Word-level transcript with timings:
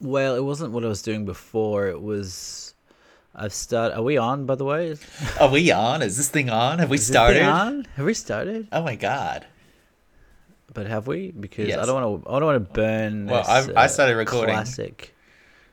Well, 0.00 0.36
it 0.36 0.44
wasn't 0.44 0.72
what 0.72 0.84
I 0.84 0.88
was 0.88 1.02
doing 1.02 1.24
before. 1.24 1.88
It 1.88 2.00
was. 2.00 2.74
I've 3.34 3.52
started. 3.52 3.96
Are 3.96 4.02
we 4.02 4.16
on, 4.16 4.46
by 4.46 4.54
the 4.54 4.64
way? 4.64 4.96
Are 5.40 5.50
we 5.50 5.70
on? 5.70 6.02
Is 6.02 6.16
this 6.16 6.28
thing 6.28 6.50
on? 6.50 6.78
Have 6.78 6.90
we 6.90 6.96
this 6.96 7.06
started? 7.06 7.42
on? 7.42 7.86
Have 7.96 8.06
we 8.06 8.14
started? 8.14 8.68
Oh 8.72 8.82
my 8.82 8.96
god. 8.96 9.46
But 10.72 10.86
have 10.86 11.06
we? 11.06 11.32
Because 11.32 11.72
I 11.72 11.86
don't 11.86 12.02
want 12.02 12.24
to. 12.24 12.30
I 12.30 12.38
don't 12.38 12.46
want 12.46 12.64
to 12.68 12.72
burn. 12.72 13.26
Well, 13.26 13.42
this, 13.42 13.74
I 13.76 13.84
uh, 13.84 13.88
started 13.88 14.16
recording. 14.16 14.54
Classic. 14.54 15.14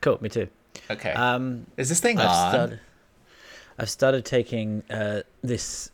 Cool. 0.01 0.17
Me 0.21 0.29
too. 0.29 0.47
Okay. 0.89 1.11
Um, 1.11 1.65
Is 1.77 1.89
this 1.89 1.99
thing 1.99 2.19
I've 2.19 2.29
on? 2.29 2.51
started. 2.51 2.79
I've 3.77 3.89
started 3.89 4.25
taking 4.25 4.83
uh, 4.89 5.21
this 5.41 5.91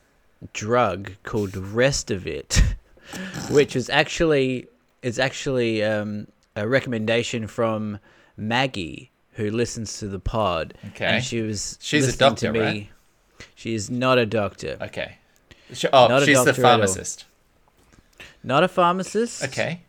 drug 0.53 1.11
called 1.23 1.51
Restavit, 1.51 2.61
which 3.49 3.75
is 3.75 3.89
actually 3.89 4.67
it's 5.01 5.19
actually 5.19 5.83
um, 5.83 6.27
a 6.55 6.67
recommendation 6.67 7.47
from 7.47 7.99
Maggie, 8.37 9.11
who 9.33 9.49
listens 9.49 9.97
to 9.99 10.07
the 10.07 10.19
pod. 10.19 10.73
Okay. 10.89 11.05
And 11.05 11.23
she 11.23 11.41
was 11.41 11.77
She's 11.81 12.07
a 12.13 12.17
doctor, 12.17 12.47
to 12.47 12.53
me. 12.53 12.59
right? 12.59 12.89
She 13.55 13.73
is 13.73 13.89
not 13.89 14.17
a 14.17 14.25
doctor, 14.25 14.77
Okay. 14.81 15.17
Sh- 15.73 15.85
Oh, 15.93 16.07
Not 16.07 16.23
a 16.23 16.25
she's 16.25 16.37
the 16.39 16.45
doctor 16.45 16.61
at 16.61 16.65
all. 16.65 16.71
pharmacist. 16.71 17.25
not 18.43 18.63
a 18.63 18.67
pharmacist. 18.67 19.43
Okay. 19.43 19.81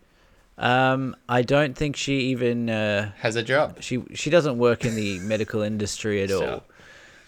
Um, 0.59 1.17
I 1.29 1.43
don't 1.43 1.77
think 1.77 1.97
she 1.97 2.15
even 2.31 2.69
uh, 2.71 3.11
Has 3.19 3.37
a 3.37 3.43
job. 3.43 3.83
she 3.83 4.03
she 4.15 4.31
doesn't 4.31 4.59
work 4.59 4.85
in 4.85 4.95
the 4.95 5.19
medical 5.33 5.63
industry 5.63 6.23
at 6.23 6.29
Sure. 6.29 6.51
all. 6.51 6.65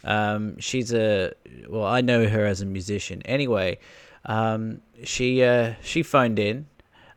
Um, 0.05 0.59
she's 0.61 0.93
a 0.93 1.33
well, 1.69 1.85
I 1.87 2.01
know 2.03 2.29
her 2.29 2.45
as 2.45 2.61
a 2.61 2.67
musician. 2.67 3.23
Anyway, 3.23 3.79
um, 4.27 4.83
she 5.03 5.43
uh, 5.43 5.75
she 5.83 6.03
phoned 6.03 6.39
in 6.39 6.67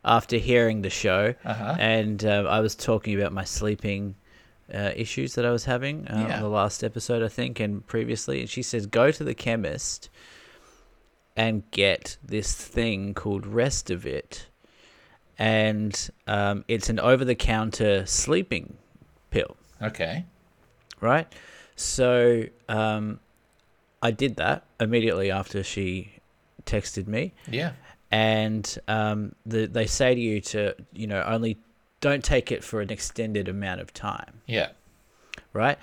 after 0.08 0.36
hearing 0.38 0.82
the 0.82 0.90
show, 0.90 1.34
Uh-huh. 1.44 1.76
and 1.78 2.24
uh, 2.24 2.44
I 2.48 2.60
was 2.60 2.74
talking 2.74 3.14
about 3.18 3.32
my 3.32 3.44
sleeping 3.44 4.14
uh, 4.74 4.92
issues 4.96 5.34
that 5.34 5.44
I 5.46 5.50
was 5.50 5.64
having 5.66 6.08
uh, 6.08 6.26
Yeah. 6.28 6.36
on 6.36 6.42
the 6.42 6.48
last 6.48 6.82
episode, 6.82 7.22
I 7.22 7.28
think, 7.28 7.60
and 7.60 7.86
previously. 7.86 8.40
And 8.40 8.48
she 8.50 8.62
says, 8.62 8.86
go 8.86 9.10
to 9.10 9.22
the 9.24 9.34
chemist 9.34 10.10
and 11.36 11.62
get 11.70 12.16
this 12.24 12.52
thing 12.54 13.14
called 13.14 13.44
Restavit, 13.44 14.46
and 15.38 16.10
um, 16.26 16.64
it's 16.68 16.88
an 16.88 16.98
over-the-counter 16.98 18.06
sleeping 18.06 18.76
pill 19.30 19.56
Okay. 19.80 20.24
right? 21.00 21.32
So 21.76 22.44
um, 22.68 23.20
I 24.02 24.10
did 24.10 24.36
that 24.36 24.64
immediately 24.80 25.30
after 25.30 25.62
she 25.62 26.14
texted 26.66 27.06
me, 27.06 27.32
Yeah. 27.48 27.72
And 28.10 28.78
um, 28.88 29.34
the, 29.46 29.66
they 29.66 29.86
say 29.86 30.14
to 30.14 30.20
you 30.20 30.40
to 30.40 30.74
you 30.92 31.06
know 31.06 31.22
only 31.26 31.58
don't 32.00 32.22
take 32.24 32.52
it 32.52 32.62
for 32.62 32.80
an 32.80 32.90
extended 32.90 33.48
amount 33.48 33.80
of 33.80 33.92
time, 33.92 34.40
Yeah. 34.46 34.68
right? 35.52 35.78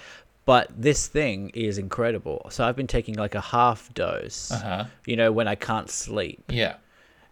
But 0.46 0.70
this 0.78 1.08
thing 1.08 1.50
is 1.56 1.78
incredible. 1.78 2.48
So 2.52 2.64
I've 2.66 2.76
been 2.76 2.88
taking 2.88 3.16
like 3.16 3.36
a 3.36 3.42
half 3.42 3.94
dose, 3.94 4.52
Uh-huh. 4.52 4.86
you 5.06 5.16
know, 5.18 5.32
when 5.32 5.48
I 5.48 5.56
can't 5.56 5.90
sleep. 5.90 6.44
Yeah. 6.50 6.76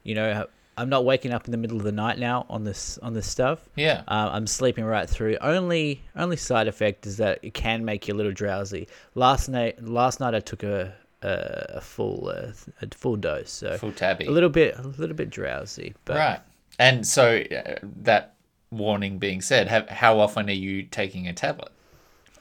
You 0.03 0.15
know, 0.15 0.47
I'm 0.75 0.89
not 0.89 1.05
waking 1.05 1.31
up 1.31 1.45
in 1.45 1.51
the 1.51 1.57
middle 1.57 1.77
of 1.77 1.83
the 1.83 1.91
night 1.91 2.17
now 2.19 2.45
on 2.49 2.63
this 2.63 2.97
on 2.97 3.13
this 3.13 3.27
stuff. 3.27 3.59
Yeah. 3.75 4.01
Uh, 4.07 4.31
I'm 4.33 4.47
sleeping 4.47 4.83
right 4.83 5.07
through. 5.09 5.37
Only 5.39 6.01
only 6.15 6.35
side 6.35 6.67
effect 6.67 7.05
is 7.05 7.17
that 7.17 7.39
it 7.43 7.53
can 7.53 7.85
make 7.85 8.07
you 8.07 8.15
a 8.15 8.17
little 8.17 8.31
drowsy. 8.33 8.87
Last 9.15 9.47
night 9.47 9.81
last 9.83 10.19
night 10.19 10.33
I 10.35 10.39
took 10.39 10.63
a 10.63 10.93
a, 11.23 11.77
a 11.77 11.81
full 11.81 12.29
uh, 12.29 12.51
a 12.81 12.87
full 12.93 13.15
dose, 13.15 13.51
so 13.51 13.77
Full 13.77 13.91
tabby. 13.91 14.25
a 14.25 14.31
little 14.31 14.49
bit 14.49 14.77
a 14.77 14.81
little 14.83 15.15
bit 15.15 15.29
drowsy. 15.29 15.95
But 16.05 16.17
Right. 16.17 16.39
And 16.79 17.05
so 17.05 17.37
uh, 17.37 17.75
that 18.01 18.33
warning 18.71 19.19
being 19.19 19.41
said, 19.41 19.67
have, 19.67 19.87
how 19.89 20.19
often 20.19 20.49
are 20.49 20.53
you 20.53 20.83
taking 20.83 21.27
a 21.27 21.33
tablet? 21.33 21.71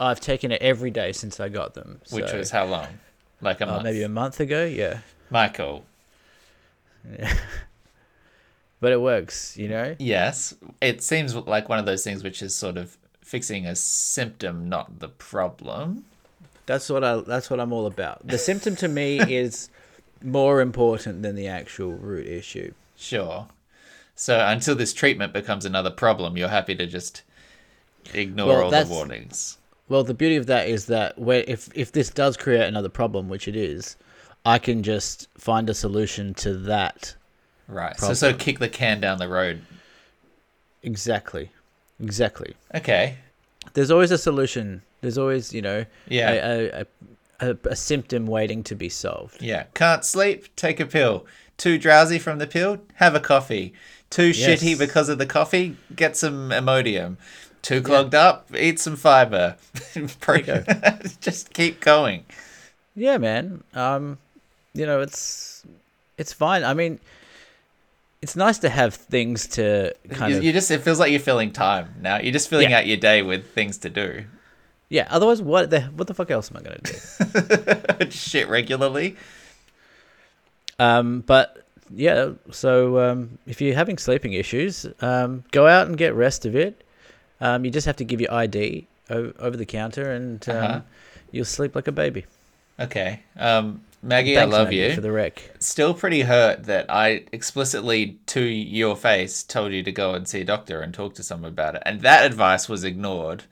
I've 0.00 0.20
taken 0.20 0.50
it 0.50 0.62
every 0.62 0.90
day 0.90 1.12
since 1.12 1.38
I 1.38 1.48
got 1.48 1.74
them. 1.74 2.00
Which 2.10 2.32
was 2.32 2.50
how 2.50 2.64
long? 2.64 2.88
Like 3.40 3.60
a 3.60 3.68
uh, 3.68 3.72
month. 3.72 3.84
maybe 3.84 4.02
a 4.02 4.08
month 4.08 4.40
ago. 4.40 4.64
Yeah, 4.64 5.00
Michael. 5.30 5.84
but 8.80 8.92
it 8.92 9.00
works. 9.00 9.56
You 9.56 9.68
know. 9.68 9.96
Yes. 9.98 10.54
It 10.80 11.02
seems 11.02 11.34
like 11.34 11.68
one 11.68 11.78
of 11.78 11.86
those 11.86 12.04
things 12.04 12.24
which 12.24 12.42
is 12.42 12.54
sort 12.54 12.76
of 12.76 12.96
fixing 13.22 13.66
a 13.66 13.76
symptom, 13.76 14.68
not 14.68 14.98
the 14.98 15.08
problem. 15.08 16.04
That's 16.66 16.88
what 16.88 17.04
I. 17.04 17.16
That's 17.20 17.50
what 17.50 17.60
I'm 17.60 17.72
all 17.72 17.86
about. 17.86 18.26
The 18.26 18.38
symptom 18.38 18.76
to 18.76 18.88
me 18.88 19.18
is 19.36 19.68
more 20.22 20.60
important 20.60 21.22
than 21.22 21.34
the 21.34 21.48
actual 21.48 21.92
root 21.92 22.26
issue. 22.26 22.72
Sure. 22.96 23.48
So 24.14 24.38
until 24.46 24.74
this 24.74 24.92
treatment 24.92 25.32
becomes 25.32 25.64
another 25.64 25.90
problem, 25.90 26.36
you're 26.36 26.48
happy 26.48 26.74
to 26.76 26.86
just 26.86 27.22
ignore 28.14 28.48
Well, 28.48 28.64
all 28.64 28.70
the 28.70 28.86
warnings. 28.88 29.58
Well, 29.88 30.04
the 30.04 30.14
beauty 30.14 30.36
of 30.36 30.46
that 30.46 30.68
is 30.68 30.86
that 30.86 31.18
where 31.18 31.44
if 31.46 31.68
if 31.74 31.92
this 31.92 32.10
does 32.10 32.36
create 32.36 32.66
another 32.66 32.88
problem, 32.88 33.28
which 33.28 33.48
it 33.48 33.56
is, 33.56 33.96
I 34.44 34.58
can 34.58 34.82
just 34.82 35.28
find 35.36 35.68
a 35.68 35.74
solution 35.74 36.34
to 36.34 36.54
that. 36.54 37.14
Right. 37.68 37.98
So 37.98 38.14
so 38.14 38.32
kick 38.32 38.58
the 38.58 38.68
can 38.68 39.00
down 39.00 39.18
the 39.18 39.28
road. 39.28 39.62
Exactly, 40.82 41.50
exactly. 42.00 42.54
Okay. 42.74 43.16
There's 43.74 43.90
always 43.90 44.10
a 44.10 44.18
solution. 44.18 44.82
There's 45.02 45.18
always 45.18 45.52
you 45.52 45.60
know 45.60 45.84
Yeah. 46.08 46.30
a, 46.30 46.70
a, 47.40 47.50
a, 47.50 47.56
a, 47.64 47.76
symptom 47.76 48.26
waiting 48.26 48.62
to 48.64 48.74
be 48.74 48.88
solved. 48.88 49.42
Yeah. 49.42 49.64
Can't 49.74 50.04
sleep? 50.04 50.54
Take 50.56 50.80
a 50.80 50.86
pill. 50.86 51.26
Too 51.58 51.76
drowsy 51.76 52.18
from 52.18 52.38
the 52.38 52.46
pill? 52.46 52.78
Have 52.94 53.14
a 53.14 53.20
coffee. 53.20 53.74
Too 54.08 54.30
shitty 54.30 54.78
because 54.78 55.08
of 55.08 55.18
the 55.18 55.26
coffee? 55.26 55.76
Get 55.94 56.16
some 56.16 56.50
Imodium. 56.50 57.16
Too 57.62 57.82
clogged 57.82 58.14
up? 58.14 58.48
Eat 58.56 58.80
some 58.80 58.96
fiber. 58.96 59.56
Just 61.20 61.52
keep 61.52 61.80
going. 61.80 62.24
Yeah, 62.94 63.18
man. 63.18 63.62
Um, 63.74 64.18
you 64.74 64.86
know 64.86 65.00
it's 65.00 65.64
it's 66.18 66.32
fine. 66.32 66.64
I 66.64 66.74
mean, 66.74 67.00
it's 68.20 68.36
nice 68.36 68.58
to 68.58 68.68
have 68.68 68.94
things 68.94 69.46
to 69.48 69.94
kind 70.10 70.32
You, 70.32 70.38
of 70.38 70.44
you 70.44 70.52
just 70.52 70.70
it 70.70 70.80
feels 70.82 70.98
like 70.98 71.10
you're 71.10 71.20
filling 71.20 71.52
time 71.52 71.94
now. 72.00 72.18
You're 72.18 72.32
just 72.32 72.48
filling 72.48 72.70
Yeah. 72.70 72.78
out 72.78 72.86
your 72.86 72.96
day 72.96 73.22
with 73.22 73.52
things 73.52 73.78
to 73.78 73.90
do. 73.90 74.24
Yeah. 74.92 75.06
Otherwise, 75.10 75.40
what 75.40 75.70
the 75.70 75.80
what 75.96 76.06
the 76.06 76.14
fuck 76.14 76.30
else 76.30 76.50
am 76.50 76.58
I 76.58 76.62
gonna 76.62 78.04
do? 78.04 78.10
Shit 78.10 78.48
regularly. 78.48 79.16
Um, 80.78 81.20
but 81.20 81.64
yeah, 81.94 82.32
so 82.50 82.98
um, 82.98 83.38
if 83.46 83.60
you're 83.60 83.74
having 83.74 83.98
sleeping 83.98 84.32
issues, 84.34 84.86
um, 85.00 85.44
go 85.50 85.66
out 85.66 85.86
and 85.86 85.96
get 85.96 86.14
Restavit. 86.14 86.74
Um, 87.40 87.64
you 87.64 87.70
just 87.70 87.86
have 87.86 87.96
to 87.96 88.04
give 88.04 88.20
your 88.20 88.32
ID 88.32 88.86
o- 89.10 89.32
over 89.38 89.56
the 89.56 89.66
counter, 89.66 90.10
and 90.12 90.46
um, 90.48 90.56
Uh-huh. 90.56 90.80
you'll 91.30 91.44
sleep 91.44 91.74
like 91.74 91.88
a 91.88 91.92
baby. 91.92 92.24
Okay. 92.78 93.20
Um, 93.38 93.82
Maggie, 94.02 94.34
Thanks, 94.34 94.52
I 94.54 94.58
love 94.58 94.68
Maggie, 94.68 94.76
you. 94.78 94.94
for 94.94 95.00
the 95.00 95.12
wreck. 95.12 95.50
Still 95.60 95.94
pretty 95.94 96.22
hurt 96.22 96.64
that 96.64 96.86
I 96.90 97.24
explicitly, 97.32 98.18
to 98.26 98.42
your 98.42 98.96
face, 98.96 99.42
told 99.42 99.72
you 99.72 99.82
to 99.84 99.92
go 99.92 100.14
and 100.14 100.26
see 100.26 100.40
a 100.40 100.44
doctor 100.44 100.80
and 100.80 100.92
talk 100.92 101.14
to 101.14 101.22
someone 101.22 101.50
about 101.52 101.76
it. 101.76 101.82
And 101.86 102.00
that 102.00 102.24
advice 102.26 102.68
was 102.68 102.82
ignored. 102.84 103.44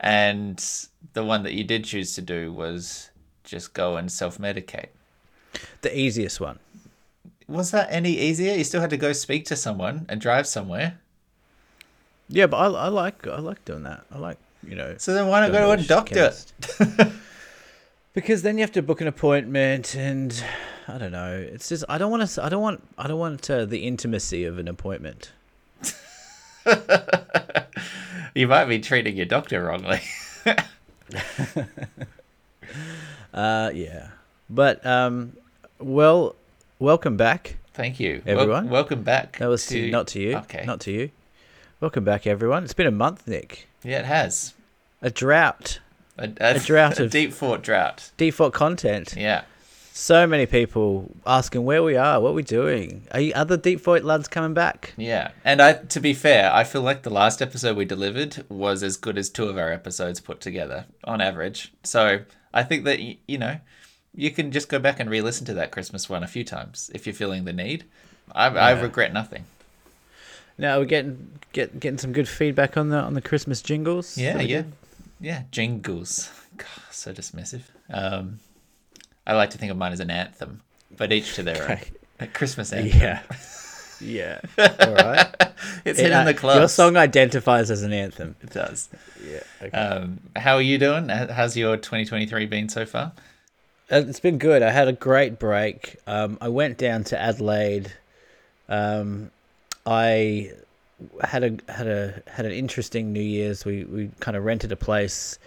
And 0.00 0.64
the 1.12 1.24
one 1.24 1.42
that 1.42 1.54
you 1.54 1.64
did 1.64 1.84
choose 1.84 2.14
to 2.14 2.22
do 2.22 2.52
was 2.52 3.10
just 3.44 3.74
go 3.74 3.96
and 3.96 4.10
self 4.10 4.38
medicate. 4.38 4.88
The 5.80 5.96
easiest 5.98 6.40
one. 6.40 6.58
Was 7.48 7.70
that 7.70 7.88
any 7.90 8.12
easier? 8.18 8.54
You 8.54 8.64
still 8.64 8.80
had 8.80 8.90
to 8.90 8.96
go 8.96 9.12
speak 9.12 9.46
to 9.46 9.56
someone 9.56 10.06
and 10.08 10.20
drive 10.20 10.46
somewhere. 10.46 10.98
Yeah, 12.28 12.46
but 12.46 12.58
I, 12.58 12.66
I 12.66 12.88
like 12.88 13.26
I 13.26 13.38
like 13.38 13.64
doing 13.64 13.84
that. 13.84 14.04
I 14.12 14.18
like 14.18 14.36
you 14.66 14.76
know. 14.76 14.94
So 14.98 15.14
then 15.14 15.28
why 15.28 15.40
not 15.40 15.52
go 15.52 15.74
to 15.74 15.82
a 15.82 15.84
doctor? 15.84 16.32
because 18.12 18.42
then 18.42 18.58
you 18.58 18.62
have 18.62 18.72
to 18.72 18.82
book 18.82 19.00
an 19.00 19.06
appointment, 19.06 19.94
and 19.94 20.44
I 20.86 20.98
don't 20.98 21.12
know. 21.12 21.32
It's 21.32 21.70
just 21.70 21.84
I 21.88 21.96
don't 21.96 22.10
want 22.10 22.28
to. 22.28 22.44
I 22.44 22.50
don't 22.50 22.62
want. 22.62 22.82
I 22.98 23.08
don't 23.08 23.18
want 23.18 23.48
uh, 23.50 23.64
the 23.64 23.78
intimacy 23.86 24.44
of 24.44 24.58
an 24.58 24.68
appointment. 24.68 25.32
You 28.34 28.46
might 28.48 28.66
be 28.66 28.78
treating 28.78 29.16
your 29.16 29.26
doctor 29.26 29.64
wrongly. 29.64 30.00
Uh, 33.32 33.70
yeah. 33.74 34.08
But 34.50 34.84
um, 34.86 35.34
well, 35.78 36.34
welcome 36.78 37.16
back. 37.16 37.56
Thank 37.74 38.00
you. 38.00 38.22
Wel- 38.24 38.40
Everyone? 38.40 38.68
welcome 38.70 39.02
back. 39.02 39.38
That 39.38 39.48
was 39.48 39.66
to, 39.66 39.90
not 39.90 40.08
to 40.08 40.20
you. 40.20 40.36
Okay. 40.38 40.64
Not 40.66 40.80
to 40.80 40.90
you. 40.92 41.10
Welcome 41.80 42.04
back, 42.04 42.26
everyone. 42.26 42.64
It's 42.64 42.74
been 42.74 42.86
a 42.86 42.90
month, 42.90 43.28
Nick. 43.28 43.68
Yeah, 43.84 44.00
it 44.00 44.06
has. 44.06 44.54
A 45.02 45.10
drought. 45.10 45.78
A, 46.16 46.24
a, 46.40 46.54
A 46.56 46.58
drought 46.58 46.98
a 47.00 47.04
of- 47.04 47.10
deep 47.10 47.32
fought 47.32 47.62
drought. 47.62 48.10
Default 48.16 48.54
content. 48.54 49.14
Yeah. 49.16 49.44
So 50.00 50.28
many 50.28 50.46
people 50.46 51.10
asking 51.26 51.64
where 51.64 51.82
we 51.82 51.96
are, 51.96 52.20
what 52.20 52.32
we're 52.32 52.42
doing. 52.42 53.08
Are 53.10 53.18
you, 53.18 53.32
other 53.34 53.56
default 53.56 54.04
lads 54.04 54.28
coming 54.28 54.54
back? 54.54 54.94
Yeah. 54.96 55.32
And 55.44 55.60
I 55.60 55.72
to 55.72 55.98
be 55.98 56.14
fair, 56.14 56.54
I 56.54 56.62
feel 56.62 56.82
like 56.82 57.02
the 57.02 57.10
last 57.10 57.42
episode 57.42 57.76
we 57.76 57.84
delivered 57.84 58.44
was 58.48 58.84
as 58.84 58.96
good 58.96 59.18
as 59.18 59.28
two 59.28 59.48
of 59.48 59.58
our 59.58 59.72
episodes 59.72 60.20
put 60.20 60.40
together 60.40 60.86
on 61.02 61.20
average. 61.20 61.72
So, 61.82 62.20
I 62.54 62.62
think 62.62 62.84
that 62.84 63.00
you 63.00 63.38
know, 63.38 63.58
you 64.14 64.30
can 64.30 64.52
just 64.52 64.68
go 64.68 64.78
back 64.78 65.00
and 65.00 65.10
re-listen 65.10 65.44
to 65.46 65.54
that 65.54 65.72
Christmas 65.72 66.08
one 66.08 66.22
a 66.22 66.28
few 66.28 66.44
times 66.44 66.92
if 66.94 67.04
you're 67.04 67.12
feeling 67.12 67.44
the 67.44 67.52
need. 67.52 67.84
I, 68.32 68.46
I 68.46 68.80
regret 68.80 69.12
nothing. 69.12 69.46
Now 70.56 70.78
we're 70.78 70.84
getting 70.84 71.40
get, 71.52 71.80
getting 71.80 71.98
some 71.98 72.12
good 72.12 72.28
feedback 72.28 72.76
on 72.76 72.90
the 72.90 72.98
on 72.98 73.14
the 73.14 73.20
Christmas 73.20 73.62
jingles. 73.62 74.16
Yeah, 74.16 74.38
yeah, 74.38 74.62
good. 74.62 74.72
yeah. 75.20 75.42
Jingles. 75.50 76.30
God, 76.56 76.68
so 76.92 77.12
dismissive. 77.12 77.62
Um, 77.90 78.38
I 79.28 79.34
like 79.34 79.50
to 79.50 79.58
think 79.58 79.70
of 79.70 79.76
mine 79.76 79.92
as 79.92 80.00
an 80.00 80.10
anthem, 80.10 80.62
but 80.96 81.12
each 81.12 81.34
to 81.36 81.42
their 81.44 81.70
own. 81.70 81.78
A 82.20 82.26
Christmas 82.26 82.72
anthem. 82.72 82.98
Yeah. 83.00 83.22
Yeah. 84.00 84.40
All 84.58 84.94
right. 84.94 85.26
It's 85.84 85.98
It, 85.98 86.02
hitting 86.04 86.12
uh, 86.12 86.24
the 86.24 86.34
clubs. 86.34 86.58
Your 86.58 86.68
song 86.68 86.96
identifies 86.96 87.68
as 87.70 87.82
an 87.82 87.92
anthem. 87.92 88.36
It 88.42 88.50
does. 88.50 88.88
Yeah. 89.24 89.40
Okay. 89.60 89.76
Um, 89.76 90.20
how 90.36 90.54
are 90.54 90.62
you 90.62 90.78
doing? 90.78 91.08
How's 91.08 91.56
your 91.56 91.76
2023 91.76 92.46
been 92.46 92.68
so 92.68 92.86
far? 92.86 93.12
Uh, 93.90 94.04
It's 94.06 94.20
been 94.20 94.38
good. 94.38 94.62
I 94.62 94.70
had 94.70 94.86
a 94.86 94.92
great 94.92 95.38
break. 95.40 95.96
Um, 96.06 96.38
I 96.40 96.48
went 96.48 96.78
down 96.78 97.04
to 97.04 97.20
Adelaide. 97.20 97.92
Um, 98.68 99.30
I 99.84 100.52
had 101.24 101.42
a 101.44 101.72
had 101.72 101.88
a 101.88 102.22
had 102.28 102.46
an 102.46 102.52
interesting 102.52 103.12
New 103.12 103.20
Year's. 103.20 103.64
We 103.64 103.84
we 103.84 104.10
kind 104.20 104.36
of 104.36 104.44
rented 104.44 104.70
a 104.70 104.76
place 104.76 105.38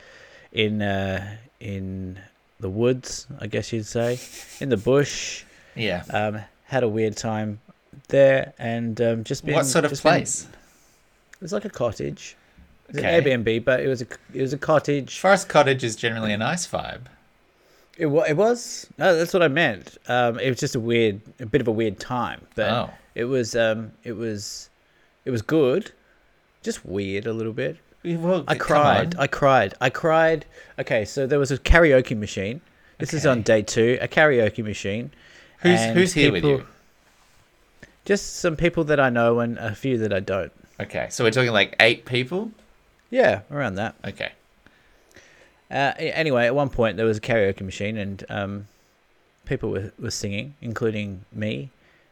in 0.51 0.81
uh, 0.81 1.38
in 1.62 2.19
the 2.61 2.69
woods, 2.69 3.27
I 3.39 3.47
guess 3.47 3.71
you'd 3.73 3.85
say, 3.85 4.19
in 4.59 4.69
the 4.69 4.77
bush. 4.77 5.43
Yeah. 5.75 6.03
Um, 6.11 6.39
had 6.65 6.83
a 6.83 6.89
weird 6.89 7.17
time 7.17 7.59
there, 8.07 8.53
and 8.59 8.99
um, 9.01 9.23
just 9.23 9.45
been 9.45 9.55
what 9.55 9.65
sort 9.65 9.85
of 9.85 9.91
just 9.91 10.03
been- 10.03 10.11
place? 10.13 10.47
it 11.33 11.41
was 11.41 11.53
like 11.53 11.65
a 11.65 11.69
cottage. 11.69 12.35
It 12.89 12.95
was 12.95 13.03
Okay. 13.03 13.17
an 13.17 13.43
Airbnb, 13.43 13.63
but 13.65 13.79
it 13.79 13.87
was 13.87 14.01
a 14.01 14.07
it 14.33 14.41
was 14.41 14.53
a 14.53 14.57
cottage. 14.57 15.19
Forest 15.19 15.47
Cottage 15.49 15.83
is 15.83 15.95
generally 15.95 16.33
a 16.33 16.37
nice 16.37 16.67
vibe. 16.67 17.01
It, 17.97 18.07
it 18.07 18.35
was. 18.37 18.87
No, 18.97 19.15
that's 19.15 19.33
what 19.33 19.43
I 19.43 19.47
meant. 19.47 19.97
Um, 20.07 20.39
it 20.39 20.49
was 20.49 20.59
just 20.59 20.75
a 20.75 20.79
weird, 20.79 21.21
a 21.39 21.45
bit 21.45 21.61
of 21.61 21.67
a 21.67 21.71
weird 21.71 21.99
time, 21.99 22.41
but 22.55 22.69
Oh. 22.71 22.89
it 23.15 23.25
was, 23.25 23.55
um, 23.55 23.91
it 24.03 24.13
was, 24.13 24.69
it 25.25 25.31
was 25.31 25.41
good. 25.41 25.91
Just 26.63 26.85
weird 26.85 27.27
a 27.27 27.33
little 27.33 27.53
bit. 27.53 27.77
I 28.03 28.56
cried. 28.56 29.15
I 29.18 29.27
cried. 29.27 29.75
I 29.80 29.89
cried. 29.89 30.45
Okay, 30.80 31.06
so 31.06 31.27
there 31.27 31.39
was 31.39 31.51
a 31.51 31.57
karaoke 31.57 32.18
machine. 32.18 32.62
This 32.98 33.13
is 33.13 33.25
on 33.25 33.42
day 33.42 33.62
two. 33.62 33.98
A 34.01 34.07
karaoke 34.07 34.63
machine. 34.63 35.12
Who's 35.59 35.83
who's 35.86 36.13
here 36.13 36.31
with 36.31 36.44
you? 36.44 36.65
Just 38.06 38.38
some 38.38 38.56
people 38.56 38.83
that 38.86 39.00
I 39.00 39.09
know 39.09 39.39
and 39.39 39.57
a 39.59 39.75
few 39.75 39.98
that 40.00 40.12
I 40.12 40.19
don't. 40.19 40.51
Okay, 40.80 41.07
so 41.12 41.24
we're 41.24 41.31
talking 41.31 41.51
like 41.51 41.75
eight 41.80 42.06
people. 42.06 42.51
Yeah, 43.12 43.42
around 43.51 43.75
that. 43.75 43.95
Okay. 44.06 44.31
Uh, 45.69 45.94
anyway, 45.97 46.47
at 46.47 46.56
one 46.56 46.69
point 46.69 46.97
there 46.97 47.06
was 47.06 47.18
a 47.18 47.21
karaoke 47.21 47.62
machine 47.62 47.97
and 47.97 48.25
um, 48.30 48.68
people 49.45 49.69
were, 49.69 49.92
were 50.00 50.12
singing, 50.12 50.56
including 50.62 51.24
me. 51.31 51.69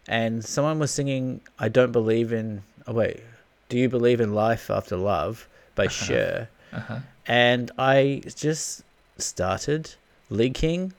And 0.08 0.46
someone 0.46 0.80
was 0.80 0.92
singing, 0.92 1.42
I 1.58 1.70
don't 1.70 1.92
believe 1.92 2.32
in. 2.32 2.64
Oh, 2.88 2.94
wait. 2.94 3.22
Do 3.68 3.78
you 3.78 3.90
believe 3.90 4.22
in 4.22 4.34
life 4.34 4.70
after 4.70 4.96
love 4.96 5.48
by 5.80 5.88
Cher? 5.88 6.50
Uh-huh. 6.74 7.00
And 7.26 7.72
I 7.78 8.22
just 8.36 8.84
started 9.18 9.96
leaking 10.30 10.94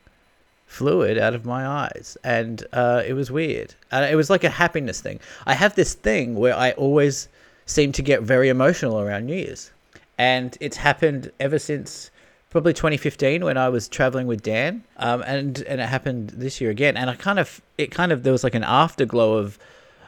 fluid 0.67 1.19
out 1.19 1.35
of 1.35 1.45
my 1.45 1.67
eyes. 1.67 2.17
And 2.25 2.65
uh, 2.73 3.03
it 3.07 3.15
was 3.15 3.31
weird. 3.31 3.75
And 3.91 4.11
it 4.11 4.17
was 4.17 4.31
like 4.31 4.45
a 4.45 4.49
happiness 4.49 5.01
thing. 5.01 5.21
I 5.47 5.55
have 5.55 5.75
this 5.75 5.95
thing 5.95 6.37
where 6.37 6.57
I 6.57 6.73
always 6.73 7.29
seem 7.67 7.93
to 7.93 8.03
get 8.03 8.23
very 8.23 8.49
emotional 8.49 9.01
around 9.01 9.27
New 9.27 9.37
Year's. 9.37 9.71
And 10.17 10.57
it's 10.61 10.77
happened 10.77 11.31
ever 11.41 11.59
since 11.59 12.11
probably 12.51 12.73
2015 12.73 13.45
when 13.45 13.57
I 13.57 13.69
was 13.69 13.89
traveling 13.89 14.27
with 14.27 14.43
Dan, 14.43 14.83
um, 14.97 15.23
and 15.25 15.63
and 15.71 15.81
it 15.81 15.89
happened 15.89 16.31
this 16.31 16.61
year 16.61 16.71
again. 16.71 16.97
And 16.97 17.09
I 17.09 17.15
kind 17.15 17.39
of 17.39 17.63
it 17.79 17.91
kind 17.91 18.13
of 18.13 18.23
there 18.23 18.33
was 18.33 18.45
like 18.45 18.57
an 18.57 18.65
afterglow 18.65 19.35
of 19.35 19.59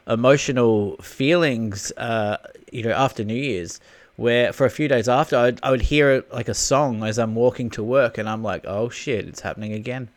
emotional 0.07 0.97
feelings, 0.97 1.93
uh, 1.97 2.37
you 2.71 2.83
know, 2.83 2.91
after 2.91 3.25
New 3.25 3.43
Year's, 3.51 3.81
where 4.23 4.53
for 4.53 4.65
a 4.65 4.71
few 4.71 4.87
days 4.87 5.09
after 5.09 5.37
I 5.37 5.43
would, 5.43 5.61
I 5.65 5.71
would 5.73 5.83
hear 5.83 6.25
like 6.33 6.49
a 6.49 6.55
song 6.55 7.03
as 7.03 7.19
I'm 7.19 7.35
walking 7.35 7.71
to 7.71 7.83
work, 7.83 8.19
and 8.19 8.29
I'm 8.29 8.43
like, 8.43 8.65
oh 8.67 8.89
shit, 8.89 9.27
it's 9.27 9.41
happening 9.41 9.73
again. 9.73 10.09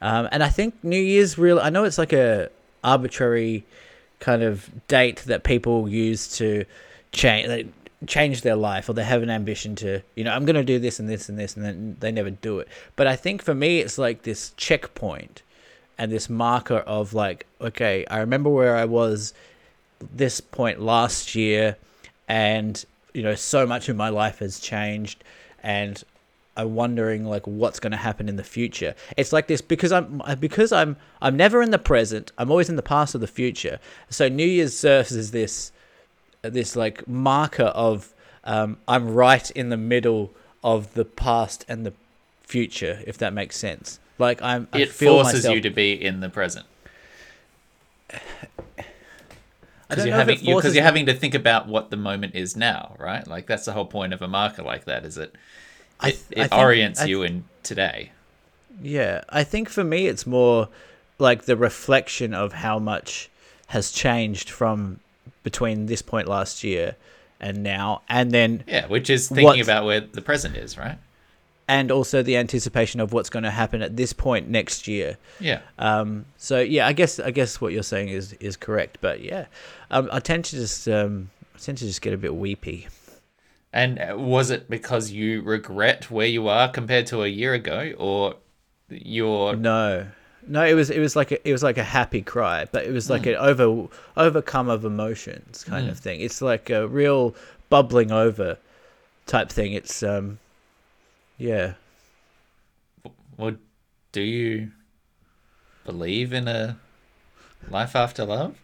Um, 0.00 0.28
and 0.32 0.42
I 0.42 0.48
think 0.48 0.82
New 0.82 1.00
Year's 1.00 1.36
real. 1.36 1.60
I 1.60 1.68
know 1.68 1.84
it's 1.84 1.98
like 1.98 2.14
a 2.14 2.48
arbitrary 2.82 3.64
kind 4.18 4.42
of 4.42 4.70
date 4.88 5.18
that 5.26 5.44
people 5.44 5.88
use 5.88 6.36
to 6.38 6.64
change 7.12 7.68
change 8.06 8.42
their 8.42 8.56
life 8.56 8.88
or 8.88 8.92
they 8.92 9.04
have 9.04 9.22
an 9.24 9.30
ambition 9.30 9.74
to 9.74 10.00
you 10.14 10.22
know 10.22 10.32
i'm 10.32 10.44
going 10.44 10.54
to 10.54 10.62
do 10.62 10.78
this 10.78 11.00
and 11.00 11.08
this 11.08 11.28
and 11.28 11.36
this 11.36 11.56
and 11.56 11.64
then 11.64 11.96
they 11.98 12.12
never 12.12 12.30
do 12.30 12.60
it 12.60 12.68
but 12.94 13.08
i 13.08 13.16
think 13.16 13.42
for 13.42 13.54
me 13.54 13.80
it's 13.80 13.98
like 13.98 14.22
this 14.22 14.52
checkpoint 14.56 15.42
and 15.98 16.12
this 16.12 16.30
marker 16.30 16.78
of 16.78 17.12
like 17.12 17.44
okay 17.60 18.06
i 18.06 18.18
remember 18.18 18.48
where 18.48 18.76
i 18.76 18.84
was 18.84 19.34
this 20.14 20.40
point 20.40 20.80
last 20.80 21.34
year 21.34 21.76
and 22.28 22.84
you 23.14 23.22
know 23.22 23.34
so 23.34 23.66
much 23.66 23.88
of 23.88 23.96
my 23.96 24.08
life 24.08 24.38
has 24.38 24.60
changed 24.60 25.24
and 25.62 26.04
i'm 26.56 26.74
wondering 26.74 27.24
like 27.24 27.46
what's 27.46 27.80
going 27.80 27.90
to 27.92 27.96
happen 27.96 28.28
in 28.28 28.36
the 28.36 28.44
future. 28.44 28.94
It's 29.16 29.32
like 29.32 29.46
this 29.46 29.60
because 29.60 29.92
i'm 29.92 30.22
because 30.40 30.72
i'm 30.72 30.96
i'm 31.22 31.36
never 31.36 31.62
in 31.62 31.70
the 31.70 31.78
present 31.78 32.32
i'm 32.38 32.50
always 32.50 32.68
in 32.68 32.76
the 32.76 32.82
past 32.82 33.14
or 33.14 33.18
the 33.18 33.26
future. 33.26 33.78
So 34.10 34.28
new 34.28 34.46
year's 34.46 34.76
serves 34.76 35.12
as 35.12 35.30
this 35.30 35.72
this 36.42 36.76
like 36.76 37.06
marker 37.08 37.64
of 37.74 38.12
um, 38.44 38.78
i'm 38.86 39.14
right 39.14 39.50
in 39.52 39.68
the 39.68 39.76
middle 39.76 40.32
of 40.64 40.94
the 40.94 41.04
past 41.04 41.64
and 41.68 41.86
the 41.86 41.92
future 42.42 43.02
if 43.06 43.18
that 43.18 43.32
makes 43.32 43.56
sense. 43.56 44.00
Like 44.18 44.42
i'm 44.42 44.68
It 44.74 44.90
forces 44.90 45.44
myself, 45.44 45.54
you 45.54 45.60
to 45.62 45.70
be 45.70 45.92
in 45.92 46.20
the 46.20 46.28
present 46.28 46.66
because 49.88 50.04
you're 50.06 50.14
know 50.16 50.20
if 50.22 50.28
it 50.28 50.30
having 50.32 50.44
because 50.46 50.52
forces 50.62 50.74
you're 50.74 50.84
having 50.84 51.06
to 51.06 51.14
think 51.14 51.34
about 51.34 51.66
what 51.66 51.90
the 51.90 51.96
moment 51.96 52.34
is 52.34 52.56
now, 52.56 52.94
right? 52.98 53.26
Like 53.26 53.46
that's 53.46 53.64
the 53.64 53.72
whole 53.72 53.86
point 53.86 54.12
of 54.12 54.22
a 54.22 54.28
marker 54.28 54.62
like 54.62 54.84
that. 54.84 55.04
Is 55.04 55.16
it 55.18 55.34
it, 56.02 56.18
th- 56.34 56.46
it 56.46 56.52
orients 56.52 57.06
you 57.06 57.22
in 57.22 57.44
today? 57.62 58.12
Yeah, 58.82 59.24
I 59.28 59.44
think 59.44 59.68
for 59.68 59.82
me 59.84 60.06
it's 60.06 60.26
more 60.26 60.68
like 61.18 61.44
the 61.46 61.56
reflection 61.56 62.32
of 62.34 62.52
how 62.52 62.78
much 62.78 63.28
has 63.68 63.90
changed 63.90 64.50
from 64.50 65.00
between 65.42 65.86
this 65.86 66.02
point 66.02 66.28
last 66.28 66.62
year 66.62 66.96
and 67.40 67.62
now, 67.62 68.02
and 68.08 68.32
then 68.32 68.64
Yeah, 68.66 68.86
which 68.86 69.08
is 69.10 69.28
thinking 69.28 69.44
What- 69.44 69.60
about 69.60 69.84
where 69.84 70.00
the 70.00 70.22
present 70.22 70.56
is, 70.56 70.76
right? 70.78 70.98
And 71.68 71.92
also 71.92 72.22
the 72.22 72.36
anticipation 72.36 72.98
of 72.98 73.12
what's 73.12 73.28
going 73.28 73.42
to 73.42 73.50
happen 73.50 73.82
at 73.82 73.96
this 73.96 74.14
point 74.14 74.48
next 74.48 74.88
year. 74.88 75.18
Yeah. 75.38 75.60
Um, 75.78 76.24
so 76.38 76.60
yeah, 76.60 76.86
I 76.86 76.94
guess 76.94 77.20
I 77.20 77.30
guess 77.30 77.60
what 77.60 77.72
you're 77.72 77.82
saying 77.82 78.08
is 78.08 78.32
is 78.34 78.56
correct, 78.56 78.98
but 79.00 79.20
yeah, 79.20 79.46
um, 79.90 80.08
I 80.10 80.18
tend 80.20 80.46
to 80.46 80.56
just 80.56 80.88
um, 80.88 81.30
I 81.54 81.58
tend 81.58 81.78
to 81.78 81.84
just 81.84 82.00
get 82.00 82.14
a 82.14 82.18
bit 82.18 82.34
weepy. 82.34 82.88
And 83.70 83.98
uh, 84.00 84.16
was 84.16 84.50
it 84.50 84.70
because 84.70 85.10
you 85.10 85.42
regret 85.42 86.10
where 86.10 86.26
you 86.26 86.48
are 86.48 86.70
compared 86.70 87.06
to 87.08 87.22
a 87.22 87.28
year 87.28 87.52
ago, 87.52 87.92
or 87.98 88.36
you're 88.88 89.54
No, 89.54 90.06
no, 90.46 90.64
it 90.64 90.72
was 90.72 90.88
it 90.88 91.00
was 91.00 91.14
like 91.14 91.32
a, 91.32 91.48
it 91.48 91.52
was 91.52 91.62
like 91.62 91.76
a 91.76 91.84
happy 91.84 92.22
cry, 92.22 92.66
but 92.72 92.86
it 92.86 92.92
was 92.92 93.10
like 93.10 93.26
an 93.26 93.34
over 93.34 93.88
overcome 94.16 94.70
of 94.70 94.86
emotions 94.86 95.64
kind 95.64 95.90
of 95.90 95.98
thing. 95.98 96.22
It's 96.22 96.40
like 96.40 96.70
a 96.70 96.88
real 96.88 97.34
bubbling 97.68 98.10
over 98.10 98.56
type 99.26 99.50
thing. 99.50 99.74
It's 99.74 100.02
um, 100.02 100.38
yeah. 101.38 101.74
well, 103.36 103.56
do 104.12 104.20
you 104.20 104.72
believe 105.86 106.32
in 106.32 106.48
a 106.48 106.78
life 107.70 107.96
after 107.96 108.24
love? 108.24 108.56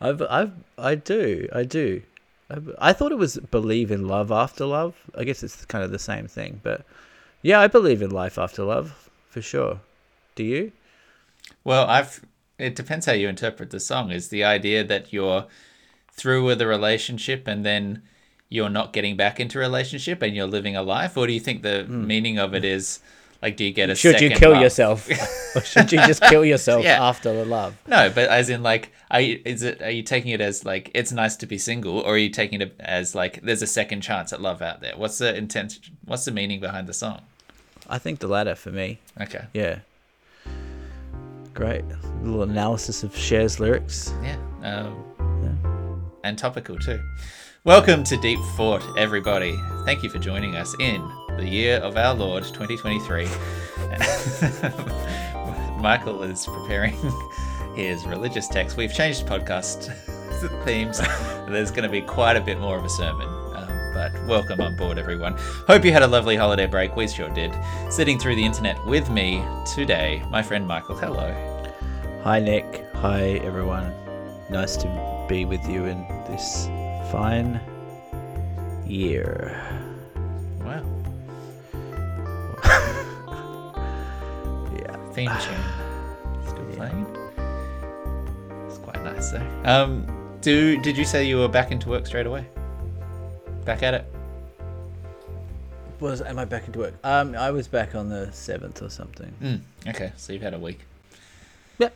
I've 0.00 0.22
I've 0.22 0.52
I 0.78 0.94
do 0.94 1.48
I 1.52 1.64
do. 1.64 2.02
I, 2.50 2.58
I 2.78 2.92
thought 2.92 3.12
it 3.12 3.18
was 3.18 3.38
believe 3.50 3.90
in 3.90 4.06
love 4.06 4.30
after 4.30 4.64
love. 4.64 4.94
I 5.16 5.24
guess 5.24 5.42
it's 5.42 5.64
kind 5.64 5.84
of 5.84 5.90
the 5.90 5.98
same 5.98 6.26
thing, 6.26 6.60
but 6.62 6.84
yeah, 7.40 7.60
I 7.60 7.66
believe 7.66 8.02
in 8.02 8.10
life 8.10 8.38
after 8.38 8.62
love 8.64 9.10
for 9.28 9.40
sure. 9.42 9.80
Do 10.34 10.44
you? 10.44 10.72
Well, 11.64 11.86
I've. 11.86 12.24
It 12.58 12.76
depends 12.76 13.06
how 13.06 13.12
you 13.12 13.28
interpret 13.28 13.70
the 13.70 13.80
song. 13.80 14.10
Is 14.10 14.28
the 14.28 14.44
idea 14.44 14.84
that 14.84 15.12
you're 15.12 15.46
through 16.12 16.44
with 16.44 16.60
a 16.60 16.66
relationship 16.66 17.48
and 17.48 17.64
then 17.64 18.02
you're 18.52 18.70
not 18.70 18.92
getting 18.92 19.16
back 19.16 19.40
into 19.40 19.58
a 19.58 19.60
relationship 19.62 20.22
and 20.22 20.36
you're 20.36 20.46
living 20.46 20.76
a 20.76 20.82
life, 20.82 21.16
or 21.16 21.26
do 21.26 21.32
you 21.32 21.40
think 21.40 21.62
the 21.62 21.84
meaning 21.84 22.38
of 22.38 22.54
it 22.54 22.64
is 22.64 23.00
like, 23.40 23.56
do 23.56 23.64
you 23.64 23.72
get 23.72 23.90
a. 23.90 23.94
Should 23.96 24.20
you 24.20 24.30
kill 24.30 24.52
love? 24.52 24.62
yourself, 24.62 25.08
or 25.56 25.60
should 25.62 25.90
you 25.90 25.98
just 26.06 26.22
kill 26.22 26.44
yourself 26.44 26.84
Yeah. 26.84 27.02
after 27.02 27.32
the 27.34 27.44
love? 27.44 27.74
No, 27.86 28.10
but 28.14 28.28
as 28.28 28.48
in 28.50 28.62
like, 28.62 28.92
are 29.10 29.20
you, 29.20 29.40
is 29.44 29.62
it? 29.62 29.82
Are 29.82 29.90
you 29.90 30.02
taking 30.02 30.30
it 30.30 30.40
as 30.40 30.64
like 30.64 30.90
it's 30.94 31.10
nice 31.12 31.34
to 31.36 31.46
be 31.46 31.58
single, 31.58 31.98
or 31.98 32.14
are 32.14 32.18
you 32.18 32.30
taking 32.30 32.60
it 32.62 32.74
as 32.80 33.14
like 33.14 33.40
there's 33.42 33.62
a 33.62 33.66
second 33.66 34.02
chance 34.02 34.32
at 34.32 34.40
love 34.40 34.62
out 34.62 34.80
there? 34.80 34.92
What's 34.96 35.18
the 35.18 35.34
intent? 35.36 35.80
What's 36.04 36.24
the 36.24 36.30
meaning 36.32 36.60
behind 36.60 36.86
the 36.86 36.94
song? 36.94 37.22
I 37.88 37.98
think 37.98 38.20
the 38.20 38.28
latter 38.28 38.54
for 38.54 38.70
me. 38.70 38.98
Okay, 39.20 39.44
Yeah. 39.54 39.78
Great. 41.54 41.84
A 41.84 42.24
little 42.24 42.42
analysis 42.44 43.02
of 43.02 43.14
Cher's 43.14 43.60
lyrics. 43.60 44.12
yeah, 44.22 44.36
um, 44.62 46.02
and 46.24 46.38
topical 46.38 46.78
too. 46.78 47.00
Welcome 47.64 48.02
to 48.04 48.16
Deep 48.16 48.40
Fort, 48.56 48.82
everybody. 48.96 49.56
Thank 49.84 50.02
you 50.02 50.10
for 50.10 50.18
joining 50.18 50.56
us 50.56 50.74
in 50.80 51.08
the 51.36 51.48
year 51.48 51.76
of 51.76 51.96
our 51.96 52.12
Lord 52.12 52.42
2023. 52.42 53.26
Michael 55.80 56.24
is 56.24 56.44
preparing 56.44 56.96
his 57.76 58.04
religious 58.04 58.48
text. 58.48 58.76
We've 58.76 58.92
changed 58.92 59.26
podcast 59.26 59.94
themes, 60.64 60.98
there's 61.48 61.70
going 61.70 61.84
to 61.84 61.88
be 61.88 62.00
quite 62.00 62.36
a 62.36 62.40
bit 62.40 62.58
more 62.58 62.76
of 62.76 62.84
a 62.84 62.88
sermon. 62.88 63.28
Um, 63.28 63.92
but 63.94 64.12
welcome 64.26 64.60
on 64.60 64.74
board, 64.74 64.98
everyone. 64.98 65.36
Hope 65.68 65.84
you 65.84 65.92
had 65.92 66.02
a 66.02 66.08
lovely 66.08 66.34
holiday 66.34 66.66
break. 66.66 66.96
We 66.96 67.06
sure 67.06 67.30
did. 67.30 67.56
Sitting 67.90 68.18
through 68.18 68.34
the 68.34 68.44
internet 68.44 68.84
with 68.86 69.08
me 69.08 69.40
today, 69.72 70.20
my 70.30 70.42
friend 70.42 70.66
Michael. 70.66 70.96
Hello. 70.96 71.32
Hi, 72.24 72.40
Nick. 72.40 72.88
Hi, 72.94 73.34
everyone. 73.44 73.94
Nice 74.50 74.76
to 74.78 75.26
be 75.28 75.44
with 75.44 75.64
you 75.68 75.84
in 75.84 76.08
this 76.26 76.66
fine 77.12 77.60
year. 78.86 79.60
Wow. 80.64 80.82
Yeah. 84.74 84.96
Theme 85.12 85.30
tune. 85.40 86.48
Still 86.48 86.64
playing. 86.74 87.06
It's 88.66 88.78
quite 88.78 89.04
nice 89.04 89.30
though. 89.30 89.46
Um, 89.64 90.38
do 90.40 90.80
did 90.80 90.96
you 90.96 91.04
say 91.04 91.24
you 91.26 91.36
were 91.38 91.48
back 91.48 91.70
into 91.70 91.90
work 91.90 92.06
straight 92.06 92.24
away? 92.26 92.46
Back 93.66 93.82
at 93.82 93.92
it. 93.92 94.06
Was 96.00 96.22
am 96.22 96.38
I 96.38 96.46
back 96.46 96.66
into 96.66 96.78
work? 96.78 96.94
Um, 97.04 97.36
I 97.36 97.50
was 97.50 97.68
back 97.68 97.94
on 97.94 98.08
the 98.08 98.32
seventh 98.32 98.80
or 98.82 98.88
something. 98.88 99.32
Mm, 99.42 99.60
okay, 99.90 100.12
so 100.16 100.32
you've 100.32 100.42
had 100.42 100.54
a 100.54 100.58
week. 100.58 100.80
Yep. 101.78 101.94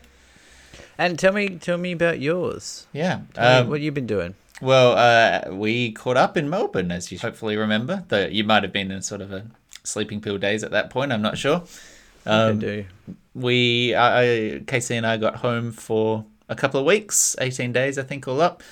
And 0.98 1.18
tell 1.18 1.32
me, 1.32 1.56
tell 1.56 1.78
me 1.78 1.92
about 1.92 2.20
yours. 2.20 2.86
Yeah. 2.92 3.20
Um, 3.36 3.70
what 3.70 3.80
you've 3.80 3.94
been 3.94 4.06
doing? 4.06 4.34
Well, 4.60 4.92
uh, 4.96 5.54
we 5.54 5.92
caught 5.92 6.16
up 6.16 6.36
in 6.36 6.48
Melbourne, 6.48 6.90
as 6.90 7.12
you 7.12 7.18
hopefully 7.18 7.56
remember. 7.56 8.04
Though 8.08 8.26
you 8.26 8.42
might 8.44 8.62
have 8.62 8.72
been 8.72 8.90
in 8.90 9.02
sort 9.02 9.20
of 9.20 9.32
a 9.32 9.46
sleeping 9.84 10.20
pill 10.20 10.38
days 10.38 10.62
at 10.64 10.70
that 10.70 10.90
point. 10.90 11.12
I'm 11.12 11.22
not 11.22 11.36
sure. 11.38 11.62
I 12.24 12.30
Um, 12.48 12.58
do. 12.58 12.84
we, 13.34 13.94
I, 13.94 14.22
I- 14.56 14.60
Casey 14.66 14.96
and 14.96 15.06
I 15.06 15.16
got 15.18 15.36
home 15.36 15.72
for 15.72 16.24
a 16.48 16.54
couple 16.54 16.80
of 16.80 16.86
weeks, 16.86 17.36
18 17.40 17.72
days, 17.72 17.98
I 17.98 18.02
think, 18.02 18.26
all 18.26 18.40
up. 18.40 18.62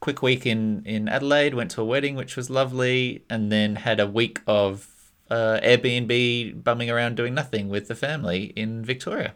Quick 0.00 0.22
week 0.22 0.46
in, 0.46 0.82
in 0.84 1.08
Adelaide, 1.08 1.54
went 1.54 1.70
to 1.72 1.80
a 1.80 1.84
wedding, 1.84 2.14
which 2.16 2.36
was 2.36 2.50
lovely, 2.50 3.22
and 3.30 3.50
then 3.52 3.76
had 3.76 4.00
a 4.00 4.06
week 4.06 4.40
of 4.46 4.88
uh, 5.30 5.58
Airbnb 5.62 6.62
bumming 6.64 6.90
around 6.90 7.16
doing 7.16 7.34
nothing 7.34 7.68
with 7.68 7.88
the 7.88 7.94
family 7.94 8.52
in 8.56 8.84
Victoria. 8.84 9.34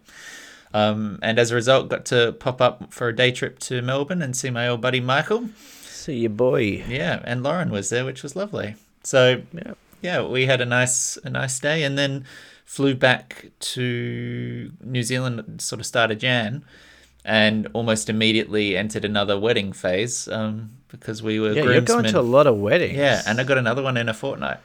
Um, 0.75 1.19
and 1.23 1.39
as 1.39 1.51
a 1.51 1.55
result, 1.55 1.89
got 1.89 2.05
to 2.07 2.33
pop 2.33 2.61
up 2.61 2.93
for 2.93 3.09
a 3.09 3.17
day 3.17 3.31
trip 3.33 3.59
to 3.61 3.81
Melbourne 3.81 4.21
and 4.21 4.37
see 4.37 4.51
my 4.51 4.69
old 4.69 4.81
buddy 4.83 5.01
Michael. 5.01 5.49
Your 6.15 6.31
boy. 6.31 6.85
Yeah, 6.89 7.21
and 7.25 7.43
Lauren 7.43 7.71
was 7.71 7.91
there, 7.91 8.05
which 8.05 8.23
was 8.23 8.35
lovely. 8.37 8.75
So 9.03 9.43
Yeah. 9.53 9.75
yeah, 10.03 10.23
we 10.27 10.47
had 10.47 10.61
a 10.61 10.67
nice 10.67 11.17
a 11.25 11.31
nice 11.31 11.59
day, 11.61 11.83
and 11.83 11.97
then 11.99 12.25
flew 12.65 12.95
back 12.95 13.47
to 13.61 14.71
New 14.85 15.03
Zealand 15.03 15.61
sort 15.63 15.81
of 15.81 15.87
started 15.87 16.21
Jan, 16.21 16.65
and 17.25 17.67
almost 17.73 18.09
immediately 18.11 18.77
entered 18.77 19.05
another 19.05 19.39
wedding 19.39 19.73
phase 19.73 20.29
um, 20.29 20.71
because 20.89 21.23
we 21.23 21.41
were 21.41 21.53
Yeah, 21.53 21.63
you're 21.65 21.81
going 21.81 22.03
groomsmen. 22.03 22.13
to 22.13 22.21
a 22.21 22.23
lot 22.23 22.47
of 22.47 22.57
weddings. 22.59 22.97
yeah, 22.97 23.23
and 23.27 23.41
I 23.41 23.45
got 23.45 23.59
another 23.59 23.83
one 23.83 23.97
in 23.97 24.09
a 24.09 24.15
fortnight. 24.15 24.59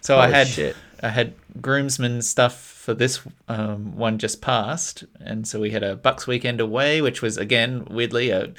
So 0.00 0.18
I 0.18 0.28
had 0.28 0.48
shit. 0.48 0.76
I 1.02 1.08
had 1.08 1.34
groomsmen 1.60 2.22
stuff 2.22 2.56
for 2.56 2.94
this 2.94 3.20
um, 3.48 3.96
one 3.96 4.18
just 4.18 4.40
passed, 4.42 5.04
and 5.20 5.46
so 5.48 5.60
we 5.60 5.70
had 5.70 5.82
a 5.82 5.96
Bucks 5.96 6.26
weekend 6.26 6.60
away, 6.60 7.00
which 7.00 7.22
was 7.22 7.36
again 7.38 7.86
weirdly 7.90 8.30
a 8.30 8.52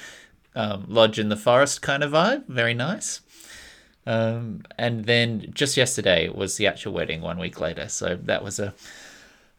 um, 0.55 0.85
lodge 0.87 1.19
in 1.19 1.29
the 1.29 1.35
forest 1.35 1.81
kind 1.81 2.03
of 2.03 2.11
vibe, 2.11 2.45
very 2.47 2.73
nice. 2.73 3.21
Um, 4.07 4.63
and 4.77 5.05
then 5.05 5.51
just 5.53 5.77
yesterday 5.77 6.29
was 6.29 6.57
the 6.57 6.67
actual 6.67 6.93
wedding 6.93 7.21
one 7.21 7.39
week 7.39 7.59
later, 7.59 7.89
so 7.89 8.17
that 8.23 8.43
was 8.43 8.59
a 8.59 8.73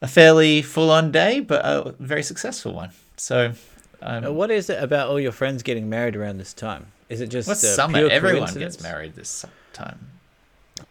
a 0.02 0.06
fairly 0.08 0.62
full 0.62 0.90
on 0.90 1.10
day, 1.10 1.40
but 1.40 1.64
a 1.64 1.94
very 1.98 2.22
successful 2.22 2.72
one. 2.72 2.90
So. 3.16 3.52
Um, 4.02 4.24
Uh, 4.26 4.30
What 4.32 4.50
is 4.50 4.68
it 4.68 4.82
about 4.82 5.08
all 5.08 5.18
your 5.18 5.32
friends 5.32 5.62
getting 5.62 5.88
married 5.88 6.16
around 6.16 6.36
this 6.38 6.52
time? 6.52 6.86
Is 7.08 7.20
it 7.22 7.28
just 7.28 7.48
summer? 7.74 7.98
Everyone 8.12 8.40
gets 8.60 8.76
married 8.82 9.14
this 9.14 9.44
time. 9.72 9.98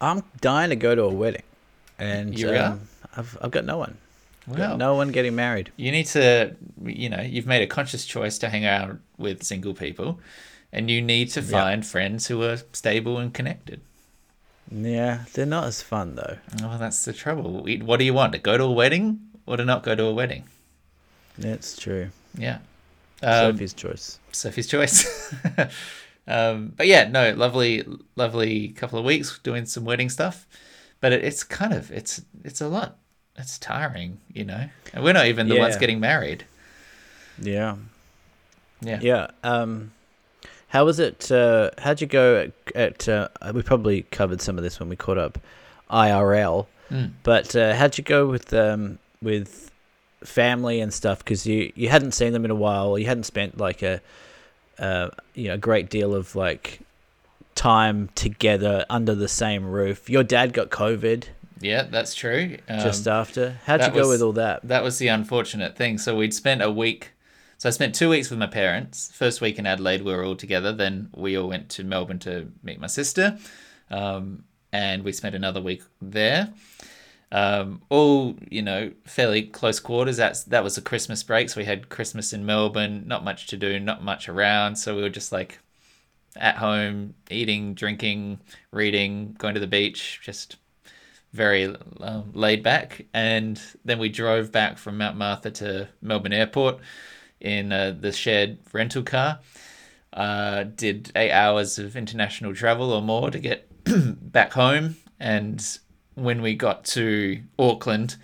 I'm 0.02 0.24
dying 0.42 0.72
to 0.72 0.76
go 0.76 0.96
to 0.96 1.04
a 1.04 1.10
wedding, 1.14 1.44
and 2.00 2.38
You 2.38 2.48
um, 2.72 2.82
I've 3.16 3.38
I've 3.42 3.52
got 3.52 3.64
no 3.66 3.78
one. 3.78 3.98
Well, 4.48 4.78
no 4.78 4.96
one 4.96 5.12
getting 5.12 5.36
married. 5.36 5.72
you 5.76 5.92
need 5.92 6.06
to 6.08 6.56
you 6.84 7.10
know 7.10 7.22
you've 7.22 7.48
made 7.48 7.64
a 7.64 7.68
conscious 7.68 8.06
choice 8.06 8.38
to 8.40 8.50
hang 8.50 8.66
out 8.66 8.98
with 9.18 9.44
single 9.44 9.74
people 9.74 10.20
and 10.72 10.90
you 10.92 11.02
need 11.02 11.30
to 11.32 11.42
find 11.42 11.86
friends 11.86 12.28
who 12.28 12.44
are 12.44 12.58
stable 12.74 13.18
and 13.18 13.34
connected. 13.34 13.82
Yeah, 14.72 15.26
they're 15.34 15.46
not 15.46 15.66
as 15.66 15.82
fun 15.82 16.16
though. 16.16 16.38
well 16.62 16.78
that's 16.78 17.06
the 17.06 17.14
trouble. 17.14 17.64
What 17.64 17.98
do 18.00 18.06
you 18.06 18.14
want? 18.14 18.34
To 18.34 18.40
go 18.40 18.58
to 18.58 18.64
a 18.66 18.72
wedding 18.72 19.20
or 19.46 19.58
to 19.58 19.66
not 19.66 19.84
go 19.84 19.96
to 19.96 20.04
a 20.06 20.14
wedding? 20.14 20.44
That's 21.38 21.76
true. 21.78 22.10
yeah. 22.38 22.60
Um, 23.24 23.54
Sophie's 23.54 23.74
choice. 23.74 24.20
sophie's 24.32 24.68
choice. 24.68 25.34
Um, 26.28 26.74
but 26.76 26.88
yeah 26.88 27.08
no 27.08 27.34
lovely 27.34 27.84
lovely 28.16 28.70
couple 28.70 28.98
of 28.98 29.06
weeks 29.06 29.38
doing 29.44 29.68
some 29.68 29.86
wedding 29.86 30.10
stuff. 30.10 30.48
But 31.00 31.14
it, 31.14 31.24
it's 31.24 31.44
kind 31.44 31.72
of 31.72 31.92
it's 31.92 32.24
it's 32.44 32.62
a 32.62 32.68
lot 32.68 32.98
it's 33.38 33.58
tiring 33.60 34.18
you 34.34 34.46
know 34.46 34.70
and 34.94 35.04
we're 35.04 35.14
not 35.14 35.26
even 35.28 35.48
the 35.48 35.60
ones 35.60 35.76
getting 35.78 36.00
married 36.00 36.46
Yeah. 37.40 37.76
yeah 38.82 39.00
Yeah. 39.02 39.28
Um, 39.44 39.92
how 40.70 40.84
was 40.86 41.00
it? 41.00 41.32
Uh, 41.32 41.70
how'd 41.78 42.02
you 42.02 42.08
go 42.08 42.38
at? 42.38 42.76
at 42.76 43.08
uh, 43.10 43.30
we 43.54 43.62
probably 43.62 44.02
covered 44.04 44.42
some 44.42 44.58
of 44.58 44.64
this 44.64 44.80
when 44.80 44.90
we 44.90 44.96
caught 44.98 45.18
up, 45.18 45.38
IRL. 45.90 46.66
Mm. 46.92 47.12
But 47.24 47.56
uh, 47.56 47.76
how'd 47.76 47.98
you 47.98 48.04
go 48.04 48.28
with 48.28 48.54
um 48.54 49.00
with 49.22 49.72
family 50.24 50.82
and 50.82 50.94
stuff? 50.94 51.20
Because 51.20 51.46
you 51.48 51.72
you 51.76 51.88
hadn't 51.90 52.12
seen 52.14 52.34
them 52.34 52.44
in 52.46 52.52
a 52.52 52.56
while. 52.56 52.98
You 52.98 53.06
hadn't 53.06 53.24
spent 53.26 53.58
like 53.58 53.84
a 53.84 54.02
uh 54.80 55.10
you 55.34 55.48
know 55.48 55.54
a 55.54 55.58
great 55.58 55.90
deal 55.90 56.14
of 56.14 56.36
like 56.36 56.82
time 57.54 58.10
together 58.16 58.86
under 58.90 59.16
the 59.16 59.30
same 59.30 59.66
roof. 59.66 60.10
Your 60.10 60.24
dad 60.24 60.52
got 60.52 60.70
COVID 60.72 61.26
yeah 61.60 61.84
that's 61.84 62.14
true 62.16 62.58
um, 62.70 62.80
just 62.80 63.08
after. 63.08 63.60
How'd 63.66 63.82
you 63.82 63.92
go 63.92 64.00
was- 64.02 64.10
with 64.10 64.22
all 64.22 64.34
that? 64.34 64.62
that 64.68 64.84
was 64.84 64.98
the 64.98 65.08
unfortunate 65.08 65.76
thing. 65.76 65.98
So 65.98 66.16
we'd 66.16 66.34
spent 66.34 66.62
a 66.62 66.72
week. 66.72 67.12
So 67.58 67.70
I 67.70 67.72
spent 67.72 67.96
two 67.96 68.10
weeks 68.10 68.30
with 68.30 68.38
my 68.38 68.48
parents. 68.48 69.12
First 69.14 69.40
week 69.40 69.58
in 69.58 69.66
Adelaide, 69.66 70.02
we 70.02 70.14
were 70.14 70.26
all 70.26 70.36
together. 70.36 70.74
Then 70.74 71.10
we 71.16 71.38
all 71.38 71.48
went 71.48 71.70
to 71.70 71.84
Melbourne 71.84 72.20
to 72.20 72.52
meet 72.64 72.80
my 72.80 72.88
sister, 72.88 73.38
um, 73.90 74.44
and 74.74 75.04
we 75.04 75.14
spent 75.14 75.36
another 75.36 75.62
week 75.62 75.82
there. 76.02 76.54
Um, 77.32 77.82
all 77.90 78.36
you 78.52 78.62
know, 78.62 78.92
fairly 79.06 79.44
close 79.44 79.80
quarters. 79.80 80.18
That's 80.18 80.44
that 80.44 80.64
was 80.64 80.76
the 80.76 80.82
Christmas 80.82 81.24
break. 81.24 81.50
So 81.50 81.60
we 81.62 81.66
had 81.66 81.90
Christmas 81.90 82.34
in 82.34 82.46
Melbourne. 82.46 83.04
Not 83.08 83.24
much 83.24 83.48
to 83.48 83.58
do, 83.58 83.80
not 83.80 84.04
much 84.04 84.28
around. 84.30 84.76
So 84.76 84.96
we 84.96 85.02
were 85.02 85.10
just 85.10 85.32
like 85.32 85.60
at 86.36 86.58
home, 86.58 87.14
eating, 87.30 87.74
drinking, 87.74 88.40
reading, 88.72 89.36
going 89.38 89.54
to 89.54 89.60
the 89.60 89.68
beach, 89.68 90.20
just 90.22 90.58
very 91.36 91.76
um, 92.00 92.32
laid 92.34 92.64
back. 92.64 93.06
And 93.14 93.62
then 93.84 94.00
we 94.00 94.10
drove 94.10 94.52
back 94.52 94.78
from 94.78 94.98
Mount 94.98 95.18
Martha 95.18 95.52
to 95.52 95.90
Melbourne 96.02 96.34
Airport 96.34 96.80
in 97.40 97.72
uh, 97.72 97.96
the 98.00 98.12
shared 98.12 98.58
rental 98.74 99.04
car. 99.04 99.40
Uh, 100.14 100.64
did 100.64 101.12
eight 101.16 101.32
hours 101.32 101.78
of 101.78 101.98
international 101.98 102.56
travel 102.56 102.92
or 102.92 103.02
more 103.02 103.30
to 103.30 103.40
get 103.40 103.68
back 104.32 104.54
home. 104.54 104.96
And 105.20 105.64
when 106.16 106.42
we 106.42 106.56
got 106.56 106.86
to 106.86 107.42
Auckland, 107.60 108.16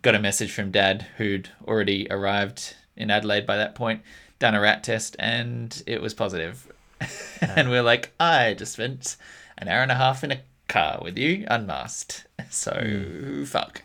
got 0.00 0.14
a 0.14 0.18
message 0.18 0.52
from 0.52 0.70
Dad, 0.70 1.06
who'd 1.18 1.50
already 1.66 2.06
arrived 2.10 2.74
in 2.96 3.10
Adelaide 3.10 3.46
by 3.46 3.58
that 3.58 3.74
point, 3.74 4.02
done 4.38 4.54
a 4.54 4.60
rat 4.60 4.82
test, 4.82 5.16
and 5.18 5.82
it 5.86 6.00
was 6.00 6.14
positive. 6.14 6.70
and 7.40 7.68
we're 7.68 7.82
like, 7.82 8.12
I 8.18 8.54
just 8.54 8.72
spent 8.72 9.16
an 9.58 9.68
hour 9.68 9.82
and 9.82 9.92
a 9.92 9.96
half 9.96 10.24
in 10.24 10.32
a 10.32 10.40
car 10.68 11.00
with 11.02 11.16
you, 11.18 11.46
unmasked. 11.48 12.26
So 12.50 13.44
fuck. 13.46 13.82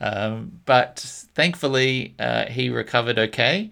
Um, 0.00 0.60
but 0.64 1.00
thankfully, 1.34 2.14
uh, 2.18 2.46
he 2.46 2.68
recovered 2.68 3.18
okay. 3.18 3.70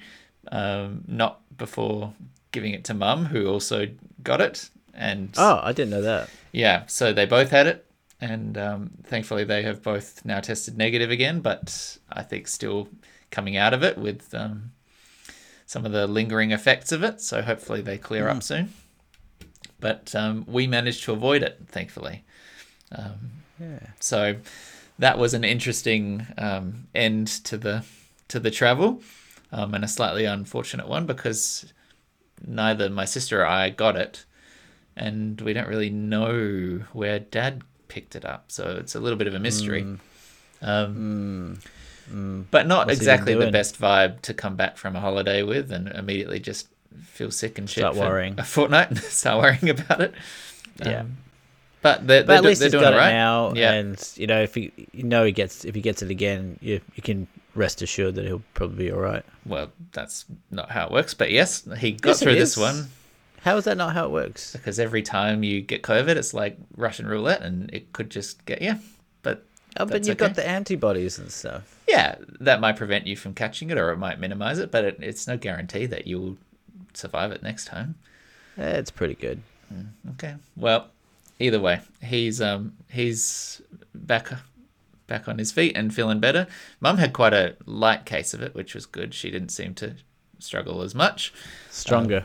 Um, 0.51 1.05
not 1.07 1.41
before 1.57 2.15
giving 2.53 2.73
it 2.75 2.85
to 2.85 2.95
Mum, 2.95 3.27
who 3.27 3.47
also 3.49 3.89
got 4.23 4.41
it. 4.41 4.71
And 4.93 5.35
Oh, 5.37 5.61
I 5.63 5.73
didn't 5.73 5.91
know 5.91 6.03
that. 6.03 6.31
yeah, 6.53 6.85
so 6.87 7.13
they 7.13 7.27
both 7.27 7.51
had 7.51 7.67
it, 7.67 7.87
and 8.21 8.57
um, 8.59 8.91
thankfully 9.05 9.45
they 9.45 9.63
have 9.63 9.83
both 9.83 10.25
now 10.25 10.41
tested 10.41 10.77
negative 10.79 11.11
again. 11.11 11.41
But 11.41 11.99
I 12.11 12.23
think 12.23 12.49
still 12.49 12.89
coming 13.31 13.57
out 13.57 13.75
of 13.75 13.83
it 13.83 13.99
with 13.99 14.33
um, 14.35 14.73
some 15.67 15.85
of 15.85 15.93
the 15.93 16.07
lingering 16.07 16.53
effects 16.53 16.93
of 16.93 17.03
it. 17.03 17.21
So 17.21 17.43
hopefully 17.43 17.83
they 17.83 17.99
clear 17.99 18.29
up 18.29 18.43
soon. 18.43 18.73
But 19.81 20.15
um, 20.15 20.45
we 20.49 20.67
managed 20.67 21.05
to 21.05 21.13
avoid 21.13 21.43
it, 21.43 21.61
thankfully. 21.69 22.25
Um, 22.95 23.31
Yeah. 23.61 23.79
so 24.01 24.37
that 24.99 25.19
was 25.19 25.35
an 25.35 25.45
interesting 25.45 26.27
um, 26.39 26.87
end 26.95 27.29
to 27.45 27.57
the 27.57 27.85
to 28.29 28.41
the 28.41 28.51
travel, 28.51 29.03
um, 29.53 29.75
and 29.75 29.85
a 29.85 29.89
slightly 29.89 30.25
unfortunate 30.25 30.89
one 30.89 31.07
because 31.07 31.73
neither 32.47 32.89
my 32.91 33.05
sister 33.05 33.43
or 33.43 33.47
I 33.47 33.71
got 33.71 33.97
it, 33.97 34.25
and 34.97 35.41
we 35.41 35.53
don't 35.53 35.69
really 35.69 35.91
know 35.91 36.81
where 36.93 37.19
Dad 37.21 37.63
picked 37.89 38.17
it 38.17 38.25
up. 38.25 38.51
So 38.51 38.77
it's 38.81 38.95
a 38.95 39.01
little 39.01 39.19
bit 39.19 39.27
of 39.29 39.35
a 39.35 39.39
mystery. 39.39 39.87
Um, 40.63 41.59
but 42.51 42.67
not 42.67 42.87
What's 42.87 42.99
exactly 42.99 43.35
the 43.35 43.51
best 43.51 43.81
vibe 43.81 44.21
to 44.23 44.35
come 44.35 44.57
back 44.57 44.77
from 44.77 44.95
a 44.97 45.01
holiday 45.01 45.43
with 45.43 45.71
and 45.73 45.89
immediately 45.89 46.39
just 46.41 46.69
feel 47.03 47.31
sick 47.31 47.59
and 47.59 47.69
shit 47.69 47.83
Start 47.83 47.97
worrying. 47.97 48.35
a 48.39 48.45
fortnight 48.45 48.91
and 48.91 48.99
start 49.21 49.43
worrying 49.43 49.71
about 49.71 50.01
it. 50.01 50.15
Yeah. 50.85 51.05
But 51.85 52.07
they're, 52.07 52.23
But 52.23 52.27
they're, 52.29 52.37
at 52.39 52.45
least 52.45 52.61
they're 52.61 52.67
he's 52.69 52.73
doing 52.73 52.83
got 52.85 52.95
it 52.95 52.97
right. 52.97 53.11
now, 53.13 53.53
Yeah. 53.55 53.73
and 53.73 54.13
you 54.17 54.27
know 54.27 54.41
if 54.43 54.55
he, 54.55 54.73
you 54.93 55.03
know 55.03 55.23
he 55.25 55.33
gets 55.33 55.67
if 55.67 55.75
he 55.75 55.83
gets 55.83 56.01
it 56.03 56.11
again, 56.11 56.59
you 56.63 56.81
you 56.95 57.03
can 57.03 57.27
rest 57.55 57.83
assured 57.83 58.15
that 58.15 58.25
he'll 58.25 58.43
probably 58.55 58.87
be 58.87 58.91
all 58.91 59.01
right. 59.01 59.23
Well, 59.45 59.71
that's 59.93 60.25
not 60.51 60.71
how 60.71 60.87
it 60.87 60.93
works, 60.93 61.13
but 61.13 61.31
yes, 61.31 61.63
he 61.79 61.93
got 61.93 62.09
Yes, 62.13 62.23
through 62.23 62.37
this 62.37 62.57
one 62.57 62.89
How 63.43 63.59
is 63.59 63.65
that 63.65 63.77
not 63.77 63.93
how 63.93 64.07
it 64.07 64.13
works? 64.13 64.53
because 64.55 64.81
every 64.81 65.03
time 65.03 65.45
you 65.45 65.61
get 65.61 65.83
COVID, 65.83 66.17
it's 66.17 66.33
like 66.33 66.57
Russian 66.75 67.07
roulette, 67.07 67.43
and 67.43 67.69
it 67.73 67.93
could 67.93 68.11
just 68.11 68.45
get 68.47 68.63
you. 68.63 68.77
But 69.23 69.45
Oh, 69.77 69.85
but 69.85 70.07
you've 70.07 70.17
okay. 70.17 70.27
got 70.29 70.37
the 70.37 70.49
antibodies 70.49 71.19
and 71.19 71.31
stuff. 71.31 71.79
yeah, 71.87 72.15
that 72.41 72.61
might 72.63 72.77
prevent 72.77 73.07
you 73.07 73.15
from 73.15 73.35
catching 73.35 73.69
it, 73.69 73.77
or 73.77 73.91
it 73.93 73.99
might 73.99 74.19
minimize 74.19 74.59
it, 74.59 74.71
but 74.71 74.85
it, 74.87 74.99
it's 75.03 75.27
no 75.29 75.37
guarantee 75.37 75.85
that 75.85 76.07
you'll 76.07 76.39
survive 76.95 77.31
it 77.31 77.43
next 77.43 77.67
time. 77.67 77.97
Yeah, 78.57 78.71
it's 78.81 78.91
pretty 78.91 79.17
good. 79.17 79.43
Mm, 79.71 79.89
okay. 80.13 80.35
Well, 80.57 80.89
either 81.39 81.61
way, 81.61 81.81
he's 82.03 82.41
um 82.41 82.75
he's 82.91 83.63
back 83.95 84.31
back 85.07 85.29
on 85.29 85.39
his 85.39 85.53
feet 85.53 85.77
and 85.77 85.95
feeling 85.95 86.21
better. 86.21 86.47
Mum 86.81 86.99
had 86.99 87.13
quite 87.13 87.35
a 87.35 87.57
light 87.67 88.07
case 88.07 88.35
of 88.35 88.43
it, 88.43 88.55
which 88.55 88.75
was 88.75 88.87
good. 88.87 89.15
She 89.15 89.31
didn't 89.31 89.51
seem 89.51 89.75
to 89.75 89.97
struggle 90.39 90.83
as 90.83 90.95
much. 90.95 91.33
Stronger. 91.71 92.25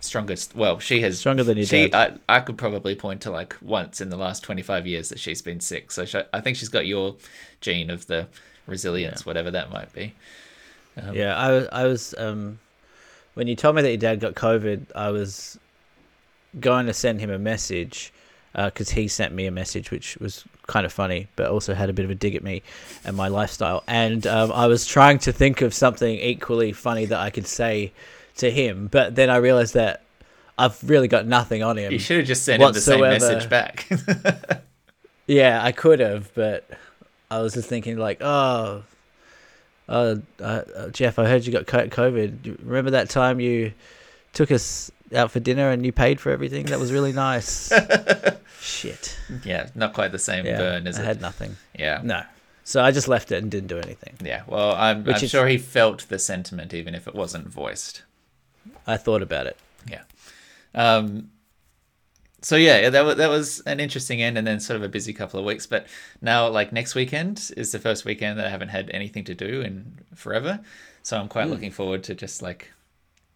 Strongest. 0.00 0.54
Well, 0.54 0.78
she 0.78 1.00
has 1.00 1.18
Stronger 1.18 1.42
than 1.42 1.56
your 1.56 1.66
she, 1.66 1.88
dad. 1.88 2.20
I, 2.28 2.36
I 2.36 2.40
could 2.40 2.56
probably 2.56 2.94
point 2.94 3.20
to 3.22 3.30
like 3.30 3.56
once 3.60 4.00
in 4.00 4.10
the 4.10 4.16
last 4.16 4.44
twenty 4.44 4.62
five 4.62 4.86
years 4.86 5.08
that 5.08 5.18
she's 5.18 5.42
been 5.42 5.60
sick. 5.60 5.90
So 5.90 6.04
she, 6.04 6.20
I 6.32 6.40
think 6.40 6.56
she's 6.56 6.68
got 6.68 6.86
your 6.86 7.16
gene 7.60 7.90
of 7.90 8.06
the 8.06 8.28
resilience, 8.66 9.26
whatever 9.26 9.50
that 9.50 9.70
might 9.70 9.92
be. 9.92 10.14
Um, 10.96 11.14
yeah, 11.14 11.36
I 11.36 11.50
was 11.50 11.68
I 11.72 11.84
was 11.84 12.14
um 12.16 12.60
when 13.34 13.46
you 13.48 13.56
told 13.56 13.76
me 13.76 13.82
that 13.82 13.88
your 13.88 13.98
dad 13.98 14.20
got 14.20 14.34
COVID, 14.34 14.86
I 14.94 15.10
was 15.10 15.58
going 16.60 16.86
to 16.86 16.94
send 16.94 17.20
him 17.20 17.30
a 17.30 17.38
message 17.38 18.12
because 18.66 18.90
he 18.90 19.08
sent 19.08 19.32
me 19.32 19.46
a 19.46 19.50
message 19.50 19.90
which 19.90 20.16
was 20.18 20.44
kind 20.66 20.84
of 20.84 20.92
funny, 20.92 21.28
but 21.36 21.50
also 21.50 21.74
had 21.74 21.88
a 21.88 21.92
bit 21.92 22.04
of 22.04 22.10
a 22.10 22.14
dig 22.14 22.34
at 22.34 22.42
me 22.42 22.62
and 23.04 23.16
my 23.16 23.28
lifestyle. 23.28 23.84
And 23.86 24.26
um, 24.26 24.50
I 24.52 24.66
was 24.66 24.86
trying 24.86 25.18
to 25.20 25.32
think 25.32 25.62
of 25.62 25.72
something 25.72 26.18
equally 26.18 26.72
funny 26.72 27.04
that 27.06 27.18
I 27.18 27.30
could 27.30 27.46
say 27.46 27.92
to 28.36 28.50
him, 28.50 28.88
but 28.90 29.14
then 29.14 29.30
I 29.30 29.36
realized 29.36 29.74
that 29.74 30.02
I've 30.58 30.78
really 30.88 31.08
got 31.08 31.26
nothing 31.26 31.62
on 31.62 31.76
him. 31.76 31.92
You 31.92 31.98
should 31.98 32.18
have 32.18 32.26
just 32.26 32.44
sent 32.44 32.62
him 32.62 32.72
the 32.72 32.80
same 32.80 33.00
message 33.00 33.48
back. 33.48 33.88
Yeah, 35.28 35.62
I 35.62 35.72
could 35.72 36.00
have, 36.00 36.34
but 36.34 36.66
I 37.30 37.40
was 37.42 37.52
just 37.52 37.68
thinking 37.68 37.98
like, 37.98 38.22
oh, 38.22 38.82
uh, 39.86 40.16
uh, 40.40 40.42
uh, 40.42 40.88
Jeff, 40.88 41.18
I 41.18 41.26
heard 41.26 41.44
you 41.44 41.52
got 41.52 41.66
COVID. 41.66 42.60
Remember 42.64 42.92
that 42.92 43.10
time 43.10 43.38
you 43.38 43.74
took 44.32 44.50
us 44.50 44.90
out 45.14 45.30
for 45.30 45.40
dinner 45.40 45.70
and 45.70 45.84
you 45.84 45.92
paid 45.92 46.20
for 46.20 46.30
everything? 46.30 46.66
That 46.66 46.78
was 46.78 46.92
really 46.92 47.12
nice. 47.12 47.72
Shit. 48.60 49.18
yeah, 49.44 49.68
not 49.74 49.94
quite 49.94 50.12
the 50.12 50.18
same 50.18 50.44
Yeah, 50.46 50.58
burn, 50.58 50.86
is 50.86 50.98
I 50.98 51.02
it? 51.02 51.06
had 51.06 51.20
nothing. 51.20 51.56
Yeah. 51.78 52.00
No. 52.02 52.22
So 52.64 52.82
I 52.82 52.90
just 52.90 53.08
left 53.08 53.32
it 53.32 53.42
and 53.42 53.50
didn't 53.50 53.68
do 53.68 53.78
anything. 53.78 54.14
Yeah, 54.22 54.42
well, 54.46 54.74
I'm, 54.74 55.04
Which 55.04 55.16
I'm 55.18 55.24
is- 55.24 55.30
sure 55.30 55.46
he 55.46 55.56
felt 55.58 56.06
the 56.08 56.18
sentiment, 56.18 56.74
even 56.74 56.94
if 56.94 57.08
it 57.08 57.14
wasn't 57.14 57.48
voiced. 57.48 58.02
I 58.86 58.96
thought 58.98 59.22
about 59.22 59.46
it. 59.46 59.56
Yeah. 59.90 60.02
Um. 60.74 61.30
So 62.40 62.54
yeah, 62.56 62.88
that 62.90 63.04
was 63.04 63.16
that 63.16 63.30
was 63.30 63.60
an 63.60 63.80
interesting 63.80 64.22
end, 64.22 64.36
and 64.38 64.46
then 64.46 64.60
sort 64.60 64.76
of 64.76 64.82
a 64.82 64.88
busy 64.88 65.12
couple 65.12 65.40
of 65.40 65.46
weeks. 65.46 65.66
But 65.66 65.86
now, 66.20 66.48
like 66.48 66.72
next 66.72 66.94
weekend 66.94 67.50
is 67.56 67.72
the 67.72 67.78
first 67.78 68.04
weekend 68.04 68.38
that 68.38 68.46
I 68.46 68.50
haven't 68.50 68.68
had 68.68 68.90
anything 68.90 69.24
to 69.24 69.34
do 69.34 69.60
in 69.62 69.98
forever. 70.14 70.60
So 71.02 71.18
I'm 71.18 71.28
quite 71.28 71.44
Hmm. 71.46 71.50
looking 71.52 71.70
forward 71.72 72.04
to 72.04 72.14
just 72.14 72.42
like 72.42 72.70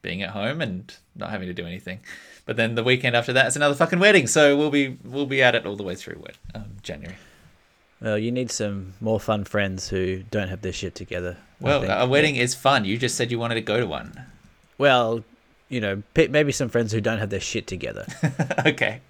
being 0.02 0.23
at 0.23 0.30
home 0.30 0.61
and 0.61 0.94
not 1.16 1.30
having 1.30 1.49
to 1.49 1.54
do 1.54 1.64
anything. 1.66 2.00
But 2.44 2.56
then 2.56 2.75
the 2.75 2.82
weekend 2.85 3.14
after 3.16 3.32
that 3.32 3.47
is 3.47 3.56
another 3.56 3.75
fucking 3.75 3.99
wedding, 4.00 4.26
so 4.26 4.56
we'll 4.56 4.71
be 4.71 4.99
we'll 5.04 5.26
be 5.26 5.42
at 5.42 5.54
it 5.54 5.64
all 5.64 5.76
the 5.76 5.85
way 5.85 5.94
through 5.94 6.21
wed- 6.21 6.38
um, 6.54 6.64
January. 6.82 7.16
Well, 8.00 8.18
you 8.18 8.32
need 8.32 8.50
some 8.50 8.94
more 9.00 9.21
fun 9.21 9.44
friends 9.44 9.88
who 9.88 10.25
don't 10.30 10.48
have 10.48 10.62
their 10.62 10.72
shit 10.72 10.96
together. 10.96 11.37
Well, 11.61 11.85
a 11.88 12.07
wedding 12.07 12.35
is 12.35 12.53
fun. 12.53 12.85
You 12.85 12.98
just 12.98 13.14
said 13.14 13.31
you 13.31 13.38
wanted 13.38 13.55
to 13.55 13.61
go 13.61 13.79
to 13.79 13.87
one. 13.87 14.20
Well, 14.76 15.22
you 15.68 15.81
know, 15.81 16.03
maybe 16.16 16.50
some 16.50 16.68
friends 16.68 16.90
who 16.90 17.00
don't 17.00 17.18
have 17.20 17.31
their 17.31 17.38
shit 17.40 17.68
together. 17.68 18.05
okay. 18.66 19.00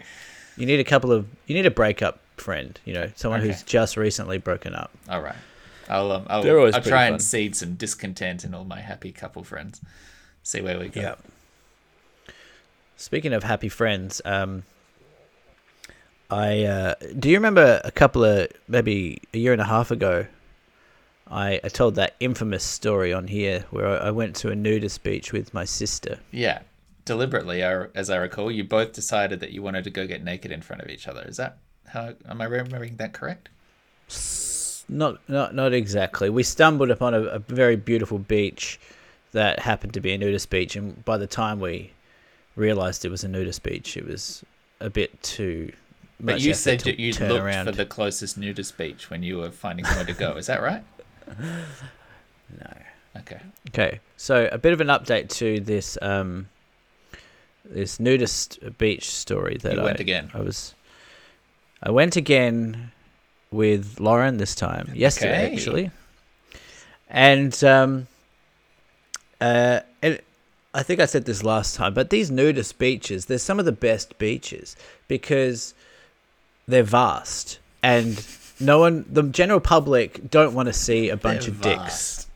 You 0.58 0.66
need 0.66 0.78
a 0.78 0.84
couple 0.84 1.10
of. 1.10 1.26
You 1.46 1.54
need 1.54 1.64
a 1.64 1.70
breakup 1.70 2.20
friend. 2.36 2.78
You 2.84 2.92
know, 2.92 3.10
someone 3.16 3.40
Okay. 3.40 3.48
who's 3.48 3.62
just 3.62 3.96
recently 3.96 4.36
broken 4.36 4.74
up. 4.74 4.90
All 5.08 5.22
right. 5.22 5.36
I'll 5.88 6.12
um, 6.12 6.26
I'll, 6.28 6.46
I'll 6.74 6.82
try 6.82 7.06
fun. 7.06 7.14
and 7.14 7.22
seed 7.22 7.56
some 7.56 7.74
discontent 7.74 8.44
in 8.44 8.52
all 8.54 8.64
my 8.64 8.80
happy 8.80 9.10
couple 9.10 9.42
friends. 9.42 9.80
See 10.42 10.60
where 10.60 10.78
we 10.78 10.88
go. 10.88 11.16
Speaking 12.96 13.32
of 13.32 13.42
happy 13.44 13.68
friends, 13.68 14.20
um, 14.24 14.64
I 16.30 16.64
uh, 16.64 16.94
do 17.18 17.28
you 17.30 17.36
remember 17.36 17.80
a 17.84 17.90
couple 17.90 18.24
of 18.24 18.48
maybe 18.68 19.20
a 19.34 19.38
year 19.38 19.52
and 19.52 19.60
a 19.60 19.64
half 19.66 19.90
ago? 19.90 20.26
I, 21.30 21.60
I 21.64 21.68
told 21.68 21.94
that 21.94 22.14
infamous 22.20 22.62
story 22.64 23.12
on 23.12 23.26
here 23.28 23.64
where 23.70 23.86
I, 23.86 24.08
I 24.08 24.10
went 24.10 24.36
to 24.36 24.50
a 24.50 24.54
nudist 24.54 25.02
beach 25.02 25.32
with 25.32 25.54
my 25.54 25.64
sister. 25.64 26.18
Yeah. 26.30 26.60
Deliberately, 27.04 27.64
I- 27.64 27.86
as 27.94 28.10
I 28.10 28.16
recall, 28.16 28.50
you 28.50 28.64
both 28.64 28.92
decided 28.92 29.40
that 29.40 29.50
you 29.50 29.62
wanted 29.62 29.84
to 29.84 29.90
go 29.90 30.06
get 30.06 30.22
naked 30.22 30.52
in 30.52 30.60
front 30.62 30.82
of 30.82 30.88
each 30.88 31.08
other. 31.08 31.22
Is 31.22 31.36
that 31.38 31.58
how? 31.88 32.14
Am 32.28 32.40
I 32.40 32.44
remembering 32.44 32.96
that 32.96 33.12
correct? 33.12 33.48
Not 34.88 35.18
not 35.28 35.54
not 35.54 35.72
exactly. 35.72 36.28
We 36.28 36.42
stumbled 36.42 36.90
upon 36.90 37.14
a, 37.14 37.20
a 37.22 37.38
very 37.38 37.76
beautiful 37.76 38.18
beach 38.18 38.78
that 39.32 39.60
happened 39.60 39.94
to 39.94 40.00
be 40.00 40.12
a 40.12 40.18
nudist 40.18 40.50
beach, 40.50 40.76
and 40.76 41.04
by 41.04 41.16
the 41.18 41.26
time 41.26 41.60
we 41.60 41.92
realized 42.56 43.04
it 43.04 43.10
was 43.10 43.24
a 43.24 43.28
nudist 43.28 43.62
beach, 43.62 43.96
it 43.96 44.06
was 44.06 44.44
a 44.80 44.90
bit 44.90 45.22
too. 45.22 45.72
But 46.20 46.40
you 46.40 46.54
said 46.54 46.80
that 46.80 47.00
you 47.00 47.12
looked 47.12 47.42
around. 47.44 47.64
for 47.66 47.72
the 47.72 47.86
closest 47.86 48.38
nudist 48.38 48.76
beach 48.78 49.10
when 49.10 49.22
you 49.22 49.38
were 49.38 49.50
finding 49.50 49.84
somewhere 49.84 50.06
to 50.06 50.12
go. 50.12 50.36
Is 50.36 50.46
that 50.46 50.62
right? 50.62 50.84
No. 52.60 53.20
Okay. 53.20 53.40
Okay, 53.68 54.00
so 54.18 54.48
a 54.52 54.58
bit 54.58 54.72
of 54.74 54.80
an 54.82 54.88
update 54.88 55.28
to 55.30 55.60
this 55.60 55.96
um, 56.02 56.48
this 57.64 57.98
nudist 57.98 58.58
beach 58.78 59.10
story 59.10 59.56
that 59.62 59.72
You 59.74 59.80
I 59.80 59.84
went 59.84 60.00
again. 60.00 60.30
I 60.34 60.40
was 60.40 60.74
I 61.82 61.90
went 61.90 62.16
again 62.16 62.92
with 63.50 64.00
Lauren 64.00 64.36
this 64.36 64.54
time 64.54 64.90
yesterday 64.94 65.46
Okay. 65.46 65.52
actually, 65.54 65.90
and 67.08 67.62
um, 67.64 68.06
uh, 69.42 69.80
it, 70.02 70.24
I 70.72 70.82
think 70.82 71.00
I 71.00 71.06
said 71.06 71.24
this 71.24 71.42
last 71.42 71.74
time, 71.74 71.94
but 71.94 72.10
these 72.10 72.30
nudist 72.30 72.78
beaches, 72.78 73.26
they're 73.26 73.38
some 73.38 73.58
of 73.58 73.64
the 73.64 73.72
best 73.72 74.16
beaches 74.18 74.76
because 75.08 75.74
they're 76.66 76.84
vast 76.84 77.58
and 77.82 78.24
no 78.60 78.78
one, 78.78 79.04
the 79.10 79.24
general 79.24 79.58
public, 79.58 80.30
don't 80.30 80.54
want 80.54 80.68
to 80.68 80.72
see 80.72 81.08
a 81.08 81.16
bunch 81.16 81.46
They're 81.46 81.54
of 81.54 81.60
dicks. 81.60 82.28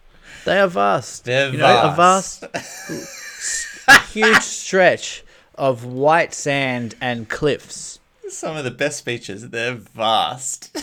They 0.45 0.59
are 0.59 0.67
vast. 0.67 1.25
They're 1.25 1.51
you 1.51 1.59
know, 1.59 1.93
a 1.93 1.95
vast. 1.95 2.41
vast, 2.41 3.85
a 3.89 4.01
huge 4.09 4.43
stretch 4.43 5.23
of 5.55 5.85
white 5.85 6.35
sand 6.35 6.97
and 7.01 7.29
cliffs. 7.29 8.01
Some 8.29 8.57
of 8.57 8.65
the 8.65 8.73
best 8.73 9.05
beaches. 9.05 9.51
They're 9.51 9.75
vast. 9.75 10.77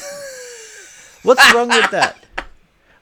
What's 1.24 1.54
wrong 1.54 1.68
with 1.68 1.92
that? 1.92 2.26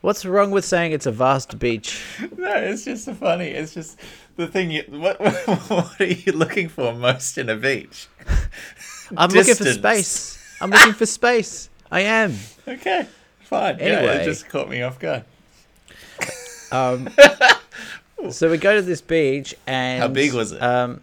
What's 0.02 0.26
wrong 0.26 0.50
with 0.52 0.66
saying 0.66 0.94
it's 0.94 1.06
a 1.06 1.12
vast 1.12 1.60
beach? 1.60 2.02
no, 2.36 2.54
it's 2.56 2.86
just 2.86 3.06
so 3.06 3.14
funny. 3.14 3.50
It's 3.50 3.74
just 3.74 4.00
the 4.36 4.48
thing. 4.48 4.72
You, 4.72 4.84
what 4.90 5.20
what 5.70 6.02
are 6.02 6.06
you 6.06 6.32
looking 6.32 6.70
for 6.70 6.94
most 6.94 7.38
in 7.38 7.50
a 7.50 7.56
beach? 7.56 8.08
I'm 9.18 9.30
looking 9.30 9.56
for 9.56 9.66
space. 9.66 10.38
I'm 10.60 10.72
looking 10.72 10.94
for 10.94 11.06
space. 11.06 11.70
I 11.92 12.02
am. 12.02 12.36
Okay, 12.68 13.06
fine. 13.42 13.78
yeah, 13.80 13.86
Anyway. 13.86 14.16
it 14.22 14.26
just 14.26 14.48
caught 14.50 14.70
me 14.70 14.82
off 14.82 14.98
guard. 14.98 15.24
Um, 16.72 17.10
so 18.32 18.50
we 18.50 18.58
go 18.58 18.76
to 18.76 18.82
this 18.82 19.02
beach, 19.02 19.54
and 19.68 20.02
How 20.02 20.08
big 20.08 20.34
was 20.34 20.52
it? 20.54 20.62
Um, 20.64 21.02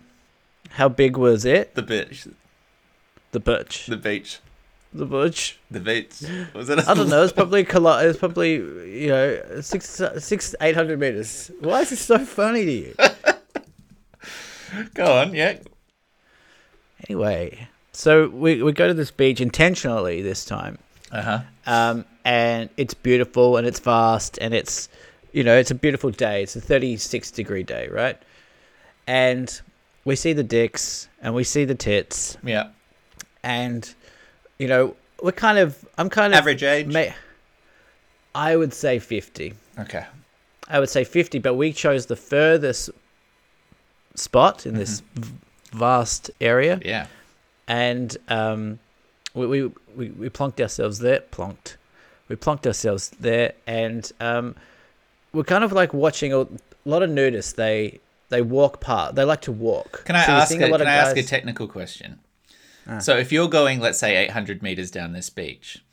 how 0.71 0.89
big 0.89 1.17
was 1.17 1.45
it? 1.45 1.75
The 1.75 1.83
beach, 1.83 2.27
The 3.33 3.41
beach. 3.41 3.87
the 3.87 3.97
beach, 3.97 4.39
The 4.92 5.05
beach. 5.05 5.59
the 5.70 5.81
beach. 5.81 6.22
Was 6.55 6.70
it? 6.70 6.88
I 6.88 6.94
don't 6.94 7.09
know. 7.11 7.22
It's 7.22 7.33
probably 7.33 7.64
kilo- 7.72 7.98
It's 7.98 8.18
probably 8.18 8.55
you 8.55 9.09
know 9.09 9.61
six 9.61 10.01
six 10.18 10.55
eight 10.61 10.74
hundred 10.74 10.98
meters. 10.98 11.51
Why 11.61 11.83
is 11.83 11.90
this 11.90 12.01
so 12.01 12.18
funny 12.18 12.64
to 12.64 12.72
you? 12.72 12.94
Go 14.94 15.18
on, 15.18 15.35
yeah. 15.35 15.59
Anyway, 17.09 17.68
so 17.92 18.29
we 18.29 18.62
we 18.62 18.72
go 18.72 18.88
to 18.88 18.94
this 18.94 19.11
beach 19.11 19.40
intentionally 19.40 20.20
this 20.22 20.44
time, 20.44 20.79
Uh 21.12 21.22
huh. 21.22 21.40
um, 21.66 22.05
and 22.24 22.68
it's 22.77 22.94
beautiful 22.94 23.57
and 23.57 23.66
it's 23.66 23.79
vast 23.79 24.38
and 24.40 24.53
it's 24.53 24.88
you 25.33 25.44
know 25.44 25.57
it's 25.57 25.70
a 25.70 25.74
beautiful 25.74 26.11
day. 26.11 26.42
It's 26.42 26.57
a 26.57 26.61
thirty 26.61 26.96
six 26.96 27.31
degree 27.31 27.62
day, 27.62 27.88
right? 27.90 28.20
And 29.07 29.59
we 30.05 30.16
see 30.16 30.33
the 30.33 30.42
dicks 30.42 31.09
and 31.22 31.35
we 31.35 31.44
see 31.44 31.64
the 31.64 31.74
tits 31.74 32.37
Yeah. 32.44 32.68
and 33.42 33.94
you 34.59 34.68
know 34.68 34.94
we're 35.23 35.33
kind 35.33 35.59
of 35.59 35.85
I'm 35.97 36.09
kind 36.11 36.33
of 36.33 36.38
Average 36.38 36.62
age. 36.62 36.87
ma- 36.87 37.14
I 38.35 38.57
would 38.57 38.73
say 38.75 38.99
fifty. 38.99 39.55
Okay. 39.79 40.05
I 40.71 40.81
would 40.81 40.90
say 40.90 41.03
50, 41.03 41.38
but 41.38 41.55
we 41.55 41.73
chose 41.73 42.05
the 42.07 42.14
furthest 42.16 42.90
spot 44.14 44.66
in 44.66 44.75
this 44.75 45.01
v- 45.14 45.33
vast 45.73 46.31
area, 46.42 46.79
Yeah. 46.85 47.07
and 47.66 48.14
um, 48.29 48.79
we, 49.35 49.47
we 49.47 49.62
we 49.97 50.09
we 50.11 50.29
plonked 50.29 50.61
ourselves 50.61 50.99
there. 50.99 51.21
Plonked. 51.21 51.77
We 52.29 52.37
plonked 52.37 52.66
ourselves 52.66 53.11
there, 53.18 53.55
and 53.66 54.11
um, 54.21 54.57
we're 55.33 55.44
kind 55.44 55.64
of 55.64 55.73
like 55.73 55.94
watching 55.94 56.35
a 56.35 56.47
lot 56.85 57.03
of 57.03 57.09
nudists. 57.11 57.55
They 57.55 58.01
they 58.29 58.42
walk 58.42 58.81
part. 58.81 59.14
They 59.14 59.25
like 59.25 59.40
to 59.42 59.53
walk. 59.53 60.05
Can 60.05 60.16
I 60.16 60.27
So 60.27 60.33
ask? 60.33 60.55
A, 60.55 60.66
lot 60.66 60.81
can 60.81 60.87
I 60.88 60.94
ask 60.94 61.16
a 61.16 61.23
technical 61.23 61.66
question? 61.66 62.18
Ah. 62.88 62.98
So 62.98 63.16
if 63.16 63.31
you're 63.33 63.48
going, 63.48 63.81
let's 63.81 63.98
say, 63.98 64.16
800 64.16 64.62
meters 64.62 64.90
down 64.90 65.12
this 65.12 65.31
beach, 65.31 65.85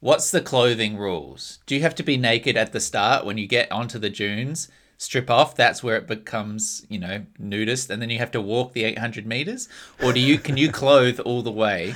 what's 0.00 0.30
the 0.30 0.40
clothing 0.40 0.96
rules? 0.96 1.58
Do 1.66 1.74
you 1.74 1.82
have 1.82 1.94
to 1.96 2.02
be 2.02 2.16
naked 2.16 2.56
at 2.56 2.72
the 2.72 2.80
start 2.80 3.24
when 3.24 3.38
you 3.38 3.46
get 3.46 3.70
onto 3.70 3.98
the 3.98 4.10
dunes? 4.10 4.68
Strip 4.98 5.30
off. 5.30 5.54
That's 5.56 5.82
where 5.82 5.96
it 5.96 6.06
becomes, 6.06 6.84
you 6.90 6.98
know, 6.98 7.24
nudist, 7.38 7.88
and 7.88 8.02
then 8.02 8.10
you 8.10 8.18
have 8.18 8.30
to 8.32 8.40
walk 8.40 8.72
the 8.74 8.84
800 8.84 9.26
meters. 9.26 9.68
Or 10.02 10.12
do 10.12 10.20
you 10.20 10.38
can 10.38 10.58
you 10.58 10.70
clothe 10.70 11.18
all 11.20 11.40
the 11.42 11.50
way, 11.52 11.94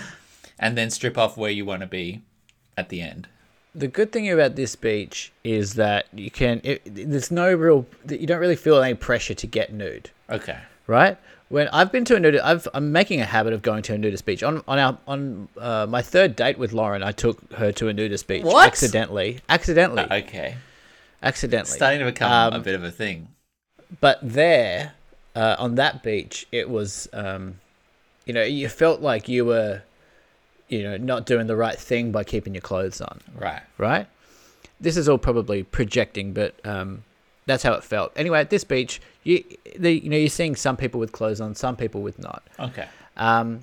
and 0.59 0.79
then 0.79 0.89
strip 0.89 1.19
off 1.19 1.37
where 1.37 1.51
you 1.51 1.67
want 1.67 1.81
to 1.83 1.87
be 1.87 2.23
at 2.79 2.89
the 2.89 3.03
end? 3.03 3.29
The 3.75 3.89
good 3.89 4.11
thing 4.13 4.31
about 4.31 4.55
this 4.57 4.75
beach 4.77 5.33
is 5.43 5.75
that 5.75 6.07
you 6.15 6.31
can. 6.31 6.63
It, 6.65 6.81
there's 6.87 7.31
no 7.31 7.53
real. 7.53 7.85
You 8.09 8.27
don't 8.27 8.41
really 8.41 8.57
feel 8.57 8.81
any 8.83 8.95
pressure 8.95 9.35
to 9.35 9.47
get 9.47 9.71
nude, 9.73 10.09
Okay. 10.31 10.61
right? 10.87 11.19
When 11.51 11.69
I've 11.69 11.93
been 11.93 12.05
to 12.07 12.17
a 12.17 12.21
nudist, 12.21 12.45
I've, 12.45 12.67
I'm 12.75 12.91
making 12.91 13.21
a 13.21 13.27
habit 13.27 13.53
of 13.53 13.63
going 13.63 13.83
to 13.85 13.95
a 13.95 13.99
nudist 13.99 14.25
beach. 14.25 14.43
On 14.43 14.63
on 14.67 14.79
our 14.79 14.99
on 15.07 15.49
uh, 15.59 15.87
my 15.89 16.03
third 16.03 16.35
date 16.37 16.59
with 16.59 16.73
Lauren, 16.73 17.03
I 17.03 17.13
took 17.13 17.53
her 17.55 17.71
to 17.73 17.89
a 17.89 17.93
nudist 17.93 18.27
beach 18.27 18.43
What? 18.45 18.67
accidentally. 18.67 19.41
Accidentally, 19.49 20.07
Okay. 20.11 20.57
accidentally. 21.23 21.77
Starting 21.77 22.01
to 22.01 22.07
become 22.07 22.53
a 22.53 22.57
Um, 22.57 22.63
bit 22.63 22.75
of 22.75 22.83
a 22.83 22.91
thing. 22.91 23.29
but 24.01 24.19
there 24.23 24.93
uh, 25.37 25.57
on 25.59 25.75
that 25.77 26.03
beach 26.03 26.47
it 26.51 26.69
was 26.71 27.09
um, 27.13 27.59
you 28.25 28.33
know 28.33 28.43
you 28.43 28.69
felt 28.69 29.01
like 29.01 29.29
you 29.29 29.45
were 29.45 29.83
you 30.69 30.83
know 30.83 30.97
not 30.97 31.27
doing 31.27 31.47
the 31.47 31.57
right 31.57 31.79
thing 31.79 32.11
by 32.11 32.25
keeping 32.25 32.55
your 32.55 32.61
clothes 32.63 33.01
on 33.01 33.21
Right. 33.37 33.63
right 33.79 34.07
this 34.81 34.97
is 34.97 35.09
all 35.09 35.19
probably 35.19 35.63
projecting 35.63 36.33
but 36.33 36.55
um, 36.65 37.05
that's 37.47 37.63
how 37.63 37.73
it 37.73 37.85
felt 37.85 38.13
anyway 38.17 38.41
at 38.41 38.51
this 38.51 38.65
beach 38.65 39.01
you 39.23 39.43
the, 39.79 39.93
you 39.93 40.09
know 40.11 40.17
you're 40.17 40.29
seeing 40.29 40.57
some 40.57 40.77
people 40.77 40.99
with 41.01 41.13
clothes 41.13 41.41
on 41.41 41.55
some 41.55 41.77
people 41.77 42.01
with 42.03 42.19
not 42.19 42.43
Okay. 42.59 42.87
um, 43.17 43.61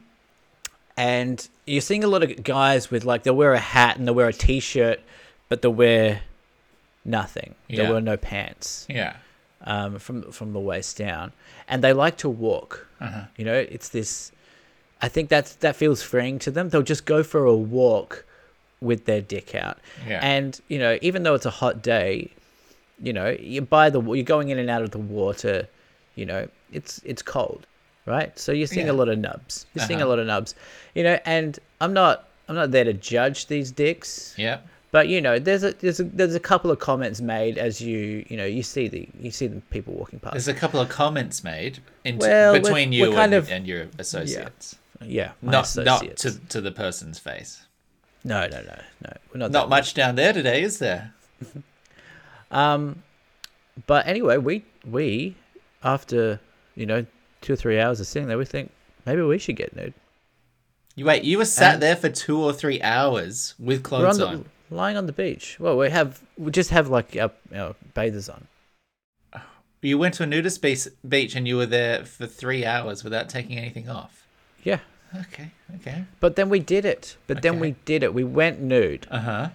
and 0.97 1.47
you're 1.65 1.81
seeing 1.81 2.03
a 2.03 2.07
lot 2.07 2.23
of 2.23 2.43
guys 2.43 2.91
with 2.91 3.05
like 3.05 3.23
they'll 3.23 3.35
wear 3.35 3.53
a 3.53 3.59
hat 3.59 3.97
and 3.97 4.07
they'll 4.07 4.15
wear 4.15 4.27
a 4.27 4.33
t-shirt 4.33 4.99
but 5.49 5.61
they'll 5.61 5.73
wear 5.73 6.21
nothing 7.05 7.55
they'll 7.69 7.79
Yeah. 7.85 7.91
wear 7.91 8.01
no 8.01 8.17
pants 8.17 8.85
Yeah. 8.89 9.15
um, 9.63 9.99
from 9.99 10.31
from 10.31 10.53
the 10.53 10.59
waist 10.59 10.97
down, 10.97 11.31
and 11.67 11.83
they 11.83 11.93
like 11.93 12.17
to 12.17 12.29
walk. 12.29 12.87
Uh-huh. 12.99 13.25
You 13.37 13.45
know, 13.45 13.53
it's 13.53 13.89
this. 13.89 14.31
I 15.03 15.07
think 15.07 15.29
that's 15.29 15.53
that 15.57 15.75
feels 15.75 16.01
freeing 16.01 16.39
to 16.39 16.51
them. 16.51 16.69
They'll 16.69 16.81
just 16.81 17.05
go 17.05 17.21
for 17.23 17.45
a 17.45 17.55
walk 17.55 18.25
with 18.79 19.05
their 19.05 19.21
dick 19.21 19.53
out, 19.53 19.77
Yeah. 20.07 20.19
and 20.23 20.59
you 20.67 20.79
know, 20.79 20.97
even 21.03 21.21
though 21.23 21.35
it's 21.35 21.45
a 21.45 21.51
hot 21.51 21.83
day, 21.83 22.31
you 23.01 23.13
know, 23.13 23.29
you 23.39 23.61
buy 23.61 23.89
the 23.89 24.01
you're 24.01 24.23
going 24.23 24.49
in 24.49 24.59
and 24.59 24.69
out 24.69 24.81
of 24.83 24.91
the 24.91 24.99
water. 24.99 25.67
You 26.15 26.25
know, 26.25 26.47
it's 26.71 27.01
it's 27.05 27.21
cold, 27.21 27.65
right? 28.05 28.37
So 28.37 28.51
you're 28.51 28.67
seeing 28.67 28.87
Yeah. 28.87 28.91
a 28.93 28.97
lot 29.01 29.09
of 29.09 29.17
nubs. 29.19 29.65
You're 29.73 29.85
seeing 29.85 29.99
a 30.01 30.03
Uh-huh. 30.03 30.09
lot 30.09 30.19
of 30.19 30.27
nubs. 30.27 30.55
You 30.95 31.03
know, 31.03 31.17
and 31.25 31.57
I'm 31.79 31.93
not 31.93 32.27
I'm 32.47 32.55
not 32.55 32.71
there 32.71 32.83
to 32.83 32.93
judge 32.93 33.47
these 33.47 33.71
dicks. 33.71 34.33
yeah. 34.37 34.59
But 34.91 35.07
you 35.07 35.21
know, 35.21 35.39
there's 35.39 35.63
a 35.63 35.71
there's 35.71 36.01
a 36.01 36.03
there's 36.03 36.35
a 36.35 36.39
couple 36.39 36.69
of 36.69 36.79
comments 36.79 37.21
made 37.21 37.57
as 37.57 37.79
you 37.79 38.25
you 38.27 38.35
know 38.35 38.45
you 38.45 38.61
see 38.61 38.89
the 38.89 39.07
you 39.19 39.31
see 39.31 39.47
the 39.47 39.61
people 39.69 39.93
walking 39.93 40.19
past. 40.19 40.33
There's 40.33 40.49
a 40.49 40.53
couple 40.53 40.81
of 40.81 40.89
comments 40.89 41.43
made 41.45 41.79
in 42.03 42.17
Well, 42.17 42.51
we're- 42.51 42.61
between 42.61 42.89
we're 42.89 43.07
you 43.07 43.13
kind 43.13 43.33
and, 43.33 43.43
of- 43.45 43.49
and 43.51 43.65
your 43.65 43.87
associates. 43.97 44.75
yeah, 45.01 45.31
my 45.41 45.53
Not 45.53 45.75
not 45.77 46.17
to 46.17 46.37
to 46.49 46.59
the 46.59 46.71
person's 46.73 47.19
face. 47.19 47.61
no 48.25 48.41
no 48.47 48.61
no 48.61 48.77
no 49.05 49.13
we're 49.33 49.39
not 49.39 49.51
Not 49.51 49.69
much 49.69 49.93
down 49.93 50.15
there 50.15 50.33
today, 50.33 50.61
is 50.61 50.79
there? 50.79 51.13
Um, 52.51 53.03
but 53.87 54.05
anyway, 54.07 54.37
we 54.37 54.63
we 54.85 55.35
after 55.83 56.39
you 56.75 56.85
know 56.85 57.05
two 57.41 57.53
or 57.53 57.55
three 57.55 57.79
hours 57.79 57.99
of 57.99 58.07
sitting 58.07 58.27
there, 58.27 58.37
we 58.37 58.45
think 58.45 58.71
maybe 59.05 59.21
we 59.21 59.37
should 59.37 59.55
get 59.55 59.75
nude. 59.75 59.93
You 60.95 61.05
wait. 61.05 61.23
You 61.23 61.37
were 61.37 61.45
sat 61.45 61.75
And- 61.75 61.83
there 61.83 61.95
for 61.95 62.09
two 62.09 62.37
or 62.39 62.53
three 62.53 62.81
hours 62.81 63.55
with 63.57 63.77
on 63.79 63.83
clothes 63.83 64.17
the, 64.17 64.27
on. 64.27 64.45
lying 64.69 64.97
on 64.97 65.05
the 65.05 65.13
beach. 65.13 65.57
Well, 65.59 65.77
we 65.77 65.89
have 65.89 66.21
we 66.37 66.51
just 66.51 66.69
have 66.71 66.89
like 66.89 67.15
our, 67.15 67.31
our 67.55 67.75
bathers 67.93 68.29
on. 68.29 68.47
You 69.83 69.97
went 69.97 70.13
to 70.15 70.23
a 70.23 70.27
nudist 70.27 70.61
beach, 70.61 70.87
beach 71.07 71.35
and 71.35 71.47
you 71.47 71.57
were 71.57 71.65
there 71.65 72.05
for 72.05 72.27
three 72.27 72.63
hours 72.65 73.03
without 73.03 73.29
taking 73.29 73.57
anything 73.57 73.89
off. 73.89 74.27
Yeah, 74.63 74.77
Okay. 75.21 75.49
Okay. 75.77 76.05
but 76.19 76.35
then 76.35 76.49
we 76.49 76.59
did 76.59 76.85
it. 76.85 77.17
But 77.25 77.41
then 77.41 77.59
we 77.59 77.71
did 77.85 78.03
it. 78.03 78.13
We 78.13 78.23
went 78.23 78.59
nude. 78.61 79.07
Uh 79.09 79.19
huh. 79.19 79.49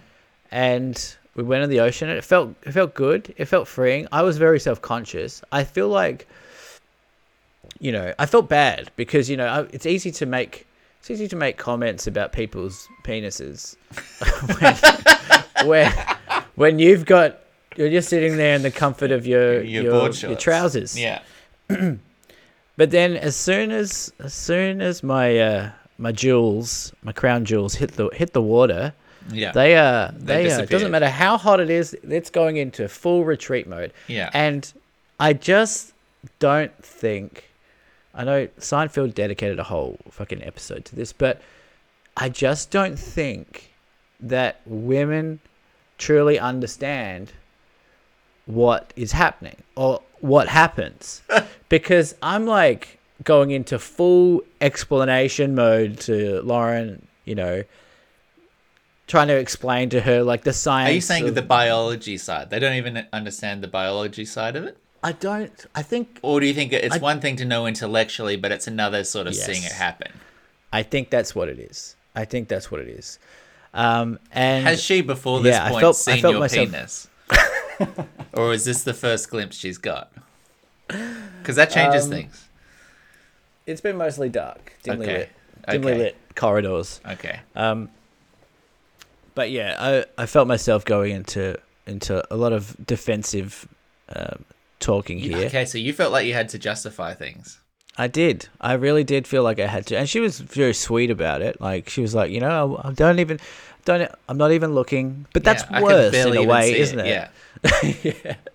and 0.51 1.17
we 1.37 1.42
went 1.42 1.62
in 1.62 1.70
the 1.70 1.81
ocean 1.81 2.09
and 2.09 2.18
it 2.18 2.25
felt 2.25 2.55
it 2.62 2.72
felt 2.72 2.94
good 2.94 3.33
it 3.37 3.44
felt 3.44 3.68
freeing. 3.68 4.09
I 4.11 4.22
was 4.22 4.38
very 4.38 4.59
self-conscious. 4.59 5.42
I 5.53 5.64
feel 5.64 5.88
like 5.88 6.27
you 7.79 7.92
know 7.92 8.14
i 8.18 8.25
felt 8.25 8.49
bad 8.49 8.90
because 8.96 9.29
you 9.29 9.37
know 9.37 9.46
I, 9.46 9.61
it's 9.70 9.85
easy 9.85 10.11
to 10.12 10.25
make 10.25 10.66
it's 10.99 11.11
easy 11.11 11.29
to 11.29 11.37
make 11.37 11.59
comments 11.59 12.07
about 12.07 12.33
people's 12.33 12.88
penises 13.05 13.77
when, 15.62 15.68
when 15.68 15.92
when 16.55 16.79
you've 16.79 17.05
got 17.05 17.40
you're 17.77 17.90
just 17.90 18.09
sitting 18.09 18.37
there 18.37 18.57
in 18.57 18.62
the 18.62 18.70
comfort 18.70 19.11
of 19.11 19.27
your 19.27 19.62
Your 19.62 19.83
your, 19.83 20.11
your 20.11 20.37
trousers. 20.37 20.99
Yeah. 20.99 21.20
but 21.68 22.90
then 22.90 23.16
as 23.16 23.37
soon 23.37 23.70
as 23.70 24.12
as 24.18 24.35
soon 24.35 24.81
as 24.81 25.03
my 25.03 25.38
uh 25.38 25.70
my 25.99 26.12
jewels 26.12 26.92
my 27.03 27.12
crown 27.12 27.44
jewels 27.44 27.75
hit 27.75 27.92
the 27.92 28.09
hit 28.14 28.33
the 28.33 28.42
water 28.42 28.94
Yeah. 29.31 29.53
they 29.53 29.77
uh 29.77 30.11
They 30.15 30.45
they, 30.45 30.53
uh, 30.53 30.62
it 30.62 30.71
doesn't 30.71 30.91
matter 30.91 31.09
how 31.09 31.37
hot 31.37 31.61
it 31.61 31.71
is, 31.71 31.95
it's 32.03 32.31
going 32.31 32.57
into 32.57 32.89
full 32.89 33.25
retreat 33.25 33.67
mode. 33.67 33.93
yeah. 34.07 34.31
And 34.33 34.73
I 35.19 35.33
just 35.33 35.93
don't 36.39 36.73
think 36.85 37.51
I 38.15 38.25
know 38.25 38.47
Seinfeld 38.59 39.15
dedicated 39.15 39.59
a 39.59 39.65
whole 39.65 39.99
fucking 40.11 40.43
episode 40.43 40.85
to 40.87 40.97
this, 40.97 41.12
but 41.12 41.43
I 42.17 42.31
just 42.31 42.71
don't 42.71 42.99
think 42.99 43.73
that 44.21 44.61
women 44.65 45.41
truly 45.99 46.39
understand 46.39 47.33
what 48.47 48.93
is 48.97 49.12
happening 49.12 49.57
or 49.75 50.01
what 50.21 50.49
happens. 50.49 51.23
because 51.69 52.15
I'm 52.23 52.47
like 52.47 52.99
going 53.25 53.51
into 53.51 53.79
full 53.79 54.43
explanation 54.61 55.55
mode 55.55 56.01
to 56.01 56.41
Lauren, 56.43 57.07
you 57.25 57.35
know, 57.35 57.65
trying 59.07 59.29
to 59.29 59.37
explain 59.37 59.88
to 59.90 60.01
her 60.01 60.23
like 60.23 60.42
the 60.45 60.53
science. 60.53 60.90
Are 60.90 60.95
you 60.95 61.01
saying 61.01 61.29
of- 61.29 61.35
the 61.35 61.42
biology 61.42 62.19
side? 62.19 62.51
They 62.51 62.59
don't 62.59 62.75
even 62.75 63.07
understand 63.12 63.62
the 63.62 63.69
biology 63.69 64.25
side 64.25 64.57
of 64.57 64.64
it? 64.64 64.77
I 65.03 65.12
don't. 65.12 65.66
I 65.75 65.83
think. 65.83 66.19
Or 66.23 66.40
do 66.40 66.47
you 66.47 66.55
think 66.55 66.73
it's 66.73 66.97
I- 66.97 66.99
one 66.99 67.21
thing 67.21 67.37
to 67.37 67.45
know 67.45 67.66
intellectually, 67.66 68.37
but 68.37 68.51
it's 68.53 68.66
another 68.66 69.05
sort 69.05 69.27
of 69.27 69.35
seeing 69.35 69.62
it 69.62 69.73
happen? 69.73 70.12
I 70.73 70.83
think 70.83 71.11
that's 71.11 71.35
what 71.35 71.49
it 71.49 71.59
is. 71.59 71.95
I 72.14 72.25
think 72.25 72.49
that's 72.49 72.71
what 72.71 72.81
it 72.81 72.88
is. 72.88 73.19
Um, 73.73 74.19
and 74.33 74.66
Has 74.66 74.83
she, 74.83 75.03
before 75.03 75.40
this 75.40 75.55
Yeah, 75.55 75.66
I 75.66 75.69
point, 75.71 75.81
felt- 75.83 75.97
seen 75.97 76.19
your 76.19 76.40
myself- 76.40 76.71
penis? 76.71 77.09
or 78.33 78.53
is 78.55 78.64
this 78.64 78.83
the 78.85 78.95
first 78.95 79.29
glimpse 79.31 79.57
she's 79.57 79.77
got? 79.79 80.11
Because 80.88 81.57
that 81.57 81.71
changes 81.71 82.05
Um, 82.07 82.11
things. 82.11 82.49
it's 83.66 83.81
been 83.83 83.97
mostly 83.97 84.29
dark, 84.29 84.73
dimly 84.83 85.07
Okay. 85.07 85.16
lit, 85.19 85.31
dimly 85.69 85.92
Okay. 85.92 86.03
lit 86.03 86.16
corridors. 86.35 87.01
Okay. 87.07 87.40
Um, 87.55 87.90
but 89.37 89.53
yeah, 89.53 89.77
I, 89.79 90.22
I 90.22 90.27
felt 90.27 90.49
myself 90.49 90.85
going 90.85 91.12
into 91.14 91.57
into 91.87 92.25
a 92.33 92.37
lot 92.37 92.53
of 92.53 92.75
defensive 92.85 93.68
um, 94.09 94.44
talking 94.81 95.20
here. 95.20 95.46
Okay, 95.46 95.64
so 95.64 95.79
you 95.79 95.92
felt 95.92 96.11
like 96.11 96.27
you 96.27 96.35
had 96.35 96.49
to 96.49 96.59
justify 96.59 97.14
things. 97.14 97.61
I 97.96 98.09
did. 98.09 98.49
I 98.61 98.72
really 98.72 99.05
did 99.05 99.27
feel 99.29 99.44
like 99.44 99.61
I 99.61 99.68
had 99.68 99.87
to, 99.87 99.96
and 99.96 100.09
she 100.09 100.18
was 100.18 100.40
very 100.40 100.75
sweet 100.75 101.11
about 101.11 101.42
it. 101.42 101.61
Like 101.61 101.88
she 101.88 102.01
was 102.01 102.14
like, 102.14 102.33
you 102.33 102.40
know, 102.40 102.77
I, 102.83 102.88
I 102.88 102.92
don't 102.92 103.20
even, 103.20 103.38
don't. 103.85 104.11
I'm 104.29 104.37
not 104.37 104.51
even 104.51 104.75
looking. 104.75 105.27
But 105.33 105.44
that's 105.44 105.62
Yeah, 105.70 105.81
worse 105.81 106.14
in 106.14 106.37
a 106.37 106.42
way, 106.42 106.81
isn't 106.81 106.99
it? 106.99 107.31
Yeah. 107.55 108.35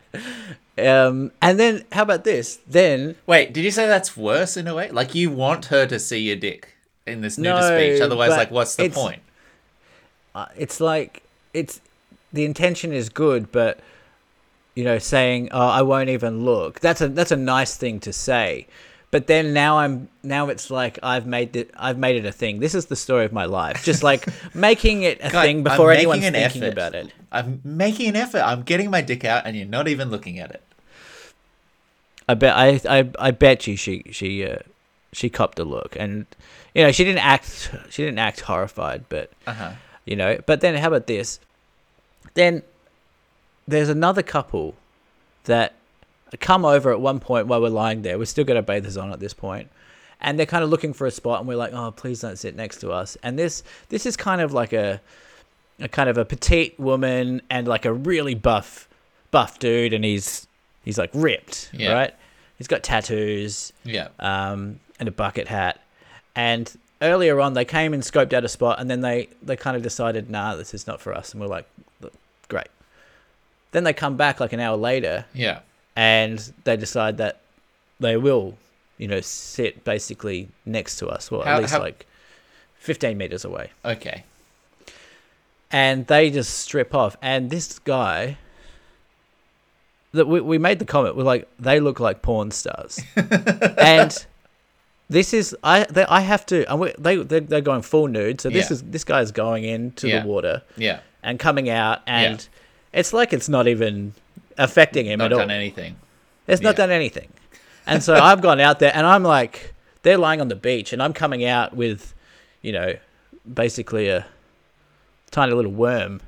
Um, 0.77 1.31
and 1.41 1.59
then 1.59 1.83
how 1.91 2.03
about 2.03 2.23
this? 2.23 2.59
Then 2.67 3.15
Wait, 3.27 3.53
did 3.53 3.63
you 3.63 3.71
say 3.71 3.87
that's 3.87 4.15
worse 4.17 4.57
in 4.57 4.67
a 4.67 4.73
way? 4.73 4.89
Like 4.89 5.13
you 5.13 5.29
want 5.29 5.65
her 5.65 5.85
to 5.85 5.99
see 5.99 6.19
your 6.19 6.37
dick 6.37 6.75
in 7.05 7.21
this 7.21 7.37
nudist 7.37 7.69
No, 7.69 7.77
beach? 7.77 8.01
Otherwise, 8.01 8.29
like, 8.31 8.51
what's 8.51 8.75
the 8.75 8.89
point? 8.89 9.21
It's 10.55 10.79
like 10.79 11.23
it's 11.53 11.81
the 12.33 12.45
intention 12.45 12.93
is 12.93 13.09
good, 13.09 13.51
but 13.51 13.79
you 14.75 14.83
know, 14.83 14.97
saying 14.99 15.49
oh, 15.51 15.67
I 15.67 15.81
won't 15.81 16.09
even 16.09 16.45
look. 16.45 16.79
That's 16.79 17.01
a 17.01 17.09
that's 17.09 17.31
a 17.31 17.37
nice 17.37 17.75
thing 17.77 17.99
to 18.01 18.13
say. 18.13 18.67
But 19.11 19.27
then 19.27 19.53
now 19.53 19.79
I'm 19.79 20.07
now 20.23 20.47
it's 20.47 20.71
like 20.71 20.97
I've 21.03 21.27
made 21.27 21.53
it 21.57 21.71
I've 21.75 21.97
made 21.97 22.15
it 22.15 22.25
a 22.25 22.31
thing. 22.31 22.61
This 22.61 22.73
is 22.73 22.85
the 22.85 22.95
story 22.95 23.25
of 23.25 23.33
my 23.33 23.43
life. 23.43 23.83
Just 23.83 24.03
like 24.03 24.25
making 24.55 25.03
it 25.03 25.19
a 25.21 25.29
God, 25.29 25.43
thing 25.43 25.63
before 25.63 25.91
anyone's 25.91 26.23
an 26.23 26.33
thinking 26.33 26.63
effort. 26.63 26.71
about 26.73 26.95
it. 26.95 27.11
I'm 27.31 27.59
making 27.65 28.07
an 28.07 28.15
effort. 28.15 28.39
I'm 28.39 28.63
getting 28.63 28.89
my 28.89 29.01
dick 29.01 29.25
out, 29.25 29.45
and 29.45 29.57
you're 29.57 29.65
not 29.65 29.89
even 29.89 30.09
looking 30.09 30.39
at 30.39 30.51
it. 30.51 30.63
I 32.29 32.33
bet 32.35 32.55
I, 32.55 32.79
I 32.87 33.09
I 33.19 33.31
bet 33.31 33.67
you 33.67 33.75
she 33.75 34.03
she 34.11 34.45
uh, 34.45 34.59
she 35.11 35.29
copped 35.29 35.59
a 35.59 35.65
look, 35.65 35.97
and 35.99 36.25
you 36.73 36.83
know 36.83 36.93
she 36.93 37.03
didn't 37.03 37.25
act 37.25 37.71
she 37.89 38.03
didn't 38.03 38.19
act 38.19 38.41
horrified, 38.41 39.03
but 39.09 39.31
Uh 39.45 39.53
huh. 39.53 39.71
You 40.05 40.15
know. 40.15 40.37
But 40.45 40.61
then 40.61 40.75
how 40.75 40.87
about 40.87 41.07
this? 41.07 41.39
Then 42.33 42.63
there's 43.67 43.89
another 43.89 44.23
couple 44.23 44.75
that 45.45 45.73
come 46.39 46.63
over 46.65 46.91
at 46.91 47.01
one 47.01 47.19
point 47.19 47.47
while 47.47 47.61
we're 47.61 47.69
lying 47.69 48.01
there. 48.03 48.17
We've 48.17 48.27
still 48.29 48.45
got 48.45 48.55
our 48.55 48.61
bathers 48.61 48.97
on 48.97 49.11
at 49.11 49.19
this 49.19 49.33
point, 49.33 49.69
and 50.21 50.37
they're 50.37 50.45
kind 50.45 50.63
of 50.63 50.69
looking 50.69 50.93
for 50.93 51.07
a 51.07 51.11
spot, 51.11 51.39
and 51.39 51.47
we're 51.47 51.55
like, 51.57 51.73
"Oh, 51.73 51.91
please 51.91 52.21
don't 52.21 52.37
sit 52.37 52.55
next 52.55 52.77
to 52.77 52.91
us." 52.91 53.17
And 53.23 53.37
this 53.37 53.63
this 53.89 54.05
is 54.05 54.15
kind 54.15 54.41
of 54.41 54.53
like 54.53 54.73
a 54.73 55.01
a 55.79 55.87
kind 55.87 56.09
of 56.09 56.17
a 56.17 56.25
petite 56.25 56.79
woman 56.79 57.41
and 57.49 57.67
like 57.67 57.85
a 57.85 57.93
really 57.93 58.35
buff 58.35 58.87
buff 59.31 59.59
dude, 59.59 59.93
and 59.93 60.05
he's 60.05 60.47
he's 60.83 60.97
like 60.97 61.09
ripped, 61.13 61.69
Yeah. 61.73 61.93
right? 61.93 62.13
He's 62.57 62.67
got 62.67 62.83
tattoos 62.83 63.73
Yeah. 63.83 64.09
um, 64.19 64.79
and 64.99 65.07
a 65.09 65.11
bucket 65.11 65.47
hat. 65.47 65.79
And 66.35 66.71
earlier 67.01 67.39
on, 67.41 67.53
they 67.53 67.65
came 67.65 67.93
and 67.93 68.03
scoped 68.03 68.33
out 68.33 68.43
a 68.45 68.49
spot, 68.49 68.79
and 68.79 68.89
then 68.89 69.01
they, 69.01 69.29
they 69.41 69.55
kind 69.55 69.75
of 69.75 69.83
decided, 69.83 70.29
nah, 70.29 70.55
this 70.55 70.73
is 70.73 70.85
not 70.87 71.01
for 71.01 71.13
us. 71.13 71.31
And 71.33 71.41
we're 71.41 71.47
like, 71.47 71.67
great. 72.47 72.67
Then 73.71 73.83
they 73.83 73.93
come 73.93 74.17
back 74.17 74.39
like 74.39 74.53
an 74.53 74.59
hour 74.59 74.75
later, 74.77 75.25
Yeah. 75.33 75.59
and 75.95 76.37
they 76.63 76.77
decide 76.77 77.17
that 77.17 77.39
they 77.99 78.17
will, 78.17 78.57
you 78.97 79.07
know, 79.07 79.21
sit 79.21 79.83
basically 79.83 80.49
next 80.65 80.97
to 80.97 81.07
us, 81.07 81.31
well, 81.31 81.41
How- 81.41 81.55
at 81.55 81.61
least 81.61 81.73
how- 81.73 81.79
like 81.79 82.05
15 82.79 83.17
meters 83.17 83.45
away. 83.45 83.71
Okay. 83.85 84.23
And 85.71 86.05
they 86.07 86.29
just 86.29 86.59
strip 86.59 86.93
off. 86.93 87.15
And 87.21 87.49
this 87.49 87.79
guy, 87.79 88.37
that 90.11 90.27
we, 90.27 90.41
we 90.41 90.57
made 90.57 90.79
the 90.79 90.85
comment, 90.85 91.15
we're 91.15 91.23
like, 91.23 91.47
they 91.57 91.79
look 91.79 91.99
like 91.99 92.21
porn 92.21 92.51
stars. 92.51 92.99
and 93.15 94.25
this 95.11 95.33
is 95.33 95.55
I 95.63 95.83
they, 95.83 96.05
I 96.05 96.21
have 96.21 96.45
to 96.47 96.57
and 96.71 96.93
they 96.97 97.17
they're, 97.17 97.39
they're 97.41 97.61
going 97.61 97.81
full 97.81 98.07
nude 98.07 98.41
so 98.41 98.49
this 98.49 98.69
Yeah. 98.69 98.73
is 98.75 98.83
this 98.83 99.03
guy's 99.03 99.31
going 99.31 99.63
into 99.65 100.07
Yeah. 100.07 100.21
the 100.21 100.27
water 100.27 100.61
Yeah. 100.77 100.99
and 101.21 101.37
coming 101.39 101.69
out 101.69 101.99
and 102.07 102.47
it's 102.93 103.11
like 103.13 103.33
it's 103.33 103.49
not 103.49 103.67
even 103.67 104.13
affecting 104.57 105.05
him 105.05 105.19
Not 105.19 105.25
at 105.25 105.33
all 105.33 105.39
done 105.39 105.51
anything. 105.51 105.95
it's 106.47 106.61
not 106.61 106.75
done 106.75 106.91
anything 106.91 107.29
and 107.85 108.01
so 108.03 108.13
I've 108.15 108.41
gone 108.41 108.59
out 108.59 108.79
there 108.79 108.91
and 108.95 109.05
I'm 109.05 109.23
like 109.23 109.73
they're 110.03 110.17
lying 110.17 110.39
on 110.41 110.47
the 110.47 110.55
beach 110.55 110.93
and 110.93 111.01
I'm 111.03 111.13
coming 111.13 111.43
out 111.45 111.75
with 111.75 112.13
you 112.61 112.71
know 112.71 112.93
basically 113.51 114.07
a 114.09 114.25
tiny 115.31 115.53
little 115.53 115.71
worm 115.71 116.21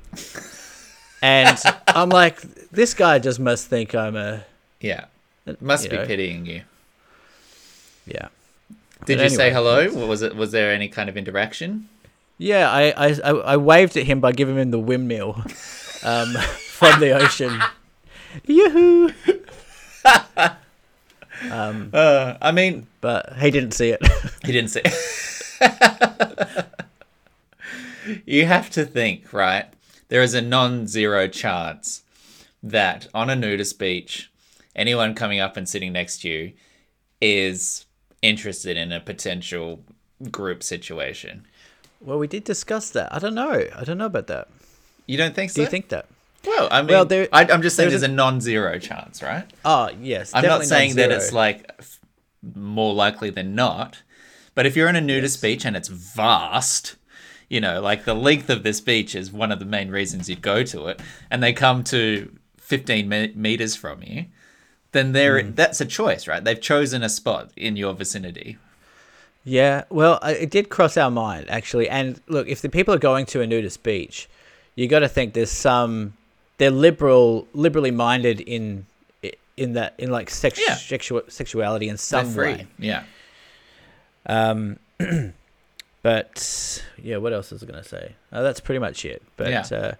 and 1.22 1.58
I'm 1.88 2.10
like 2.10 2.42
this 2.72 2.94
guy 2.94 3.20
just 3.20 3.40
must 3.40 3.68
think 3.68 3.96
I'm 3.96 4.16
a 4.16 4.44
Yeah. 4.80 5.06
Must 5.60 5.90
be 5.90 5.96
know. 5.98 6.06
pitying 6.06 6.46
you. 6.46 6.62
yeah 8.06 8.28
Did 9.06 9.18
But 9.18 9.24
you 9.24 9.30
say 9.30 9.52
hello? 9.52 9.90
What 9.90 10.08
was 10.08 10.22
it? 10.22 10.36
Was 10.36 10.52
there 10.52 10.72
any 10.72 10.88
kind 10.88 11.10
of 11.10 11.18
interaction? 11.18 11.90
Yeah, 12.38 12.70
I, 12.72 12.92
I, 12.92 13.20
I, 13.24 13.30
I 13.32 13.58
waved 13.58 13.96
at 13.98 14.06
him 14.06 14.20
by 14.20 14.32
giving 14.32 14.58
him 14.58 14.72
the 14.72 14.80
windmill 14.80 15.44
um, 16.04 16.34
from 16.72 17.00
the 17.00 17.12
ocean. 17.12 17.60
Yoo-hoo! 18.46 19.12
um, 21.52 21.90
Uh, 21.94 22.38
I 22.42 22.52
mean, 22.52 22.88
but 23.02 23.34
he 23.38 23.52
didn't 23.52 23.72
see 23.74 23.90
it. 23.90 24.02
he 24.44 24.52
didn't 24.52 24.70
say. 24.72 24.82
you 28.26 28.46
have 28.46 28.70
to 28.72 28.86
think, 28.86 29.32
right? 29.32 29.66
There 30.10 30.22
is 30.22 30.34
a 30.34 30.42
non-zero 30.42 31.28
chance 31.28 32.04
that 32.62 33.08
on 33.14 33.30
a 33.30 33.36
nudist 33.36 33.78
beach, 33.78 34.32
anyone 34.76 35.14
coming 35.16 35.40
up 35.40 35.56
and 35.58 35.68
sitting 35.70 35.94
next 35.94 36.22
to 36.22 36.30
you 36.30 36.54
is 37.22 37.86
interested 38.24 38.76
in 38.78 38.92
a 38.92 39.00
potential 39.00 39.84
group 40.32 40.64
situation. 40.64 41.46
well, 42.02 42.18
we 42.18 42.28
did 42.28 42.44
discuss 42.44 42.90
that. 42.92 43.14
I 43.14 43.20
don't 43.20 43.36
know. 43.36 43.66
I 43.76 43.84
don't 43.84 43.98
know 43.98 44.06
about 44.08 44.28
that. 44.28 44.48
You 45.06 45.18
don't 45.18 45.36
think 45.36 45.52
so? 45.52 45.56
Do 45.56 45.62
you 45.62 45.68
think 45.68 45.90
that? 45.90 46.08
Well, 46.46 46.68
I 46.72 46.82
mean, 46.82 46.90
Well, 46.90 47.06
there- 47.06 47.28
I, 47.32 47.42
I'm 47.46 47.62
just 47.62 47.76
saying 47.76 47.90
there's 47.90 48.02
there's 48.02 48.12
a, 48.12 48.16
non-zero 48.16 48.78
chance, 48.80 49.22
right? 49.22 49.46
Oh, 49.64 49.90
yes. 50.02 50.32
I'm 50.34 50.44
not 50.46 50.66
saying 50.66 50.96
that 50.96 51.10
non-zero. 51.10 51.22
it's 51.24 51.32
like 51.32 51.72
f- 51.80 52.00
more 52.56 52.94
likely 52.94 53.30
than 53.30 53.56
not, 53.56 54.02
but 54.56 54.66
if 54.66 54.76
you're 54.76 54.90
in 54.90 54.96
a 54.98 55.02
nudist 55.02 55.42
beach 55.42 55.66
and 55.66 55.76
it's 55.78 55.88
vast, 55.90 56.96
you 57.50 57.62
know, 57.62 57.80
like 57.82 58.04
the 58.06 58.14
length 58.14 58.50
of 58.50 58.64
this 58.64 58.82
beach 58.82 59.16
is 59.16 59.32
one 59.32 59.52
of 59.52 59.60
the 59.60 59.66
main 59.66 59.90
reasons 59.90 60.30
you'd 60.30 60.42
go 60.42 60.64
to 60.64 60.88
it, 60.88 61.02
and 61.32 61.42
they 61.42 61.54
come 61.54 61.84
to 61.86 62.30
15 62.58 63.08
me- 63.08 63.32
meters 63.36 63.76
from 63.76 64.04
you, 64.04 64.26
then 64.94 65.12
there 65.12 65.42
Hmm. 65.42 65.52
that's 65.56 65.82
a 65.82 65.86
choice, 65.86 66.28
right? 66.28 66.44
They've 66.44 66.60
chosen 66.62 67.04
a 67.04 67.10
spot 67.10 67.52
in 67.58 67.76
your 67.76 67.94
vicinity. 67.94 68.58
Yeah, 69.44 69.84
well, 69.90 70.20
it 70.24 70.50
did 70.50 70.70
cross 70.70 70.96
our 70.96 71.12
mind 71.12 71.50
actually. 71.50 71.90
And 71.90 72.22
look, 72.28 72.48
if 72.48 72.62
the 72.62 72.70
people 72.70 72.94
are 72.94 73.00
going 73.00 73.26
to 73.28 73.42
a 73.42 73.48
nudist 73.48 73.84
beach, 73.84 74.30
you 74.76 74.88
got 74.88 75.00
to 75.00 75.10
think 75.10 75.34
there's 75.34 75.52
some 75.52 76.14
they're 76.60 76.72
liberal, 76.72 77.48
liberally 77.54 77.92
minded 77.92 78.40
in 78.40 78.86
in 79.58 79.74
that 79.74 79.94
in 79.98 80.10
like 80.12 80.30
sex, 80.30 80.60
Yeah. 80.66 80.76
sexual 80.76 81.22
sexuality 81.28 81.90
in 81.90 81.98
some 81.98 82.34
way. 82.36 82.68
Yeah. 82.80 83.04
Um, 84.26 84.80
but 86.02 86.84
yeah, 87.02 87.18
what 87.18 87.34
else 87.34 87.52
was 87.52 87.64
I 87.64 87.66
gonna 87.66 87.84
say? 87.84 88.14
Uh, 88.32 88.42
that's 88.42 88.60
pretty 88.60 88.80
much 88.80 89.06
it. 89.06 89.22
But 89.38 89.50
Yeah. 89.50 89.78
uh, 89.78 89.92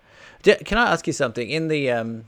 d- 0.44 0.56
can 0.64 0.78
I 0.78 0.92
ask 0.92 1.06
you 1.08 1.14
something? 1.14 1.50
In 1.50 1.68
the 1.68 1.92
um, 1.92 2.26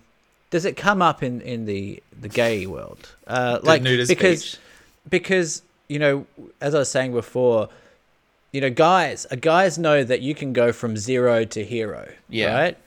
does 0.56 0.64
it 0.64 0.78
come 0.78 1.02
up 1.02 1.22
in 1.22 1.42
in 1.42 1.66
the 1.66 2.02
the 2.22 2.30
gay 2.30 2.66
world? 2.66 3.14
Uh, 3.28 3.60
like 3.62 3.84
because 3.84 4.08
beach. 4.42 4.58
because 5.10 5.62
you 5.90 6.00
know, 6.00 6.26
as 6.62 6.74
I 6.74 6.80
was 6.80 6.90
saying 6.90 7.12
before, 7.12 7.68
you 8.54 8.62
know, 8.62 8.70
guys, 8.70 9.28
uh, 9.30 9.36
guys 9.36 9.78
know 9.78 10.02
that 10.06 10.22
you 10.22 10.34
can 10.34 10.54
go 10.54 10.72
from 10.72 10.96
zero 10.96 11.44
to 11.44 11.62
hero, 11.66 12.10
Yeah. 12.30 12.54
right? 12.56 12.78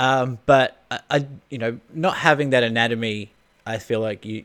Um, 0.00 0.38
but 0.44 0.76
I, 0.90 0.98
I, 1.08 1.26
you 1.50 1.58
know, 1.58 1.78
not 1.94 2.16
having 2.16 2.50
that 2.50 2.64
anatomy, 2.64 3.30
I 3.64 3.78
feel 3.78 4.00
like 4.00 4.24
you, 4.26 4.44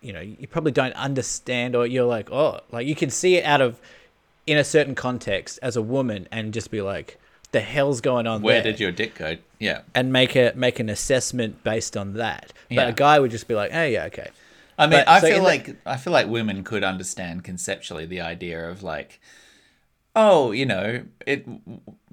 you 0.00 0.12
know, 0.12 0.20
you 0.20 0.48
probably 0.48 0.72
don't 0.72 0.94
understand, 0.94 1.76
or 1.76 1.86
you're 1.86 2.04
like, 2.04 2.32
oh, 2.32 2.58
like 2.72 2.84
you 2.88 2.96
can 2.96 3.10
see 3.10 3.36
it 3.36 3.44
out 3.44 3.60
of 3.60 3.80
in 4.44 4.58
a 4.58 4.64
certain 4.64 4.96
context 4.96 5.60
as 5.62 5.76
a 5.76 5.82
woman, 5.82 6.26
and 6.32 6.52
just 6.52 6.72
be 6.72 6.82
like, 6.82 7.16
the 7.52 7.60
hell's 7.60 8.00
going 8.00 8.26
on 8.26 8.42
Where 8.42 8.62
there? 8.62 8.72
did 8.72 8.80
your 8.80 8.92
dick 8.92 9.14
go? 9.16 9.36
Yeah. 9.58 9.82
and 9.94 10.12
make 10.12 10.36
a 10.36 10.52
make 10.56 10.80
an 10.80 10.88
assessment 10.88 11.62
based 11.64 11.96
on 11.96 12.14
that. 12.14 12.52
But 12.68 12.74
Yeah. 12.76 12.88
a 12.88 12.92
guy 12.92 13.18
would 13.20 13.30
just 13.30 13.46
be 13.48 13.54
like, 13.54 13.70
oh 13.74 13.84
yeah, 13.84 14.04
okay. 14.06 14.28
I 14.78 14.86
mean, 14.86 15.00
But- 15.00 15.08
I 15.08 15.20
so 15.20 15.26
feel 15.26 15.36
in 15.36 15.42
the- 15.42 15.48
like 15.48 15.76
I 15.84 15.96
feel 15.98 16.12
like 16.12 16.26
women 16.28 16.64
could 16.64 16.82
understand 16.84 17.44
conceptually 17.44 18.06
the 18.06 18.20
idea 18.22 18.70
of 18.70 18.82
like, 18.82 19.20
oh, 20.16 20.50
you 20.52 20.66
know, 20.66 21.02
it 21.26 21.46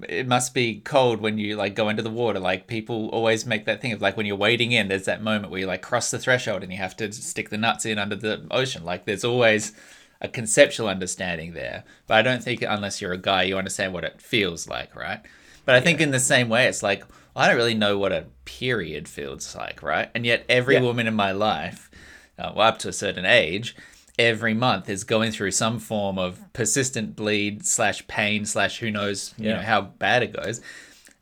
it 0.08 0.26
must 0.28 0.54
be 0.54 0.80
cold 0.80 1.20
when 1.20 1.38
you 1.38 1.56
like 1.56 1.74
go 1.74 1.88
into 1.88 2.02
the 2.02 2.10
water. 2.10 2.38
Like 2.38 2.66
people 2.66 3.08
always 3.08 3.46
make 3.46 3.64
that 3.64 3.80
thing 3.80 3.92
of 3.92 4.02
like 4.02 4.16
when 4.16 4.26
you're 4.26 4.36
wading 4.36 4.72
in, 4.72 4.88
there's 4.88 5.06
that 5.06 5.22
moment 5.22 5.50
where 5.50 5.60
you 5.60 5.66
like 5.66 5.82
cross 5.82 6.10
the 6.10 6.18
threshold 6.18 6.62
and 6.62 6.70
you 6.70 6.78
have 6.78 6.96
to 6.98 7.10
stick 7.12 7.48
the 7.48 7.56
nuts 7.58 7.86
in 7.86 7.98
under 7.98 8.16
the 8.16 8.46
ocean. 8.50 8.84
Like 8.84 9.06
there's 9.06 9.24
always 9.24 9.72
a 10.20 10.28
conceptual 10.28 10.88
understanding 10.88 11.52
there, 11.52 11.84
but 12.06 12.14
I 12.18 12.22
don't 12.22 12.42
think 12.42 12.62
unless 12.62 13.00
you're 13.00 13.12
a 13.12 13.18
guy, 13.18 13.44
you 13.44 13.56
understand 13.56 13.92
what 13.92 14.04
it 14.04 14.20
feels 14.20 14.66
like, 14.68 14.94
right? 14.96 15.20
But 15.64 15.74
I 15.76 15.80
think 15.80 16.00
in 16.00 16.10
the 16.10 16.20
same 16.20 16.48
way, 16.48 16.66
it's 16.66 16.82
like 16.82 17.04
I 17.36 17.46
don't 17.46 17.56
really 17.56 17.74
know 17.74 17.98
what 17.98 18.10
a 18.12 18.26
period 18.44 19.06
feels 19.08 19.54
like, 19.54 19.82
right? 19.82 20.10
And 20.14 20.26
yet 20.26 20.44
every 20.48 20.74
Yeah. 20.74 20.80
woman 20.82 21.06
in 21.06 21.14
my 21.14 21.30
life 21.32 21.90
uh, 22.38 22.52
well, 22.54 22.68
up 22.68 22.78
to 22.78 22.88
a 22.88 22.92
certain 22.92 23.24
age, 23.26 23.74
every 24.18 24.54
month 24.54 24.88
is 24.88 25.02
going 25.04 25.30
through 25.32 25.50
some 25.50 25.78
form 25.80 26.18
of 26.18 26.40
persistent 26.52 27.14
bleed 27.16 27.66
slash 27.66 28.06
pain 28.08 28.44
slash 28.46 28.78
who 28.78 28.90
knows 28.90 29.34
you 29.38 29.48
Yeah. 29.48 29.56
know 29.56 29.62
how 29.62 29.80
bad 29.82 30.22
it 30.22 30.32
goes. 30.32 30.60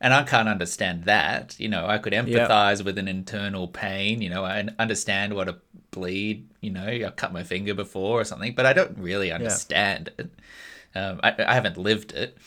And 0.00 0.12
I 0.12 0.24
can't 0.24 0.48
understand 0.48 1.04
that. 1.04 1.58
You 1.58 1.68
know, 1.68 1.86
I 1.86 1.98
could 1.98 2.12
empathize 2.12 2.84
with 2.84 2.98
an 2.98 3.08
internal 3.08 3.66
pain. 3.66 4.20
You 4.20 4.30
know, 4.30 4.44
I 4.44 4.68
understand 4.78 5.34
what 5.34 5.48
a 5.48 5.56
bleed. 5.90 6.48
You 6.60 6.70
know, 6.70 6.86
I 6.86 7.10
cut 7.16 7.32
my 7.32 7.42
finger 7.42 7.74
before 7.74 8.20
or 8.20 8.24
something, 8.24 8.54
but 8.54 8.66
I 8.66 8.72
don't 8.72 8.98
really 8.98 9.32
understand 9.32 10.10
it. 10.18 10.30
Um, 10.94 11.20
I, 11.22 11.34
I 11.46 11.54
haven't 11.54 11.76
lived 11.76 12.12
it, 12.12 12.38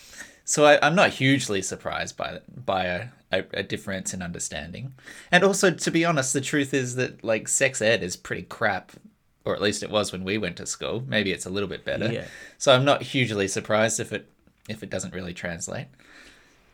so 0.43 0.65
I, 0.65 0.79
I'm 0.85 0.95
not 0.95 1.11
hugely 1.11 1.61
surprised 1.61 2.17
by 2.17 2.39
by 2.65 2.85
a, 2.85 3.07
a, 3.31 3.43
a 3.53 3.63
difference 3.63 4.13
in 4.13 4.21
understanding. 4.23 4.93
And 5.31 5.43
also, 5.43 5.69
to 5.71 5.91
be 5.91 6.03
honest, 6.03 6.33
the 6.33 6.41
truth 6.41 6.73
is 6.73 6.95
that 6.95 7.23
like 7.23 7.47
sex 7.47 7.81
ed 7.81 8.01
is 8.01 8.15
pretty 8.15 8.43
crap, 8.43 8.93
or 9.45 9.55
at 9.55 9.61
least 9.61 9.83
it 9.83 9.91
was 9.91 10.11
when 10.11 10.23
we 10.23 10.39
went 10.39 10.57
to 10.57 10.65
school. 10.65 11.03
Maybe 11.07 11.31
it's 11.31 11.45
a 11.45 11.51
little 11.51 11.69
bit 11.69 11.85
better. 11.85 12.11
Yeah. 12.11 12.25
So 12.57 12.73
I'm 12.73 12.85
not 12.85 13.03
hugely 13.03 13.47
surprised 13.47 13.99
if 13.99 14.11
it 14.11 14.27
if 14.67 14.81
it 14.81 14.89
doesn't 14.89 15.13
really 15.13 15.33
translate. 15.33 15.87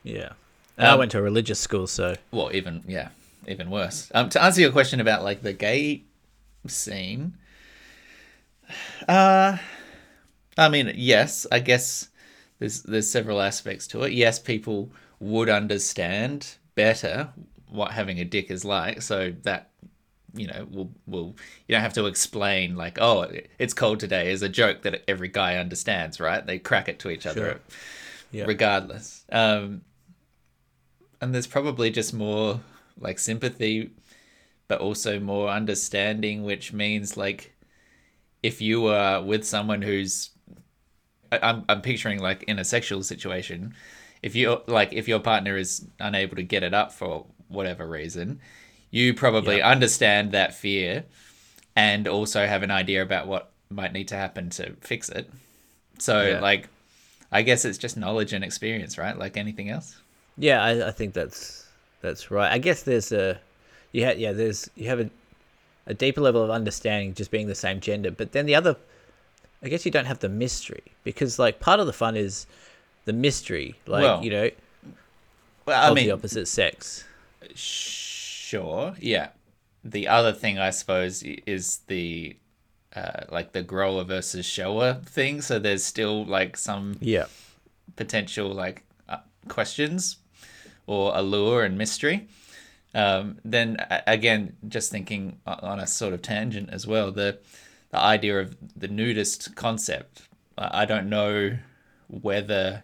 Yeah. 0.04 0.34
And 0.78 0.88
I 0.88 0.92
Um, 0.94 1.00
went 1.00 1.12
to 1.12 1.20
a 1.20 1.22
religious 1.22 1.60
school, 1.60 1.88
so 1.88 2.16
Well, 2.32 2.52
even 2.54 2.84
yeah, 2.88 3.10
even 3.48 3.70
worse. 3.70 4.12
Um, 4.14 4.30
to 4.30 4.44
answer 4.44 4.62
your 4.62 4.72
question 4.72 5.00
about 5.00 5.24
like 5.24 5.42
the 5.42 5.54
gay 5.54 6.04
scene, 6.68 7.34
uh, 9.08 9.58
I 10.58 10.70
mean, 10.70 10.92
yes, 10.96 11.46
I 11.52 11.60
guess 11.60 12.10
there's 12.60 12.82
there's 12.84 13.10
several 13.10 13.42
aspects 13.42 13.88
to 13.88 14.04
it. 14.04 14.14
Yes, 14.14 14.40
people 14.40 14.90
would 15.20 15.50
understand 15.50 16.56
better 16.76 17.30
what 17.70 17.92
having 17.92 18.20
a 18.20 18.26
dick 18.26 18.50
is 18.52 18.66
like, 18.66 19.02
so 19.02 19.34
that 19.44 19.70
you 20.36 20.48
know, 20.48 20.68
will 20.70 20.92
will 21.08 21.36
you 21.68 21.74
don't 21.74 21.82
have 21.82 21.94
to 21.94 22.06
explain 22.08 22.76
like, 22.76 23.00
oh, 23.00 23.32
it's 23.60 23.74
cold 23.74 24.00
today 24.00 24.32
is 24.32 24.42
a 24.42 24.50
joke 24.50 24.82
that 24.82 25.04
every 25.08 25.30
guy 25.30 25.56
understands, 25.58 26.20
right? 26.20 26.46
They 26.46 26.60
crack 26.60 26.90
it 26.90 27.00
to 27.00 27.10
each 27.10 27.26
other, 27.26 27.42
Sure. 27.52 27.60
Yeah. 28.32 28.46
regardless. 28.46 29.24
Um, 29.32 29.82
and 31.26 31.34
there's 31.36 31.48
probably 31.48 31.90
just 31.92 32.14
more 32.14 32.62
like 33.00 33.20
sympathy, 33.20 33.92
but 34.68 34.82
also 34.82 35.20
more 35.20 35.50
understanding, 35.50 36.44
which 36.44 36.74
means 36.74 37.18
like 37.18 37.56
if 38.44 38.62
you 38.62 38.88
are 38.88 39.22
with 39.24 39.46
someone 39.46 39.82
who's 39.82 40.32
I'm 41.32 41.66
I'm 41.68 41.82
picturing 41.82 42.20
like 42.20 42.44
in 42.44 42.60
a 42.60 42.66
sexual 42.66 43.04
situation, 43.04 43.74
if 44.22 44.36
you 44.36 44.62
like 44.68 44.94
if 44.94 45.08
your 45.08 45.20
partner 45.20 45.58
is 45.58 45.88
unable 46.00 46.36
to 46.36 46.44
get 46.44 46.64
it 46.64 46.74
up 46.74 46.92
for 46.94 47.26
whatever 47.48 47.88
reason, 47.88 48.40
you 48.92 49.14
probably 49.14 49.58
Yeah. 49.58 49.70
understand 49.70 50.32
that 50.32 50.54
fear 50.54 51.06
and 51.76 52.08
also 52.08 52.46
have 52.48 52.64
an 52.64 52.72
idea 52.72 53.02
about 53.02 53.28
what 53.28 53.52
might 53.70 53.94
need 53.94 54.08
to 54.10 54.16
happen 54.16 54.50
to 54.52 54.74
fix 54.82 55.10
it. 55.10 55.30
So 56.00 56.22
Yeah. 56.30 56.40
like 56.40 56.70
I 57.32 57.42
guess 57.44 57.66
it's 57.66 57.78
just 57.80 57.98
knowledge 57.98 58.34
and 58.34 58.44
experience, 58.44 58.98
right? 58.98 59.18
Like 59.18 59.38
anything 59.38 59.70
else. 59.70 59.98
Yeah, 60.38 60.64
I, 60.64 60.88
I 60.88 60.92
think 60.92 61.14
that's 61.14 61.66
that's 62.02 62.30
right. 62.32 62.52
I 62.52 62.58
guess 62.58 62.84
there's 62.84 63.12
a 63.12 63.40
you 63.92 64.06
ha- 64.06 64.14
yeah 64.18 64.32
there's 64.34 64.70
you 64.76 64.88
have 64.90 65.00
a 65.00 65.10
a 65.88 65.94
deeper 65.94 66.22
level 66.22 66.44
of 66.44 66.50
understanding 66.50 67.14
just 67.14 67.32
being 67.32 67.48
the 67.48 67.56
same 67.56 67.80
gender, 67.80 68.12
but 68.12 68.32
then 68.32 68.46
the 68.46 68.56
other 68.56 68.76
I 69.64 69.70
guess 69.70 69.86
you 69.86 69.92
don't 69.92 70.06
have 70.06 70.20
the 70.20 70.30
mystery 70.30 70.84
because 71.04 71.40
like 71.40 71.60
part 71.60 71.80
of 71.80 71.86
the 71.88 71.94
fun 71.94 72.16
is 72.18 72.46
the 73.06 73.14
mystery, 73.14 73.76
like 73.86 74.04
Well, 74.04 74.24
you 74.24 74.30
know, 74.32 74.50
Well, 75.66 75.82
I 75.82 75.90
of 75.90 75.96
mean, 75.96 76.06
the 76.08 76.12
opposite 76.12 76.48
sex. 76.48 77.06
Sure, 77.56 78.96
yeah. 79.00 79.30
The 79.84 80.08
other 80.08 80.34
thing, 80.34 80.58
I 80.60 80.72
suppose, 80.72 81.22
is 81.24 81.78
the 81.88 82.36
uh, 82.96 83.26
like 83.30 83.52
the 83.52 83.62
grower 83.62 84.04
versus 84.04 84.46
shower 84.46 84.96
thing. 85.06 85.42
So 85.42 85.60
there's 85.60 85.84
still 85.84 86.26
like 86.26 86.58
some 86.58 86.98
Yeah, 87.00 87.26
potential 87.96 88.50
like 88.54 88.84
uh, 89.08 89.18
questions 89.48 90.18
or 90.88 91.12
allure 91.16 91.64
and 91.64 91.78
mystery. 91.78 92.28
Um, 92.94 93.40
then 93.44 93.78
again, 94.08 94.56
just 94.68 94.92
thinking 94.92 95.40
on 95.46 95.80
a 95.80 95.88
sort 95.88 96.14
of 96.14 96.22
tangent 96.22 96.70
as 96.72 96.88
well, 96.88 97.12
the 97.12 97.40
the 97.92 98.00
idea 98.00 98.40
of 98.40 98.56
the 98.76 98.88
nudist 98.88 99.56
concept. 99.56 100.24
I 100.58 100.82
I 100.82 100.86
don't 100.86 101.10
know 101.10 101.58
whether 102.08 102.84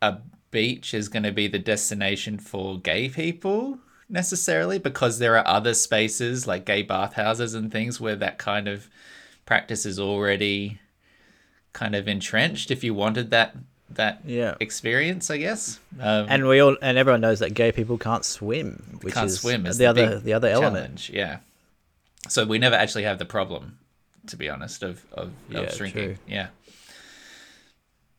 a 0.00 0.18
beach 0.50 0.94
is 0.94 1.08
going 1.08 1.24
to 1.24 1.32
be 1.32 1.48
the 1.48 1.58
destination 1.58 2.38
for 2.38 2.78
gay 2.78 3.08
people 3.08 3.78
necessarily 4.08 4.78
because 4.78 5.18
there 5.18 5.36
are 5.36 5.46
other 5.46 5.74
spaces 5.74 6.46
like 6.46 6.64
gay 6.64 6.82
bathhouses 6.82 7.54
and 7.54 7.72
things 7.72 8.00
where 8.00 8.16
that 8.16 8.38
kind 8.38 8.68
of 8.68 8.88
practice 9.46 9.84
is 9.84 9.98
already 9.98 10.78
kind 11.72 11.94
of 11.94 12.06
entrenched 12.06 12.70
if 12.70 12.84
you 12.84 12.94
wanted 12.94 13.30
that 13.30 13.56
that 13.96 14.20
yeah. 14.24 14.54
experience 14.60 15.30
i 15.30 15.36
guess 15.36 15.78
um, 16.00 16.26
And 16.28 16.46
we 16.46 16.60
all 16.60 16.76
and 16.82 16.98
everyone 16.98 17.20
knows 17.20 17.38
that 17.40 17.54
gay 17.54 17.72
people 17.72 17.98
can't 17.98 18.24
swim, 18.24 18.98
which 19.02 19.14
can't 19.14 19.26
is 19.26 19.40
swim 19.40 19.66
is 19.66 19.78
the, 19.78 19.86
other 19.86 20.18
the 20.18 20.32
other 20.32 20.48
element. 20.48 20.98
challenge, 20.98 21.10
yeah 21.10 21.38
so 22.28 22.44
we 22.44 22.58
never 22.58 22.74
actually 22.76 23.04
have 23.04 23.18
the 23.18 23.24
problem 23.24 23.78
to 24.26 24.36
be 24.36 24.48
honest 24.48 24.82
of 24.82 25.04
of, 25.12 25.30
Yeah, 25.48 25.60
of 25.60 25.74
shrinking 25.74 26.04
true. 26.04 26.16
yeah 26.26 26.48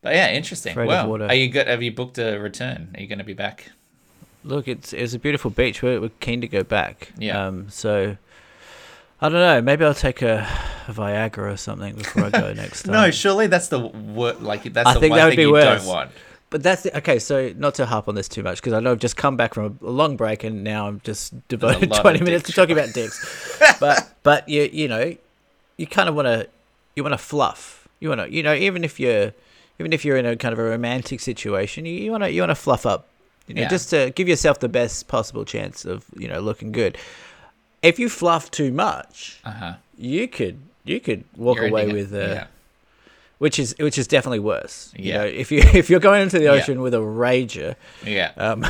but 0.02 0.14
yeah 0.14 0.30
interesting 0.32 0.72
Afraid 0.72 0.88
well 0.88 1.22
are 1.22 1.34
you 1.34 1.48
good 1.48 1.66
have 1.66 1.82
you 1.82 1.92
booked 1.92 2.18
a 2.18 2.38
return 2.38 2.90
are 2.94 3.00
you 3.00 3.06
going 3.06 3.18
to 3.18 3.24
be 3.24 3.34
back 3.34 3.70
Look, 4.44 4.68
it's 4.68 4.92
it's 4.92 5.12
a 5.12 5.18
beautiful 5.18 5.50
beach. 5.50 5.82
We're, 5.82 6.00
we're 6.00 6.10
keen 6.20 6.40
to 6.40 6.46
go 6.46 6.62
back. 6.62 7.10
Yeah. 7.18 7.46
Um. 7.46 7.68
So, 7.68 8.16
I 9.20 9.28
don't 9.28 9.38
know. 9.40 9.62
Maybe 9.62 9.84
I'll 9.84 9.94
take 9.94 10.20
a, 10.22 10.46
a 10.88 10.92
Viagra 10.92 11.52
or 11.52 11.56
something 11.56 11.94
before 11.96 12.24
I 12.24 12.30
go 12.30 12.52
next 12.54 12.82
time. 12.82 12.92
No, 12.92 13.10
surely 13.10 13.46
that's 13.46 13.68
the 13.68 13.78
wor- 13.80 14.34
like 14.34 14.64
that's 14.64 14.88
I 14.88 14.94
the 14.94 15.00
think 15.00 15.10
one 15.12 15.18
that 15.18 15.24
would 15.26 15.30
thing 15.30 15.36
be 15.38 15.42
you 15.42 15.52
worse. 15.52 15.84
don't 15.84 15.94
want. 15.94 16.10
But 16.50 16.62
that's 16.62 16.82
the, 16.82 16.96
okay. 16.98 17.18
So 17.18 17.52
not 17.56 17.74
to 17.76 17.86
harp 17.86 18.08
on 18.08 18.14
this 18.14 18.28
too 18.28 18.42
much 18.42 18.58
because 18.58 18.72
I 18.72 18.80
know 18.80 18.92
I've 18.92 18.98
just 19.00 19.16
come 19.16 19.36
back 19.36 19.54
from 19.54 19.78
a 19.82 19.90
long 19.90 20.16
break 20.16 20.44
and 20.44 20.62
now 20.62 20.86
I'm 20.86 21.00
just 21.02 21.32
devoted 21.48 21.90
lot 21.90 21.98
of 21.98 22.02
twenty 22.02 22.20
minutes 22.20 22.44
to 22.44 22.52
dick 22.52 22.56
talking 22.56 22.78
about 22.78 22.94
dicks. 22.94 23.58
but 23.80 24.12
but 24.22 24.48
you 24.48 24.68
you 24.72 24.86
know 24.86 25.16
you 25.76 25.86
kind 25.86 26.08
of 26.08 26.14
want 26.14 26.26
to 26.26 26.48
you 26.94 27.02
want 27.02 27.14
to 27.14 27.18
fluff. 27.18 27.88
You 28.00 28.10
want 28.10 28.20
to 28.20 28.30
you 28.32 28.42
know 28.42 28.54
even 28.54 28.84
if 28.84 29.00
you're 29.00 29.32
even 29.80 29.92
if 29.92 30.04
you're 30.04 30.16
in 30.18 30.24
a 30.26 30.36
kind 30.36 30.52
of 30.52 30.58
a 30.58 30.62
romantic 30.64 31.20
situation, 31.20 31.84
you, 31.84 31.92
you 31.94 32.10
want 32.12 32.22
to 32.22 32.30
you 32.30 32.42
want 32.42 32.50
to 32.50 32.54
fluff 32.54 32.86
up. 32.86 33.08
You 33.48 33.54
know, 33.54 33.62
Yeah. 33.62 33.68
just 33.68 33.90
to 33.90 34.10
give 34.10 34.28
yourself 34.28 34.60
the 34.60 34.68
best 34.68 35.08
possible 35.08 35.44
chance 35.44 35.84
of 35.84 36.04
you 36.16 36.28
know 36.28 36.40
looking 36.40 36.70
good. 36.70 36.96
If 37.86 37.98
you 37.98 38.08
fluff 38.08 38.50
too 38.50 38.70
much, 38.72 39.38
Uh 39.44 39.50
huh. 39.50 39.74
you 39.96 40.28
could 40.28 40.58
you 40.84 41.00
could 41.00 41.24
walk 41.36 41.58
away 41.60 41.86
with 41.92 42.12
uh, 42.14 42.18
yeah. 42.18 42.46
which 43.38 43.58
is 43.58 43.74
which 43.78 43.98
is 43.98 44.06
definitely 44.06 44.38
worse. 44.40 44.92
You 44.96 45.04
Yeah. 45.12 45.16
know, 45.18 45.24
if 45.24 45.50
you 45.52 45.58
if 45.74 45.88
you're 45.90 46.00
going 46.00 46.22
into 46.22 46.38
the 46.38 46.44
Yeah. 46.44 46.52
ocean 46.52 46.80
with 46.80 46.94
a 46.94 46.98
rager, 46.98 47.74
yeah. 48.04 48.32
um, 48.36 48.64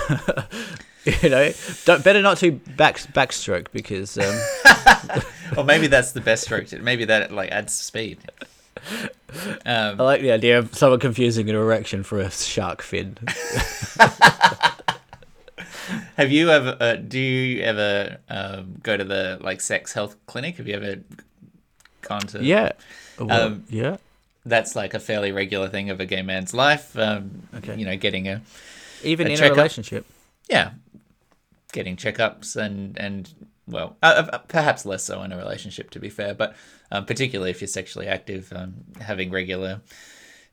you 1.22 1.28
know, 1.30 1.52
don't 1.84 2.02
better 2.04 2.22
not 2.22 2.38
to 2.38 2.52
back 2.76 2.98
backstroke 3.14 3.66
because 3.72 4.16
um, 4.18 4.36
or 5.56 5.64
maybe 5.64 5.86
that's 5.86 6.12
the 6.12 6.20
best 6.20 6.44
stroke. 6.44 6.70
Maybe 6.80 7.04
that 7.06 7.32
like 7.32 7.50
adds 7.50 7.72
speed. 7.74 8.18
Um, 9.64 10.00
I 10.00 10.02
like 10.04 10.20
the 10.22 10.30
idea 10.30 10.58
of 10.58 10.74
someone 10.74 11.00
confusing 11.00 11.48
an 11.50 11.56
erection 11.56 12.02
for 12.04 12.20
a 12.20 12.30
shark 12.30 12.82
fin. 12.82 13.18
Have 16.16 16.30
you 16.30 16.50
ever? 16.50 16.76
Uh, 16.80 16.96
do 16.96 17.18
you 17.18 17.62
ever 17.62 18.18
um, 18.28 18.76
go 18.82 18.96
to 18.96 19.04
the 19.04 19.38
like 19.40 19.60
sex 19.60 19.92
health 19.92 20.16
clinic? 20.26 20.56
Have 20.56 20.68
you 20.68 20.74
ever 20.74 20.96
gone 22.02 22.20
to? 22.20 22.42
yeah, 22.42 22.72
Well, 23.18 23.30
Um, 23.32 23.64
yeah. 23.68 23.96
That's 24.44 24.76
like 24.76 24.94
a 24.94 25.00
fairly 25.00 25.32
regular 25.32 25.68
thing 25.68 25.90
of 25.90 25.98
a 26.00 26.06
gay 26.06 26.22
man's 26.22 26.54
life. 26.54 26.96
Um, 26.96 27.48
Okay. 27.56 27.76
You 27.76 27.84
know, 27.84 27.96
getting 27.96 28.28
a 28.28 28.42
Even 29.02 29.26
a 29.26 29.30
in 29.30 29.42
a 29.42 29.50
relationship. 29.50 30.06
yeah, 30.48 30.70
getting 31.72 31.96
checkups 31.96 32.54
and 32.56 32.96
and 32.98 33.32
well, 33.66 33.96
uh, 34.02 34.28
uh, 34.32 34.38
perhaps 34.38 34.86
less 34.86 35.02
so 35.02 35.22
in 35.24 35.32
a 35.32 35.36
relationship, 35.36 35.90
to 35.90 35.98
be 35.98 36.08
fair, 36.08 36.34
but 36.34 36.54
um, 36.92 37.04
particularly 37.04 37.50
if 37.50 37.60
you're 37.60 37.66
sexually 37.66 38.06
active, 38.06 38.52
um, 38.54 38.74
having 39.00 39.32
regular 39.32 39.80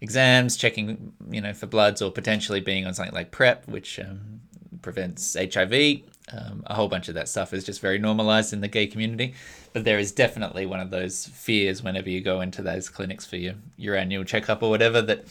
exams, 0.02 0.58
checking 0.58 1.14
you 1.30 1.40
know 1.42 1.54
for 1.54 1.68
bloods, 1.68 2.02
or 2.02 2.12
potentially 2.12 2.60
being 2.62 2.88
on 2.88 2.96
something 2.96 3.14
like 3.14 3.30
PrEP, 3.30 3.68
which 3.68 4.00
um, 4.00 4.42
prevents 4.82 5.36
HIV. 5.36 6.02
Um, 6.32 6.64
a 6.68 6.74
whole 6.74 6.88
bunch 6.88 7.10
of 7.10 7.16
that 7.16 7.28
stuff 7.28 7.54
is 7.54 7.64
just 7.66 7.82
very 7.82 8.00
normalized 8.00 8.54
in 8.54 8.62
the 8.62 8.68
gay 8.70 8.88
community, 8.88 9.34
but 9.74 9.84
there 9.84 10.00
is 10.00 10.12
definitely 10.14 10.66
one 10.66 10.80
of 10.80 10.90
those 10.90 11.28
fears 11.28 11.84
whenever 11.84 12.10
you 12.10 12.22
go 12.22 12.40
into 12.42 12.62
those 12.62 12.88
clinics 12.90 13.26
for 13.26 13.36
your 13.36 13.56
your 13.78 13.96
annual 13.98 14.24
checkup 14.24 14.64
or 14.64 14.70
whatever 14.70 15.02
that 15.02 15.26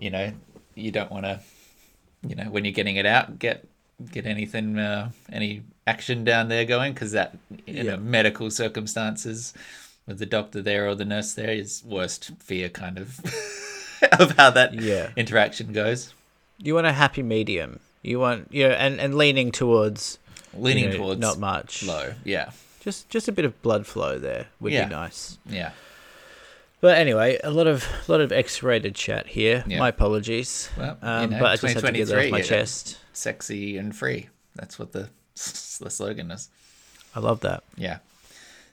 you 0.00 0.10
know 0.10 0.32
you 0.74 0.90
don't 0.90 1.10
want 1.12 1.24
to 1.26 1.40
you 2.26 2.34
know 2.34 2.44
when 2.44 2.64
you're 2.64 2.72
getting 2.72 2.96
it 2.96 3.04
out 3.04 3.38
get 3.38 3.66
get 4.10 4.24
anything 4.26 4.78
uh, 4.78 5.10
any 5.30 5.62
action 5.86 6.24
down 6.24 6.48
there 6.48 6.64
going 6.64 6.94
because 6.94 7.12
that 7.12 7.36
in 7.66 7.84
Yeah. 7.86 7.96
medical 7.96 8.50
circumstances 8.50 9.52
with 10.06 10.18
the 10.18 10.26
doctor 10.26 10.62
there 10.62 10.88
or 10.88 10.94
the 10.94 11.04
nurse 11.04 11.34
there 11.34 11.50
is 11.50 11.82
worst 11.84 12.30
fear 12.40 12.68
kind 12.70 12.98
of 12.98 13.20
of 14.18 14.30
how 14.38 14.48
that 14.50 14.72
Yeah. 14.74 15.10
interaction 15.14 15.72
goes 15.74 16.14
You 16.58 16.74
want 16.76 16.86
a 16.86 16.92
happy 16.92 17.22
medium. 17.22 17.80
You 18.02 18.18
want 18.18 18.48
you 18.50 18.68
know, 18.68 18.74
and 18.74 19.00
and 19.00 19.14
leaning 19.14 19.52
towards 19.52 20.18
you 20.52 20.60
leaning 20.62 20.90
know, 20.90 20.96
towards 20.96 21.20
not 21.20 21.38
much. 21.38 21.82
low 21.84 22.14
yeah 22.24 22.50
Just 22.80 23.08
just 23.08 23.28
a 23.28 23.32
bit 23.32 23.44
of 23.44 23.60
blood 23.62 23.86
flow 23.86 24.18
there 24.18 24.46
would 24.60 24.72
Yeah. 24.72 24.84
be 24.86 24.90
nice. 24.90 25.38
yeah 25.48 25.70
But 26.80 26.98
anyway, 26.98 27.38
a 27.44 27.50
lot 27.50 27.66
of 27.68 27.86
a 28.08 28.10
lot 28.12 28.20
of 28.20 28.32
X-rated 28.32 28.94
chat 28.96 29.28
here. 29.28 29.62
Yeah. 29.68 29.78
My 29.78 29.88
apologies. 29.88 30.68
well 30.76 30.98
Um, 31.00 31.22
you 31.22 31.28
know, 31.30 31.38
but 31.40 31.46
I 31.52 31.56
just 31.56 31.74
had 31.74 31.84
to 31.86 31.92
get 31.92 32.08
that 32.08 32.24
off 32.26 32.30
my 32.32 32.42
chest. 32.42 32.98
sexy 33.12 33.76
and 33.78 33.94
free 33.94 34.28
that's 34.56 34.78
what 34.78 34.90
the 34.92 35.08
the 35.80 35.90
slogan 35.90 36.30
is 36.32 36.50
I 37.14 37.20
love 37.20 37.40
that. 37.40 37.62
Yeah. 37.76 37.98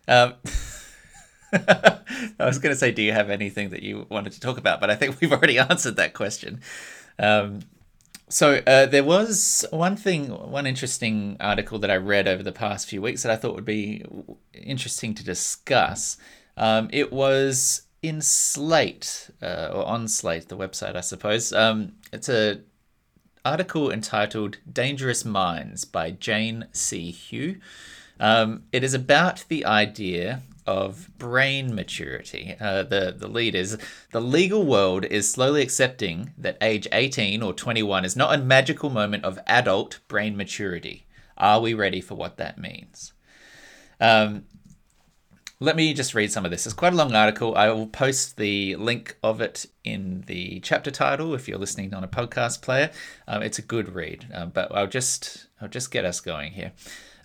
Um, 0.08 0.34
I 1.54 2.46
was 2.46 2.60
going 2.60 2.74
to 2.74 2.80
say, 2.80 2.92
do 2.92 3.02
you 3.02 3.12
have 3.12 3.30
anything 3.30 3.70
that 3.70 3.84
you 3.84 4.06
wanted 4.10 4.34
to 4.34 4.40
talk 4.40 4.58
about? 4.58 4.80
But 4.80 4.90
I 4.90 4.96
think 4.96 5.20
we've 5.20 5.32
already 5.32 5.58
answered 5.70 5.96
that 5.98 6.14
question. 6.14 6.62
Um, 7.18 7.62
so 8.30 8.62
uh, 8.68 8.86
there 8.86 9.04
was 9.04 9.66
one 9.72 9.96
thing, 9.96 10.30
one 10.30 10.68
interesting 10.68 11.36
article 11.40 11.80
that 11.80 11.90
I 11.90 11.98
read 11.98 12.28
over 12.28 12.44
the 12.44 12.52
past 12.52 12.88
few 12.88 13.02
weeks 13.02 13.24
that 13.24 13.32
I 13.32 13.36
thought 13.36 13.56
would 13.56 13.66
be 13.66 14.06
interesting 14.54 15.16
to 15.16 15.24
discuss. 15.24 16.18
Um, 16.56 16.90
it 16.92 17.12
was 17.12 17.84
in 18.04 18.22
Slate 18.22 19.30
uh, 19.42 19.72
or 19.74 19.86
on 19.86 20.08
Slate, 20.08 20.48
the 20.48 20.58
website, 20.58 20.96
I 20.96 21.02
suppose. 21.02 21.52
Um, 21.52 21.94
it's 22.14 22.30
a 22.30 22.62
article 23.44 23.92
entitled 23.92 24.58
"Dangerous 24.72 25.26
Minds" 25.26 25.84
by 25.86 26.12
Jane 26.12 26.68
C. 26.72 27.18
Hu. 27.30 27.56
Um, 28.20 28.64
it 28.72 28.84
is 28.84 28.94
about 28.94 29.46
the 29.48 29.66
idea 29.66 30.44
of 30.70 31.10
brain 31.18 31.74
maturity. 31.74 32.56
Uh, 32.60 32.84
the 32.84 33.16
the 33.18 33.28
lead 33.28 33.56
is 33.56 33.76
the 34.12 34.22
legal 34.22 34.64
world 34.64 35.04
is 35.04 35.30
slowly 35.30 35.64
accepting 35.64 36.32
that 36.38 36.60
age 36.62 36.88
18 36.92 37.42
or 37.42 37.54
21 37.54 38.06
is 38.06 38.16
not 38.16 38.36
a 38.36 38.38
magical 38.38 38.92
moment 38.92 39.26
of 39.26 39.40
adult 39.48 40.00
brain 40.08 40.38
maturity. 40.38 41.08
Are 41.40 41.60
we 41.60 41.74
ready 41.74 42.02
for 42.02 42.14
what 42.14 42.38
that 42.38 42.60
means? 42.60 43.14
Um, 44.00 44.46
let 45.60 45.76
me 45.76 45.92
just 45.96 46.14
read 46.14 46.32
some 46.32 46.46
of 46.46 46.52
this. 46.52 46.68
It's 46.68 46.76
quite 46.76 46.94
a 46.94 46.96
long 46.96 47.16
article. 47.16 47.56
I 47.56 47.70
will 47.70 47.88
post 47.88 48.38
the 48.38 48.76
link 48.76 49.18
of 49.24 49.42
it 49.42 49.66
in 49.84 50.24
the 50.28 50.60
chapter 50.60 50.92
title 50.92 51.34
if 51.34 51.48
you're 51.48 51.58
listening 51.58 51.96
on 51.96 52.04
a 52.04 52.08
podcast 52.08 52.62
player. 52.62 52.92
Um, 53.28 53.42
it's 53.42 53.58
a 53.58 53.64
good 53.64 53.96
read, 53.96 54.28
um, 54.36 54.52
but 54.52 54.72
I'll 54.74 54.86
just 54.86 55.48
I'll 55.60 55.68
just 55.68 55.90
get 55.90 56.06
us 56.06 56.20
going 56.20 56.52
here. 56.52 56.74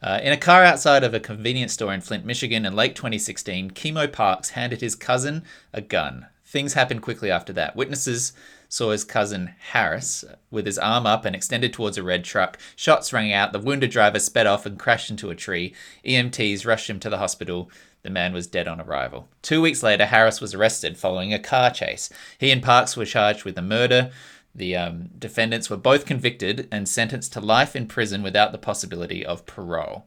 Uh, 0.04 0.20
in 0.22 0.34
a 0.34 0.36
car 0.36 0.62
outside 0.62 1.02
of 1.02 1.14
a 1.14 1.18
convenience 1.18 1.72
store 1.72 1.94
in 1.94 2.02
Flint, 2.02 2.26
Michigan, 2.26 2.66
in 2.66 2.76
late 2.76 2.94
2016, 2.94 3.70
Kemo 3.70 4.12
Parks 4.12 4.50
handed 4.50 4.82
his 4.82 4.94
cousin 4.94 5.42
a 5.72 5.80
gun. 5.80 6.26
Things 6.44 6.74
happened 6.74 7.00
quickly 7.00 7.30
after 7.30 7.54
that. 7.54 7.74
Witnesses 7.74 8.34
saw 8.68 8.90
his 8.90 9.02
cousin 9.02 9.54
Harris 9.70 10.22
with 10.50 10.66
his 10.66 10.78
arm 10.78 11.06
up 11.06 11.24
and 11.24 11.34
extended 11.34 11.72
towards 11.72 11.96
a 11.96 12.02
red 12.02 12.22
truck. 12.22 12.58
Shots 12.76 13.14
rang 13.14 13.32
out. 13.32 13.54
The 13.54 13.58
wounded 13.58 13.90
driver 13.90 14.18
sped 14.18 14.46
off 14.46 14.66
and 14.66 14.78
crashed 14.78 15.08
into 15.08 15.30
a 15.30 15.34
tree. 15.34 15.74
EMTs 16.04 16.66
rushed 16.66 16.90
him 16.90 17.00
to 17.00 17.08
the 17.08 17.18
hospital. 17.18 17.70
The 18.02 18.10
man 18.10 18.34
was 18.34 18.46
dead 18.46 18.68
on 18.68 18.82
arrival. 18.82 19.28
Two 19.40 19.62
weeks 19.62 19.82
later, 19.82 20.04
Harris 20.04 20.38
was 20.38 20.52
arrested 20.52 20.98
following 20.98 21.32
a 21.32 21.38
car 21.38 21.70
chase. 21.70 22.10
He 22.36 22.50
and 22.50 22.62
Parks 22.62 22.94
were 22.94 23.06
charged 23.06 23.44
with 23.44 23.54
the 23.54 23.62
murder. 23.62 24.10
The 24.54 24.76
um, 24.76 25.10
defendants 25.18 25.68
were 25.68 25.76
both 25.76 26.06
convicted 26.06 26.68
and 26.70 26.88
sentenced 26.88 27.32
to 27.32 27.40
life 27.40 27.74
in 27.74 27.86
prison 27.86 28.22
without 28.22 28.52
the 28.52 28.58
possibility 28.58 29.24
of 29.24 29.46
parole. 29.46 30.06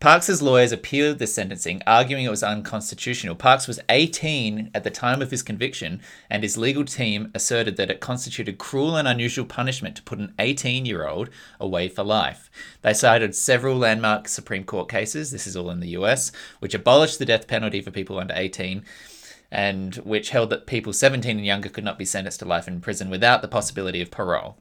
Parks's 0.00 0.40
lawyers 0.40 0.72
appealed 0.72 1.18
the 1.18 1.26
sentencing, 1.26 1.82
arguing 1.86 2.24
it 2.24 2.30
was 2.30 2.42
unconstitutional. 2.42 3.34
Parks 3.34 3.68
was 3.68 3.78
18 3.90 4.70
at 4.74 4.82
the 4.82 4.90
time 4.90 5.20
of 5.20 5.30
his 5.30 5.42
conviction, 5.42 6.00
and 6.30 6.42
his 6.42 6.56
legal 6.56 6.86
team 6.86 7.30
asserted 7.34 7.76
that 7.76 7.90
it 7.90 8.00
constituted 8.00 8.56
cruel 8.56 8.96
and 8.96 9.06
unusual 9.06 9.44
punishment 9.44 9.96
to 9.96 10.02
put 10.02 10.18
an 10.18 10.32
18 10.38 10.86
year 10.86 11.06
old 11.06 11.28
away 11.60 11.86
for 11.86 12.02
life. 12.02 12.50
They 12.80 12.94
cited 12.94 13.34
several 13.34 13.76
landmark 13.76 14.26
Supreme 14.26 14.64
Court 14.64 14.88
cases, 14.88 15.32
this 15.32 15.46
is 15.46 15.54
all 15.54 15.68
in 15.68 15.80
the 15.80 15.90
US, 15.90 16.32
which 16.60 16.72
abolished 16.74 17.18
the 17.18 17.26
death 17.26 17.46
penalty 17.46 17.82
for 17.82 17.90
people 17.90 18.18
under 18.18 18.32
18 18.34 18.82
and 19.50 19.96
which 19.96 20.30
held 20.30 20.50
that 20.50 20.66
people 20.66 20.92
17 20.92 21.36
and 21.36 21.46
younger 21.46 21.68
could 21.68 21.84
not 21.84 21.98
be 21.98 22.04
sentenced 22.04 22.40
to 22.40 22.46
life 22.46 22.68
in 22.68 22.80
prison 22.80 23.10
without 23.10 23.42
the 23.42 23.48
possibility 23.48 24.00
of 24.00 24.10
parole. 24.10 24.56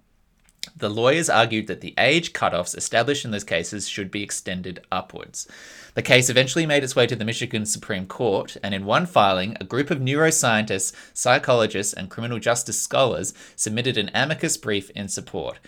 The 0.75 0.89
lawyers 0.89 1.29
argued 1.29 1.67
that 1.67 1.81
the 1.81 1.93
age 1.97 2.33
cutoffs 2.33 2.77
established 2.77 3.25
in 3.25 3.31
those 3.31 3.43
cases 3.43 3.87
should 3.87 4.11
be 4.11 4.23
extended 4.23 4.81
upwards. 4.91 5.47
The 5.93 6.01
case 6.01 6.29
eventually 6.29 6.65
made 6.65 6.83
its 6.83 6.95
way 6.95 7.07
to 7.07 7.15
the 7.15 7.25
Michigan 7.25 7.65
Supreme 7.65 8.05
Court, 8.05 8.57
and 8.61 8.73
in 8.73 8.85
one 8.85 9.05
filing, 9.05 9.55
a 9.59 9.63
group 9.63 9.89
of 9.89 9.99
neuroscientists, 9.99 10.93
psychologists, 11.13 11.93
and 11.93 12.09
criminal 12.09 12.39
justice 12.39 12.79
scholars 12.79 13.33
submitted 13.55 13.97
an 13.97 14.11
amicus 14.13 14.57
brief 14.57 14.89
in 14.91 15.07
support. 15.07 15.59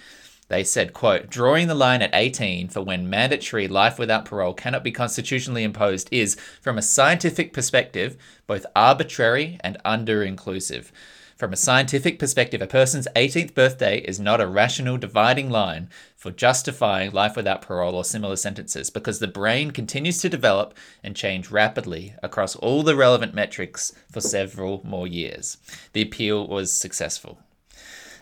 They 0.52 0.66
said, 0.66 0.92
quote, 0.92 1.30
drawing 1.30 1.70
the 1.70 1.76
line 1.76 2.02
at 2.02 2.14
18 2.14 2.68
for 2.68 2.82
when 2.82 3.10
mandatory 3.10 3.70
life 3.70 3.98
without 3.98 4.26
parole 4.26 4.54
cannot 4.54 4.84
be 4.84 4.92
constitutionally 4.92 5.64
imposed 5.64 6.10
is, 6.12 6.36
from 6.60 6.78
a 6.78 6.82
scientific 6.82 7.54
perspective, 7.54 8.18
both 8.48 8.66
arbitrary 8.76 9.60
and 9.62 9.78
under 9.86 10.24
inclusive. 10.24 10.92
From 11.38 11.54
a 11.54 11.56
scientific 11.56 12.20
perspective, 12.20 12.62
a 12.62 12.68
person's 12.68 13.08
18th 13.16 13.54
birthday 13.54 14.00
is 14.00 14.20
not 14.20 14.42
a 14.42 14.46
rational 14.46 14.98
dividing 14.98 15.50
line 15.50 15.88
for 16.18 16.32
justifying 16.32 17.12
life 17.12 17.38
without 17.38 17.62
parole 17.62 17.96
or 17.96 18.04
similar 18.04 18.36
sentences 18.36 18.90
because 18.90 19.20
the 19.20 19.30
brain 19.30 19.72
continues 19.72 20.18
to 20.18 20.28
develop 20.28 20.74
and 21.02 21.16
change 21.16 21.50
rapidly 21.50 22.14
across 22.22 22.58
all 22.58 22.84
the 22.84 22.98
relevant 22.98 23.34
metrics 23.34 23.94
for 24.12 24.20
several 24.20 24.82
more 24.84 25.08
years. 25.08 25.56
The 25.94 26.02
appeal 26.02 26.46
was 26.46 26.74
successful. 26.74 27.40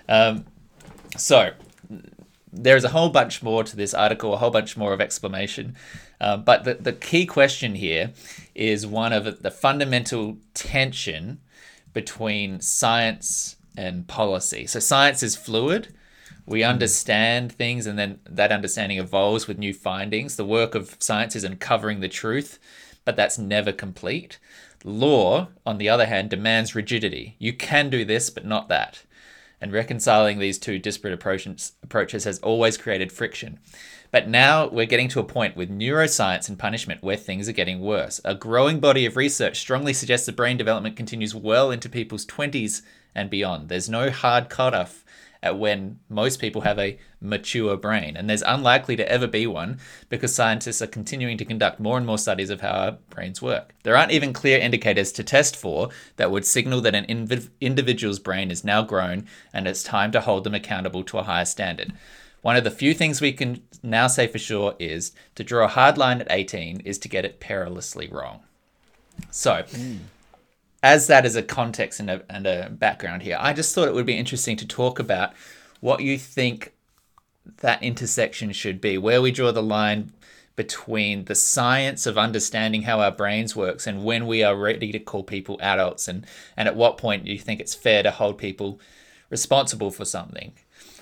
Um, 0.07 0.45
so, 1.17 1.53
there's 2.51 2.83
a 2.83 2.89
whole 2.89 3.09
bunch 3.09 3.43
more 3.43 3.63
to 3.63 3.75
this 3.75 3.93
article, 3.93 4.33
a 4.33 4.37
whole 4.37 4.49
bunch 4.49 4.75
more 4.75 4.93
of 4.93 5.01
explanation. 5.01 5.75
Uh, 6.19 6.37
but 6.37 6.63
the, 6.63 6.73
the 6.75 6.93
key 6.93 7.25
question 7.25 7.75
here 7.75 8.11
is 8.55 8.85
one 8.85 9.13
of 9.13 9.41
the 9.41 9.51
fundamental 9.51 10.37
tension 10.53 11.39
between 11.93 12.59
science 12.59 13.55
and 13.77 14.07
policy. 14.07 14.65
So 14.67 14.79
science 14.79 15.23
is 15.23 15.35
fluid. 15.35 15.93
We 16.45 16.63
understand 16.63 17.51
things, 17.51 17.85
and 17.85 17.97
then 17.99 18.19
that 18.27 18.51
understanding 18.51 18.97
evolves 18.97 19.47
with 19.47 19.59
new 19.59 19.73
findings. 19.73 20.35
The 20.35 20.45
work 20.45 20.73
of 20.73 20.97
science 20.99 21.35
is 21.35 21.43
uncovering 21.43 21.99
the 21.99 22.07
truth, 22.07 22.57
but 23.05 23.15
that's 23.15 23.37
never 23.37 23.71
complete. 23.71 24.39
Law, 24.83 25.49
on 25.65 25.77
the 25.77 25.89
other 25.89 26.07
hand, 26.07 26.29
demands 26.31 26.73
rigidity. 26.73 27.35
You 27.37 27.53
can 27.53 27.89
do 27.89 28.03
this, 28.03 28.29
but 28.31 28.45
not 28.45 28.67
that. 28.69 29.03
And 29.61 29.73
reconciling 29.73 30.39
these 30.39 30.57
two 30.57 30.79
disparate 30.79 31.13
approaches, 31.13 31.73
approaches 31.83 32.23
has 32.23 32.39
always 32.39 32.77
created 32.77 33.11
friction. 33.11 33.59
But 34.11 34.27
now 34.27 34.67
we're 34.67 34.85
getting 34.85 35.09
to 35.09 35.19
a 35.19 35.25
point 35.25 35.55
with 35.55 35.69
neuroscience 35.69 36.49
and 36.49 36.57
punishment 36.57 37.03
where 37.03 37.17
things 37.17 37.47
are 37.47 37.53
getting 37.53 37.81
worse. 37.81 38.19
A 38.25 38.33
growing 38.33 38.79
body 38.79 39.05
of 39.05 39.17
research 39.17 39.59
strongly 39.59 39.93
suggests 39.93 40.25
that 40.25 40.35
brain 40.35 40.57
development 40.57 40.95
continues 40.95 41.35
well 41.35 41.71
into 41.71 41.89
people's 41.89 42.25
20s 42.25 42.81
and 43.13 43.29
beyond. 43.29 43.69
There's 43.69 43.89
no 43.89 44.09
hard 44.09 44.49
cutoff 44.49 45.03
at 45.41 45.57
when 45.57 45.99
most 46.09 46.39
people 46.39 46.61
have 46.61 46.77
a 46.77 46.97
mature 47.21 47.77
brain, 47.77 48.17
and 48.17 48.29
there's 48.29 48.41
unlikely 48.41 48.95
to 48.97 49.09
ever 49.09 49.27
be 49.27 49.47
one 49.47 49.79
because 50.09 50.35
scientists 50.35 50.81
are 50.81 50.87
continuing 50.87 51.37
to 51.37 51.45
conduct 51.45 51.79
more 51.79 51.97
and 51.97 52.05
more 52.05 52.17
studies 52.17 52.49
of 52.49 52.61
how 52.61 52.71
our 52.71 52.91
brains 53.09 53.41
work. 53.41 53.73
There 53.83 53.95
aren't 53.95 54.11
even 54.11 54.33
clear 54.33 54.59
indicators 54.59 55.11
to 55.13 55.23
test 55.23 55.55
for 55.55 55.89
that 56.17 56.31
would 56.31 56.45
signal 56.45 56.81
that 56.81 56.95
an 56.95 57.05
inv- 57.05 57.49
individual's 57.61 58.19
brain 58.19 58.51
is 58.51 58.63
now 58.63 58.81
grown 58.81 59.25
and 59.53 59.67
it's 59.67 59.83
time 59.83 60.11
to 60.11 60.21
hold 60.21 60.43
them 60.43 60.55
accountable 60.55 61.03
to 61.05 61.19
a 61.19 61.23
higher 61.23 61.45
standard. 61.45 61.93
One 62.41 62.55
of 62.55 62.63
the 62.63 62.71
few 62.71 62.93
things 62.93 63.21
we 63.21 63.33
can 63.33 63.61
now 63.83 64.07
say 64.07 64.27
for 64.27 64.39
sure 64.39 64.75
is 64.79 65.13
to 65.35 65.43
draw 65.43 65.65
a 65.65 65.69
hard 65.69 65.97
line 65.97 66.21
at 66.21 66.27
18 66.29 66.81
is 66.81 66.97
to 66.99 67.09
get 67.09 67.25
it 67.25 67.39
perilously 67.39 68.07
wrong. 68.07 68.41
So, 69.31 69.63
mm. 69.63 69.99
As 70.81 71.07
that 71.07 71.25
is 71.25 71.35
a 71.35 71.43
context 71.43 71.99
and 71.99 72.09
a, 72.09 72.23
and 72.29 72.47
a 72.47 72.69
background 72.69 73.23
here, 73.23 73.37
I 73.39 73.53
just 73.53 73.73
thought 73.73 73.87
it 73.87 73.93
would 73.93 74.05
be 74.05 74.17
interesting 74.17 74.57
to 74.57 74.67
talk 74.67 74.99
about 74.99 75.33
what 75.79 76.01
you 76.01 76.17
think 76.17 76.73
that 77.57 77.81
intersection 77.81 78.51
should 78.51 78.79
be, 78.79 78.97
where 78.97 79.21
we 79.21 79.31
draw 79.31 79.51
the 79.51 79.63
line 79.63 80.11
between 80.55 81.25
the 81.25 81.35
science 81.35 82.05
of 82.05 82.17
understanding 82.17 82.81
how 82.81 82.99
our 82.99 83.11
brains 83.11 83.55
works 83.55 83.87
and 83.87 84.03
when 84.03 84.27
we 84.27 84.43
are 84.43 84.57
ready 84.57 84.91
to 84.91 84.99
call 84.99 85.23
people 85.23 85.57
adults 85.61 86.07
and, 86.07 86.25
and 86.57 86.67
at 86.67 86.75
what 86.75 86.97
point 86.97 87.23
do 87.23 87.31
you 87.31 87.39
think 87.39 87.61
it's 87.61 87.73
fair 87.73 88.03
to 88.03 88.11
hold 88.11 88.37
people 88.37 88.77
responsible 89.29 89.89
for 89.89 90.03
something 90.03 90.51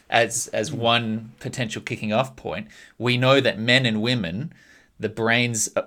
as 0.09 0.47
as 0.47 0.71
one 0.71 1.31
potential 1.39 1.81
kicking 1.81 2.13
off 2.13 2.35
point, 2.35 2.67
we 2.97 3.17
know 3.17 3.39
that 3.39 3.59
men 3.59 3.85
and 3.85 4.01
women, 4.01 4.53
the 4.99 5.09
brains, 5.09 5.69
uh, 5.75 5.83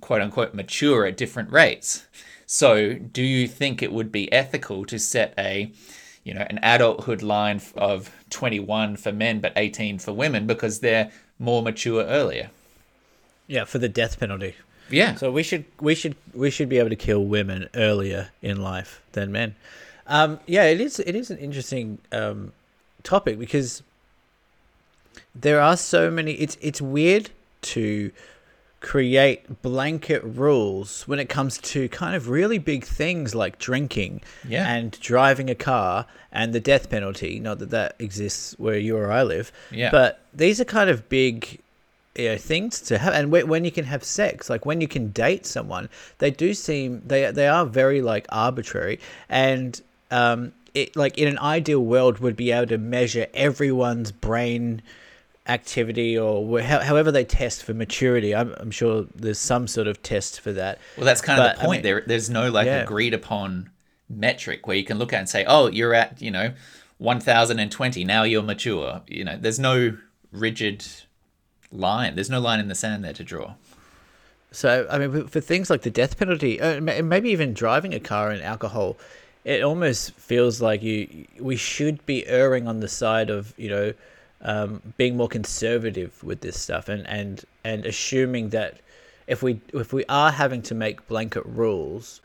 quote 0.00 0.20
unquote, 0.20 0.54
mature 0.54 1.06
at 1.06 1.16
different 1.16 1.50
rates. 1.50 2.06
So, 2.46 2.94
do 2.94 3.22
you 3.22 3.48
think 3.48 3.82
it 3.82 3.92
would 3.92 4.12
be 4.12 4.32
ethical 4.32 4.84
to 4.86 4.98
set 4.98 5.34
a, 5.38 5.72
you 6.24 6.34
know, 6.34 6.46
an 6.50 6.58
adulthood 6.62 7.22
line 7.22 7.60
of 7.76 8.10
21 8.30 8.96
for 8.96 9.12
men 9.12 9.40
but 9.40 9.52
18 9.56 9.98
for 9.98 10.12
women 10.12 10.46
because 10.46 10.80
they're 10.80 11.10
more 11.38 11.62
mature 11.62 12.04
earlier? 12.04 12.50
Yeah, 13.46 13.64
for 13.64 13.78
the 13.78 13.88
death 13.88 14.20
penalty. 14.20 14.54
Yeah. 14.90 15.14
So 15.14 15.30
we 15.30 15.42
should 15.42 15.64
we 15.80 15.94
should 15.94 16.16
we 16.34 16.50
should 16.50 16.68
be 16.68 16.78
able 16.78 16.90
to 16.90 16.96
kill 16.96 17.24
women 17.24 17.68
earlier 17.74 18.30
in 18.42 18.62
life 18.62 19.02
than 19.12 19.32
men. 19.32 19.54
Um, 20.06 20.40
yeah, 20.46 20.64
it 20.64 20.80
is 20.80 20.98
it 21.00 21.14
is 21.14 21.30
an 21.30 21.38
interesting 21.38 21.98
um, 22.12 22.52
topic 23.02 23.38
because 23.38 23.82
there 25.34 25.60
are 25.60 25.76
so 25.76 26.10
many 26.10 26.32
it's 26.32 26.58
it's 26.60 26.80
weird 26.80 27.30
to 27.62 28.10
create 28.84 29.62
blanket 29.62 30.22
rules 30.22 31.08
when 31.08 31.18
it 31.18 31.26
comes 31.26 31.56
to 31.56 31.88
kind 31.88 32.14
of 32.14 32.28
really 32.28 32.58
big 32.58 32.84
things 32.84 33.34
like 33.34 33.58
drinking 33.58 34.20
yeah. 34.46 34.70
and 34.70 35.00
driving 35.00 35.48
a 35.48 35.54
car 35.54 36.04
and 36.30 36.52
the 36.52 36.60
death 36.60 36.90
penalty. 36.90 37.40
Not 37.40 37.60
that 37.60 37.70
that 37.70 37.96
exists 37.98 38.54
where 38.58 38.76
you 38.76 38.98
or 38.98 39.10
I 39.10 39.22
live, 39.22 39.50
yeah. 39.70 39.90
but 39.90 40.20
these 40.34 40.60
are 40.60 40.66
kind 40.66 40.90
of 40.90 41.08
big 41.08 41.60
you 42.14 42.28
know, 42.28 42.36
things 42.36 42.78
to 42.82 42.98
have. 42.98 43.14
And 43.14 43.32
when 43.32 43.64
you 43.64 43.72
can 43.72 43.86
have 43.86 44.04
sex, 44.04 44.50
like 44.50 44.66
when 44.66 44.82
you 44.82 44.86
can 44.86 45.12
date 45.12 45.46
someone, 45.46 45.88
they 46.18 46.30
do 46.30 46.52
seem 46.52 47.02
they 47.06 47.30
they 47.30 47.48
are 47.48 47.64
very 47.64 48.02
like 48.02 48.26
arbitrary 48.28 49.00
and 49.30 49.80
um, 50.10 50.52
it, 50.74 50.94
like 50.94 51.16
in 51.16 51.26
an 51.26 51.38
ideal 51.38 51.80
world 51.80 52.18
would 52.18 52.36
be 52.36 52.52
able 52.52 52.66
to 52.66 52.78
measure 52.78 53.28
everyone's 53.32 54.12
brain 54.12 54.82
activity 55.46 56.18
or 56.18 56.58
wh- 56.58 56.64
however 56.64 57.12
they 57.12 57.24
test 57.24 57.62
for 57.62 57.74
maturity. 57.74 58.34
I'm, 58.34 58.54
I'm, 58.58 58.70
sure 58.70 59.06
there's 59.14 59.38
some 59.38 59.66
sort 59.66 59.86
of 59.86 60.02
test 60.02 60.40
for 60.40 60.52
that. 60.52 60.78
Well, 60.96 61.04
that's 61.04 61.20
kind 61.20 61.38
but, 61.38 61.54
of 61.54 61.56
the 61.56 61.66
point. 61.66 61.68
I 61.68 61.76
mean, 61.76 61.82
there, 61.82 62.04
there's 62.06 62.30
no 62.30 62.50
like 62.50 62.66
yeah. 62.66 62.82
agreed 62.82 63.14
upon 63.14 63.70
metric 64.08 64.66
where 64.66 64.76
you 64.76 64.84
can 64.84 64.98
look 64.98 65.12
at 65.12 65.18
and 65.18 65.28
say, 65.28 65.44
oh, 65.46 65.68
you're 65.68 65.94
at 65.94 66.20
you 66.20 66.30
know 66.30 66.52
1020 66.98 68.04
now 68.04 68.22
you're 68.22 68.42
mature. 68.42 69.02
You 69.06 69.24
know, 69.24 69.36
there's 69.38 69.58
no 69.58 69.96
rigid 70.32 70.84
line. 71.70 72.14
There's 72.14 72.30
no 72.30 72.40
line 72.40 72.60
in 72.60 72.68
the 72.68 72.74
sand 72.74 73.04
there 73.04 73.12
to 73.12 73.24
draw. 73.24 73.54
So 74.50 74.86
I 74.90 74.98
mean, 74.98 75.26
for 75.26 75.40
things 75.40 75.68
like 75.68 75.82
the 75.82 75.90
death 75.90 76.16
penalty, 76.16 76.60
uh, 76.60 76.80
maybe 76.80 77.30
even 77.30 77.54
driving 77.54 77.92
a 77.92 78.00
car 78.00 78.30
and 78.30 78.42
alcohol 78.42 78.96
it 79.44 79.62
almost 79.62 80.12
feels 80.12 80.60
like 80.60 80.82
you 80.82 81.26
we 81.38 81.56
should 81.56 82.04
be 82.06 82.26
erring 82.26 82.66
on 82.66 82.80
the 82.80 82.88
side 82.88 83.30
of 83.30 83.52
you 83.56 83.68
know 83.68 83.92
um, 84.44 84.80
being 84.96 85.16
more 85.16 85.28
conservative 85.28 86.22
with 86.22 86.40
this 86.40 86.60
stuff 86.60 86.88
and 86.88 87.06
and 87.08 87.44
and 87.64 87.86
assuming 87.86 88.50
that 88.50 88.74
if 89.26 89.42
we 89.42 89.60
if 89.72 89.92
we 89.92 90.04
are 90.08 90.30
having 90.32 90.62
to 90.62 90.74
make 90.74 91.06
blanket 91.08 91.44
rules 91.46 92.20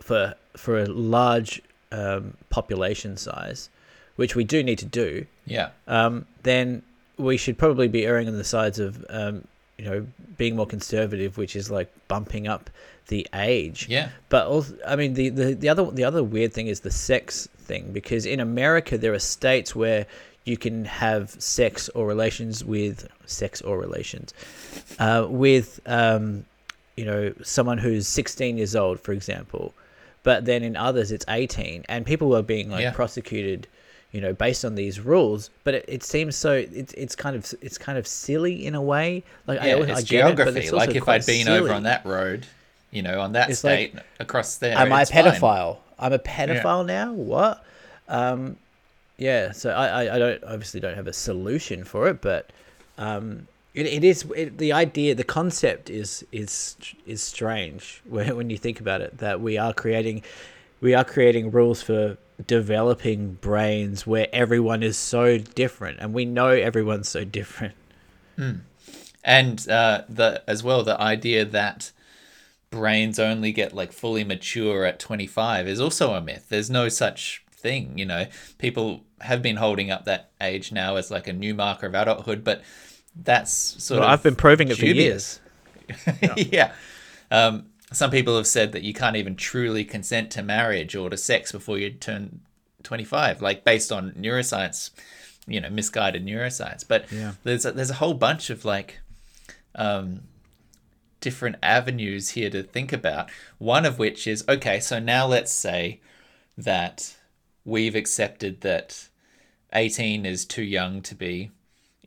for 0.00 0.34
for 0.56 0.78
a 0.80 0.86
large 0.86 1.60
um, 1.92 2.34
population 2.50 3.16
size, 3.16 3.68
which 4.16 4.34
we 4.34 4.44
do 4.44 4.62
need 4.62 4.78
to 4.78 4.86
do, 4.86 5.26
Yeah. 5.46 5.70
um, 5.86 6.26
then 6.42 6.82
we 7.18 7.36
should 7.36 7.58
probably 7.58 7.88
be 7.88 8.06
erring 8.06 8.28
on 8.28 8.36
the 8.38 8.44
sides 8.44 8.78
of 8.78 9.04
um, 9.10 9.46
you 9.76 9.84
know 9.84 10.06
being 10.38 10.56
more 10.56 10.66
conservative, 10.66 11.36
which 11.36 11.54
is 11.56 11.70
like 11.70 11.92
bumping 12.08 12.48
up 12.48 12.70
the 13.08 13.26
age. 13.34 13.86
Yeah. 13.88 14.08
But 14.28 14.46
also, 14.46 14.74
I 14.86 14.94
mean, 14.96 15.14
the, 15.14 15.28
the, 15.28 15.54
the 15.54 15.68
other 15.68 15.90
the 15.90 16.04
other 16.04 16.22
weird 16.24 16.52
thing 16.54 16.68
is 16.68 16.80
the 16.80 16.90
sex 16.90 17.48
thing 17.58 17.92
because 17.92 18.24
in 18.24 18.40
America 18.40 18.96
there 18.96 19.12
are 19.12 19.18
states 19.18 19.76
where 19.76 20.06
you 20.50 20.56
can 20.56 20.84
have 20.84 21.30
sex 21.56 21.88
or 21.96 22.02
relations 22.14 22.64
with 22.64 22.96
sex 23.26 23.60
or 23.62 23.74
relations 23.86 24.28
uh, 24.98 25.26
with 25.46 25.68
um, 25.86 26.44
you 26.98 27.04
know 27.04 27.32
someone 27.42 27.78
who's 27.78 28.06
16 28.08 28.58
years 28.58 28.74
old, 28.76 29.00
for 29.00 29.12
example. 29.12 29.72
But 30.22 30.44
then 30.44 30.62
in 30.62 30.76
others 30.76 31.12
it's 31.12 31.24
18, 31.28 31.84
and 31.88 32.04
people 32.04 32.36
are 32.36 32.42
being 32.54 32.68
like 32.70 32.82
Yeah. 32.82 32.92
prosecuted, 32.92 33.66
you 34.12 34.20
know, 34.20 34.32
based 34.34 34.64
on 34.68 34.74
these 34.74 35.00
rules. 35.00 35.48
But 35.64 35.72
it, 35.78 35.84
it 35.88 36.02
seems 36.02 36.36
so 36.36 36.52
it's 36.52 36.92
it's 37.04 37.16
kind 37.24 37.34
of 37.36 37.42
it's 37.62 37.78
kind 37.78 37.96
of 37.96 38.06
silly 38.06 38.66
in 38.66 38.74
a 38.74 38.82
way. 38.82 39.22
Like 39.46 39.60
I, 39.60 39.68
Yeah, 39.68 39.74
I 39.76 40.00
it's 40.00 40.10
get 40.10 40.28
it, 40.40 40.56
it's 40.56 40.72
like 40.72 40.94
if 40.94 41.08
I'd 41.08 41.24
been 41.24 41.48
over 41.48 41.72
on 41.72 41.84
that 41.84 42.04
road, 42.04 42.46
you 42.90 43.02
know, 43.02 43.20
on 43.20 43.32
that 43.32 43.48
It's 43.50 43.64
like, 43.64 43.90
state 43.92 44.02
across 44.18 44.56
there. 44.56 44.76
Am 44.76 44.92
I 44.92 44.98
a 44.98 45.02
it's 45.02 45.10
fine. 45.10 45.24
pedophile? 45.24 45.78
I'm 45.98 46.12
a 46.12 46.18
pedophile 46.18 46.84
now. 46.84 47.12
What? 47.12 47.64
Um, 48.08 48.56
yeah. 49.20 49.52
So 49.52 49.70
I, 49.70 50.16
I, 50.16 50.18
don't 50.18 50.42
obviously 50.44 50.80
don't 50.80 50.96
have 50.96 51.06
a 51.06 51.12
solution 51.12 51.84
for 51.84 52.08
it, 52.08 52.22
but 52.22 52.50
um, 52.96 53.46
it, 53.74 53.86
it 53.86 54.02
is 54.02 54.24
it, 54.34 54.58
the 54.58 54.72
idea, 54.72 55.14
the 55.14 55.24
concept 55.24 55.90
is 55.90 56.24
is 56.32 56.76
is 57.06 57.22
strange 57.22 58.02
when 58.08 58.34
when 58.36 58.50
you 58.50 58.56
think 58.56 58.80
about 58.80 59.02
it. 59.02 59.18
That 59.18 59.40
we 59.40 59.58
are 59.58 59.72
creating 59.74 60.22
we 60.80 60.94
are 60.94 61.04
creating 61.04 61.50
rules 61.50 61.82
for 61.82 62.16
developing 62.46 63.34
brains 63.34 64.06
where 64.06 64.26
everyone 64.32 64.82
is 64.82 64.96
so 64.96 65.36
different, 65.36 66.00
and 66.00 66.14
we 66.14 66.24
know 66.24 66.48
everyone's 66.48 67.08
so 67.08 67.22
different. 67.22 67.74
and 69.22 69.68
uh, 69.68 70.02
the 70.08 70.42
as 70.48 70.62
well 70.62 70.82
the 70.82 70.98
idea 71.00 71.44
that 71.44 71.92
brains 72.70 73.18
only 73.18 73.52
get 73.52 73.74
like 73.74 73.92
fully 73.92 74.24
mature 74.24 74.84
at 74.84 74.98
25 74.98 75.66
is 75.66 75.80
also 75.80 76.14
a 76.14 76.20
myth 76.20 76.46
there's 76.50 76.70
no 76.70 76.88
such 76.88 77.44
thing 77.50 77.98
you 77.98 78.06
know 78.06 78.26
people 78.58 79.02
have 79.20 79.42
been 79.42 79.56
holding 79.56 79.90
up 79.90 80.04
that 80.06 80.30
age 80.40 80.72
now 80.72 80.96
as 80.96 81.10
like 81.10 81.26
a 81.28 81.32
new 81.32 81.54
marker 81.54 81.86
of 81.86 81.94
adulthood 81.94 82.42
but 82.44 82.62
that's 83.16 83.52
sort 83.52 84.00
Well, 84.00 84.08
of 84.08 84.12
I've 84.14 84.22
been 84.22 84.36
proving 84.36 84.68
it 84.68 84.76
for 84.76 84.82
dubious. 84.86 85.40
years. 85.88 86.46
yeah. 86.52 86.72
Um, 87.30 87.66
some 87.92 88.10
people 88.12 88.36
have 88.36 88.46
said 88.46 88.70
that 88.72 88.82
you 88.82 88.94
can't 88.94 89.16
even 89.16 89.34
truly 89.34 89.84
consent 89.84 90.30
to 90.32 90.42
marriage 90.42 90.94
or 90.94 91.10
to 91.10 91.16
sex 91.16 91.50
before 91.50 91.76
you 91.76 91.90
turn 91.90 92.40
25, 92.84 93.42
like 93.42 93.64
based 93.64 93.90
on 93.90 94.12
neuroscience, 94.12 94.90
you 95.48 95.60
know, 95.60 95.68
misguided 95.70 96.24
neuroscience. 96.24 96.84
But 96.86 97.10
Yeah. 97.10 97.32
there's 97.42 97.66
a, 97.66 97.72
there's 97.72 97.90
a 97.90 97.94
whole 97.94 98.14
bunch 98.14 98.48
of 98.48 98.64
like 98.64 99.00
um, 99.74 100.20
different 101.20 101.56
avenues 101.64 102.30
here 102.30 102.48
to 102.50 102.62
think 102.62 102.92
about. 102.92 103.28
One 103.58 103.84
of 103.84 103.98
which 103.98 104.28
is 104.28 104.44
okay, 104.48 104.78
so 104.78 105.00
now 105.00 105.26
let's 105.26 105.50
say 105.52 106.00
that 106.56 107.16
we've 107.64 107.96
accepted 107.96 108.60
that 108.60 109.08
18 109.72 110.26
is 110.26 110.44
too 110.44 110.62
young 110.62 111.02
to 111.02 111.14
be 111.14 111.50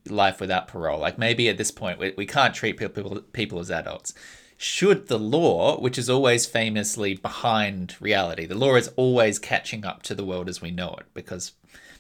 life 0.09 0.39
without 0.39 0.67
parole. 0.67 0.99
Like 0.99 1.17
maybe 1.17 1.49
at 1.49 1.57
this 1.57 1.71
point 1.71 1.99
we, 1.99 2.13
we 2.17 2.25
can't 2.25 2.53
treat 2.53 2.77
people 2.77 3.21
people 3.33 3.59
as 3.59 3.71
adults. 3.71 4.13
Should 4.57 5.07
the 5.07 5.19
law, 5.19 5.79
which 5.79 5.97
is 5.97 6.09
always 6.09 6.45
famously 6.45 7.15
behind 7.15 7.95
reality, 7.99 8.45
the 8.45 8.55
law 8.55 8.75
is 8.75 8.89
always 8.95 9.39
catching 9.39 9.85
up 9.85 10.03
to 10.03 10.15
the 10.15 10.23
world 10.23 10.47
as 10.47 10.61
we 10.61 10.71
know 10.71 10.95
it 10.99 11.05
because 11.13 11.53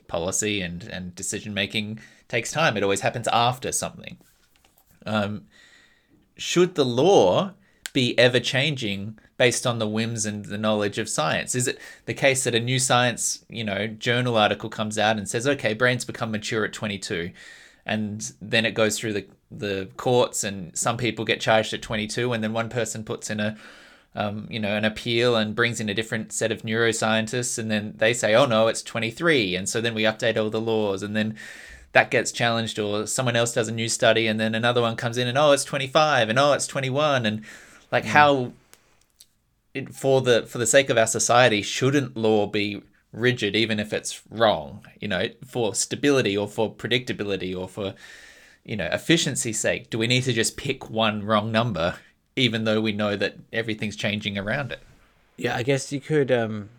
policy 0.07 0.61
and, 0.61 0.83
and 0.83 1.15
decision 1.15 1.53
making 1.53 1.99
takes 2.27 2.51
time. 2.51 2.77
It 2.77 2.83
always 2.83 3.01
happens 3.01 3.27
after 3.29 3.71
something. 3.71 4.17
Um, 5.05 5.45
should 6.37 6.75
the 6.75 6.85
law 6.85 7.53
be 7.91 8.17
ever 8.17 8.39
changing 8.39 9.19
based 9.37 9.65
on 9.65 9.79
the 9.79 9.87
whims 9.87 10.25
and 10.25 10.45
the 10.45 10.57
knowledge 10.57 10.97
of 10.97 11.09
science? 11.09 11.55
Is 11.55 11.67
it 11.67 11.79
the 12.05 12.13
case 12.13 12.43
that 12.43 12.55
a 12.55 12.59
new 12.59 12.79
science, 12.79 13.45
you 13.49 13.63
know, 13.63 13.87
journal 13.87 14.37
article 14.37 14.69
comes 14.69 14.97
out 14.97 15.17
and 15.17 15.27
says, 15.27 15.47
okay, 15.47 15.73
brains 15.73 16.05
become 16.05 16.31
mature 16.31 16.65
at 16.65 16.73
22, 16.73 17.31
and 17.85 18.33
then 18.41 18.65
it 18.65 18.73
goes 18.73 18.97
through 18.97 19.13
the 19.13 19.25
the 19.51 19.87
courts, 19.97 20.43
and 20.43 20.75
some 20.75 20.97
people 20.97 21.25
get 21.25 21.39
charged 21.39 21.73
at 21.73 21.81
22, 21.81 22.33
and 22.33 22.43
then 22.43 22.53
one 22.53 22.69
person 22.69 23.03
puts 23.03 23.29
in 23.29 23.39
a 23.39 23.55
um, 24.15 24.47
you 24.49 24.59
know, 24.59 24.75
an 24.75 24.85
appeal 24.85 25.35
and 25.35 25.55
brings 25.55 25.79
in 25.79 25.89
a 25.89 25.93
different 25.93 26.31
set 26.31 26.51
of 26.51 26.61
neuroscientists, 26.61 27.57
and 27.57 27.71
then 27.71 27.93
they 27.97 28.13
say, 28.13 28.35
"Oh 28.35 28.45
no, 28.45 28.67
it's 28.67 28.83
23," 28.83 29.55
and 29.55 29.67
so 29.67 29.81
then 29.81 29.95
we 29.95 30.03
update 30.03 30.37
all 30.37 30.49
the 30.49 30.61
laws, 30.61 31.01
and 31.01 31.15
then 31.15 31.35
that 31.93 32.11
gets 32.11 32.31
challenged, 32.31 32.77
or 32.79 33.07
someone 33.07 33.35
else 33.35 33.53
does 33.53 33.67
a 33.67 33.71
new 33.71 33.89
study, 33.89 34.27
and 34.27 34.39
then 34.39 34.53
another 34.55 34.81
one 34.81 34.95
comes 34.95 35.17
in, 35.17 35.27
and 35.27 35.37
oh, 35.37 35.51
it's 35.51 35.63
25, 35.63 36.29
and 36.29 36.37
oh, 36.39 36.53
it's 36.53 36.67
21, 36.67 37.25
and 37.25 37.41
like 37.91 38.05
how, 38.05 38.51
it, 39.73 39.93
for 39.93 40.21
the 40.21 40.45
for 40.45 40.57
the 40.57 40.67
sake 40.67 40.89
of 40.89 40.97
our 40.97 41.07
society, 41.07 41.61
shouldn't 41.61 42.15
law 42.15 42.47
be 42.47 42.81
rigid, 43.11 43.55
even 43.55 43.79
if 43.79 43.93
it's 43.93 44.21
wrong? 44.29 44.85
You 44.99 45.07
know, 45.07 45.27
for 45.45 45.75
stability 45.75 46.37
or 46.37 46.47
for 46.47 46.73
predictability 46.73 47.57
or 47.57 47.67
for 47.67 47.93
you 48.63 48.75
know 48.75 48.87
efficiency's 48.91 49.59
sake, 49.59 49.89
do 49.89 49.97
we 49.97 50.07
need 50.07 50.23
to 50.23 50.33
just 50.33 50.57
pick 50.57 50.89
one 50.89 51.25
wrong 51.25 51.51
number, 51.51 51.95
even 52.35 52.63
though 52.63 52.81
we 52.81 52.91
know 52.91 53.15
that 53.15 53.35
everything's 53.51 53.95
changing 53.95 54.37
around 54.37 54.71
it? 54.71 54.79
Yeah, 55.37 55.55
I 55.55 55.63
guess 55.63 55.91
you 55.91 55.99
could. 55.99 56.31
Um, 56.31 56.69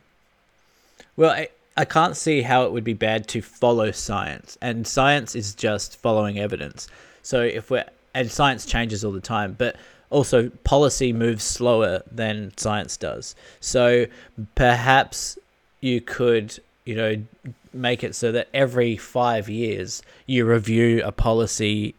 well, 1.17 1.31
I, 1.31 1.49
I 1.77 1.85
can't 1.85 2.17
see 2.17 2.43
how 2.43 2.65
it 2.65 2.73
would 2.73 2.85
be 2.85 2.95
bad 2.95 3.27
to 3.29 3.43
follow 3.43 3.91
science, 3.91 4.57
and 4.63 4.87
science 4.87 5.35
is 5.35 5.55
just 5.55 5.97
following 5.97 6.39
evidence. 6.39 6.87
So 7.23 7.43
if 7.43 7.71
we're 7.71 7.87
and 8.15 8.31
science 8.31 8.65
changes 8.65 9.05
all 9.05 9.13
the 9.13 9.21
time, 9.21 9.55
but 9.59 9.77
also 10.11 10.49
policy 10.65 11.13
moves 11.13 11.45
slower 11.45 12.03
than 12.11 12.53
science 12.57 12.97
does. 12.97 13.35
So 13.61 14.07
perhaps 14.55 15.39
you 15.81 16.01
could, 16.01 16.59
you 16.85 16.95
know, 16.95 17.25
make 17.73 18.05
it 18.05 18.15
so 18.15 18.31
that 18.33 18.49
every 18.55 18.97
five 18.97 19.49
years 19.49 20.03
you 20.27 20.45
review 20.47 21.03
a 21.05 21.11
policy, 21.13 21.95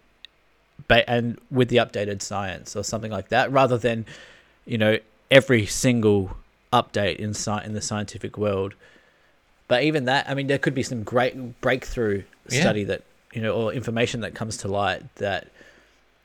ba- 0.88 1.08
and 1.10 1.38
with 1.52 1.70
the 1.70 1.78
updated 1.78 2.22
science 2.22 2.76
or 2.76 2.84
something 2.84 3.12
like 3.12 3.30
that, 3.30 3.52
rather 3.52 3.78
than, 3.78 4.06
you 4.66 4.78
know, 4.78 4.98
every 5.30 5.66
single 5.66 6.38
update 6.72 7.18
in 7.18 7.32
sci- 7.32 7.64
in 7.64 7.74
the 7.74 7.82
scientific 7.82 8.38
world. 8.38 8.74
But 9.68 9.84
even 9.84 10.06
that, 10.06 10.30
I 10.30 10.34
mean, 10.36 10.48
there 10.48 10.60
could 10.60 10.76
be 10.76 10.84
some 10.84 11.04
great 11.04 11.60
breakthrough 11.62 12.24
Yeah. 12.50 12.62
study 12.62 12.84
that 12.86 13.02
you 13.34 13.42
know, 13.42 13.54
or 13.54 13.74
information 13.74 14.22
that 14.22 14.34
comes 14.34 14.56
to 14.58 14.68
light 14.70 15.04
that 15.16 15.48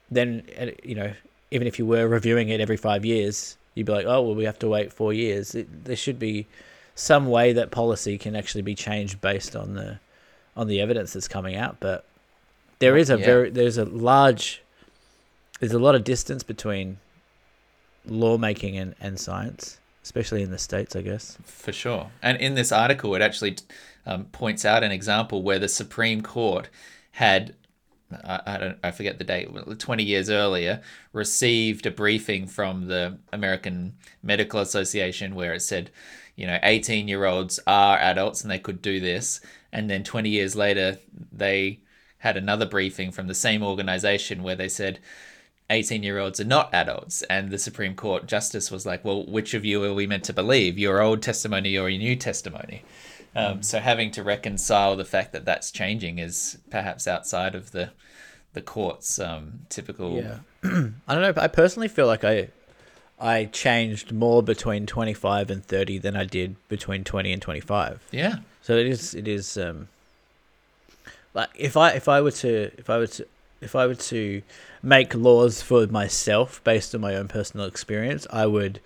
then 0.09 0.43
you 0.83 0.95
know, 0.95 1.11
even 1.51 1.67
if 1.67 1.77
you 1.77 1.85
were 1.85 2.07
reviewing 2.07 2.49
it 2.49 2.59
every 2.61 2.77
five 2.77 3.05
years, 3.05 3.57
you'd 3.75 3.85
be 3.85 3.91
like, 3.91 4.05
oh 4.05 4.21
well, 4.21 4.35
we 4.35 4.45
have 4.45 4.59
to 4.59 4.67
wait 4.67 4.91
four 4.91 5.13
years. 5.13 5.53
It, 5.53 5.85
there 5.85 5.95
should 5.95 6.17
be 6.19 6.47
some 6.95 7.27
way 7.27 7.53
that 7.53 7.71
policy 7.71 8.17
can 8.17 8.35
actually 8.35 8.61
be 8.61 8.75
changed 8.75 9.21
based 9.21 9.55
on 9.55 9.75
the 9.75 9.99
on 10.55 10.67
the 10.67 10.81
evidence 10.81 11.13
that's 11.13 11.27
coming 11.27 11.55
out. 11.55 11.77
But 11.79 12.05
there 12.79 12.97
is 12.97 13.09
a 13.09 13.17
Yeah. 13.17 13.25
very 13.25 13.49
there's 13.49 13.77
a 13.77 13.85
large 13.85 14.61
there's 15.59 15.73
a 15.73 15.79
lot 15.79 15.93
of 15.95 16.03
distance 16.03 16.41
between 16.43 16.97
lawmaking 18.05 18.77
and, 18.77 18.95
and 18.99 19.19
science, 19.19 19.79
especially 20.03 20.41
in 20.41 20.51
the 20.51 20.57
states, 20.57 20.95
I 20.95 21.01
guess. 21.01 21.37
For 21.43 21.71
sure. 21.71 22.09
And 22.21 22.39
in 22.41 22.55
this 22.55 22.71
article, 22.71 23.13
it 23.15 23.21
actually 23.21 23.57
um, 24.05 24.25
points 24.25 24.65
out 24.65 24.83
an 24.83 24.91
example 24.91 25.43
where 25.43 25.59
the 25.59 25.67
Supreme 25.67 26.21
Court 26.21 26.69
had, 27.13 27.53
I, 28.23 28.41
I 28.45 28.57
don't, 28.57 28.77
I 28.83 28.91
forget 28.91 29.17
the 29.17 29.23
date, 29.23 29.49
20 29.79 30.03
years 30.03 30.29
earlier, 30.29 30.81
received 31.13 31.85
a 31.85 31.91
briefing 31.91 32.47
from 32.47 32.87
the 32.87 33.17
American 33.31 33.93
Medical 34.23 34.59
Association 34.59 35.35
where 35.35 35.53
it 35.53 35.61
said, 35.61 35.91
you 36.35 36.47
know, 36.47 36.59
18 36.63 37.07
year 37.07 37.25
olds 37.25 37.59
are 37.67 37.97
adults 37.97 38.41
and 38.41 38.51
they 38.51 38.59
could 38.59 38.81
do 38.81 38.99
this. 38.99 39.41
And 39.71 39.89
then 39.89 40.03
20 40.03 40.29
years 40.29 40.55
later, 40.55 40.97
they 41.31 41.79
had 42.19 42.37
another 42.37 42.65
briefing 42.65 43.11
from 43.11 43.27
the 43.27 43.35
same 43.35 43.63
organization 43.63 44.43
where 44.43 44.55
they 44.55 44.69
said, 44.69 44.99
18 45.71 46.03
year 46.03 46.19
olds 46.19 46.39
are 46.39 46.45
not 46.45 46.73
adults. 46.73 47.21
And 47.23 47.49
the 47.49 47.57
Supreme 47.57 47.95
Court 47.95 48.27
justice 48.27 48.69
was 48.69 48.85
like, 48.85 49.03
well, 49.05 49.25
which 49.25 49.53
of 49.53 49.65
you 49.65 49.83
are 49.83 49.93
we 49.93 50.05
meant 50.05 50.25
to 50.25 50.33
believe? 50.33 50.77
Your 50.77 51.01
old 51.01 51.21
testimony 51.21 51.77
or 51.77 51.89
your 51.89 51.99
new 51.99 52.15
testimony? 52.15 52.83
Um, 53.35 53.63
so 53.63 53.79
having 53.79 54.11
to 54.11 54.23
reconcile 54.23 54.95
the 54.95 55.05
fact 55.05 55.31
that 55.33 55.45
that's 55.45 55.71
changing 55.71 56.19
is 56.19 56.57
perhaps 56.69 57.07
outside 57.07 57.55
of 57.55 57.71
the 57.71 57.91
the 58.53 58.61
court's 58.61 59.19
um, 59.19 59.61
typical. 59.69 60.17
Yeah. 60.17 60.39
I 60.63 61.13
don't 61.13 61.21
know. 61.21 61.33
but 61.33 61.43
I 61.43 61.47
personally 61.47 61.87
feel 61.87 62.07
like 62.07 62.23
I 62.23 62.49
I 63.19 63.45
changed 63.45 64.11
more 64.11 64.43
between 64.43 64.85
25 64.85 65.49
and 65.51 65.63
30 65.65 65.99
than 65.99 66.15
I 66.15 66.25
did 66.25 66.55
between 66.67 67.03
20 67.03 67.31
and 67.31 67.41
25. 67.41 68.01
Yeah. 68.11 68.37
So 68.61 68.75
it 68.75 68.87
is 68.87 69.13
it 69.13 69.27
is 69.27 69.57
um 69.57 69.87
like 71.33 71.49
if 71.55 71.77
I 71.77 71.91
if 71.91 72.07
I 72.07 72.21
were 72.21 72.31
to 72.31 72.71
if 72.77 72.89
I 72.89 72.97
were 72.97 73.07
to 73.07 73.25
if 73.61 73.75
I 73.75 73.85
were 73.87 73.95
to 73.95 74.41
make 74.81 75.13
laws 75.13 75.61
for 75.61 75.85
myself 75.87 76.63
based 76.63 76.95
on 76.95 77.01
my 77.01 77.15
own 77.15 77.27
personal 77.27 77.67
experience, 77.67 78.25
I 78.31 78.47
would 78.47 78.81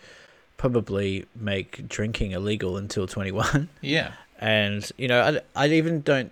probably 0.57 1.25
make 1.35 1.87
drinking 1.87 2.31
illegal 2.31 2.77
until 2.77 3.07
21. 3.07 3.69
Yeah. 3.81 4.11
And 4.39 4.89
you 4.97 5.07
know, 5.07 5.41
I, 5.55 5.65
I 5.65 5.67
even 5.69 6.01
don't 6.01 6.31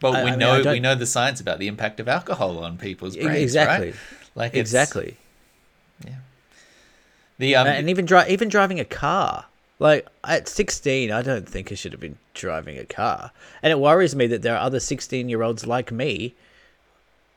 But 0.00 0.12
I- 0.12 0.24
we 0.24 0.30
I 0.30 0.36
mean, 0.36 0.38
know 0.40 0.72
we 0.72 0.80
know 0.80 0.94
the 0.94 1.06
science 1.06 1.40
about 1.40 1.58
the 1.58 1.66
impact 1.68 2.00
of 2.00 2.08
alcohol 2.08 2.58
on 2.62 2.76
people's 2.78 3.16
brains, 3.16 3.42
exactly 3.42 3.86
right? 3.88 3.96
Like 4.34 4.54
exactly. 4.54 5.16
Yeah. 6.04 6.16
The 7.38 7.56
um, 7.56 7.66
and 7.66 7.88
even 7.90 8.04
dri- 8.04 8.28
even 8.28 8.48
driving 8.48 8.80
a 8.80 8.84
car. 8.84 9.46
Like 9.80 10.08
at 10.24 10.48
16, 10.48 11.12
I 11.12 11.22
don't 11.22 11.48
think 11.48 11.70
I 11.70 11.76
should 11.76 11.92
have 11.92 12.00
been 12.00 12.18
driving 12.34 12.78
a 12.78 12.84
car. 12.84 13.30
And 13.62 13.70
it 13.70 13.78
worries 13.78 14.16
me 14.16 14.26
that 14.26 14.42
there 14.42 14.54
are 14.56 14.60
other 14.60 14.80
16 14.80 15.28
year 15.28 15.42
olds 15.42 15.68
like 15.68 15.92
me, 15.92 16.34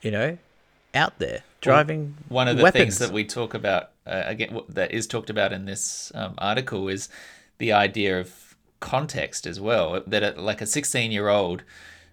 you 0.02 0.10
know, 0.10 0.40
out 0.96 1.20
there 1.20 1.44
driving 1.62 2.18
one 2.30 2.48
of 2.48 2.58
the 2.58 2.64
weapons. 2.64 2.82
things 2.82 2.98
that 2.98 3.12
we 3.14 3.24
talk 3.24 3.54
about 3.54 3.92
uh, 4.08 4.24
again 4.26 4.60
that 4.68 4.92
is 4.92 5.06
talked 5.06 5.30
about 5.30 5.54
in 5.54 5.66
this 5.66 6.12
um, 6.16 6.34
article 6.40 6.88
is 6.90 7.08
the 7.60 7.72
idea 7.72 8.20
of 8.20 8.51
context 8.82 9.48
as 9.48 9.62
well 9.62 10.04
that 10.06 10.24
a, 10.24 10.42
like 10.42 10.60
a 10.60 10.66
16 10.66 11.12
year 11.12 11.30
old 11.30 11.64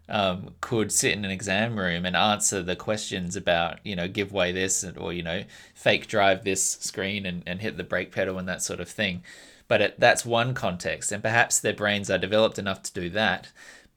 um, 0.09 0.55
could 0.61 0.93
sit 0.93 1.13
in 1.13 1.25
an 1.25 1.31
exam 1.31 1.79
room 1.79 2.07
and 2.07 2.15
answer 2.15 2.63
the 2.63 2.77
questions 2.77 3.37
about 3.37 3.79
you 3.85 3.97
know 3.97 4.07
give 4.07 4.33
way 4.33 4.53
this 4.53 4.85
or 4.97 5.13
you 5.13 5.23
know 5.23 5.43
fake 5.75 6.07
drive 6.07 6.45
this 6.45 6.63
screen 6.63 7.27
and, 7.27 7.43
and 7.47 7.61
hit 7.61 7.77
the 7.77 7.85
brake 7.85 8.13
pedal 8.13 8.39
and 8.39 8.49
that 8.49 8.63
sort 8.63 8.81
of 8.81 8.89
thing. 8.89 9.23
But 9.67 9.83
it, 9.83 10.01
that's 10.01 10.25
one 10.25 10.55
context 10.55 11.13
and 11.13 11.23
perhaps 11.23 11.61
their 11.61 11.75
brains 11.75 12.11
are 12.11 12.17
developed 12.17 12.59
enough 12.59 12.83
to 12.85 12.93
do 12.93 13.11
that 13.11 13.49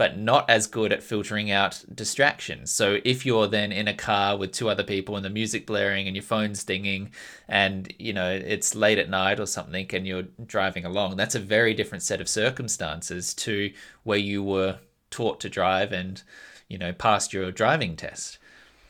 but 0.01 0.17
not 0.17 0.49
as 0.49 0.65
good 0.65 0.91
at 0.91 1.03
filtering 1.03 1.51
out 1.51 1.85
distractions. 1.93 2.71
So 2.71 2.97
if 3.05 3.23
you're 3.23 3.45
then 3.45 3.71
in 3.71 3.87
a 3.87 3.93
car 3.93 4.35
with 4.35 4.51
two 4.51 4.67
other 4.67 4.81
people 4.83 5.15
and 5.15 5.23
the 5.23 5.29
music 5.29 5.67
blaring 5.67 6.07
and 6.07 6.15
your 6.15 6.23
phone's 6.23 6.63
dinging 6.63 7.11
and 7.47 7.93
you 7.99 8.11
know 8.11 8.31
it's 8.31 8.73
late 8.73 8.97
at 8.97 9.11
night 9.11 9.39
or 9.39 9.45
something 9.45 9.87
and 9.93 10.07
you're 10.07 10.25
driving 10.43 10.85
along, 10.85 11.17
that's 11.17 11.35
a 11.35 11.39
very 11.39 11.75
different 11.75 12.01
set 12.01 12.19
of 12.19 12.27
circumstances 12.27 13.35
to 13.35 13.71
where 14.01 14.17
you 14.17 14.41
were 14.41 14.79
taught 15.11 15.39
to 15.41 15.49
drive 15.49 15.91
and 15.91 16.23
you 16.67 16.79
know 16.79 16.91
passed 16.91 17.31
your 17.31 17.51
driving 17.51 17.95
test. 17.95 18.39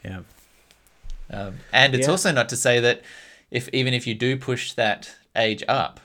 yeah. 0.06 0.22
Um, 1.30 1.56
and 1.74 1.94
it's 1.94 2.08
Yeah. 2.08 2.12
also 2.12 2.32
not 2.32 2.48
to 2.48 2.56
say 2.56 2.80
that 2.80 3.02
if 3.50 3.68
even 3.74 3.94
if 3.94 4.08
you 4.08 4.16
do 4.16 4.38
push 4.38 4.72
that 4.76 5.14
age 5.36 5.62
up, 5.68 6.00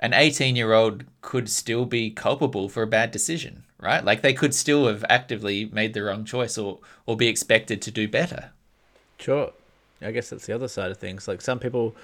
an 0.00 0.14
18 0.14 0.56
year 0.56 0.72
old 0.72 1.04
could 1.20 1.50
still 1.50 1.84
be 1.84 2.10
culpable 2.10 2.70
for 2.70 2.82
a 2.82 2.86
bad 2.86 3.10
decision, 3.10 3.64
right? 3.84 4.04
Like 4.04 4.22
they 4.22 4.32
could 4.32 4.54
still 4.54 4.86
have 4.86 5.04
actively 5.08 5.66
made 5.66 5.94
the 5.94 6.02
wrong 6.02 6.24
choice 6.24 6.58
or, 6.58 6.78
or 7.06 7.16
be 7.16 7.28
expected 7.28 7.82
to 7.82 7.90
do 7.90 8.08
better. 8.08 8.50
Sure. 9.18 9.52
I 10.02 10.10
guess 10.10 10.30
that's 10.30 10.46
the 10.46 10.54
other 10.54 10.68
side 10.68 10.90
of 10.90 10.98
things. 10.98 11.28
Like 11.28 11.40
some 11.40 11.58
people 11.58 11.94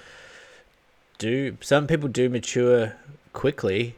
do, 1.19 1.57
some 1.61 1.87
people 1.87 2.09
do 2.09 2.29
mature 2.29 2.95
quickly, 3.33 3.97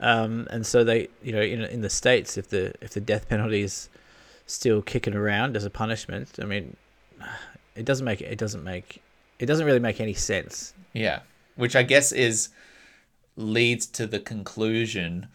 um, 0.00 0.46
and 0.50 0.66
so 0.66 0.82
they, 0.84 1.08
you 1.22 1.32
know, 1.32 1.40
in 1.40 1.62
in 1.62 1.80
the 1.82 1.90
states, 1.90 2.36
if 2.36 2.48
the 2.48 2.72
if 2.80 2.90
the 2.90 3.00
death 3.00 3.28
penalty 3.28 3.62
is 3.62 3.88
still 4.46 4.82
kicking 4.82 5.14
around 5.14 5.56
as 5.56 5.64
a 5.64 5.70
punishment, 5.70 6.30
I 6.40 6.44
mean, 6.44 6.76
it 7.74 7.84
doesn't 7.84 8.04
make 8.04 8.20
it 8.20 8.38
doesn't 8.38 8.64
make 8.64 9.00
it 9.38 9.46
doesn't 9.46 9.66
really 9.66 9.78
make 9.78 10.00
any 10.00 10.14
sense. 10.14 10.74
Yeah. 10.92 11.20
Which 11.56 11.76
I 11.76 11.82
guess 11.82 12.12
is 12.12 12.48
leads 13.36 13.86
to 13.86 14.06
the 14.06 14.18
conclusion 14.18 15.28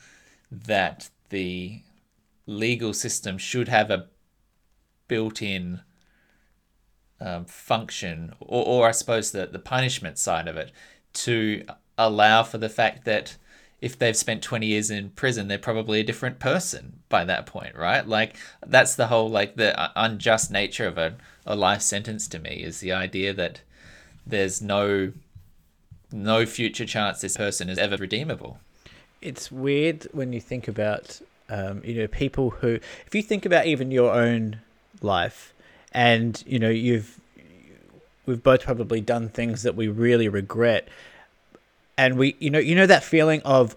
that 0.52 1.10
the 1.30 1.82
legal 2.50 2.94
system 2.94 3.38
should 3.38 3.68
have 3.68 3.92
a 3.92 4.08
built 5.08 5.42
in 5.42 5.82
um, 7.22 7.46
function, 7.46 8.34
or, 8.40 8.66
or 8.66 8.88
I 8.88 8.92
suppose 8.92 9.32
the, 9.32 9.46
the 9.46 9.60
punishment 9.60 10.18
side 10.18 10.48
of 10.48 10.58
it, 10.58 10.72
to 11.14 11.64
allow 11.98 12.44
for 12.44 12.58
the 12.58 12.70
fact 12.70 13.06
that 13.06 13.38
if 13.82 13.98
they've 13.98 14.18
spent 14.18 14.42
20 14.42 14.68
years 14.68 14.92
in 14.92 15.10
prison, 15.12 15.48
they're 15.48 15.58
probably 15.58 16.00
a 16.00 16.04
different 16.04 16.40
person 16.40 17.00
by 17.08 17.24
that 17.24 17.46
point, 17.46 17.76
right? 17.76 18.06
Like, 18.06 18.36
that's 18.66 18.96
the 18.96 19.08
whole, 19.08 19.30
like, 19.30 19.56
the 19.56 19.92
unjust 19.96 20.52
nature 20.52 20.88
of 20.88 20.98
a, 20.98 21.16
a 21.46 21.56
life 21.56 21.82
sentence 21.82 22.28
to 22.30 22.40
me 22.40 22.62
is 22.64 22.80
the 22.80 22.92
idea 22.92 23.34
that 23.34 23.62
there's 24.26 24.62
no 24.62 25.14
no 26.12 26.44
future 26.44 26.86
chance 26.86 27.22
this 27.22 27.38
person 27.38 27.70
is 27.70 27.78
ever 27.78 27.96
redeemable. 27.98 28.60
It's 29.22 29.52
weird 29.52 30.08
when 30.12 30.34
you 30.34 30.42
think 30.42 30.68
about, 30.68 31.22
um, 31.50 31.82
you 31.84 31.96
know, 31.96 32.08
people 32.08 32.52
who, 32.52 32.80
if 33.06 33.14
you 33.14 33.22
think 33.22 33.46
about 33.46 33.66
even 33.66 33.92
your 33.92 34.14
own 34.14 34.60
life, 35.02 35.54
and 35.92 36.44
you 36.46 36.60
know, 36.60 36.70
you've, 36.70 37.20
we've 38.26 38.44
both 38.44 38.64
probably 38.64 39.02
done 39.02 39.30
things 39.30 39.64
that 39.64 39.76
we 39.76 39.88
really 39.88 40.28
regret, 40.30 40.88
and 41.98 42.18
we, 42.18 42.36
you 42.40 42.50
know, 42.50 42.60
you 42.60 42.76
know 42.76 42.86
that 42.86 43.04
feeling 43.04 43.42
of, 43.44 43.76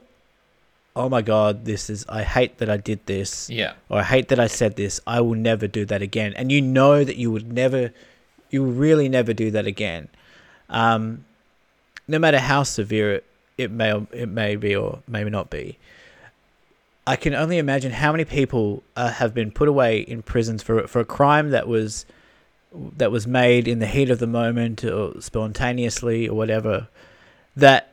oh 0.94 1.08
my 1.08 1.22
god, 1.22 1.64
this 1.64 1.88
is, 1.88 2.04
I 2.08 2.22
hate 2.22 2.58
that 2.58 2.68
I 2.68 2.76
did 2.76 3.04
this, 3.06 3.48
Yeah. 3.48 3.72
or 3.88 3.98
I 4.00 4.02
hate 4.04 4.28
that 4.28 4.38
I 4.38 4.46
said 4.46 4.76
this. 4.76 5.00
I 5.06 5.20
will 5.20 5.34
never 5.34 5.66
do 5.66 5.84
that 5.86 6.02
again, 6.02 6.34
and 6.36 6.52
you 6.52 6.60
know 6.60 7.02
that 7.04 7.16
you 7.16 7.30
would 7.30 7.50
never, 7.52 7.92
you 8.50 8.62
will 8.62 8.72
really 8.72 9.08
never 9.08 9.32
do 9.32 9.50
that 9.52 9.66
again. 9.66 10.08
Um, 10.68 11.24
no 12.08 12.18
matter 12.18 12.38
how 12.38 12.62
severe 12.62 13.14
it, 13.14 13.24
it 13.58 13.70
may 13.70 13.92
it 14.12 14.28
may 14.28 14.56
be 14.56 14.74
or 14.74 15.00
may 15.06 15.22
not 15.24 15.50
be. 15.50 15.78
I 17.06 17.16
can 17.16 17.34
only 17.34 17.58
imagine 17.58 17.92
how 17.92 18.12
many 18.12 18.24
people 18.24 18.82
uh, 18.94 19.10
have 19.10 19.34
been 19.34 19.50
put 19.50 19.68
away 19.68 20.00
in 20.00 20.22
prisons 20.22 20.62
for 20.62 20.86
for 20.86 21.00
a 21.00 21.04
crime 21.04 21.50
that 21.50 21.66
was 21.66 22.06
that 22.96 23.10
was 23.10 23.26
made 23.26 23.68
in 23.68 23.80
the 23.80 23.86
heat 23.86 24.10
of 24.10 24.18
the 24.18 24.26
moment 24.26 24.84
or 24.84 25.20
spontaneously 25.20 26.28
or 26.28 26.34
whatever 26.34 26.88
that 27.56 27.92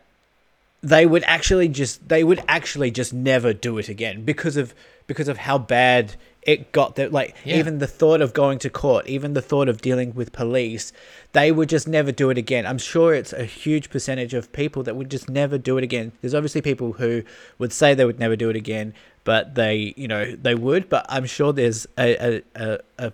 they 0.82 1.06
would 1.06 1.24
actually 1.26 1.68
just 1.68 2.08
they 2.08 2.24
would 2.24 2.42
actually 2.48 2.92
just 2.92 3.14
never 3.14 3.52
do 3.52 3.78
it 3.78 3.90
again 3.90 4.24
because 4.24 4.56
of 4.56 4.74
because 5.08 5.28
of 5.28 5.38
how 5.38 5.58
bad 5.58 6.16
it 6.44 6.72
got 6.72 6.96
that 6.96 7.12
like 7.12 7.36
Yeah. 7.44 7.58
even 7.58 7.80
the 7.80 7.88
thought 7.88 8.22
of 8.22 8.34
going 8.34 8.60
to 8.60 8.70
court 8.70 9.06
even 9.08 9.34
the 9.34 9.42
thought 9.42 9.68
of 9.68 9.82
dealing 9.82 10.16
with 10.16 10.32
police 10.32 10.94
they 11.34 11.52
would 11.52 11.68
just 11.70 11.88
never 11.88 12.12
do 12.12 12.30
it 12.30 12.38
again 12.38 12.66
i'm 12.66 12.78
sure 12.78 13.14
it's 13.14 13.34
a 13.34 13.44
huge 13.44 13.90
percentage 13.90 14.34
of 14.34 14.52
people 14.54 14.82
that 14.84 14.96
would 14.96 15.12
just 15.12 15.30
never 15.30 15.58
do 15.58 15.78
it 15.78 15.84
again 15.84 16.12
there's 16.22 16.34
obviously 16.34 16.62
people 16.62 16.94
who 16.94 17.24
would 17.58 17.74
say 17.74 17.94
they 17.94 18.06
would 18.06 18.20
never 18.20 18.36
do 18.38 18.50
it 18.50 18.56
again 18.56 18.94
but 19.26 19.56
they 19.56 19.94
you 19.98 20.08
know 20.08 20.34
they 20.36 20.56
would 20.56 20.88
but 20.90 21.06
i'm 21.10 21.26
sure 21.26 21.52
there's 21.52 21.86
a 21.98 22.16
a, 22.26 22.42
a, 22.56 22.80
a, 22.98 23.14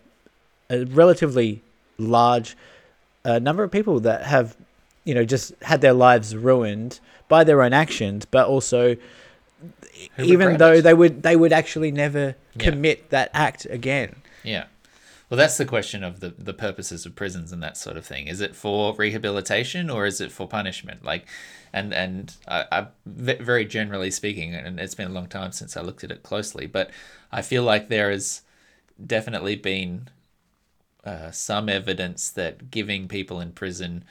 a 0.69 0.83
relatively 0.85 1.61
large 1.97 2.55
uh, 3.25 3.39
number 3.39 3.63
of 3.63 3.71
people 3.71 3.99
that 3.99 4.21
have 4.23 4.55
you 5.03 5.15
know 5.15 5.25
just 5.25 5.51
had 5.63 5.81
their 5.81 5.93
lives 5.93 6.35
ruined 6.35 6.99
by 7.27 7.43
their 7.43 7.63
own 7.63 7.73
actions 7.73 8.23
but 8.25 8.47
also 8.47 8.95
Who 10.17 10.23
even 10.23 10.57
though 10.57 10.73
it. 10.73 10.81
they 10.81 10.93
would 10.93 11.23
they 11.23 11.35
would 11.35 11.53
actually 11.53 11.91
never 11.91 12.35
Yeah. 12.55 12.69
commit 12.71 13.09
that 13.09 13.31
act 13.33 13.65
again 13.65 14.15
Yeah. 14.43 14.65
Well, 15.29 15.37
that's 15.39 15.57
the 15.57 15.65
question 15.65 16.03
of 16.03 16.19
the, 16.19 16.35
the 16.37 16.53
purposes 16.53 17.05
of 17.05 17.15
prisons 17.15 17.51
and 17.51 17.61
that 17.63 17.77
sort 17.77 17.97
of 17.97 18.05
thing. 18.05 18.27
Is 18.27 18.41
it 18.41 18.55
for 18.55 18.93
rehabilitation 18.93 19.89
or 19.89 20.05
is 20.05 20.21
it 20.21 20.31
for 20.31 20.47
punishment? 20.47 21.03
Like, 21.03 21.25
and 21.73 21.93
and 21.95 22.35
I, 22.47 22.65
I 22.71 22.87
very 23.07 23.65
generally 23.65 24.11
speaking, 24.11 24.53
and 24.53 24.79
it's 24.79 24.93
been 24.93 25.07
a 25.09 25.13
long 25.13 25.27
time 25.27 25.51
since 25.51 25.75
I 25.75 25.81
looked 25.81 26.03
at 26.03 26.11
it 26.11 26.21
closely, 26.21 26.67
but 26.67 26.91
I 27.31 27.41
feel 27.41 27.63
like 27.63 27.89
there 27.89 28.11
has 28.11 28.43
definitely 29.03 29.55
been 29.55 30.09
uh, 31.03 31.31
some 31.31 31.69
evidence 31.69 32.29
that 32.31 32.69
giving 32.69 33.07
people 33.07 33.41
in 33.41 33.51
prison 33.51 34.03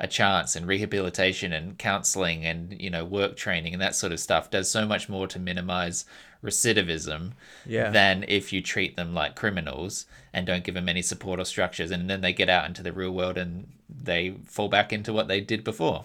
a 0.00 0.06
chance 0.06 0.54
and 0.54 0.66
rehabilitation 0.66 1.52
and 1.52 1.76
counseling 1.78 2.44
and 2.44 2.80
you 2.80 2.88
know 2.90 3.04
work 3.04 3.36
training 3.36 3.72
and 3.72 3.82
that 3.82 3.94
sort 3.94 4.12
of 4.12 4.20
stuff 4.20 4.48
does 4.50 4.70
so 4.70 4.86
much 4.86 5.08
more 5.08 5.26
to 5.26 5.38
minimize 5.38 6.04
recidivism 6.44 7.32
Yeah. 7.66 7.90
than 7.90 8.24
if 8.28 8.52
you 8.52 8.62
treat 8.62 8.96
them 8.96 9.12
like 9.14 9.34
criminals 9.34 10.06
and 10.32 10.46
don't 10.46 10.64
give 10.64 10.74
them 10.74 10.88
any 10.88 11.02
support 11.02 11.40
or 11.40 11.44
structures 11.44 11.90
and 11.90 12.08
then 12.08 12.20
they 12.20 12.32
get 12.32 12.48
out 12.48 12.66
into 12.66 12.82
the 12.82 12.92
real 12.92 13.10
world 13.10 13.36
and 13.36 13.66
they 13.88 14.34
fall 14.46 14.68
back 14.68 14.92
into 14.92 15.12
what 15.12 15.28
they 15.28 15.40
did 15.40 15.64
before 15.64 16.04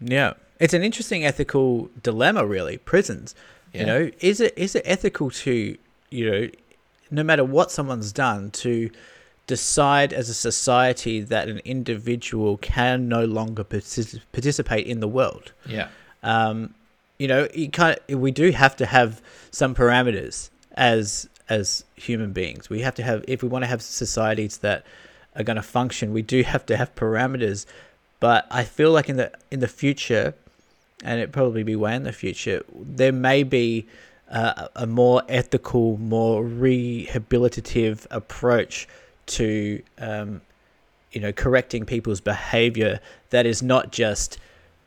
Yeah, 0.00 0.34
it's 0.60 0.74
an 0.74 0.82
interesting 0.82 1.24
ethical 1.24 1.90
dilemma, 2.02 2.46
really. 2.46 2.78
Prisons, 2.78 3.34
Yeah. 3.72 3.80
you 3.80 3.86
know, 3.86 4.10
is 4.20 4.40
it 4.40 4.54
is 4.56 4.74
it 4.74 4.82
ethical 4.86 5.30
to 5.30 5.76
you 6.10 6.30
know, 6.30 6.48
no 7.10 7.22
matter 7.22 7.44
what 7.44 7.70
someone's 7.70 8.12
done, 8.12 8.50
to 8.52 8.90
decide 9.48 10.12
as 10.12 10.28
a 10.28 10.34
society 10.34 11.20
that 11.20 11.48
an 11.48 11.58
individual 11.64 12.56
can 12.58 13.08
no 13.08 13.24
longer 13.24 13.64
partic- 13.64 14.20
participate 14.30 14.86
in 14.86 15.00
the 15.00 15.08
world? 15.08 15.52
yeah 15.66 15.88
um, 16.22 16.74
you 17.18 17.26
know, 17.26 17.48
you 17.54 17.68
can't. 17.68 17.98
We 18.08 18.30
do 18.30 18.50
have 18.52 18.76
to 18.76 18.86
have 18.86 19.20
some 19.50 19.74
parameters 19.74 20.50
as 20.72 21.28
as 21.48 21.84
human 21.96 22.32
beings. 22.32 22.70
We 22.70 22.80
have 22.82 22.94
to 22.96 23.02
have 23.02 23.24
if 23.26 23.42
we 23.42 23.48
want 23.48 23.64
to 23.64 23.66
have 23.66 23.82
societies 23.82 24.58
that 24.58 24.84
are 25.36 25.42
going 25.42 25.56
to 25.56 25.62
function. 25.62 26.12
We 26.12 26.22
do 26.22 26.42
have 26.42 26.64
to 26.66 26.76
have 26.76 26.94
parameters. 26.94 27.66
But 28.20 28.46
I 28.50 28.64
feel 28.64 28.92
like 28.92 29.08
in 29.08 29.16
the 29.16 29.32
in 29.50 29.60
the 29.60 29.68
future, 29.68 30.34
and 31.02 31.20
it 31.20 31.32
probably 31.32 31.62
be 31.62 31.76
way 31.76 31.94
in 31.94 32.04
the 32.04 32.12
future, 32.12 32.64
there 32.72 33.12
may 33.12 33.42
be 33.42 33.86
uh, 34.30 34.68
a 34.76 34.86
more 34.86 35.22
ethical, 35.28 35.96
more 35.98 36.44
rehabilitative 36.44 38.06
approach 38.10 38.86
to 39.28 39.82
um, 39.98 40.40
you 41.12 41.20
know 41.20 41.32
correcting 41.32 41.84
people's 41.84 42.20
behavior 42.20 43.00
that 43.30 43.46
is 43.46 43.62
not 43.62 43.92
just 43.92 44.38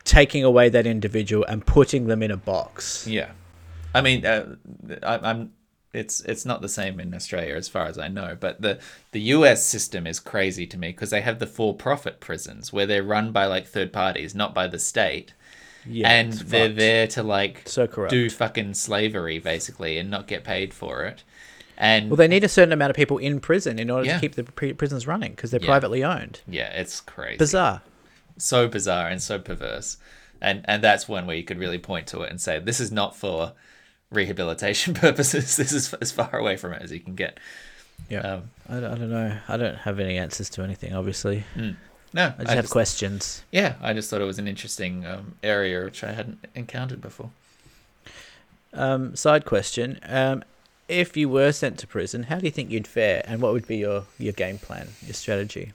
taking 0.04 0.42
away 0.44 0.68
that 0.68 0.86
individual 0.86 1.44
and 1.44 1.64
putting 1.66 2.06
them 2.06 2.22
in 2.22 2.30
a 2.30 2.36
box. 2.36 3.06
Yeah, 3.06 3.30
I 3.94 4.00
mean, 4.00 4.24
uh, 4.26 4.56
I, 5.02 5.30
I'm. 5.30 5.52
It's 5.94 6.22
it's 6.22 6.46
not 6.46 6.62
the 6.62 6.70
same 6.70 6.98
in 7.00 7.12
Australia 7.14 7.54
as 7.54 7.68
far 7.68 7.84
as 7.84 7.98
I 7.98 8.08
know, 8.08 8.34
but 8.40 8.62
the 8.62 8.78
the 9.10 9.20
US 9.36 9.62
system 9.62 10.06
is 10.06 10.18
crazy 10.20 10.66
to 10.68 10.78
me 10.78 10.88
because 10.88 11.10
they 11.10 11.20
have 11.20 11.38
the 11.38 11.46
for 11.46 11.74
profit 11.74 12.18
prisons 12.18 12.72
where 12.72 12.86
they're 12.86 13.02
run 13.02 13.30
by 13.30 13.44
like 13.44 13.66
third 13.66 13.92
parties, 13.92 14.34
not 14.34 14.54
by 14.54 14.66
the 14.68 14.78
state, 14.78 15.34
Yeah, 15.84 16.08
and 16.10 16.32
they're 16.32 16.68
fucked. 16.68 16.78
there 16.78 17.06
to 17.08 17.22
like 17.22 17.62
So 17.66 17.86
corrupt. 17.86 18.10
do 18.10 18.30
fucking 18.30 18.72
slavery 18.72 19.38
basically 19.38 19.98
and 19.98 20.10
not 20.10 20.26
get 20.26 20.44
paid 20.44 20.72
for 20.72 21.04
it. 21.04 21.24
And 21.82 22.10
Well, 22.10 22.16
they 22.16 22.28
need 22.28 22.44
a 22.44 22.48
certain 22.48 22.72
amount 22.72 22.90
of 22.90 22.96
people 22.96 23.18
in 23.18 23.40
prison 23.40 23.78
in 23.80 23.90
order 23.90 24.06
Yeah. 24.06 24.14
to 24.14 24.20
keep 24.20 24.36
the 24.36 24.44
pri- 24.44 24.72
prisons 24.72 25.04
running 25.06 25.32
because 25.32 25.50
they're 25.50 25.60
Yeah. 25.60 25.66
privately 25.66 26.04
owned. 26.04 26.40
yeah, 26.46 26.68
it's 26.68 27.00
crazy. 27.00 27.38
Bizarre. 27.38 27.82
so 28.38 28.68
bizarre 28.68 29.08
and 29.08 29.20
so 29.20 29.38
perverse. 29.40 29.96
And 30.40 30.64
and 30.66 30.82
that's 30.82 31.06
one 31.08 31.26
where 31.26 31.36
you 31.36 31.42
could 31.44 31.58
really 31.58 31.78
point 31.78 32.06
to 32.08 32.22
it 32.22 32.30
and 32.30 32.40
say, 32.40 32.58
this 32.60 32.78
is 32.80 32.90
not 32.92 33.16
for 33.16 33.52
rehabilitation 34.10 34.94
purposes. 35.06 35.56
This 35.56 35.72
is 35.72 35.92
as 35.94 36.12
far 36.12 36.30
away 36.36 36.56
from 36.56 36.72
it 36.72 36.82
as 36.82 36.92
you 36.92 37.00
can 37.00 37.14
get. 37.16 37.38
Yeah. 38.08 38.20
Um, 38.20 38.50
I, 38.68 38.74
don't, 38.80 38.84
I 38.92 38.94
don't 38.96 39.10
know. 39.10 39.38
I 39.48 39.56
don't 39.56 39.76
have 39.78 39.98
any 40.00 40.18
answers 40.18 40.48
to 40.50 40.62
anything, 40.62 40.94
obviously. 40.94 41.44
no, 42.12 42.32
I 42.38 42.42
just 42.44 42.54
have 42.54 42.70
questions. 42.70 43.42
yeah, 43.52 43.74
I 43.82 43.92
just 43.92 44.08
thought 44.10 44.20
it 44.20 44.24
was 44.24 44.38
an 44.38 44.46
interesting 44.48 45.04
um, 45.06 45.34
area 45.42 45.84
which 45.84 46.02
I 46.04 46.12
hadn't 46.12 46.44
encountered 46.54 47.00
before. 47.00 47.30
Um, 48.72 49.14
side 49.16 49.44
question. 49.44 49.98
Um, 50.04 50.42
if 50.88 51.16
you 51.16 51.28
were 51.28 51.52
sent 51.52 51.78
to 51.78 51.86
prison, 51.86 52.24
how 52.24 52.38
do 52.38 52.44
you 52.44 52.50
think 52.50 52.70
you'd 52.70 52.86
fare 52.86 53.22
and 53.26 53.40
what 53.40 53.52
would 53.52 53.66
be 53.66 53.76
your, 53.78 54.04
your 54.18 54.32
game 54.32 54.58
plan, 54.58 54.88
your 55.04 55.14
strategy? 55.14 55.72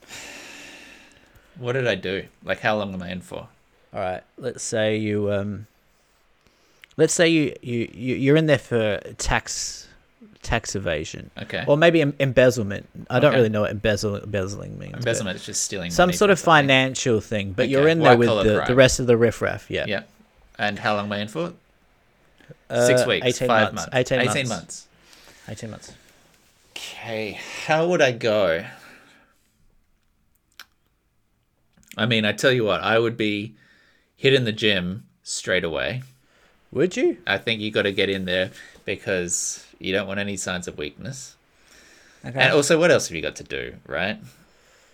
What 1.58 1.74
did 1.74 1.88
I 1.88 1.95
do? 1.95 2.26
Like, 2.43 2.60
how 2.60 2.78
long 2.78 2.93
am 2.93 3.01
I 3.01 3.10
in 3.12 3.22
for? 3.22 3.47
All 3.93 3.99
right. 3.99 4.22
Let's 4.38 4.64
say 4.64 4.97
you. 4.97 5.32
Um, 5.32 5.66
let's 6.97 7.14
say 7.14 7.28
you, 7.30 7.55
you, 7.62 7.89
you, 7.93 8.16
you're 8.16 8.36
in 8.36 8.45
there 8.45 8.60
for 8.60 8.99
tax 9.18 9.88
tax 10.43 10.76
evasion. 10.76 11.32
Okay. 11.41 11.64
Or 11.68 11.78
maybe 11.78 12.01
em- 12.01 12.14
embezzlement. 12.20 12.88
I 13.10 13.20
don't 13.20 13.30
Okay. 13.30 13.38
really 13.38 13.49
know 13.49 13.62
what 13.62 13.72
embezzle, 13.72 14.18
embezzling 14.18 14.78
means. 14.78 14.93
Embezzlement 14.93 15.36
is 15.38 15.45
just 15.45 15.64
stealing 15.64 15.89
some 15.91 16.14
sort 16.14 16.30
of 16.32 16.38
something. 16.39 16.68
financial 16.68 17.20
thing, 17.22 17.53
but 17.53 17.70
you're 17.70 17.88
in 17.88 17.99
there 17.99 18.16
with 18.18 18.30
white-collar 18.30 18.60
the, 18.62 18.66
the 18.68 18.76
rest 18.76 18.99
of 18.99 19.08
the 19.08 19.18
riffraff. 19.18 19.70
Yeah. 19.72 19.86
Yeah. 19.88 20.03
And 20.60 20.80
how 20.80 20.95
long 20.95 21.05
am 21.08 21.12
I 21.12 21.20
in 21.20 21.28
for? 21.28 21.53
Uh, 22.70 22.86
Six 22.86 23.05
weeks. 23.05 23.26
18 23.26 23.47
five 23.47 23.74
months. 23.74 23.91
months. 23.91 24.12
18 24.12 24.20
18 24.20 24.28
months. 24.28 24.49
months. 24.49 24.86
18 25.47 25.69
months. 25.71 25.93
Okay, 26.75 27.39
how 27.65 27.87
would 27.87 28.01
I 28.01 28.11
go? 28.11 28.65
I 31.97 32.05
mean, 32.05 32.25
I 32.25 32.31
tell 32.31 32.51
you 32.51 32.63
what, 32.63 32.81
I 32.81 32.99
would 32.99 33.17
be 33.17 33.55
hitting 34.15 34.43
the 34.43 34.51
gym 34.51 35.05
straight 35.23 35.63
away. 35.63 36.03
Would 36.71 36.95
you? 36.97 37.17
I 37.25 37.37
think 37.37 37.61
you 37.61 37.71
got 37.71 37.83
to 37.83 37.91
get 37.91 38.09
in 38.09 38.25
there 38.25 38.51
because 38.85 39.65
you 39.79 39.93
don't 39.93 40.07
want 40.07 40.19
any 40.19 40.37
signs 40.37 40.67
of 40.67 40.77
weakness. 40.77 41.35
Okay. 42.25 42.39
And 42.39 42.53
also, 42.53 42.77
what 42.77 42.91
else 42.91 43.07
have 43.07 43.15
you 43.15 43.21
got 43.21 43.37
to 43.37 43.43
do, 43.43 43.75
right? 43.87 44.19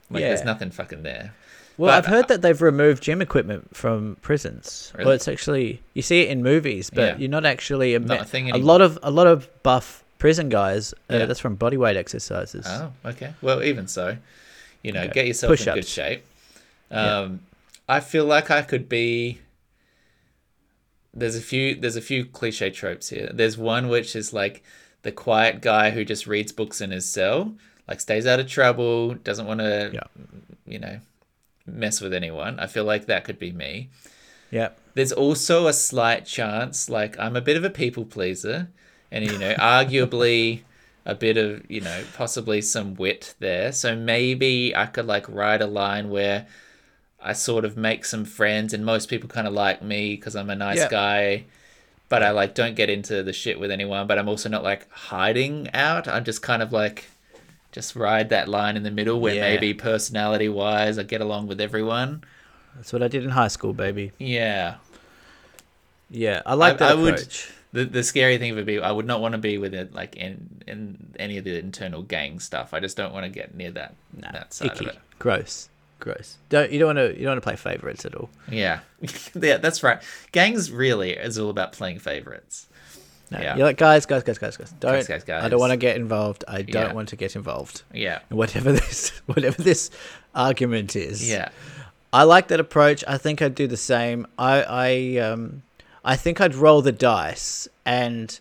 Like, 0.10 0.22
there's 0.22 0.44
nothing 0.44 0.70
fucking 0.72 1.04
there. 1.04 1.34
well, 1.78 1.90
but- 1.92 1.98
I've 1.98 2.06
heard 2.06 2.28
that 2.28 2.42
they've 2.42 2.62
removed 2.62 3.02
gym 3.04 3.22
equipment 3.22 3.76
from 3.76 4.18
prisons. 4.22 4.92
Really? 4.94 5.06
Well, 5.06 5.16
it's 5.16 5.28
actually 5.28 5.82
you 5.96 6.02
see 6.04 6.22
it 6.22 6.30
in 6.30 6.44
movies, 6.44 6.90
but 6.92 7.02
Yeah. 7.02 7.18
you're 7.18 7.30
not 7.30 7.46
actually 7.46 7.96
a, 7.96 8.00
Not 8.00 8.22
a 8.22 8.26
thing 8.26 8.52
a 8.52 8.58
lot 8.58 8.82
of 8.82 9.00
a 9.02 9.10
lot 9.10 9.26
of 9.28 9.50
buff 9.64 10.03
prison 10.24 10.48
guys. 10.48 10.94
Uh, 11.10 11.18
Yeah. 11.18 11.26
That's 11.26 11.42
from 11.42 11.58
bodyweight 11.58 11.98
exercises. 11.98 12.66
Oh, 12.66 12.94
okay. 13.06 13.34
Well, 13.42 13.62
even 13.62 13.90
so, 13.90 14.18
you 14.82 14.94
know, 14.94 15.02
Okay. 15.04 15.14
get 15.14 15.28
yourself 15.28 15.52
in 15.52 15.58
good 15.58 15.66
Push-ups. 15.74 15.88
shape. 15.90 16.24
Yeah. 16.90 17.18
Um, 17.18 17.42
I 17.90 18.00
feel 18.00 18.24
like 18.24 18.50
I 18.50 18.62
could 18.62 18.88
be. 18.88 19.40
There's 21.14 21.36
a 21.36 21.42
few. 21.42 21.76
There's 21.76 21.98
a 21.98 22.02
few 22.02 22.24
cliche 22.26 22.70
tropes 22.70 23.10
here. 23.10 23.30
There's 23.34 23.58
one 23.58 23.90
which 23.90 24.16
is 24.16 24.32
like 24.34 24.64
the 25.02 25.12
quiet 25.12 25.60
guy 25.62 25.92
who 25.92 26.06
just 26.06 26.26
reads 26.26 26.54
books 26.54 26.80
in 26.80 26.92
his 26.92 27.06
cell, 27.06 27.54
like 27.90 28.00
stays 28.00 28.26
out 28.26 28.40
of 28.40 28.48
trouble, 28.48 29.16
doesn't 29.16 29.46
want 29.46 29.60
to, 29.60 29.92
Yeah. 29.94 30.08
you 30.66 30.80
know, 30.80 31.00
mess 31.68 32.00
with 32.00 32.14
anyone. 32.14 32.60
I 32.60 32.68
feel 32.68 32.86
like 32.86 33.06
that 33.08 33.26
could 33.26 33.38
be 33.38 33.52
me. 33.52 33.90
Yeah. 34.52 34.70
There's 34.94 35.12
also 35.12 35.68
a 35.68 35.74
slight 35.74 36.26
chance, 36.26 36.88
like 36.90 37.20
I'm 37.20 37.36
a 37.36 37.42
bit 37.42 37.58
of 37.58 37.64
a 37.66 37.70
people 37.70 38.06
pleaser, 38.06 38.70
and 39.14 39.24
you 39.30 39.38
know, 39.38 39.54
arguably 39.56 40.62
a 41.06 41.14
bit 41.16 41.38
of 41.38 41.70
you 41.70 41.80
know 41.82 42.04
possibly 42.18 42.60
some 42.62 42.96
wit 42.96 43.36
there. 43.40 43.72
So 43.72 43.96
maybe 43.96 44.76
I 44.76 44.86
could 44.88 45.06
like 45.06 45.28
write 45.30 45.62
a 45.62 45.68
line 45.68 46.10
where 46.10 46.48
I 47.22 47.32
sort 47.34 47.64
of 47.64 47.78
make 47.78 48.04
some 48.06 48.26
friends, 48.26 48.74
and 48.74 48.84
most 48.86 49.10
people 49.10 49.30
kind 49.30 49.48
of 49.48 49.54
like 49.54 49.82
me 49.82 50.16
because 50.16 50.36
I'm 50.36 50.50
a 50.50 50.56
nice 50.56 50.78
Yeah. 50.80 50.90
guy. 50.90 51.44
But 52.10 52.22
I 52.22 52.30
like 52.32 52.54
don't 52.54 52.76
get 52.76 52.90
into 52.90 53.24
the 53.24 53.34
shit 53.34 53.60
with 53.60 53.72
anyone. 53.72 54.06
But 54.08 54.20
I'm 54.20 54.28
also 54.30 54.50
not 54.50 54.64
like 54.64 54.90
hiding 54.92 55.70
out. 55.74 56.08
I'm 56.08 56.24
just 56.26 56.42
kind 56.42 56.62
of 56.62 56.72
like 56.74 57.06
just 57.72 57.96
ride 57.96 58.30
that 58.30 58.48
line 58.48 58.78
in 58.78 58.84
the 58.84 58.92
middle 58.92 59.20
where 59.20 59.34
Yeah. 59.36 59.42
maybe 59.50 59.74
personality 59.74 60.48
wise 60.50 61.00
I 61.00 61.04
get 61.04 61.22
along 61.22 61.48
with 61.48 61.60
everyone. 61.60 62.24
That's 62.76 62.94
what 62.94 63.02
I 63.02 63.08
did 63.08 63.24
in 63.24 63.32
high 63.32 63.48
school, 63.48 63.74
baby. 63.74 64.12
Yeah. 64.20 64.76
Yeah, 66.10 66.42
I 66.46 66.54
like 66.54 66.76
I- 66.76 66.78
that 66.78 66.92
I 66.92 66.94
would- 66.96 67.14
approach. 67.16 67.50
The 67.74 67.86
the 67.86 68.04
scary 68.04 68.38
thing 68.38 68.56
would 68.56 68.66
be 68.66 68.80
I 68.80 68.92
would 68.92 69.06
not 69.08 69.20
want 69.20 69.32
to 69.34 69.38
be 69.40 69.58
with 69.58 69.74
it 69.74 69.94
like 69.94 70.16
in 70.16 70.62
in 70.68 71.14
any 71.20 71.38
of 71.38 71.44
the 71.44 71.58
internal 71.60 72.02
gang 72.04 72.40
stuff. 72.40 72.74
I 72.74 72.80
just 72.80 72.96
don't 72.96 73.12
want 73.14 73.26
to 73.26 73.30
get 73.30 73.54
near 73.56 73.72
that 73.72 73.96
Nah, 74.16 74.32
that 74.32 74.54
side 74.54 74.68
icky, 74.72 74.86
of 74.86 74.92
it. 74.92 75.00
gross, 75.20 75.70
gross. 76.00 76.38
Don't 76.50 76.72
you 76.72 76.78
don't 76.80 76.96
want 76.96 77.00
to 77.00 77.18
you 77.18 77.24
don't 77.26 77.32
want 77.32 77.38
to 77.42 77.48
play 77.50 77.56
favorites 77.56 78.06
at 78.06 78.14
all. 78.16 78.30
Yeah, 78.50 78.80
yeah, 79.36 79.58
that's 79.58 79.82
right. 79.84 80.00
Gangs 80.32 80.72
really 80.72 81.12
is 81.12 81.40
all 81.40 81.50
about 81.50 81.74
playing 81.74 82.00
favorites. 82.00 82.68
No, 83.32 83.40
Yeah. 83.40 83.56
you're 83.56 83.66
like 83.66 83.78
guys, 83.78 84.06
guys, 84.06 84.22
guys, 84.22 84.38
guys, 84.38 84.56
guys. 84.58 84.72
Don't. 84.80 84.92
Guys, 84.94 85.08
guys, 85.08 85.24
guys. 85.24 85.44
I 85.44 85.50
don't 85.50 85.60
want 85.60 85.72
to 85.72 85.78
get 85.78 85.96
involved. 85.96 86.44
I 86.48 86.62
don't 86.62 86.90
Yeah. 86.90 86.94
want 86.94 87.10
to 87.10 87.16
get 87.16 87.36
involved. 87.36 87.82
Yeah, 87.92 88.20
Whatever 88.30 88.72
this, 88.82 89.10
whatever 89.26 89.60
this 89.64 89.90
argument 90.36 90.96
is. 90.96 91.28
yeah, 91.28 91.50
I 92.12 92.24
like 92.24 92.50
that 92.50 92.60
approach. 92.60 93.04
I 93.08 93.18
think 93.18 93.42
I'd 93.42 93.56
do 93.56 93.66
the 93.66 93.78
same. 93.78 94.28
I, 94.38 94.62
I, 94.62 95.18
um, 95.22 95.64
I 96.04 96.16
think 96.16 96.42
I'd 96.42 96.56
roll 96.56 96.82
the 96.82 96.92
dice, 96.92 97.68
and 97.86 98.38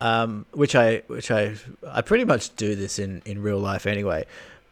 um, 0.00 0.46
which 0.52 0.74
I, 0.74 1.02
which 1.06 1.30
I, 1.30 1.54
I 1.88 2.02
pretty 2.02 2.24
much 2.24 2.54
do 2.56 2.74
this 2.74 2.98
in 2.98 3.22
in 3.24 3.42
real 3.42 3.58
life 3.58 3.86
anyway. 3.86 4.26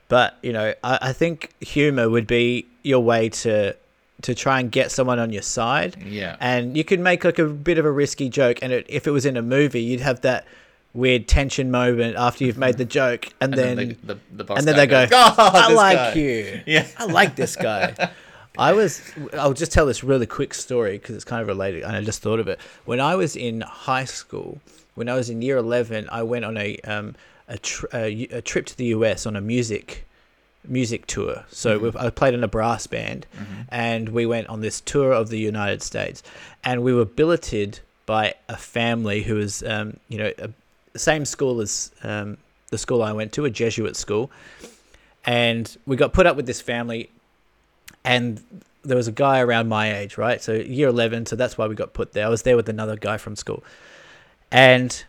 But 0.08 0.36
you 0.42 0.52
know, 0.52 0.74
I, 0.82 0.98
I 1.02 1.12
think 1.12 1.50
humor 1.60 2.10
would 2.10 2.26
be 2.26 2.66
your 2.82 3.00
way 3.00 3.28
to 3.28 3.76
to 4.22 4.34
try 4.34 4.60
and 4.60 4.70
get 4.70 4.90
someone 4.90 5.18
on 5.18 5.32
your 5.32 5.42
side. 5.42 5.96
yeah. 6.04 6.36
And 6.40 6.76
you 6.76 6.84
could 6.84 7.00
make 7.00 7.24
like 7.24 7.38
a 7.38 7.46
bit 7.46 7.78
of 7.78 7.84
a 7.86 7.90
risky 7.90 8.28
joke, 8.28 8.58
and 8.60 8.72
it, 8.72 8.86
if 8.88 9.06
it 9.06 9.12
was 9.12 9.24
in 9.24 9.36
a 9.36 9.42
movie, 9.42 9.80
you'd 9.80 10.00
have 10.00 10.20
that 10.22 10.44
weird 10.92 11.28
tension 11.28 11.70
moment 11.70 12.16
after 12.16 12.44
you've 12.44 12.58
made 12.58 12.76
the 12.76 12.84
joke, 13.00 13.26
and, 13.40 13.54
and 13.54 13.54
then, 13.54 13.76
then, 13.76 13.96
the, 14.32 14.44
the, 14.44 14.54
and 14.54 14.66
then 14.66 14.76
they 14.76 14.86
go, 14.86 15.06
"Oh, 15.10 15.34
"I 15.38 15.72
like 15.72 15.96
guy." 15.96 16.14
you, 16.14 16.60
Yeah. 16.66 16.86
I 16.98 17.06
like 17.06 17.36
this 17.36 17.56
guy." 17.56 18.10
I 18.58 18.72
was. 18.72 19.00
I'll 19.34 19.52
just 19.52 19.72
tell 19.72 19.86
this 19.86 20.02
really 20.02 20.26
quick 20.26 20.54
story 20.54 20.98
because 20.98 21.14
it's 21.14 21.24
kind 21.24 21.40
of 21.40 21.48
related, 21.48 21.82
and 21.82 21.96
I 21.96 22.02
just 22.02 22.22
thought 22.22 22.40
of 22.40 22.48
it. 22.48 22.58
When 22.84 23.00
I 23.00 23.14
was 23.14 23.36
in 23.36 23.60
high 23.62 24.04
school, 24.04 24.60
when 24.94 25.08
I 25.08 25.14
was 25.14 25.30
in 25.30 25.40
year 25.42 25.56
eleven, 25.56 26.08
I 26.10 26.22
went 26.22 26.44
on 26.44 26.56
a 26.56 26.76
um 26.78 27.14
a, 27.48 27.58
tr- 27.58 27.86
a, 27.92 28.22
a 28.30 28.42
trip 28.42 28.66
to 28.66 28.76
the 28.76 28.86
US 28.86 29.26
on 29.26 29.36
a 29.36 29.40
music 29.40 30.06
music 30.66 31.06
tour. 31.06 31.44
So 31.50 31.78
we 31.78 31.92
I 31.98 32.10
played 32.10 32.34
in 32.34 32.44
a 32.44 32.48
brass 32.48 32.86
band, 32.86 33.26
and 33.70 34.10
we 34.10 34.26
went 34.26 34.48
on 34.48 34.60
this 34.60 34.80
tour 34.80 35.12
of 35.12 35.28
the 35.28 35.38
United 35.38 35.82
States, 35.82 36.22
and 36.64 36.82
we 36.82 36.92
were 36.92 37.04
billeted 37.04 37.80
by 38.06 38.34
a 38.48 38.56
family 38.56 39.22
who 39.22 39.36
was, 39.36 39.62
um, 39.62 39.96
you 40.08 40.18
know, 40.18 40.32
a, 40.38 40.50
same 40.98 41.24
school 41.24 41.60
as 41.60 41.92
um, 42.02 42.36
the 42.70 42.78
school 42.78 43.02
I 43.02 43.12
went 43.12 43.32
to, 43.34 43.44
a 43.44 43.50
Jesuit 43.50 43.96
school, 43.96 44.30
and 45.24 45.76
we 45.86 45.96
got 45.96 46.12
put 46.12 46.26
up 46.26 46.36
with 46.36 46.46
this 46.46 46.60
family, 46.60 47.08
and 48.04 48.42
there 48.82 48.96
was 48.96 49.08
a 49.08 49.12
guy 49.12 49.40
around 49.40 49.68
my 49.68 49.94
age, 49.94 50.16
right? 50.16 50.42
So 50.42 50.54
year 50.54 50.88
eleven, 50.88 51.26
so 51.26 51.36
that's 51.36 51.58
why 51.58 51.66
we 51.66 51.74
got 51.74 51.92
put 51.92 52.12
there. 52.12 52.26
I 52.26 52.28
was 52.28 52.42
there 52.42 52.56
with 52.56 52.68
another 52.68 52.96
guy 52.96 53.16
from 53.18 53.36
school, 53.36 53.62
and 54.50 55.04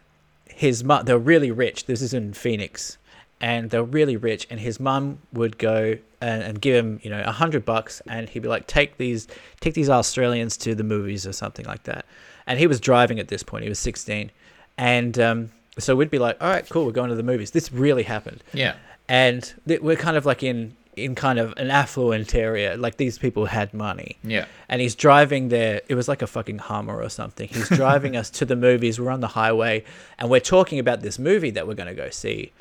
his 0.49 0.83
mum, 0.83 1.05
they're 1.05 1.17
really 1.17 1.51
rich. 1.51 1.85
This 1.85 2.01
is 2.01 2.13
in 2.13 2.33
Phoenix, 2.33 2.97
and 3.39 3.69
they're 3.69 3.83
really 3.83 4.17
rich. 4.17 4.45
And 4.49 4.59
his 4.59 4.79
mum 4.79 5.19
would 5.33 5.57
go 5.57 5.97
and, 6.19 6.43
and 6.43 6.61
give 6.61 6.75
him, 6.75 6.99
you 7.03 7.09
know, 7.09 7.23
a 7.25 7.31
hundred 7.31 7.65
bucks, 7.65 8.01
and 8.07 8.29
he'd 8.29 8.41
be 8.41 8.47
like, 8.47 8.67
"Take 8.67 8.97
these, 8.97 9.27
take 9.59 9.73
these 9.73 9.89
Australians 9.89 10.57
to 10.57 10.75
the 10.75 10.83
movies 10.83 11.25
or 11.25 11.33
something 11.33 11.65
like 11.65 11.83
that." 11.83 12.05
And 12.47 12.59
he 12.59 12.67
was 12.67 12.79
driving 12.79 13.19
at 13.19 13.29
this 13.29 13.43
point. 13.43 13.63
He 13.63 13.69
was 13.69 13.79
sixteen, 13.79 14.31
and 14.77 15.17
um, 15.19 15.51
so 15.79 15.95
we'd 15.95 16.11
be 16.11 16.19
like, 16.19 16.37
"All 16.41 16.49
right, 16.49 16.67
cool, 16.69 16.85
we're 16.85 16.91
going 16.91 17.09
to 17.09 17.15
the 17.15 17.23
movies." 17.23 17.51
This 17.51 17.71
really 17.71 18.03
happened, 18.03 18.43
Yeah, 18.53 18.75
and 19.07 19.53
th- 19.67 19.81
we're 19.81 19.95
kind 19.95 20.17
of 20.17 20.25
like 20.25 20.43
in 20.43 20.75
in 20.95 21.15
kind 21.15 21.39
of 21.39 21.53
an 21.57 21.71
affluent 21.71 22.35
area. 22.35 22.75
Like 22.77 22.97
these 22.97 23.17
people 23.17 23.45
had 23.45 23.73
money 23.73 24.17
yeah, 24.23 24.45
and 24.67 24.81
he's 24.81 24.93
driving 24.95 25.49
there. 25.49 25.81
It 25.87 25.95
was 25.95 26.07
like 26.07 26.21
a 26.21 26.27
fucking 26.27 26.59
Hummer 26.59 27.01
or 27.01 27.09
something. 27.09 27.47
He's 27.47 27.69
driving 27.83 28.15
us 28.17 28.29
to 28.31 28.45
the 28.45 28.55
movies. 28.55 28.99
We're 28.99 29.11
on 29.11 29.21
the 29.21 29.27
highway, 29.27 29.83
and 30.19 30.29
we're 30.29 30.39
talking 30.41 30.79
about 30.79 31.01
this 31.01 31.17
movie 31.17 31.51
that 31.51 31.67
we're 31.67 31.75
going 31.75 31.89
to 31.89 31.95
go 31.95 32.09
see. 32.09 32.51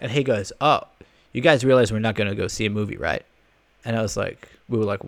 And 0.00 0.10
he 0.12 0.22
goes, 0.22 0.52
"Oh, 0.60 0.82
you 1.32 1.40
guys 1.40 1.64
realize 1.64 1.92
we're 1.92 1.98
not 1.98 2.14
going 2.14 2.28
to 2.30 2.36
go 2.36 2.48
see 2.48 2.66
a 2.66 2.70
movie, 2.70 2.96
right?" 2.96 3.24
and 3.84 3.96
I 3.96 4.02
was 4.02 4.16
like, 4.16 4.48
we 4.68 4.78
were 4.78 4.84
like, 4.84 5.00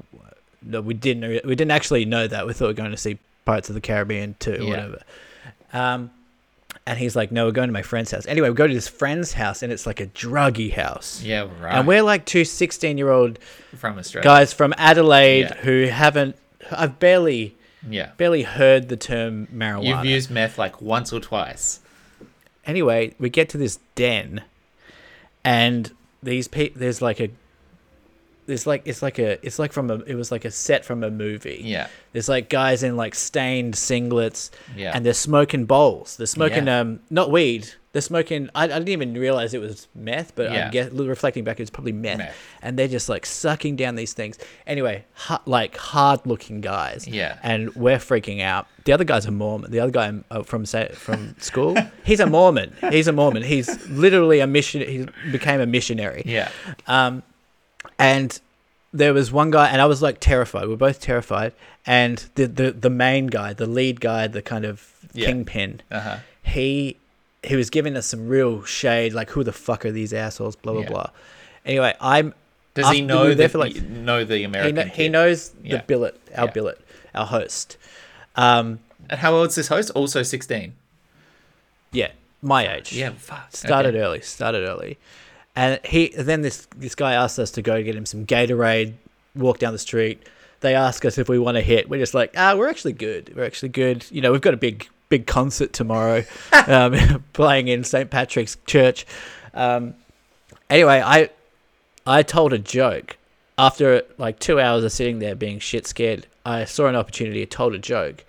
no, 0.62 0.80
we 0.80 0.94
didn't 0.94 1.44
we 1.46 1.54
didn't 1.54 1.70
actually 1.70 2.04
know 2.04 2.26
that. 2.26 2.44
We 2.46 2.52
thought 2.54 2.64
we 2.64 2.70
were 2.70 2.72
going 2.74 2.90
to 2.90 2.96
see 2.96 3.18
Pirates 3.44 3.68
of 3.68 3.74
the 3.76 3.80
Caribbean 3.80 4.34
two 4.40 4.52
or 4.54 4.56
Yeah. 4.56 4.70
whatever. 4.70 5.02
Um, 5.72 6.10
and 6.86 6.98
he's 6.98 7.16
like, 7.16 7.32
no, 7.32 7.46
we're 7.46 7.52
going 7.52 7.68
to 7.68 7.72
my 7.72 7.82
friend's 7.82 8.10
house. 8.10 8.26
Anyway, 8.26 8.48
we 8.50 8.54
go 8.54 8.66
to 8.66 8.74
this 8.74 8.88
friend's 8.88 9.32
house, 9.32 9.62
and 9.62 9.72
it's 9.72 9.86
like 9.86 10.00
a 10.00 10.06
druggy 10.06 10.72
house. 10.72 11.22
Yeah, 11.22 11.48
right. 11.60 11.74
And 11.74 11.86
we're 11.86 12.02
like 12.02 12.26
two 12.26 12.44
16 12.44 12.98
year 12.98 13.10
old 13.10 13.38
from 13.76 13.98
Australia. 13.98 14.24
guys 14.24 14.52
from 14.52 14.74
Adelaide 14.76 15.40
Yeah. 15.50 15.54
who 15.62 15.86
haven't, 15.86 16.36
I've 16.70 16.98
barely, 16.98 17.54
Yeah. 17.88 18.10
barely 18.16 18.42
heard 18.42 18.88
the 18.88 18.96
term 18.96 19.46
marijuana. 19.54 19.84
You've 19.86 20.04
used 20.04 20.30
meth 20.30 20.58
like 20.58 20.82
once 20.82 21.12
or 21.12 21.20
twice. 21.20 21.80
anyway, 22.66 23.14
we 23.18 23.28
get 23.30 23.48
to 23.50 23.58
this 23.58 23.78
den, 23.94 24.42
and 25.44 25.92
these 26.22 26.48
pe- 26.48 26.70
there's 26.70 27.02
like 27.02 27.20
a, 27.20 27.28
there's 28.46 28.66
like 28.66 28.82
it's 28.86 29.02
like 29.02 29.18
a 29.18 29.44
it's 29.46 29.58
like 29.58 29.72
from 29.72 29.90
a 29.90 29.94
it 30.06 30.14
was 30.14 30.30
like 30.32 30.44
a 30.44 30.50
set 30.50 30.84
from 30.84 31.02
a 31.02 31.10
movie. 31.10 31.60
Yeah. 31.64 31.88
There's 32.12 32.28
like 32.28 32.48
guys 32.48 32.82
in 32.82 32.96
like 32.96 33.14
stained 33.14 33.74
singlets, 33.74 34.50
Yeah. 34.76 34.92
and 34.94 35.04
they're 35.04 35.14
smoking 35.14 35.64
bowls. 35.66 36.16
They're 36.16 36.26
smoking 36.26 36.66
Yeah. 36.66 36.80
um 36.80 37.00
not 37.10 37.30
weed. 37.30 37.68
They're 37.92 38.02
smoking. 38.02 38.50
I, 38.56 38.64
I 38.64 38.66
didn't 38.66 38.88
even 38.88 39.14
realize 39.14 39.54
it 39.54 39.60
was 39.60 39.86
meth, 39.94 40.34
but 40.34 40.50
Yeah. 40.50 40.66
I 40.66 40.70
get 40.70 40.92
reflecting 40.92 41.44
back, 41.44 41.60
it's 41.60 41.70
probably 41.70 41.92
meth. 41.92 42.18
Meth. 42.18 42.36
And 42.60 42.76
they're 42.76 42.88
just 42.88 43.08
like 43.08 43.24
sucking 43.24 43.76
down 43.76 43.94
these 43.94 44.12
things. 44.12 44.36
Anyway, 44.66 45.04
ha- 45.12 45.42
like 45.46 45.76
hard 45.76 46.18
looking 46.26 46.60
guys. 46.60 47.06
Yeah. 47.06 47.38
And 47.44 47.72
we're 47.76 47.98
freaking 47.98 48.42
out. 48.42 48.66
The 48.84 48.92
other 48.92 49.04
guy's 49.04 49.26
a 49.26 49.30
Mormon. 49.30 49.70
The 49.70 49.78
other 49.78 49.92
guy 49.92 50.12
uh, 50.32 50.42
from 50.42 50.66
sa- 50.66 50.88
from 50.92 51.36
school, 51.38 51.76
he's 52.04 52.18
a 52.18 52.26
Mormon. 52.26 52.74
He's 52.90 53.06
a 53.06 53.12
Mormon. 53.12 53.44
He's 53.44 53.88
literally 53.88 54.40
a 54.40 54.46
mission. 54.48 54.80
He 54.80 55.06
became 55.30 55.60
a 55.60 55.66
missionary. 55.66 56.24
Yeah. 56.26 56.50
Um, 56.88 57.22
and 57.98 58.40
there 58.92 59.12
was 59.12 59.32
one 59.32 59.50
guy, 59.50 59.68
and 59.68 59.80
I 59.80 59.86
was 59.86 60.00
like 60.02 60.18
terrified. 60.20 60.66
We 60.68 60.74
are 60.74 60.76
both 60.76 61.00
terrified. 61.00 61.52
And 61.86 62.24
the 62.34 62.46
the, 62.46 62.70
the 62.72 62.90
main 62.90 63.26
guy, 63.26 63.52
the 63.52 63.66
lead 63.66 64.00
guy, 64.00 64.26
the 64.26 64.40
kind 64.42 64.64
of 64.64 64.92
Yeah. 65.12 65.26
kingpin, 65.26 65.80
Uh 65.90 66.00
huh. 66.00 66.16
he 66.42 66.96
he 67.42 67.56
was 67.56 67.68
giving 67.70 67.94
us 67.96 68.06
some 68.06 68.26
real 68.28 68.62
shade, 68.64 69.12
like 69.12 69.30
who 69.30 69.44
the 69.44 69.52
fuck 69.52 69.84
are 69.84 69.92
these 69.92 70.12
assholes? 70.14 70.56
Blah 70.56 70.72
blah 70.74 70.82
Yeah. 70.82 70.88
blah. 70.88 71.10
Anyway, 71.66 71.94
I'm 72.00 72.32
Does 72.74 72.90
he 72.90 73.00
know 73.02 73.24
were 73.24 73.34
the, 73.34 73.48
for, 73.48 73.58
like- 73.58 73.76
know 73.82 74.24
the 74.24 74.38
he, 74.38 74.44
American? 74.44 74.88
he 74.88 74.94
kid? 74.94 75.12
knows 75.12 75.52
Yeah. 75.62 75.76
the 75.76 75.82
billet, 75.82 76.18
our 76.34 76.48
billet, 76.48 76.80
our 77.14 77.26
host. 77.26 77.76
Um, 78.36 78.80
And 79.10 79.20
how 79.20 79.34
old's 79.34 79.54
this 79.56 79.68
host? 79.68 79.90
Also 79.90 80.22
sixteen. 80.22 80.72
yeah, 81.92 82.12
my 82.42 82.66
age. 82.76 82.92
Yeah. 82.92 83.10
Fuck. 83.16 83.48
started 83.54 83.94
Okay. 83.94 84.04
early 84.04 84.20
started 84.22 84.66
early 84.66 84.98
and 85.56 85.80
he 85.84 86.08
then 86.08 86.42
this 86.42 86.66
this 86.76 86.94
guy 86.94 87.14
asked 87.14 87.38
us 87.38 87.50
to 87.52 87.62
go 87.62 87.82
get 87.82 87.94
him 87.94 88.06
some 88.06 88.26
gatorade 88.26 88.94
walk 89.34 89.58
down 89.58 89.72
the 89.72 89.78
street. 89.78 90.22
They 90.60 90.74
ask 90.74 91.04
us 91.04 91.18
if 91.18 91.28
we 91.28 91.38
want 91.38 91.56
to 91.56 91.60
hit. 91.60 91.88
We're 91.88 91.98
just 92.00 92.14
like 92.14 92.32
ah 92.36 92.54
we're 92.56 92.68
actually 92.68 92.92
good. 92.94 93.32
We're 93.36 93.44
actually 93.44 93.68
good. 93.70 94.06
You 94.10 94.20
know 94.20 94.32
we've 94.32 94.40
got 94.40 94.54
a 94.54 94.58
big 94.58 94.88
big 95.08 95.26
concert 95.26 95.72
tomorrow 95.72 96.24
um, 96.66 97.22
playing 97.32 97.68
in 97.68 97.84
st 97.84 98.10
patrick's 98.10 98.56
church. 98.66 99.06
Um, 99.52 99.94
anyway 100.70 101.02
i 101.04 101.30
i 102.06 102.22
told 102.22 102.52
a 102.52 102.58
joke. 102.58 103.16
After 103.56 104.02
like 104.18 104.40
two 104.40 104.58
hours 104.58 104.82
of 104.82 104.90
sitting 104.90 105.20
there 105.20 105.34
being 105.36 105.58
shit 105.60 105.86
scared 105.86 106.26
i 106.44 106.64
saw 106.64 106.86
an 106.86 106.96
opportunity 106.96 107.42
I 107.42 107.44
told 107.46 107.74
a 107.74 107.78
joke. 107.78 108.24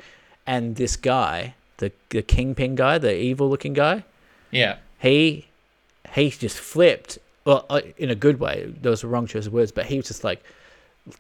And 0.46 0.76
this 0.76 0.96
guy 0.96 1.56
the, 1.78 1.92
the 2.10 2.22
kingpin 2.22 2.76
guy 2.76 2.98
the 3.00 3.16
evil 3.18 3.50
looking 3.50 3.74
guy 3.74 4.04
Yeah. 4.52 4.78
he 5.00 5.48
he 6.16 6.30
just 6.30 6.58
flipped 6.58 7.20
well 7.46 7.66
in 7.98 8.10
a 8.10 8.16
good 8.16 8.40
way 8.40 8.74
was 8.84 9.04
a 9.04 9.08
wrong 9.08 9.28
choice 9.28 9.46
of 9.46 9.54
words 9.54 9.72
but 9.72 9.86
he 9.86 9.98
was 9.98 10.08
just 10.08 10.24
like 10.24 10.42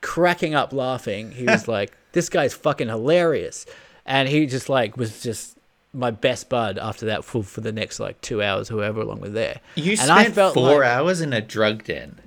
cracking 0.01 0.55
up 0.55 0.73
laughing 0.73 1.31
he 1.31 1.43
was 1.45 1.67
like 1.77 1.91
this 2.13 2.29
guy's 2.29 2.53
fucking 2.53 2.87
hilarious 2.87 3.65
and 4.05 4.27
he 4.29 4.45
just 4.45 4.69
like 4.69 4.97
was 4.97 5.21
just 5.21 5.57
my 5.93 6.11
best 6.11 6.49
bud 6.49 6.77
after 6.77 7.05
that 7.05 7.23
for, 7.23 7.43
for 7.43 7.61
the 7.61 7.71
next 7.71 7.99
like 7.99 8.19
two 8.21 8.41
hours 8.41 8.67
whoever 8.69 9.03
long 9.05 9.21
we're 9.21 9.29
there 9.29 9.59
You 9.75 9.91
and 9.91 9.99
spent 9.99 10.11
I 10.19 10.29
felt 10.31 10.53
four 10.53 10.79
like, 10.79 10.87
hours 10.89 11.21
in 11.21 11.31
a 11.33 11.41
drug 11.41 11.83
den. 11.85 12.19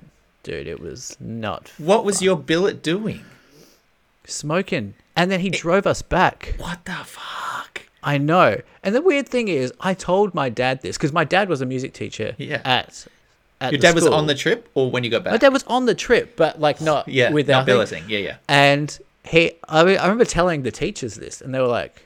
dude 0.43 0.67
it 0.67 0.81
was 0.81 1.17
not 1.21 1.73
What 1.79 2.05
was 2.05 2.23
your 2.23 2.37
billet 2.37 2.83
doing? 2.83 3.25
smoking 4.25 4.95
and 5.17 5.31
then 5.31 5.41
he 5.41 5.51
drove 5.51 5.87
us 5.87 6.03
back 6.03 6.55
What 6.59 6.85
the 6.85 6.93
fuck? 7.05 7.83
I 8.03 8.19
know. 8.19 8.61
And 8.83 8.95
the 8.95 9.03
weird 9.03 9.29
thing 9.29 9.49
is, 9.49 9.73
I 9.81 9.95
told 9.95 10.35
my 10.35 10.49
dad 10.49 10.83
this 10.83 10.97
because 10.97 11.13
my 11.13 11.25
dad 11.25 11.49
was 11.49 11.61
a 11.61 11.67
music 11.67 11.93
teacher 11.93 12.35
Yeah. 12.39 12.61
at, 12.65 13.07
at 13.61 13.73
Your 13.73 13.81
dad 13.81 13.95
was 13.95 14.07
on 14.07 14.27
the 14.27 14.35
trip, 14.35 14.69
or 14.75 14.91
when 14.91 15.03
you 15.05 15.11
got 15.11 15.25
back? 15.25 15.33
My 15.33 15.37
dad 15.39 15.53
was 15.53 15.65
on 15.65 15.87
the 15.87 15.95
trip, 15.95 16.37
but 16.37 16.61
like 16.61 16.81
not 16.81 17.09
yeah, 17.09 17.31
with 17.31 17.49
not 17.49 17.67
billeting. 17.67 18.05
Yeah, 18.09 18.19
yeah. 18.19 18.37
And 18.49 18.97
he, 19.25 19.53
I, 19.69 19.83
re- 19.83 19.97
I 19.99 20.05
remember 20.05 20.25
telling 20.25 20.63
the 20.63 20.71
teachers 20.71 21.17
this, 21.17 21.41
and 21.41 21.53
they 21.55 21.59
were 21.61 21.67
like, 21.67 22.03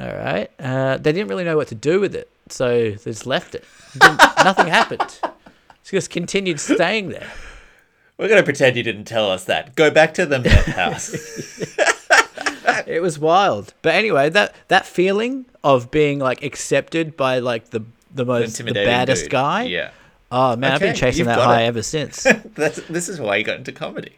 "All 0.00 0.06
right." 0.06 0.50
Uh, 0.58 0.96
they 0.96 1.12
didn't 1.12 1.28
really 1.28 1.44
know 1.44 1.56
what 1.56 1.68
to 1.68 1.74
do 1.74 2.00
with 2.00 2.14
it, 2.14 2.30
so 2.48 2.90
they 2.92 2.96
just 3.10 3.26
left 3.26 3.54
it. 3.54 3.64
Nothing 4.00 4.68
happened. 4.68 5.20
It 5.22 5.30
just 5.84 6.10
continued 6.10 6.58
staying 6.60 7.10
there. 7.10 7.30
We're 8.16 8.28
gonna 8.28 8.42
pretend 8.42 8.76
you 8.76 8.82
didn't 8.82 9.04
tell 9.04 9.30
us 9.30 9.44
that. 9.44 9.74
Go 9.74 9.90
back 9.90 10.14
to 10.14 10.24
the 10.26 10.38
meth 10.38 10.66
house. 10.66 11.10
It 12.86 13.00
was 13.02 13.18
wild. 13.18 13.74
But 13.82 13.94
anyway, 13.94 14.28
that 14.30 14.54
that 14.68 14.86
feeling 14.86 15.46
of 15.64 15.90
being 15.90 16.18
like 16.18 16.42
accepted 16.42 17.16
by 17.16 17.38
like 17.38 17.70
the 17.70 17.82
the 18.14 18.24
most 18.24 18.56
the 18.64 18.72
baddest 18.72 19.24
dude. 19.24 19.30
guy. 19.30 19.62
Yeah. 19.64 19.90
Oh 20.30 20.56
man, 20.56 20.72
I've 20.72 20.80
been 20.80 20.94
chasing 20.94 21.26
that 21.26 21.38
high 21.38 21.62
it. 21.62 21.66
ever 21.66 21.82
since. 21.82 22.22
That's 22.54 22.80
this 22.88 23.08
is 23.08 23.20
why 23.20 23.36
you 23.36 23.44
got 23.44 23.58
into 23.58 23.72
comedy. 23.72 24.16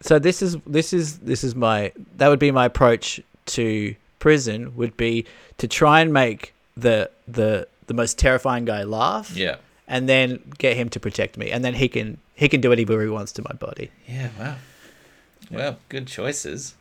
so 0.00 0.18
this 0.18 0.42
is 0.42 0.56
this 0.66 0.92
is 0.92 1.18
this 1.18 1.42
is 1.42 1.54
my 1.54 1.92
that 2.16 2.28
would 2.28 2.38
be 2.38 2.50
my 2.50 2.66
approach 2.66 3.20
to 3.46 3.94
prison 4.18 4.74
would 4.76 4.96
be 4.96 5.24
to 5.58 5.66
try 5.68 6.00
and 6.00 6.12
make 6.12 6.52
the 6.76 7.10
the 7.26 7.66
the 7.86 7.94
most 7.94 8.18
terrifying 8.18 8.64
guy 8.64 8.82
laugh 8.82 9.34
Yeah. 9.34 9.56
and 9.86 10.08
then 10.08 10.42
get 10.58 10.76
him 10.76 10.88
to 10.90 11.00
protect 11.00 11.38
me 11.38 11.50
and 11.50 11.64
then 11.64 11.74
he 11.74 11.88
can 11.88 12.18
he 12.34 12.48
can 12.48 12.60
do 12.60 12.68
whatever 12.68 13.00
he 13.02 13.08
wants 13.08 13.32
to 13.32 13.42
my 13.42 13.54
body 13.54 13.90
Yeah. 14.06 14.28
Wow. 14.38 14.56
Well, 15.50 15.78
good 15.88 16.06
choices. 16.06 16.74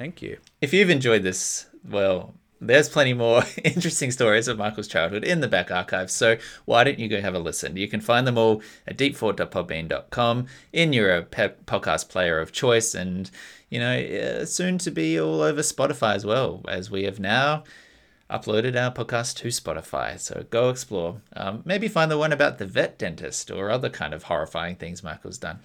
Thank 0.00 0.22
you 0.22 0.38
If 0.62 0.72
you've 0.72 0.88
enjoyed 0.88 1.22
this, 1.22 1.66
well, 1.86 2.32
there's 2.58 2.88
plenty 2.88 3.12
more 3.12 3.42
interesting 3.64 4.10
stories 4.10 4.48
of 4.48 4.56
Michael's 4.56 4.88
childhood 4.88 5.24
in 5.24 5.40
the 5.40 5.48
back 5.48 5.70
archive. 5.70 6.10
So 6.10 6.36
why 6.64 6.84
don't 6.84 6.98
you 6.98 7.08
go 7.08 7.20
have 7.20 7.34
a 7.34 7.38
listen? 7.38 7.76
You 7.76 7.86
can 7.86 8.00
find 8.00 8.26
them 8.26 8.38
all 8.38 8.62
at 8.86 8.96
deepfort.podbean.com 8.96 10.46
in 10.72 10.92
your 10.92 11.22
pe- 11.22 11.54
podcast 11.66 12.08
player 12.08 12.38
of 12.40 12.50
choice, 12.50 12.94
and 12.94 13.30
you 13.68 13.78
know, 13.78 13.98
uh, 13.98 14.44
soon 14.46 14.78
to 14.78 14.90
be 14.90 15.20
all 15.20 15.42
over 15.42 15.60
Spotify 15.60 16.14
as 16.14 16.24
well, 16.24 16.62
as 16.66 16.90
we 16.90 17.04
have 17.04 17.20
now 17.20 17.64
uploaded 18.30 18.76
our 18.76 18.92
podcast 18.92 19.36
to 19.36 19.48
Spotify. 19.48 20.18
So 20.18 20.44
go 20.50 20.70
explore. 20.70 21.20
Um, 21.34 21.62
maybe 21.64 21.88
find 21.88 22.10
the 22.10 22.18
one 22.18 22.32
about 22.32 22.58
the 22.58 22.66
vet 22.66 22.98
dentist 22.98 23.50
or 23.50 23.70
other 23.70 23.90
kind 23.90 24.14
of 24.14 24.24
horrifying 24.24 24.76
things 24.76 25.02
Michael's 25.02 25.38
done. 25.38 25.58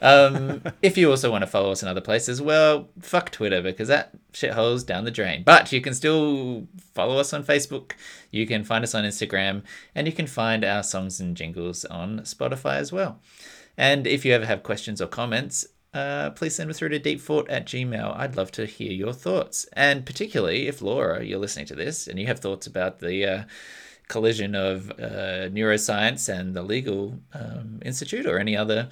Um, 0.00 0.62
if 0.82 0.96
you 0.96 1.10
also 1.10 1.30
want 1.30 1.42
to 1.42 1.46
follow 1.46 1.72
us 1.72 1.82
in 1.82 1.88
other 1.88 2.00
places, 2.00 2.40
well, 2.40 2.88
fuck 3.00 3.30
Twitter 3.30 3.60
because 3.60 3.88
that 3.88 4.12
shithole's 4.32 4.84
down 4.84 5.04
the 5.04 5.10
drain. 5.10 5.42
But 5.42 5.72
you 5.72 5.80
can 5.80 5.94
still 5.94 6.66
follow 6.94 7.18
us 7.18 7.32
on 7.32 7.44
Facebook. 7.44 7.92
You 8.30 8.46
can 8.46 8.64
find 8.64 8.84
us 8.84 8.94
on 8.94 9.04
Instagram, 9.04 9.62
and 9.94 10.06
you 10.06 10.12
can 10.12 10.26
find 10.26 10.64
our 10.64 10.82
songs 10.82 11.20
and 11.20 11.36
jingles 11.36 11.84
on 11.84 12.20
Spotify 12.20 12.76
as 12.76 12.92
well. 12.92 13.20
And 13.76 14.06
if 14.06 14.24
you 14.24 14.32
ever 14.32 14.46
have 14.46 14.62
questions 14.62 15.00
or 15.00 15.06
comments, 15.06 15.66
uh, 15.94 16.30
please 16.30 16.54
send 16.54 16.70
them 16.70 16.74
through 16.74 16.88
to 16.90 17.00
deepfort 17.00 17.46
at 17.50 17.66
gmail. 17.66 18.16
I'd 18.16 18.36
love 18.36 18.50
to 18.52 18.66
hear 18.66 18.92
your 18.92 19.12
thoughts. 19.12 19.66
And 19.74 20.06
particularly 20.06 20.66
if 20.68 20.80
Laura, 20.80 21.22
you're 21.24 21.38
listening 21.38 21.66
to 21.66 21.74
this 21.74 22.06
and 22.06 22.18
you 22.18 22.26
have 22.26 22.38
thoughts 22.40 22.66
about 22.66 23.00
the 23.00 23.26
uh, 23.26 23.42
collision 24.08 24.54
of 24.54 24.90
uh, 24.92 25.48
neuroscience 25.50 26.28
and 26.32 26.54
the 26.54 26.62
legal 26.62 27.18
um, 27.34 27.80
institute 27.84 28.26
or 28.26 28.38
any 28.38 28.56
other 28.56 28.88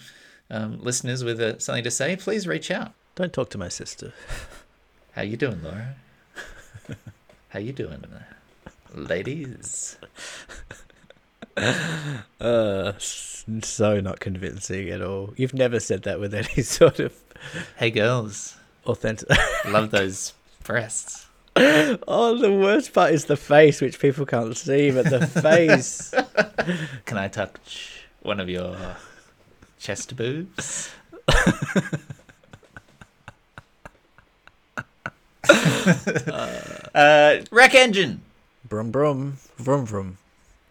um, 0.50 0.78
listeners 0.80 1.24
with 1.24 1.40
uh, 1.40 1.58
something 1.58 1.84
to 1.84 1.90
say, 1.90 2.16
please 2.16 2.46
reach 2.46 2.70
out. 2.70 2.92
don't 3.14 3.32
talk 3.32 3.50
to 3.50 3.58
my 3.58 3.68
sister 3.68 4.12
How 5.12 5.22
you 5.22 5.36
doing, 5.36 5.62
Laura? 5.62 5.94
How 7.48 7.58
you 7.60 7.72
doing, 7.72 8.04
ladies? 8.94 9.98
uh 12.40 12.92
s- 12.96 13.44
so 13.62 14.00
not 14.00 14.20
convincing 14.20 14.88
at 14.90 15.02
all 15.02 15.34
you've 15.36 15.54
never 15.54 15.78
said 15.80 16.02
that 16.04 16.18
with 16.20 16.32
any 16.34 16.62
sort 16.62 16.98
of 17.00 17.12
Hey, 17.76 17.90
girls. 17.90 18.56
authentic 18.86 19.28
Love 19.66 19.90
those 19.98 20.34
breasts. 20.64 21.26
oh 21.56 22.38
the 22.38 22.52
worst 22.52 22.92
part 22.94 23.12
is 23.12 23.24
the 23.26 23.36
face 23.36 23.80
which 23.80 23.98
people 23.98 24.24
can't 24.26 24.56
see 24.56 24.90
but 24.90 25.06
the 25.10 25.26
face 25.26 26.14
Can 27.06 27.18
I 27.18 27.28
touch 27.28 28.04
one 28.22 28.40
of 28.40 28.48
your 28.48 28.76
chest 29.78 30.16
boobs? 30.16 30.90
uh, 36.94 37.38
Rec 37.50 37.74
Engine. 37.74 38.20
brum 38.68 38.90
brum 38.90 39.36
vroom 39.58 39.86
vroom 39.86 40.18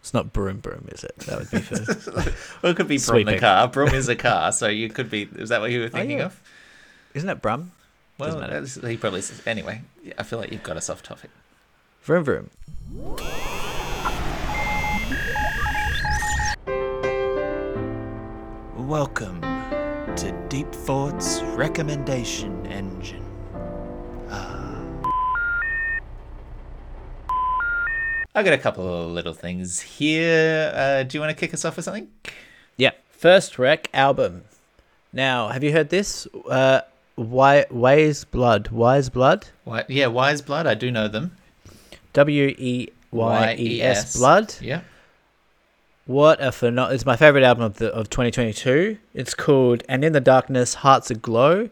It's 0.00 0.14
not 0.14 0.32
broom 0.32 0.58
broom, 0.60 0.88
is 0.92 1.04
it? 1.04 1.16
That 1.20 1.38
would 1.38 1.50
be 1.50 1.58
for. 1.60 1.76
Well, 2.62 2.72
it 2.72 2.76
could 2.76 2.88
be 2.88 2.96
from 2.98 3.16
the 3.16 3.22
Sweeping. 3.22 3.38
car. 3.38 3.68
Broom 3.68 3.90
is 3.94 4.08
a 4.08 4.16
car, 4.16 4.50
so 4.50 4.66
you 4.68 4.88
could 4.88 5.10
be. 5.10 5.28
Is 5.36 5.50
that 5.50 5.60
what 5.60 5.70
you 5.70 5.80
were 5.80 5.86
oh, 5.86 5.90
thinking 5.90 6.18
yeah. 6.18 6.26
of? 6.26 6.40
Isn't 7.14 7.28
it 7.28 7.42
brum? 7.42 7.72
Well, 8.18 8.28
Doesn't 8.28 8.40
matter. 8.40 8.60
that's- 8.60 8.90
he 8.90 8.96
probably 8.96 9.20
says. 9.22 9.42
Anyway, 9.46 9.82
I 10.18 10.22
feel 10.22 10.38
like 10.38 10.52
you've 10.52 10.62
got 10.62 10.76
us 10.76 10.88
off 10.88 11.02
topic. 11.02 11.30
Vroom 12.02 12.24
vroom. 12.24 12.50
Welcome 18.76 19.40
to 20.16 20.46
Deep 20.48 20.72
Thoughts 20.72 21.40
Recommendation 21.42 22.66
Engine. 22.66 23.29
I 28.34 28.42
got 28.44 28.52
a 28.52 28.58
couple 28.58 28.86
of 28.86 29.10
little 29.10 29.34
things 29.34 29.80
here. 29.80 30.72
Uh, 30.74 31.02
do 31.02 31.16
you 31.16 31.20
want 31.20 31.36
to 31.36 31.38
kick 31.38 31.52
us 31.52 31.64
off 31.64 31.76
with 31.76 31.84
something? 31.84 32.08
Yeah. 32.76 32.92
First 33.10 33.58
rec 33.58 33.88
album. 33.92 34.44
Now, 35.12 35.48
have 35.48 35.64
you 35.64 35.72
heard 35.72 35.88
this? 35.90 36.28
Uh, 36.48 36.82
Why 37.16 37.66
Way's 37.70 38.24
Blood. 38.24 38.68
Weyes 38.68 39.08
Blood. 39.08 39.48
Why, 39.64 39.84
yeah, 39.88 40.06
Weyes 40.06 40.42
Blood. 40.42 40.66
I 40.66 40.74
do 40.74 40.90
know 40.92 41.08
them. 41.08 41.36
W 42.12 42.54
e 42.56 42.88
y 43.10 43.56
e 43.58 43.82
s 43.82 44.16
Blood. 44.16 44.54
Yeah. 44.60 44.82
What 46.06 46.40
a 46.40 46.48
phenom! 46.50 46.90
It's 46.92 47.06
my 47.06 47.16
favorite 47.16 47.44
album 47.44 47.64
of 47.64 47.76
the 47.76 47.92
of 47.92 48.10
2022. 48.10 48.98
It's 49.14 49.34
called 49.34 49.84
"And 49.88 50.04
in 50.04 50.12
the 50.12 50.20
Darkness, 50.20 50.74
Hearts 50.74 51.10
Aglow." 51.10 51.70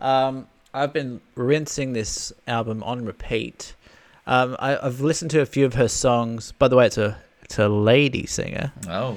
Um, 0.00 0.48
I've 0.74 0.92
been 0.92 1.20
rinsing 1.34 1.92
this 1.92 2.32
album 2.46 2.82
on 2.82 3.04
repeat. 3.04 3.74
Um, 4.28 4.56
I, 4.60 4.76
I've 4.86 5.00
listened 5.00 5.30
to 5.32 5.40
a 5.40 5.46
few 5.46 5.64
of 5.64 5.74
her 5.74 5.88
songs. 5.88 6.52
By 6.52 6.68
the 6.68 6.76
way, 6.76 6.86
it's 6.86 6.98
a 6.98 7.18
it's 7.42 7.58
a 7.58 7.68
lady 7.68 8.26
singer. 8.26 8.72
Oh. 8.88 9.16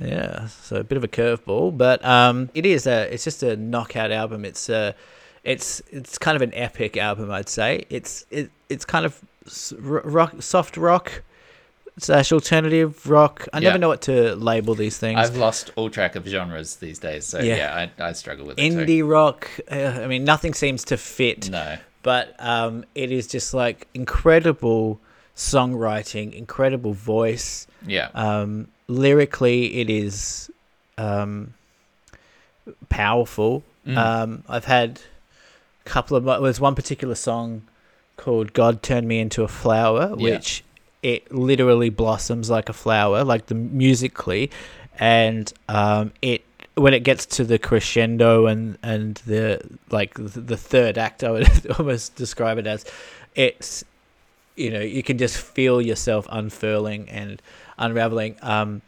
Yeah, 0.00 0.46
so 0.48 0.76
a 0.76 0.84
bit 0.84 0.96
of 0.96 1.04
a 1.04 1.08
curveball, 1.08 1.76
but 1.76 2.04
um, 2.04 2.50
it 2.54 2.66
is 2.66 2.86
a 2.86 3.12
it's 3.12 3.24
just 3.24 3.42
a 3.42 3.56
knockout 3.56 4.10
album. 4.12 4.44
It's 4.44 4.68
a 4.68 4.94
it's 5.44 5.80
it's 5.90 6.18
kind 6.18 6.36
of 6.36 6.42
an 6.42 6.52
epic 6.54 6.96
album, 6.96 7.30
I'd 7.30 7.48
say. 7.48 7.84
It's 7.88 8.26
it 8.30 8.50
it's 8.68 8.84
kind 8.84 9.06
of 9.06 9.20
rock, 9.78 10.42
soft 10.42 10.76
rock 10.76 11.22
slash 11.98 12.32
alternative 12.32 13.08
rock. 13.08 13.46
I 13.52 13.60
never 13.60 13.78
know 13.78 13.88
what 13.88 14.02
to 14.02 14.34
label 14.36 14.74
these 14.74 14.98
things. 14.98 15.18
I've 15.18 15.36
lost 15.36 15.72
all 15.76 15.90
track 15.90 16.14
of 16.16 16.26
genres 16.26 16.76
these 16.76 16.98
days, 16.98 17.26
so 17.26 17.40
Yeah. 17.40 17.56
yeah, 17.56 17.88
I, 17.98 18.08
I 18.08 18.12
struggle 18.12 18.46
with 18.46 18.58
it 18.58 18.62
Indie 18.62 19.08
rock. 19.08 19.48
Uh, 19.70 20.00
I 20.02 20.06
mean, 20.06 20.24
nothing 20.24 20.54
seems 20.54 20.84
to 20.84 20.96
fit. 20.96 21.50
No. 21.50 21.76
But 22.02 22.34
um, 22.38 22.84
it 22.94 23.10
is 23.12 23.26
just 23.26 23.54
like 23.54 23.86
incredible 23.94 25.00
songwriting, 25.36 26.32
incredible 26.32 26.92
voice. 26.92 27.66
Yeah. 27.86 28.08
Um, 28.14 28.68
lyrically, 28.88 29.80
it 29.80 29.90
is 29.90 30.50
um, 30.96 31.54
powerful. 32.88 33.62
Mm. 33.86 33.96
Um, 33.96 34.44
I've 34.48 34.64
had 34.64 35.00
a 35.84 35.88
couple 35.88 36.16
of. 36.16 36.24
There's 36.42 36.60
one 36.60 36.74
particular 36.74 37.14
song 37.14 37.62
called 38.16 38.52
"God 38.52 38.82
Turned 38.82 39.08
Me 39.08 39.18
Into 39.20 39.42
a 39.42 39.48
Flower," 39.48 40.14
Yeah. 40.16 40.34
which 40.34 40.64
it 41.02 41.30
literally 41.32 41.90
blossoms 41.90 42.50
like 42.50 42.68
a 42.68 42.72
flower, 42.72 43.24
like 43.24 43.46
the 43.46 43.54
musically, 43.54 44.50
and 44.98 45.52
um, 45.68 46.12
it 46.20 46.44
when 46.78 46.94
it 46.94 47.00
gets 47.00 47.26
to 47.26 47.44
the 47.44 47.58
crescendo 47.58 48.46
and 48.46 48.78
and 48.82 49.16
the 49.26 49.60
like 49.90 50.14
the, 50.14 50.56
third 50.56 50.98
act, 50.98 51.24
I 51.24 51.30
would 51.30 51.70
almost 51.78 52.14
describe 52.16 52.58
it 52.58 52.66
as 52.66 52.84
it's 53.34 53.84
you 54.56 54.70
know 54.70 54.80
you 54.80 55.02
can 55.02 55.18
just 55.18 55.36
feel 55.36 55.80
yourself 55.80 56.26
unfurling 56.30 57.08
and 57.08 57.42
unraveling. 57.78 58.36
Um, 58.42 58.82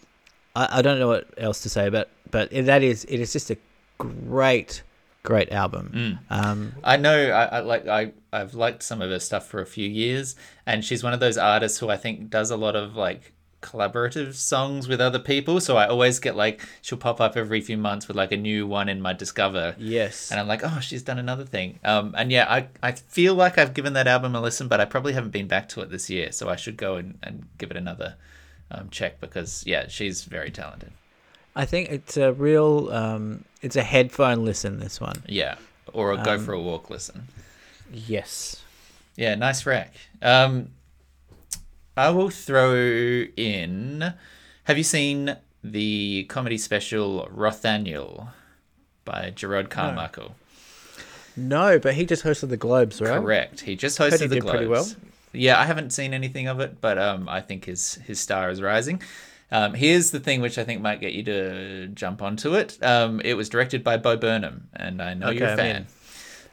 I, 0.55 0.78
I 0.78 0.82
don't 0.82 0.99
know 0.99 1.09
what 1.09 1.28
else 1.36 1.61
to 1.62 1.68
say, 1.68 1.88
but 1.88 2.11
but 2.30 2.51
that 2.51 2.82
is 2.82 3.05
it 3.05 3.20
is 3.20 3.32
just 3.32 3.51
a 3.51 3.57
great 3.99 4.82
great 5.22 5.53
album. 5.53 5.93
Mm. 6.30 6.45
Um, 6.45 6.74
I 6.82 6.97
know. 6.97 7.30
I, 7.30 7.45
I 7.45 7.61
like. 7.61 7.86
I 7.86 8.12
I've 8.32 8.55
liked 8.55 8.82
some 8.82 9.03
of 9.03 9.11
her 9.11 9.18
stuff 9.18 9.47
for 9.47 9.61
a 9.61 9.66
few 9.66 9.88
years, 9.88 10.36
and 10.66 10.84
she's 10.84 11.03
one 11.03 11.12
of 11.12 11.20
those 11.20 11.38
artists 11.38 11.78
who 11.78 11.88
I 11.88 11.97
think 11.97 12.30
does 12.30 12.51
a 12.51 12.57
lot 12.57 12.76
of 12.76 12.97
like 12.97 13.32
collaborative 13.63 14.35
songs 14.35 14.89
with 14.89 15.01
other 15.01 15.19
people. 15.19 15.61
So 15.61 15.77
I 15.77 15.87
always 15.87 16.19
get 16.19 16.35
like 16.37 16.67
she'll 16.83 16.99
pop 16.99 17.21
up 17.21 17.37
every 17.37 17.61
few 17.61 17.77
months 17.77 18.09
with 18.09 18.17
like 18.17 18.33
a 18.33 18.37
new 18.37 18.67
one 18.67 18.89
in 18.89 19.01
my 19.01 19.13
Discover, 19.13 19.77
yes, 19.79 20.31
and 20.31 20.41
I'm 20.41 20.49
like, 20.49 20.63
oh, 20.65 20.81
she's 20.81 21.03
done 21.03 21.19
another 21.19 21.45
thing. 21.45 21.79
Um, 21.85 22.15
and 22.17 22.31
yeah, 22.33 22.47
I 22.49 22.69
I 22.83 22.93
feel 22.93 23.35
like 23.35 23.59
I've 23.59 23.75
given 23.75 23.93
that 23.95 24.07
album 24.07 24.35
a 24.35 24.41
listen, 24.41 24.69
but 24.69 24.81
I 24.81 24.85
probably 24.87 25.13
haven't 25.13 25.31
been 25.33 25.47
back 25.49 25.69
to 25.71 25.81
it 25.83 25.91
this 25.91 26.09
year, 26.11 26.33
so 26.33 26.49
I 26.49 26.57
should 26.57 26.77
go 26.77 26.97
and, 26.97 27.19
and 27.23 27.47
give 27.59 27.71
it 27.71 27.77
another 27.77 28.17
um, 28.71 28.89
check 28.91 29.21
because 29.21 29.63
yeah, 29.67 29.89
she's 29.89 30.25
very 30.25 30.51
talented. 30.51 30.93
I 31.57 31.65
think 31.67 31.91
it's 31.91 32.17
a 32.17 32.33
real 32.33 32.91
um, 32.93 33.45
it's 33.61 33.77
a 33.77 33.83
headphone 33.83 34.45
listen. 34.45 34.79
This 34.79 35.01
one, 35.01 35.23
Yeah, 35.27 35.57
or 35.93 36.13
a 36.13 36.17
go 36.23 36.35
Um, 36.35 36.45
for 36.45 36.53
a 36.53 36.61
walk 36.61 36.89
listen. 36.91 37.29
yes. 37.93 38.63
Yeah, 39.17 39.35
nice 39.35 39.67
rack. 39.67 39.93
Um, 40.23 40.71
I 42.01 42.09
will 42.09 42.30
throw 42.30 42.74
in. 43.36 44.14
Have 44.64 44.78
you 44.78 44.84
seen 44.84 45.36
the 45.62 46.24
comedy 46.30 46.57
special 46.57 47.28
Rothaniel 47.30 48.28
by 49.05 49.30
Jerrod 49.36 49.68
Carmichael? 49.68 50.34
No, 51.36 51.78
but 51.78 51.92
he 51.92 52.07
just 52.07 52.24
hosted 52.24 52.48
the 52.48 52.57
Globes, 52.57 53.03
right? 53.03 53.20
Correct. 53.20 53.61
He 53.61 53.76
just 53.76 53.98
hosted 53.98 54.20
he 54.22 54.26
the 54.28 54.34
did 54.36 54.42
Globes. 54.44 54.57
pretty 54.57 54.66
well. 54.66 54.86
Yeah, 55.34 55.61
I 55.61 55.66
haven't 55.66 55.90
seen 55.92 56.14
anything 56.14 56.48
of 56.48 56.59
it, 56.61 56.80
but 56.80 56.96
um, 56.96 57.28
I 57.28 57.42
think 57.42 57.66
his 57.66 57.96
his 58.07 58.18
star 58.18 58.48
is 58.48 58.62
rising. 58.62 59.03
Um, 59.53 59.74
here's 59.74 60.11
the 60.11 60.20
thing, 60.20 60.40
which 60.40 60.57
I 60.57 60.64
think 60.64 60.80
might 60.80 61.01
get 61.01 61.12
you 61.12 61.22
to 61.24 61.88
jump 61.88 62.22
onto 62.22 62.55
it. 62.55 62.82
Um, 62.82 63.20
it 63.22 63.34
was 63.34 63.51
directed 63.51 63.84
by 63.84 63.98
Bo 63.98 64.16
Burnham, 64.16 64.68
and 64.72 65.03
I 65.03 65.12
know 65.12 65.26
Okay, 65.28 65.38
you're 65.38 65.48
a 65.48 65.57
fan. 65.57 65.86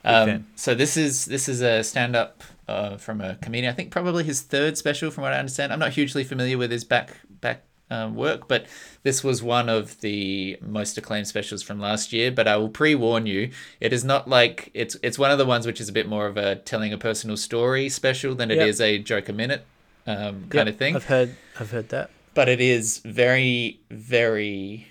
Um, 0.03 0.47
so 0.57 0.75
this 0.75 0.97
is 0.97 1.23
this 1.25 1.47
is 1.47 1.61
a 1.61 1.85
stand 1.85 2.17
up 2.17 2.43
uh, 2.67 2.97
from 2.97 3.21
a 3.21 3.35
comedian. 3.35 3.71
I 3.71 3.75
think 3.75 3.91
probably 3.91 4.23
his 4.23 4.41
third 4.41 4.77
special, 4.77 5.11
from 5.11 5.23
what 5.23 5.33
I 5.33 5.39
understand. 5.39 5.71
I'm 5.73 5.79
not 5.79 5.93
hugely 5.93 6.23
familiar 6.23 6.57
with 6.57 6.71
his 6.71 6.83
back 6.83 7.11
back 7.41 7.63
um, 7.89 8.15
work, 8.15 8.49
but 8.49 8.65
this 9.03 9.23
was 9.23 9.41
one 9.41 9.69
of 9.69 10.01
the 10.01 10.57
most 10.61 10.97
acclaimed 10.97 11.27
specials 11.27 11.63
from 11.63 11.79
last 11.79 12.11
year. 12.11 12.31
But 12.31 12.47
I 12.47 12.57
will 12.57 12.67
pre 12.69 12.95
warn 12.95 13.25
you, 13.25 13.51
it 13.79 13.93
is 13.93 14.03
not 14.03 14.27
like 14.27 14.69
it's 14.73 14.97
it's 15.01 15.17
one 15.17 15.31
of 15.31 15.37
the 15.37 15.45
ones 15.45 15.65
which 15.65 15.79
is 15.79 15.87
a 15.87 15.93
bit 15.93 16.07
more 16.07 16.27
of 16.27 16.35
a 16.35 16.55
telling 16.57 16.91
a 16.91 16.97
personal 16.97 17.37
story 17.37 17.87
special 17.89 18.35
than 18.35 18.51
it 18.51 18.57
Yep. 18.57 18.67
is 18.67 18.81
a 18.81 18.97
joke 18.99 19.29
a 19.29 19.33
minute 19.33 19.65
um, 20.05 20.47
kind 20.49 20.53
Yep, 20.53 20.67
of 20.67 20.75
thing 20.77 20.95
I've 20.97 21.05
heard 21.05 21.35
I've 21.59 21.71
heard 21.71 21.89
that. 21.89 22.09
but 22.33 22.49
it 22.49 22.59
is 22.59 22.97
very 23.05 23.79
very 23.89 24.87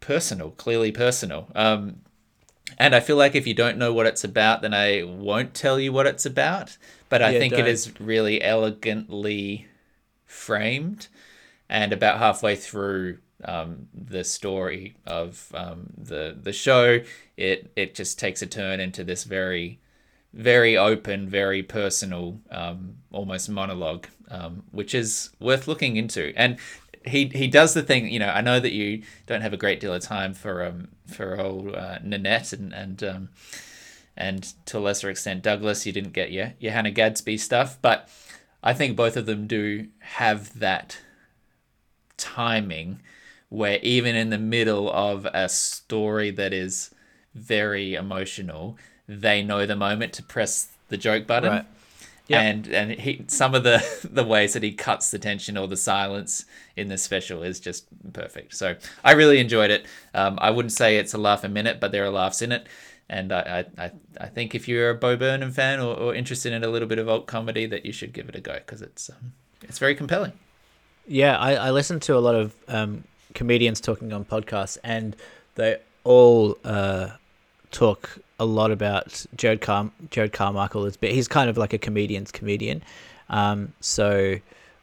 personal 0.00 0.50
clearly 0.52 0.92
personal 0.92 1.48
um 1.54 1.96
and 2.78 2.94
i 2.94 3.00
feel 3.00 3.16
like 3.16 3.34
if 3.34 3.46
you 3.46 3.54
don't 3.54 3.78
know 3.78 3.92
what 3.92 4.06
it's 4.06 4.24
about 4.24 4.62
then 4.62 4.74
i 4.74 5.02
won't 5.02 5.54
tell 5.54 5.78
you 5.78 5.92
what 5.92 6.06
it's 6.06 6.26
about 6.26 6.76
but 7.08 7.22
i 7.22 7.32
Yeah, 7.32 7.38
think 7.38 7.52
don't. 7.52 7.60
it 7.60 7.66
is 7.66 7.92
really 8.00 8.42
elegantly 8.42 9.66
framed 10.26 11.08
and 11.68 11.92
about 11.92 12.18
halfway 12.18 12.56
through 12.56 13.18
um, 13.44 13.88
the 13.94 14.24
story 14.24 14.96
of 15.06 15.52
um, 15.54 15.88
the 15.96 16.36
the 16.40 16.52
show 16.52 17.00
it 17.36 17.70
it 17.76 17.94
just 17.94 18.18
takes 18.18 18.42
a 18.42 18.46
turn 18.46 18.80
into 18.80 19.04
this 19.04 19.24
very 19.24 19.78
very 20.32 20.76
open, 20.76 21.28
very 21.28 21.62
personal, 21.62 22.38
um, 22.50 22.96
almost 23.10 23.48
monologue, 23.48 24.06
um, 24.30 24.62
which 24.70 24.94
is 24.94 25.30
worth 25.40 25.66
looking 25.66 25.96
into. 25.96 26.32
And 26.36 26.58
he 27.06 27.26
he 27.26 27.48
does 27.48 27.74
the 27.74 27.82
thing, 27.82 28.08
you 28.08 28.18
know. 28.18 28.28
I 28.28 28.40
know 28.40 28.60
that 28.60 28.72
you 28.72 29.02
don't 29.26 29.40
have 29.40 29.52
a 29.52 29.56
great 29.56 29.80
deal 29.80 29.94
of 29.94 30.02
time 30.02 30.34
for 30.34 30.64
um 30.64 30.88
for 31.06 31.40
old 31.40 31.74
uh, 31.74 31.98
Nanette 32.02 32.52
and 32.52 32.72
and 32.72 33.02
um, 33.04 33.28
and 34.16 34.52
to 34.66 34.78
a 34.78 34.80
lesser 34.80 35.08
extent 35.08 35.42
Douglas. 35.42 35.86
You 35.86 35.92
didn't 35.92 36.12
get 36.12 36.32
your 36.32 36.54
your 36.58 36.72
Hannah 36.72 36.90
Gadsby 36.90 37.38
stuff, 37.38 37.78
but 37.80 38.08
I 38.62 38.74
think 38.74 38.96
both 38.96 39.16
of 39.16 39.26
them 39.26 39.46
do 39.46 39.88
have 40.00 40.58
that 40.58 40.98
timing 42.16 43.00
where 43.48 43.78
even 43.82 44.16
in 44.16 44.30
the 44.30 44.38
middle 44.38 44.90
of 44.90 45.26
a 45.26 45.48
story 45.48 46.30
that 46.32 46.52
is 46.52 46.90
very 47.34 47.94
emotional, 47.94 48.76
they 49.06 49.42
know 49.42 49.66
the 49.66 49.76
moment 49.76 50.12
to 50.14 50.22
press 50.22 50.72
the 50.88 50.96
joke 50.96 51.26
button. 51.26 51.50
Right. 51.50 51.66
Yep. 52.28 52.42
And 52.42 52.68
and 52.68 52.90
he 52.92 53.24
some 53.28 53.54
of 53.54 53.62
the 53.62 53.82
the 54.10 54.24
ways 54.24 54.54
that 54.54 54.62
he 54.62 54.72
cuts 54.72 55.10
the 55.10 55.18
tension 55.18 55.56
or 55.56 55.68
the 55.68 55.76
silence 55.76 56.44
in 56.74 56.88
this 56.88 57.02
special 57.02 57.42
is 57.42 57.60
just 57.60 57.86
perfect. 58.12 58.54
So 58.56 58.76
I 59.04 59.12
really 59.12 59.38
enjoyed 59.38 59.70
it. 59.70 59.86
Um, 60.12 60.38
I 60.40 60.50
wouldn't 60.50 60.72
say 60.72 60.96
it's 60.98 61.14
a 61.14 61.18
laugh 61.18 61.44
a 61.44 61.48
minute, 61.48 61.78
but 61.80 61.92
there 61.92 62.04
are 62.04 62.10
laughs 62.10 62.42
in 62.42 62.50
it. 62.52 62.66
And 63.08 63.32
I, 63.32 63.64
I, 63.78 63.92
I- 64.20 64.26
think 64.26 64.56
if 64.56 64.66
you're 64.66 64.90
a 64.90 64.94
Bo 64.96 65.16
Burnham 65.16 65.52
fan 65.52 65.78
or, 65.78 65.94
or 65.94 66.14
interested 66.14 66.52
in 66.52 66.64
a 66.64 66.68
little 66.68 66.88
bit 66.88 66.98
of 66.98 67.08
alt 67.08 67.26
comedy, 67.28 67.64
that 67.66 67.86
you 67.86 67.92
should 67.92 68.12
give 68.12 68.28
it 68.28 68.34
a 68.34 68.40
go 68.40 68.54
because 68.54 68.82
it's 68.82 69.08
um, 69.08 69.32
it's 69.62 69.78
very 69.78 69.94
compelling. 69.94 70.32
Yeah, 71.06 71.38
I, 71.38 71.54
I 71.54 71.70
listen 71.70 72.00
to 72.00 72.16
a 72.16 72.18
lot 72.18 72.34
of 72.34 72.56
um, 72.66 73.04
comedians 73.34 73.80
talking 73.80 74.12
on 74.12 74.24
podcasts, 74.24 74.76
and 74.82 75.14
they 75.54 75.78
all 76.02 76.58
uh, 76.64 77.10
talk 77.76 78.18
a 78.38 78.44
lot 78.44 78.70
about 78.70 79.08
Jerrod 79.36 79.60
Car- 79.60 79.90
Jerrod 80.10 80.32
Carmichael. 80.32 80.84
Is 80.86 80.98
he's 81.00 81.28
kind 81.28 81.48
of 81.50 81.56
like 81.56 81.72
a 81.72 81.78
comedian's 81.78 82.30
comedian. 82.32 82.82
Um, 83.28 83.72
so 83.80 84.36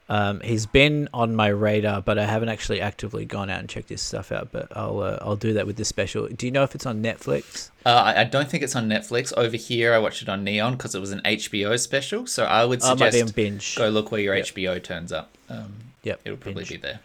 Um, 0.10 0.42
he's 0.42 0.66
been 0.66 1.08
on 1.14 1.34
my 1.34 1.48
radar, 1.48 2.02
but 2.02 2.20
I 2.20 2.26
haven't 2.26 2.50
actually 2.50 2.82
actively 2.82 3.24
gone 3.26 3.50
out 3.50 3.62
and 3.62 3.70
checked 3.70 3.88
his 3.90 4.02
stuff 4.02 4.32
out. 4.34 4.50
But 4.52 4.68
I'll 4.76 5.00
uh, 5.00 5.18
I'll 5.22 5.38
do 5.38 5.54
that 5.54 5.66
with 5.66 5.78
this 5.78 5.88
special. 5.88 6.28
Do 6.28 6.46
you 6.46 6.52
know 6.52 6.64
if 6.64 6.76
it's 6.76 6.86
on 6.86 7.02
Netflix? 7.02 7.70
Uh, 7.86 8.14
I, 8.18 8.24
don't 8.26 8.50
think 8.50 8.64
it's 8.64 8.76
on 8.76 8.90
Netflix. 8.90 9.32
Over 9.38 9.56
here, 9.56 9.94
I 9.94 10.00
watched 10.00 10.22
it 10.22 10.28
on 10.30 10.44
Neon 10.44 10.74
because 10.74 10.94
it 10.94 11.00
was 11.00 11.12
an 11.14 11.22
HBO 11.24 11.80
special. 11.80 12.28
So 12.28 12.44
I 12.44 12.66
would 12.66 12.82
Oh, 12.84 12.92
it 12.94 13.00
might 13.00 13.12
be 13.14 13.22
on 13.22 13.28
suggest 13.30 13.36
binge. 13.36 13.76
go 13.78 13.88
look 13.90 14.12
where 14.12 14.22
your 14.22 14.36
Yep. 14.36 14.46
HBO 14.48 14.84
turns 14.84 15.12
up. 15.14 15.30
Um, 15.50 15.74
Yep, 16.04 16.20
it'll 16.26 16.38
probably 16.38 16.64
binge. 16.66 16.70
be 16.70 16.78
there. 16.78 17.00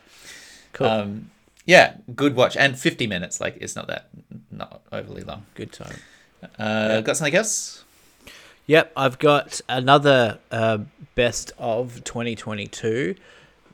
Cool, 0.72 0.86
Um, 0.88 1.30
yeah, 1.66 1.94
good 2.16 2.34
watch 2.34 2.56
and 2.56 2.76
50 2.78 3.06
minutes. 3.06 3.40
Like 3.40 3.56
it's 3.60 3.76
not 3.76 3.86
that 3.86 4.08
not 4.58 4.80
overly 4.92 5.22
long. 5.22 5.46
good 5.54 5.72
time. 5.72 5.96
Uh, 6.58 7.00
Got 7.00 7.16
something 7.16 7.34
else? 7.34 7.84
Yep, 8.66 8.92
I've 8.96 9.18
got 9.18 9.60
another 9.68 10.38
uh, 10.50 10.78
best 11.14 11.52
of 11.58 12.04
2022. 12.04 13.14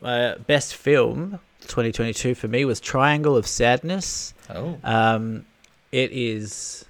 Uh, 0.03 0.37
best 0.47 0.75
film 0.77 1.41
2022 1.63 2.35
for 2.35 2.47
me 2.47 2.65
was 2.65 2.79
Triangle 2.81 3.37
of 3.37 3.47
Sadness. 3.47 4.35
Oh, 4.51 4.79
Um, 4.85 5.47
it 5.91 6.13
is 6.13 6.85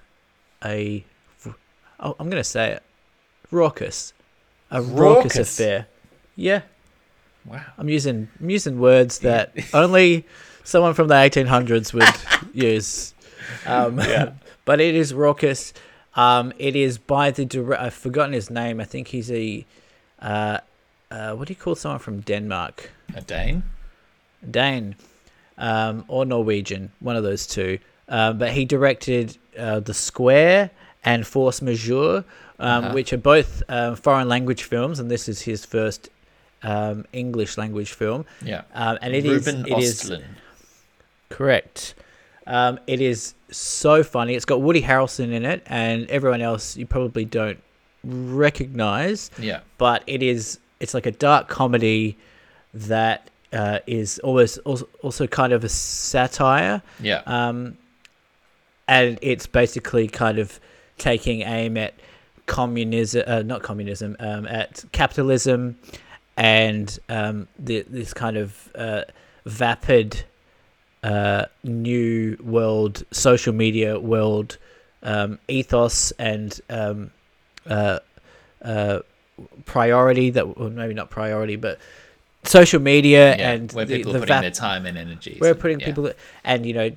a, 0.64 1.04
oh, 2.00 2.16
I'm 2.18 2.28
going 2.28 2.40
to 2.40 2.44
say 2.44 2.72
it, 2.72 2.82
raucous, 3.50 4.12
a 4.70 4.82
raucous, 4.82 5.36
Raucous. 5.36 5.36
affair. 5.60 5.86
Yeah, 6.36 6.62
wow. 7.46 7.62
I'm 7.78 7.88
using 7.88 8.28
I'm 8.40 8.50
using 8.50 8.78
words 8.80 9.20
that 9.20 9.52
only 9.74 10.26
someone 10.64 10.94
from 10.94 11.08
the 11.08 11.14
1800s 11.14 11.92
would 11.94 12.52
use. 12.54 13.13
Um, 13.66 13.98
Yeah. 13.98 14.32
but 14.64 14.80
it 14.80 14.94
is 14.94 15.12
raucous. 15.14 15.72
Um, 16.16 16.52
it 16.58 16.76
is 16.76 16.98
by 16.98 17.30
the 17.30 17.44
direct. 17.44 17.82
I've 17.82 17.94
forgotten 17.94 18.32
his 18.32 18.50
name. 18.50 18.80
I 18.80 18.84
think 18.84 19.08
he's 19.08 19.30
a. 19.30 19.64
Uh, 20.22 20.58
uh, 21.10 21.34
what 21.34 21.48
do 21.48 21.52
you 21.52 21.56
call 21.60 21.74
someone 21.74 21.98
from 22.00 22.20
Denmark? 22.20 22.90
A 23.16 23.20
Dane? 23.20 23.62
Dane, 24.50 24.94
um, 25.58 26.04
or 26.08 26.24
Norwegian, 26.24 26.90
one 27.00 27.16
of 27.16 27.22
those 27.22 27.46
two. 27.46 27.78
Um, 28.08 28.38
but 28.38 28.52
he 28.52 28.64
directed 28.64 29.36
uh, 29.58 29.80
The 29.80 29.94
Square 29.94 30.70
and 31.04 31.26
Force 31.26 31.62
Majeure, 31.62 32.24
um, 32.58 32.84
Uh-huh. 32.84 32.94
which 32.94 33.12
are 33.12 33.18
both 33.18 33.62
uh, 33.68 33.94
foreign 33.94 34.28
language 34.28 34.62
films, 34.64 34.98
and 35.00 35.10
this 35.10 35.28
is 35.28 35.42
his 35.42 35.64
first 35.64 36.08
um, 36.62 37.04
English 37.12 37.56
language 37.58 37.92
film. 37.92 38.24
Yeah. 38.42 38.62
Um, 38.74 38.98
and 39.02 39.14
it 39.14 39.24
is 39.24 39.46
Ruben 39.46 39.66
it 39.66 39.78
is 39.78 40.12
correct. 41.28 41.94
Um, 42.46 42.78
it 42.86 43.00
is 43.00 43.34
so 43.50 44.02
funny. 44.02 44.34
It's 44.34 44.44
got 44.44 44.60
Woody 44.60 44.82
Harrelson 44.82 45.32
in 45.32 45.44
it, 45.44 45.62
and 45.66 46.08
everyone 46.10 46.42
else 46.42 46.76
you 46.76 46.86
probably 46.86 47.24
don't 47.24 47.58
recognize 48.04 49.30
Yeah. 49.38 49.60
but 49.78 50.02
it 50.06 50.22
is 50.22 50.58
it's 50.80 50.92
like 50.94 51.06
a 51.06 51.10
dark 51.10 51.48
comedy 51.48 52.18
that 52.74 53.30
uh, 53.52 53.78
is 53.86 54.18
almost 54.18 54.58
also, 54.64 54.86
also 55.02 55.26
kind 55.26 55.52
of 55.52 55.64
a 55.64 55.68
satire 55.68 56.82
Yeah. 57.00 57.22
um, 57.26 57.78
and 58.88 59.18
it's 59.22 59.46
basically 59.46 60.08
kind 60.08 60.38
of 60.38 60.60
taking 60.98 61.42
aim 61.42 61.76
at 61.76 61.94
communism 62.46 63.22
uh, 63.26 63.42
not 63.42 63.62
communism 63.62 64.16
um, 64.20 64.46
at 64.46 64.84
capitalism 64.92 65.78
and 66.36 66.98
um, 67.08 67.48
the, 67.58 67.82
this 67.88 68.12
kind 68.12 68.36
of 68.36 68.70
uh, 68.74 69.02
vapid 69.46 70.24
uh, 71.04 71.44
new 71.62 72.36
world 72.42 73.04
social 73.10 73.52
media 73.52 74.00
world 74.00 74.56
um, 75.02 75.38
ethos 75.48 76.12
and 76.12 76.60
um, 76.70 77.10
uh, 77.66 77.98
uh, 78.62 79.00
priority 79.66 80.30
that 80.30 80.58
well, 80.58 80.70
maybe 80.70 80.94
not 80.94 81.10
priority 81.10 81.56
but 81.56 81.78
social 82.44 82.80
media 82.80 83.36
yeah. 83.36 83.50
and 83.50 83.70
where 83.72 83.84
the, 83.84 83.98
people 83.98 84.12
the 84.12 84.18
are 84.18 84.22
putting 84.22 84.36
vap- 84.36 84.40
their 84.40 84.50
time 84.50 84.86
and 84.86 84.96
energy. 84.96 85.36
we're 85.42 85.54
putting 85.54 85.78
yeah. 85.78 85.86
people 85.86 86.10
and 86.42 86.64
you 86.64 86.72
know 86.72 86.90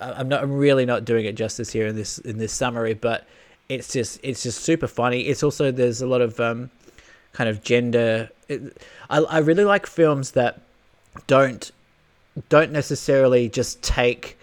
i'm 0.00 0.28
not 0.28 0.42
i'm 0.42 0.52
really 0.52 0.84
not 0.84 1.06
doing 1.06 1.24
it 1.24 1.34
justice 1.34 1.72
here 1.72 1.86
in 1.86 1.96
this 1.96 2.18
in 2.18 2.36
this 2.36 2.52
summary 2.52 2.92
but 2.92 3.26
it's 3.70 3.90
just 3.90 4.20
it's 4.22 4.42
just 4.42 4.60
super 4.60 4.86
funny 4.86 5.22
it's 5.22 5.42
also 5.42 5.70
there's 5.70 6.02
a 6.02 6.06
lot 6.06 6.20
of 6.20 6.38
um 6.40 6.70
kind 7.32 7.48
of 7.48 7.62
gender 7.62 8.28
it, 8.48 8.76
I, 9.08 9.20
I 9.20 9.38
really 9.38 9.64
like 9.64 9.86
films 9.86 10.32
that 10.32 10.60
don't 11.26 11.70
don't 12.48 12.72
necessarily 12.72 13.48
just 13.48 13.80
take 13.82 14.38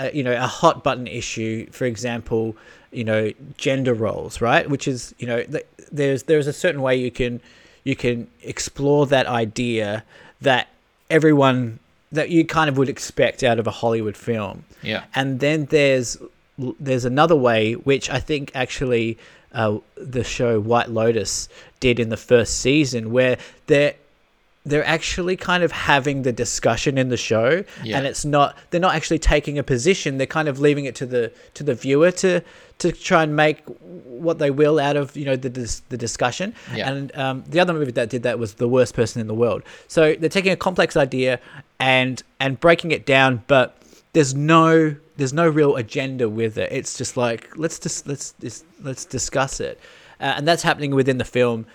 uh, 0.00 0.10
you 0.12 0.22
know 0.22 0.32
a 0.32 0.46
hot 0.46 0.82
button 0.84 1.06
issue 1.06 1.66
for 1.70 1.84
example 1.84 2.56
you 2.92 3.04
know 3.04 3.32
gender 3.56 3.94
roles 3.94 4.40
right 4.40 4.68
which 4.70 4.86
is 4.88 5.14
you 5.18 5.26
know 5.26 5.42
th- 5.42 5.66
there's 5.92 6.22
there's 6.24 6.46
a 6.46 6.52
certain 6.52 6.82
way 6.82 6.96
you 6.96 7.10
can 7.10 7.40
you 7.84 7.94
can 7.96 8.26
explore 8.42 9.06
that 9.06 9.26
idea 9.26 10.02
that 10.40 10.68
everyone 11.10 11.78
that 12.12 12.30
you 12.30 12.44
kind 12.44 12.68
of 12.68 12.78
would 12.78 12.88
expect 12.88 13.42
out 13.42 13.58
of 13.58 13.66
a 13.66 13.70
Hollywood 13.70 14.16
film 14.16 14.64
Yeah. 14.82 15.04
and 15.14 15.40
then 15.40 15.66
there's 15.66 16.16
there's 16.80 17.04
another 17.04 17.36
way 17.36 17.74
which 17.74 18.08
I 18.10 18.18
think 18.20 18.50
actually 18.54 19.18
uh, 19.52 19.78
the 19.96 20.24
show 20.24 20.58
White 20.60 20.90
Lotus 20.90 21.48
did 21.80 21.98
in 22.00 22.08
the 22.08 22.16
first 22.16 22.60
season 22.60 23.12
where 23.12 23.38
they're 23.66 23.94
they're 24.66 24.84
actually 24.84 25.36
kind 25.36 25.62
of 25.62 25.70
having 25.70 26.22
the 26.22 26.32
discussion 26.32 26.98
in 26.98 27.08
the 27.08 27.16
show 27.16 27.64
Yeah. 27.84 27.96
and 27.96 28.06
it's 28.06 28.24
not 28.24 28.56
they're 28.70 28.80
not 28.80 28.94
actually 28.96 29.20
taking 29.20 29.58
a 29.58 29.62
position 29.62 30.18
they're 30.18 30.26
kind 30.26 30.48
of 30.48 30.58
leaving 30.58 30.84
it 30.86 30.94
to 30.96 31.06
the 31.06 31.32
to 31.54 31.62
the 31.62 31.74
viewer 31.74 32.10
to 32.10 32.42
to 32.78 32.92
try 32.92 33.22
and 33.22 33.34
make 33.34 33.62
what 34.24 34.38
they 34.38 34.50
will 34.50 34.78
out 34.78 34.96
of 34.96 35.16
you 35.16 35.24
know 35.24 35.36
the 35.36 35.48
the 35.88 35.96
discussion. 35.96 36.54
Yeah. 36.74 36.90
and 36.90 37.16
um, 37.16 37.44
the 37.48 37.60
other 37.60 37.72
movie 37.72 37.92
that 37.92 38.10
did 38.10 38.22
that 38.24 38.38
was 38.38 38.54
the 38.54 38.68
worst 38.68 38.92
person 38.94 39.20
in 39.20 39.28
the 39.28 39.34
world. 39.34 39.62
So 39.88 40.14
they're 40.14 40.28
taking 40.28 40.52
a 40.52 40.56
complex 40.56 40.96
idea 40.96 41.40
and 41.80 42.22
and 42.40 42.58
breaking 42.60 42.90
it 42.90 43.06
down 43.06 43.44
but 43.46 43.76
there's 44.12 44.34
no 44.34 44.96
there's 45.16 45.32
no 45.32 45.48
real 45.48 45.76
agenda 45.76 46.28
with 46.28 46.58
it. 46.58 46.70
It's 46.72 46.98
just 46.98 47.16
like 47.16 47.56
let's 47.56 47.78
just 47.78 48.06
let's 48.06 48.34
just 48.40 48.64
let's 48.82 49.04
discuss 49.04 49.60
it. 49.60 49.78
Uh, 50.20 50.34
and 50.36 50.48
that's 50.48 50.62
happening 50.62 50.94
within 50.94 51.18
the 51.18 51.24
film 51.24 51.66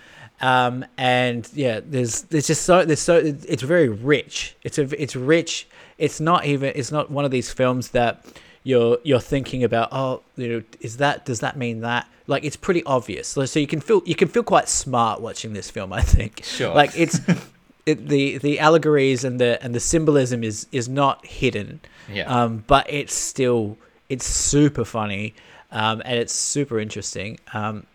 um, 0.42 0.84
and 0.98 1.48
yeah 1.54 1.80
there's 1.84 2.22
there's 2.22 2.48
just 2.48 2.62
so 2.62 2.84
there's 2.84 3.00
so 3.00 3.16
it's 3.16 3.62
very 3.62 3.88
rich. 3.88 4.56
It's 4.62 4.76
a 4.76 4.82
it's 5.00 5.16
rich. 5.16 5.68
It's 5.98 6.20
not 6.20 6.44
even 6.44 6.72
it's 6.74 6.90
not 6.90 7.10
one 7.10 7.24
of 7.24 7.30
these 7.30 7.50
films 7.52 7.90
that 7.90 8.26
you're 8.64 8.98
you're 9.04 9.20
thinking 9.20 9.64
about 9.64 9.88
oh 9.92 10.22
you 10.36 10.48
know 10.48 10.62
is 10.80 10.98
that 10.98 11.24
does 11.24 11.40
that 11.40 11.56
mean 11.56 11.80
that? 11.80 12.08
Like 12.26 12.44
it's 12.44 12.56
pretty 12.56 12.82
obvious. 12.84 13.28
So, 13.28 13.44
so 13.44 13.60
you 13.60 13.66
can 13.66 13.80
feel 13.80 14.02
you 14.04 14.14
can 14.14 14.28
feel 14.28 14.42
quite 14.42 14.68
smart 14.68 15.20
watching 15.20 15.52
this 15.52 15.70
film 15.70 15.92
i 15.92 16.02
think. 16.02 16.42
Sure. 16.44 16.74
like 16.74 16.90
it's 16.96 17.20
it, 17.86 18.08
the 18.08 18.38
the 18.38 18.58
allegories 18.58 19.24
and 19.24 19.40
the 19.40 19.62
and 19.62 19.74
the 19.74 19.80
symbolism 19.80 20.42
is 20.42 20.66
is 20.72 20.88
not 20.88 21.24
hidden. 21.24 21.80
Yeah. 22.12 22.24
um 22.24 22.64
but 22.66 22.86
it's 22.92 23.14
still 23.14 23.78
it's 24.08 24.26
super 24.26 24.84
funny 24.84 25.34
um 25.70 26.02
and 26.04 26.18
it's 26.18 26.32
super 26.32 26.80
interesting. 26.80 27.38
Um 27.52 27.86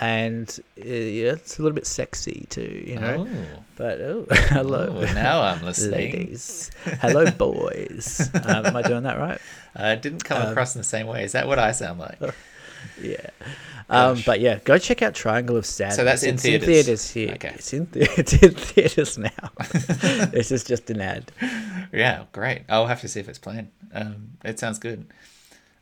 and 0.00 0.58
uh, 0.80 0.84
yeah 0.84 1.32
it's 1.32 1.58
a 1.58 1.62
little 1.62 1.74
bit 1.74 1.86
sexy 1.86 2.46
too 2.50 2.84
you 2.86 2.98
know 2.98 3.26
Oh. 3.28 3.62
but 3.76 4.00
oh 4.00 4.26
hello 4.30 4.88
Oh, 5.00 5.14
now 5.14 5.42
I'm 5.42 5.64
listening. 5.64 5.92
ladies 6.12 6.70
hello 7.00 7.30
boys 7.30 8.28
um, 8.44 8.66
am 8.66 8.76
i 8.76 8.82
doing 8.82 9.04
that 9.04 9.18
right 9.18 9.40
Uh, 9.78 9.94
it 9.96 10.02
didn't 10.02 10.24
come 10.24 10.42
Um, 10.42 10.48
across 10.50 10.74
in 10.74 10.80
the 10.80 10.84
same 10.84 11.06
way. 11.06 11.24
Is 11.24 11.32
that 11.32 11.46
what 11.46 11.58
I 11.58 11.72
sound 11.72 11.98
like? 12.00 12.18
yeah 13.02 13.30
um 13.88 14.22
but 14.26 14.40
yeah 14.40 14.58
go 14.64 14.78
check 14.78 15.00
out 15.02 15.14
triangle 15.14 15.56
of 15.56 15.64
sadness 15.66 15.96
So 15.96 16.04
that's 16.04 16.22
in 16.22 16.34
it's 16.34 16.42
theaters. 16.42 16.68
in 16.68 16.74
theaters 16.74 17.10
here 17.10 17.32
Okay. 17.34 17.52
it's 17.54 17.72
in, 17.72 17.88
the- 17.92 18.08
it's 18.20 18.32
in 18.34 18.54
theaters 18.54 19.18
now 19.18 20.26
this 20.32 20.50
is 20.52 20.62
just 20.64 20.90
an 20.90 21.00
ad 21.00 21.30
Yeah, 21.92 22.24
great. 22.32 22.62
I'll 22.68 22.86
have 22.88 23.00
to 23.02 23.08
see 23.08 23.20
if 23.20 23.28
it's 23.28 23.38
playing. 23.38 23.70
Um, 23.94 24.32
it 24.44 24.58
sounds 24.58 24.78
good. 24.80 25.06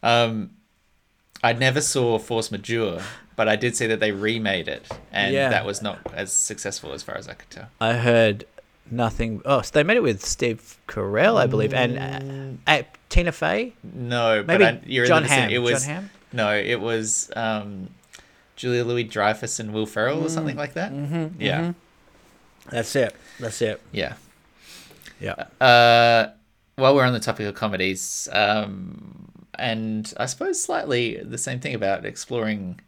Um, 0.03 0.51
I 1.45 1.53
never 1.53 1.81
saw 1.81 2.19
Force 2.19 2.51
Majeure, 2.51 3.03
but 3.37 3.49
I 3.49 3.57
did 3.57 3.77
see 3.77 3.87
that 3.87 4.01
they 4.01 4.13
remade 4.13 4.67
it, 4.69 4.89
and 5.13 5.35
Yeah. 5.35 5.51
that 5.51 5.65
was 5.67 5.83
not 5.83 5.99
as 6.15 6.33
successful 6.33 6.93
as 6.93 7.03
far 7.03 7.17
as 7.17 7.29
I 7.29 7.35
could 7.35 7.51
tell. 7.51 7.69
I 7.81 7.93
heard 7.95 8.45
nothing. 8.91 9.43
Oh, 9.45 9.61
so 9.63 9.71
they 9.73 9.83
made 9.83 9.97
it 9.99 10.03
with 10.03 10.25
Steve 10.25 10.79
Carell, 10.89 11.37
I 11.37 11.47
believe, 11.47 11.75
and 11.75 12.59
uh, 12.67 12.71
uh, 12.71 12.83
Tina 13.11 13.33
Fey. 13.33 13.75
No, 13.83 14.43
Maybe 14.43 14.47
but 14.47 14.63
I, 14.63 14.81
you're 14.87 15.07
Jon 15.07 15.19
in 15.19 15.23
the 15.25 15.29
vicinity. 15.29 15.55
Hamm. 15.55 15.63
It 15.63 15.65
was 15.73 15.87
Jon 15.87 15.95
Hamm. 15.95 16.11
no, 16.33 16.55
it 16.57 16.81
was 16.81 17.31
um, 17.37 17.91
Julia 18.57 18.85
Louis 18.85 19.05
Dreyfus 19.05 19.61
and 19.61 19.73
Will 19.75 19.87
Ferrell 19.87 20.25
or 20.25 20.29
something 20.29 20.57
like 20.57 20.75
that. 20.75 20.93
Mm-hmm, 20.93 21.41
Yeah, 21.43 21.73
That's 22.71 22.97
it. 22.97 23.15
That's 23.39 23.61
it. 23.61 23.81
yeah. 23.93 24.15
Yeah. 25.21 25.45
Uh, 25.61 26.31
while 26.77 26.95
we're 26.95 27.05
on 27.05 27.13
the 27.13 27.21
topic 27.21 27.47
of 27.47 27.55
comedies, 27.55 28.29
um, 28.33 29.24
and 29.59 30.13
I 30.17 30.27
suppose 30.27 30.63
slightly 30.63 31.17
the 31.23 31.39
same 31.39 31.61
thing 31.61 31.75
about 31.75 32.05
exploring 32.05 32.81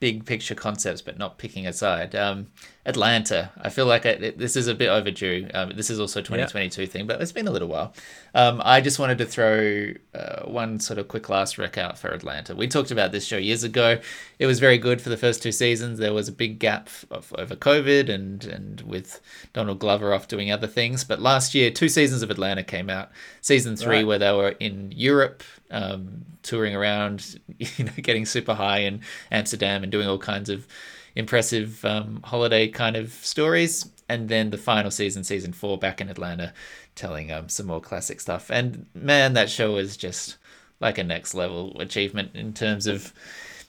big 0.00 0.26
picture 0.26 0.54
concepts, 0.54 1.02
but 1.02 1.18
not 1.18 1.38
picking 1.38 1.66
a 1.66 1.72
side. 1.72 2.14
Um, 2.14 2.48
Atlanta, 2.84 3.52
I 3.60 3.68
feel 3.68 3.86
like 3.86 4.04
it, 4.04 4.38
this 4.38 4.56
is 4.56 4.66
a 4.66 4.74
bit 4.74 4.88
overdue. 4.88 5.48
Um, 5.54 5.72
this 5.76 5.88
is 5.88 6.00
also 6.00 6.20
2022 6.20 6.82
yeah. 6.82 6.88
thing, 6.88 7.06
but 7.06 7.22
it's 7.22 7.30
been 7.30 7.46
a 7.46 7.52
little 7.52 7.68
while. 7.68 7.94
Um, 8.34 8.60
I 8.64 8.80
just 8.80 8.98
wanted 8.98 9.18
to 9.18 9.24
throw 9.24 9.92
uh, 10.12 10.42
one 10.46 10.80
sort 10.80 10.98
of 10.98 11.06
quick 11.06 11.28
last 11.28 11.58
rec 11.58 11.78
out 11.78 11.96
for 11.96 12.08
Atlanta. 12.08 12.56
We 12.56 12.66
talked 12.66 12.90
about 12.90 13.12
this 13.12 13.24
show 13.24 13.36
years 13.36 13.62
ago. 13.62 14.00
It 14.40 14.46
was 14.46 14.58
very 14.58 14.78
good 14.78 15.00
for 15.00 15.10
the 15.10 15.16
first 15.16 15.44
two 15.44 15.52
seasons. 15.52 16.00
There 16.00 16.12
was 16.12 16.26
a 16.26 16.32
big 16.32 16.58
gap 16.58 16.88
of, 17.08 17.32
over 17.38 17.54
COVID 17.54 18.08
and 18.08 18.44
and 18.44 18.80
with 18.80 19.20
Donald 19.52 19.78
Glover 19.78 20.12
off 20.12 20.26
doing 20.26 20.50
other 20.50 20.66
things. 20.66 21.04
But 21.04 21.20
last 21.20 21.54
year, 21.54 21.70
two 21.70 21.88
seasons 21.88 22.22
of 22.22 22.32
Atlanta 22.32 22.64
came 22.64 22.90
out. 22.90 23.10
Season 23.42 23.76
three, 23.76 23.98
right. 23.98 24.06
where 24.06 24.18
they 24.18 24.32
were 24.32 24.56
in 24.58 24.92
Europe, 24.96 25.44
um, 25.70 26.24
touring 26.42 26.74
around, 26.74 27.38
you 27.58 27.84
know, 27.84 27.92
getting 27.98 28.26
super 28.26 28.54
high 28.54 28.78
in 28.78 29.02
Amsterdam 29.30 29.84
and 29.84 29.92
doing 29.92 30.08
all 30.08 30.18
kinds 30.18 30.50
of 30.50 30.66
impressive 31.14 31.84
um, 31.84 32.20
holiday 32.24 32.68
kind 32.68 32.96
of 32.96 33.12
stories. 33.12 33.90
And 34.08 34.28
then 34.28 34.50
the 34.50 34.58
final 34.58 34.90
season, 34.90 35.24
season 35.24 35.52
four, 35.52 35.78
back 35.78 36.00
in 36.00 36.08
Atlanta, 36.08 36.52
telling 36.94 37.32
um, 37.32 37.48
some 37.48 37.66
more 37.66 37.80
classic 37.80 38.20
stuff. 38.20 38.50
And 38.50 38.86
man, 38.94 39.32
that 39.34 39.48
show 39.48 39.72
was 39.72 39.96
just 39.96 40.36
like 40.80 40.98
a 40.98 41.04
next 41.04 41.34
level 41.34 41.80
achievement 41.80 42.34
in 42.34 42.52
terms 42.52 42.86
of 42.86 43.12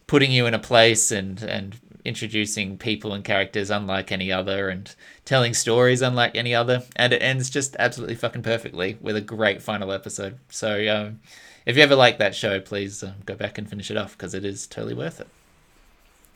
putting 0.08 0.32
you 0.32 0.46
in 0.48 0.54
a 0.54 0.60
place 0.60 1.12
and 1.12 1.42
and 1.44 1.80
introducing 2.04 2.78
people 2.78 3.14
and 3.14 3.24
characters 3.24 3.70
unlike 3.70 4.12
any 4.12 4.30
other 4.30 4.68
and 4.68 4.94
telling 5.24 5.54
stories 5.54 6.02
unlike 6.02 6.36
any 6.36 6.54
other 6.54 6.84
and 6.98 7.14
it 7.14 7.22
ends 7.22 7.50
just 7.50 7.78
absolutely 7.80 8.16
fucking 8.16 8.42
perfectly 8.42 8.98
with 9.00 9.16
a 9.16 9.22
great 9.22 9.62
final 9.62 9.90
episode 9.90 10.38
so 10.50 10.86
um, 10.94 11.18
if 11.66 11.78
you 11.78 11.84
ever 11.84 11.96
like 11.96 12.18
that 12.18 12.36
show, 12.36 12.60
please 12.60 13.04
um, 13.04 13.14
go 13.26 13.36
back 13.36 13.58
and 13.58 13.70
finish 13.70 13.90
it 13.90 13.98
off 13.98 14.18
because 14.18 14.34
it 14.34 14.44
is 14.44 14.68
totally 14.68 14.94
worth 14.94 15.22
it. 15.22 15.28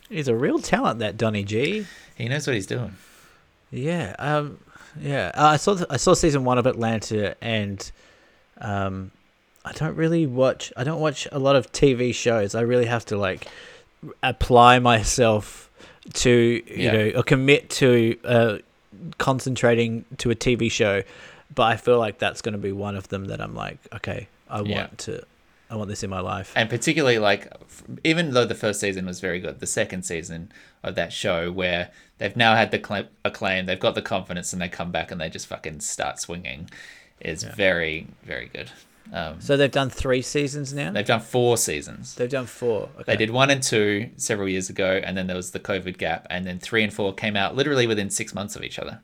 He's 0.09 0.27
a 0.27 0.35
real 0.35 0.59
talent, 0.59 0.99
that 0.99 1.17
Donny 1.17 1.43
G. 1.43 1.85
He 2.15 2.27
knows 2.27 2.47
what 2.47 2.55
he's 2.55 2.67
doing. 2.67 2.95
Yeah, 3.71 4.15
um, 4.19 4.59
yeah. 4.99 5.31
Uh, 5.35 5.47
I 5.47 5.57
saw 5.57 5.75
th- 5.75 5.87
I 5.89 5.97
saw 5.97 6.13
season 6.13 6.45
one 6.45 6.57
of 6.57 6.65
Atlanta, 6.65 7.35
and 7.41 7.91
um, 8.59 9.11
I 9.65 9.73
don't 9.73 9.95
really 9.95 10.25
watch. 10.25 10.71
I 10.77 10.83
don't 10.83 11.01
watch 11.01 11.27
a 11.31 11.39
lot 11.39 11.55
of 11.55 11.71
TV 11.71 12.13
shows. 12.13 12.55
I 12.55 12.61
really 12.61 12.85
have 12.85 13.05
to 13.05 13.17
like 13.17 13.47
apply 14.23 14.79
myself 14.79 15.69
to 16.13 16.29
you 16.29 16.63
yeah. 16.67 16.91
know 16.91 17.11
or 17.17 17.23
commit 17.23 17.69
to 17.71 18.17
uh, 18.23 18.57
concentrating 19.17 20.05
to 20.19 20.31
a 20.31 20.35
TV 20.35 20.71
show. 20.71 21.03
But 21.53 21.63
I 21.63 21.77
feel 21.77 21.97
like 21.97 22.19
that's 22.19 22.41
going 22.41 22.53
to 22.53 22.59
be 22.59 22.71
one 22.71 22.95
of 22.95 23.07
them 23.09 23.25
that 23.25 23.41
I'm 23.41 23.55
like, 23.55 23.79
okay, 23.95 24.27
I 24.49 24.61
yeah. 24.61 24.77
want 24.77 24.97
to 24.99 25.23
I 25.69 25.75
want 25.75 25.89
this 25.89 26.03
in 26.03 26.09
my 26.09 26.19
life. 26.19 26.53
And 26.55 26.69
particularly 26.69 27.19
like 27.19 27.51
even 28.03 28.31
though 28.31 28.45
the 28.45 28.55
first 28.55 28.79
season 28.79 29.05
was 29.05 29.19
very 29.19 29.39
good, 29.39 29.59
the 29.59 29.67
second 29.67 30.03
season 30.03 30.51
of 30.83 30.95
that 30.95 31.11
show 31.11 31.51
where 31.51 31.91
they've 32.17 32.35
now 32.35 32.55
had 32.55 32.71
the 32.71 33.07
acclaim, 33.25 33.65
they've 33.65 33.79
got 33.79 33.95
the 33.95 34.01
confidence 34.01 34.53
and 34.53 34.61
they 34.61 34.69
come 34.69 34.91
back 34.91 35.11
and 35.11 35.19
they 35.19 35.29
just 35.29 35.47
fucking 35.47 35.81
start 35.81 36.19
swinging 36.19 36.69
is 37.19 37.43
yeah. 37.43 37.55
very 37.55 38.07
very 38.23 38.47
good. 38.47 38.69
Um, 39.13 39.39
so 39.39 39.55
they've 39.55 39.71
done 39.71 39.89
three 39.89 40.21
seasons 40.21 40.73
now. 40.73 40.91
They've 40.91 41.05
done 41.05 41.21
four 41.21 41.57
seasons. 41.57 42.15
They've 42.15 42.29
done 42.29 42.45
four. 42.45 42.89
Okay. 42.95 43.03
They 43.05 43.15
did 43.15 43.29
one 43.29 43.49
and 43.49 43.63
two 43.63 44.09
several 44.17 44.49
years 44.49 44.69
ago, 44.69 44.99
and 45.03 45.17
then 45.17 45.27
there 45.27 45.35
was 45.35 45.51
the 45.51 45.59
COVID 45.59 45.97
gap, 45.97 46.27
and 46.29 46.45
then 46.45 46.59
three 46.59 46.83
and 46.83 46.93
four 46.93 47.13
came 47.13 47.37
out 47.37 47.55
literally 47.55 47.87
within 47.87 48.09
six 48.09 48.33
months 48.33 48.55
of 48.55 48.63
each 48.63 48.79
other. 48.79 49.01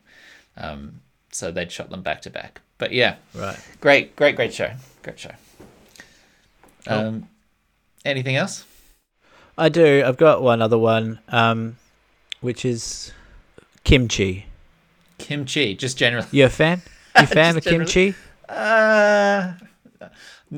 Um, 0.56 1.00
so 1.30 1.50
they'd 1.50 1.72
shot 1.72 1.90
them 1.90 2.02
back 2.02 2.22
to 2.22 2.30
back. 2.30 2.60
But 2.78 2.92
yeah, 2.92 3.16
right. 3.34 3.58
Great, 3.80 4.14
great, 4.14 4.36
great 4.36 4.52
show. 4.52 4.72
Great 5.02 5.18
show. 5.18 5.32
Um, 6.86 7.28
anything 8.04 8.36
else? 8.36 8.64
I 9.56 9.68
do. 9.68 10.02
I've 10.04 10.16
got 10.16 10.42
one 10.42 10.60
other 10.60 10.78
one, 10.78 11.20
um, 11.28 11.76
which 12.40 12.64
is 12.64 13.12
kimchi. 13.84 14.46
Kimchi, 15.18 15.74
just 15.74 15.96
generally. 15.96 16.28
You 16.30 16.46
a 16.46 16.50
fan? 16.50 16.82
You 17.16 17.22
a 17.22 17.26
fan 17.28 17.56
of 17.56 17.62
kimchi? 17.62 18.12
Uh, 18.48 19.52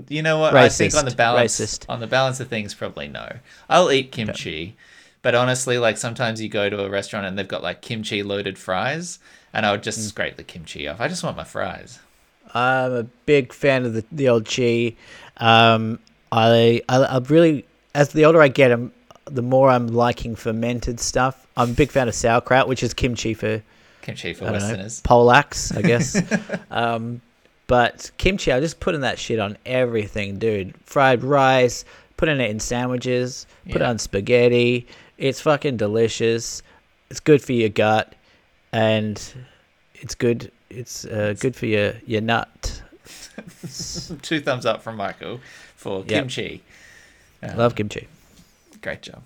you 0.09 0.23
know 0.23 0.39
what? 0.39 0.55
Racist. 0.55 0.65
I 0.65 0.69
think 0.71 0.95
on 0.95 1.05
the 1.05 1.15
balance, 1.15 1.61
Racist. 1.61 1.85
on 1.87 2.01
the 2.01 2.07
balance 2.07 2.41
of 2.41 2.49
things, 2.49 2.73
probably 2.73 3.09
no. 3.09 3.31
I'll 3.69 3.93
eat 3.93 4.11
kimchi, 4.11 4.75
but 5.21 5.35
honestly, 5.35 5.77
like 5.77 5.99
sometimes 5.99 6.41
you 6.41 6.49
go 6.49 6.71
to 6.71 6.83
a 6.83 6.89
restaurant 6.89 7.27
and 7.27 7.39
they've 7.39 7.47
got 7.47 7.63
like 7.63 7.83
kimchi 7.83 8.23
loaded 8.23 8.57
fries, 8.57 9.19
and 9.53 9.67
I 9.67 9.73
would 9.73 9.83
just 9.83 10.01
mm. 10.01 10.05
scrape 10.05 10.37
the 10.37 10.45
kimchi 10.45 10.89
off. 10.89 10.99
I 10.99 11.09
just 11.09 11.23
want 11.23 11.37
my 11.37 11.45
fries. 11.45 11.99
I'm 12.55 12.93
a 12.93 13.03
big 13.27 13.53
fan 13.53 13.85
of 13.85 13.93
the 13.93 14.05
the 14.11 14.31
old 14.31 14.49
chi. 14.49 14.95
Um, 15.37 15.99
I, 16.33 16.83
I, 16.89 16.97
I 16.97 17.19
really, 17.19 17.67
as 17.95 18.11
the 18.11 18.25
older 18.25 18.43
I 18.43 18.49
get, 18.49 18.73
I'm, 18.73 18.93
the 19.27 19.43
more 19.43 19.71
I'm 19.71 19.89
liking 19.89 20.37
fermented 20.37 21.01
stuff. 21.01 21.47
I'm 21.57 21.71
a 21.71 21.73
big 21.73 21.91
fan 21.91 22.09
of 22.09 22.15
sauerkraut, 22.15 22.69
which 22.69 22.83
is 22.83 22.95
kimchi 22.95 23.35
for 23.35 23.63
kimchi 24.03 24.35
for 24.35 24.45
Westerners, 24.45 25.03
know, 25.05 25.09
Polacks, 25.09 25.77
I 25.77 25.83
guess. 25.87 26.23
um, 26.71 27.21
but 27.67 28.11
kimchi, 28.19 28.53
I 28.53 28.61
just 28.61 28.79
putting 28.79 29.01
that 29.01 29.19
shit 29.19 29.41
on 29.41 29.59
everything, 29.67 30.39
dude. 30.39 30.75
Fried 30.85 31.25
rice, 31.25 31.85
putting 32.17 32.41
it 32.41 32.51
in 32.51 32.61
sandwiches, 32.61 33.47
put 33.65 33.81
yeah. 33.81 33.89
it 33.89 33.91
on 33.91 33.99
spaghetti. 33.99 34.87
It's 35.19 35.41
fucking 35.41 35.77
delicious. 35.77 36.63
It's 37.11 37.21
good 37.21 37.43
for 37.43 37.53
your 37.53 37.69
gut, 37.69 38.15
and 38.73 39.21
it's 39.95 40.15
good. 40.15 40.53
It's 40.71 41.05
uh, 41.05 41.35
good 41.39 41.57
for 41.57 41.67
your 41.67 41.95
your 42.07 42.21
nut. 42.21 42.83
Two 44.23 44.41
thumbs 44.41 44.67
up 44.67 44.83
from 44.83 44.97
Michael 44.97 45.41
for 45.87 46.01
yep. 46.01 46.09
kimchi. 46.09 46.63
Um, 47.43 47.57
Love 47.57 47.77
kimchi. 47.77 48.09
Great 48.83 49.03
job. 49.03 49.23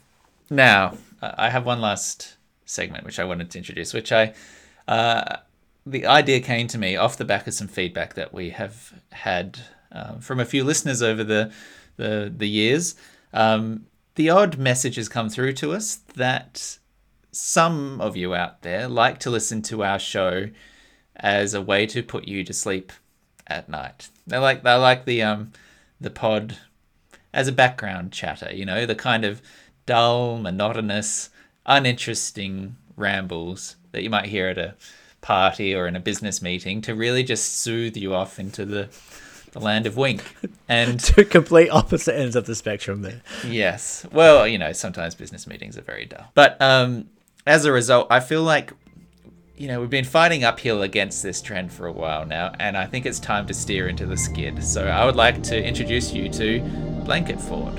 Now, 0.51 0.99
I 1.23 1.49
have 1.49 1.65
one 1.65 1.81
last 1.81 2.37
segment 2.67 3.05
which 3.05 3.19
I 3.19 3.25
wanted 3.25 3.51
to 3.51 3.59
introduce, 3.59 3.95
which 3.95 4.13
I. 4.13 4.35
Uh, 4.87 5.37
the 5.87 6.05
idea 6.07 6.41
came 6.41 6.67
to 6.69 6.77
me 6.77 6.97
off 6.97 7.17
the 7.17 7.25
back 7.25 7.47
of 7.47 7.55
some 7.55 7.67
feedback 7.67 8.15
that 8.15 8.35
we 8.35 8.51
have 8.51 8.93
had 9.13 9.59
um, 9.93 10.21
from 10.21 10.39
a 10.39 10.45
few 10.45 10.63
listeners 10.63 11.03
over 11.03 11.25
the 11.25 11.51
the, 11.97 12.33
the 12.35 12.49
years. 12.49 12.95
Um, 13.33 13.87
the 14.17 14.29
odd 14.29 14.59
messages 14.59 15.09
come 15.09 15.31
through 15.31 15.55
to 15.55 15.73
us 15.73 16.01
that 16.15 16.79
some 17.33 18.01
of 18.03 18.17
you 18.17 18.35
out 18.35 18.61
there 18.63 18.87
like 18.87 19.19
to 19.21 19.31
listen 19.31 19.63
to 19.63 19.83
our 19.83 19.99
show 19.99 20.51
as 21.17 21.55
a 21.55 21.63
way 21.63 21.87
to 21.87 22.03
put 22.03 22.29
you 22.29 22.45
to 22.45 22.53
sleep 22.53 22.93
at 23.47 23.69
night. 23.69 24.11
They 24.27 24.37
like 24.37 24.63
they 24.63 24.75
like 24.75 25.07
the 25.07 25.23
um 25.23 25.53
the 26.01 26.11
pod 26.11 26.57
as 27.33 27.49
a 27.49 27.53
background 27.53 28.13
chatter, 28.13 28.53
you 28.53 28.65
know, 28.65 28.87
the 28.87 28.95
kind 28.95 29.25
of 29.25 29.41
dull, 29.87 30.39
monotonous, 30.39 31.31
uninteresting 31.67 32.77
rambles 32.97 33.77
that 33.93 34.03
you 34.03 34.11
might 34.11 34.27
hear 34.27 34.49
at 34.49 34.59
a 34.59 34.75
party 35.21 35.75
or 35.75 35.87
in 35.87 35.97
a 35.97 36.01
business 36.01 36.41
meeting 36.41 36.81
to 36.81 36.95
really 36.95 37.23
just 37.23 37.61
soothe 37.61 37.97
you 37.97 38.15
off 38.15 38.39
into 38.39 38.65
the 38.65 38.89
the 39.53 39.59
land 39.59 39.87
of 39.87 39.97
wink. 39.97 40.37
And 40.69 41.01
two 41.01 41.25
complete 41.25 41.71
opposite 41.71 42.15
ends 42.17 42.37
of 42.37 42.47
the 42.47 42.55
spectrum 42.55 43.03
there. 43.03 43.23
Yes. 43.45 44.07
Well 44.13 44.47
you 44.47 44.57
know 44.59 44.73
sometimes 44.73 45.17
business 45.17 45.47
meetings 45.47 45.77
are 45.77 45.83
very 45.83 46.07
dull. 46.07 46.31
But 46.35 46.61
um 46.63 47.09
as 47.47 47.65
a 47.65 47.73
result 47.73 48.07
i 48.11 48.21
feel 48.21 48.43
like 48.43 48.71
you 49.61 49.69
know, 49.69 49.79
we've 49.79 49.91
been 49.91 50.07
fighting 50.07 50.43
uphill 50.43 50.81
against 50.81 51.23
this 51.23 51.43
trend 51.43 51.71
for 51.71 51.87
a 51.87 51.93
while 51.93 52.25
now, 52.25 52.51
and 52.59 52.79
I 52.79 52.87
think 52.87 53.05
it's 53.05 53.19
time 53.19 53.47
to 53.47 53.53
steer 53.53 53.89
into 53.89 54.07
the 54.07 54.17
skid. 54.17 54.65
So 54.65 54.87
I 54.87 55.05
would 55.05 55.17
like 55.17 55.43
to 55.43 55.63
introduce 55.63 56.15
you 56.15 56.31
to 56.31 56.61
Blanket 57.05 57.39
Fort. 57.39 57.75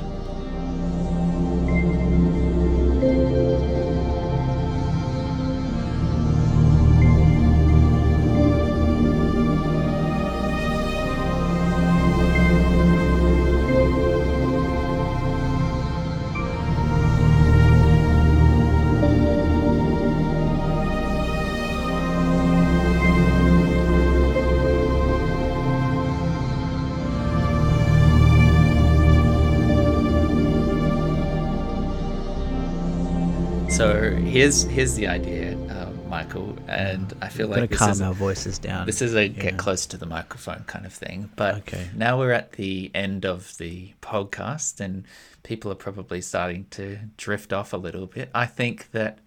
Here's 34.42 34.64
here's 34.64 34.96
the 34.96 35.06
idea, 35.06 35.54
um, 35.70 36.10
Michael, 36.10 36.58
and 36.68 37.14
I 37.22 37.30
feel 37.30 37.48
like 37.48 37.70
this 37.70 37.78
calm 37.78 37.92
is 37.92 38.02
our 38.02 38.14
voices 38.14 38.58
down. 38.58 38.88
This 38.88 39.02
is 39.02 39.14
a 39.14 39.28
yeah. 39.28 39.42
get 39.44 39.58
close 39.58 39.86
to 39.86 39.98
the 39.98 40.08
microphone 40.08 40.64
kind 40.66 40.84
of 40.88 40.94
thing. 40.94 41.30
But 41.36 41.58
okay. 41.58 41.90
now 41.96 42.18
we're 42.18 42.32
at 42.32 42.54
the 42.54 42.90
end 42.96 43.24
of 43.24 43.56
the 43.60 43.94
podcast, 44.02 44.80
and 44.80 45.06
people 45.44 45.72
are 45.72 45.76
probably 45.76 46.22
starting 46.22 46.66
to 46.72 46.98
drift 47.18 47.54
off 47.54 47.72
a 47.72 47.78
little 47.78 48.08
bit. 48.08 48.32
I 48.34 48.48
think 48.48 48.90
that 48.94 49.20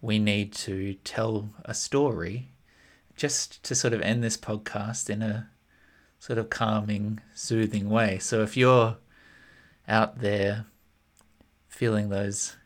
we 0.00 0.18
need 0.18 0.52
to 0.54 0.94
tell 1.04 1.50
a 1.64 1.74
story, 1.74 2.48
just 3.14 3.62
to 3.62 3.76
sort 3.76 3.94
of 3.94 4.00
end 4.02 4.24
this 4.24 4.36
podcast 4.36 5.08
in 5.08 5.22
a 5.22 5.48
sort 6.18 6.40
of 6.40 6.50
calming, 6.50 7.20
soothing 7.34 7.88
way. 7.88 8.18
So 8.18 8.42
if 8.42 8.56
you're 8.56 8.96
out 9.86 10.20
there 10.20 10.66
feeling 11.68 12.08
those 12.08 12.56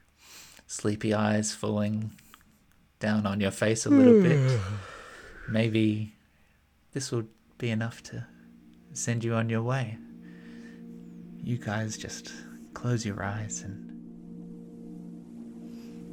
sleepy 0.74 1.14
eyes 1.14 1.54
falling 1.54 2.10
down 2.98 3.26
on 3.26 3.40
your 3.40 3.52
face 3.52 3.86
a 3.86 3.90
little 3.90 4.20
bit. 4.20 4.60
Maybe 5.48 6.14
this 6.92 7.12
will 7.12 7.26
be 7.58 7.70
enough 7.70 8.02
to 8.04 8.26
send 8.92 9.22
you 9.22 9.34
on 9.34 9.48
your 9.48 9.62
way. 9.62 9.98
You 11.44 11.58
guys 11.58 11.96
just 11.96 12.32
close 12.72 13.06
your 13.06 13.22
eyes 13.22 13.62
and 13.62 13.78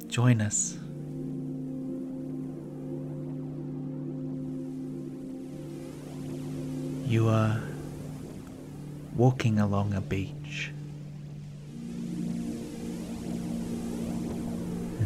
join 0.06 0.40
us. 0.40 0.78
You 7.10 7.28
are 7.28 7.60
walking 9.16 9.58
along 9.58 9.94
a 9.94 10.00
beach. 10.00 10.70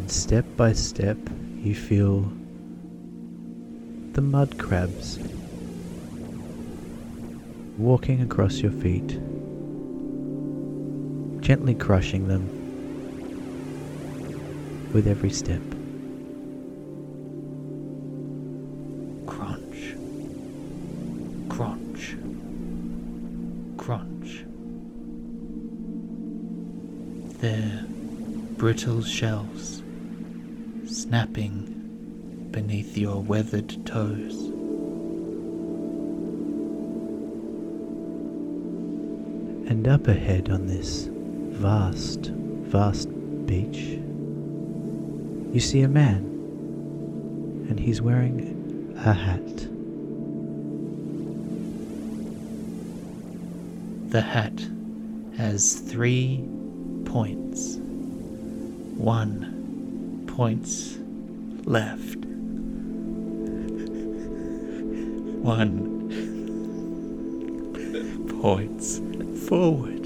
And 0.06 0.12
step 0.12 0.44
by 0.56 0.72
step, 0.72 1.18
you 1.64 1.74
feel 1.74 2.32
the 4.12 4.20
mud 4.20 4.56
crabs 4.56 5.18
walking 7.76 8.22
across 8.22 8.58
your 8.58 8.70
feet, 8.70 9.18
gently 11.42 11.74
crushing 11.74 12.28
them 12.28 12.44
with 14.92 15.08
every 15.08 15.30
step. 15.30 15.60
Crunch. 19.26 19.96
Crunch. 21.48 22.16
Crunch. 23.76 24.44
Their 27.40 27.84
brittle 28.56 29.02
shells 29.02 29.75
snapping 31.06 32.48
beneath 32.50 32.98
your 32.98 33.22
weathered 33.22 33.86
toes. 33.86 34.34
And 39.70 39.86
up 39.86 40.08
ahead 40.08 40.50
on 40.50 40.66
this 40.66 41.08
vast, 41.12 42.32
vast 42.32 43.08
beach, 43.46 44.00
you 45.54 45.60
see 45.60 45.82
a 45.82 45.88
man, 45.88 46.24
and 47.68 47.78
he's 47.78 48.02
wearing 48.02 48.92
a 48.96 49.12
hat. 49.12 49.56
The 54.10 54.22
hat 54.22 54.60
has 55.36 55.74
three 55.74 56.44
points. 57.04 57.76
One 58.96 59.45
points 60.36 60.98
left. 61.64 62.18
One 65.42 65.96
points 68.42 69.00
forward. 69.48 70.04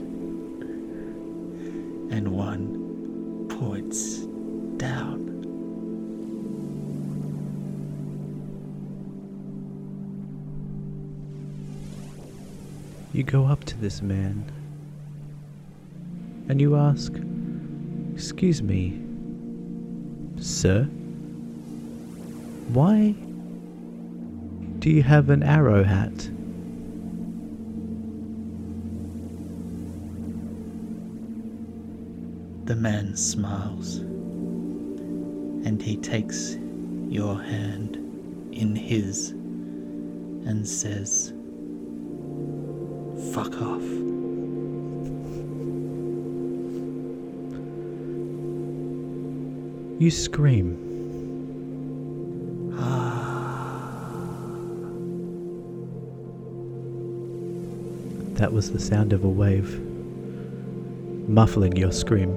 And 2.12 2.28
one 2.28 3.48
points 3.59 4.19
down. 4.77 5.19
You 13.12 13.24
go 13.24 13.47
up 13.47 13.65
to 13.65 13.77
this 13.78 14.01
man 14.01 14.44
and 16.48 16.61
you 16.61 16.77
ask, 16.77 17.12
Excuse 18.15 18.62
me, 18.62 19.09
sir, 20.51 20.85
why 22.72 23.14
do 24.81 24.90
you 24.90 25.02
have 25.02 25.31
an 25.31 25.43
arrow 25.43 25.85
hat? 25.85 26.16
The 32.66 32.77
man 32.77 33.16
smiles 33.16 33.97
and 35.64 35.82
he 35.82 35.97
takes 35.97 36.56
your 37.09 37.40
hand 37.40 37.97
in 38.52 38.74
his 38.74 39.31
and 39.31 40.66
says, 40.66 41.32
Fuck 43.35 43.60
off. 43.60 43.99
You 50.01 50.10
scream. 50.10 50.86
That 58.39 58.55
was 58.55 58.72
the 58.72 58.81
sound 58.81 59.12
of 59.12 59.24
a 59.24 59.28
wave, 59.28 59.78
muffling 61.28 61.77
your 61.77 61.93
scream. 61.93 62.35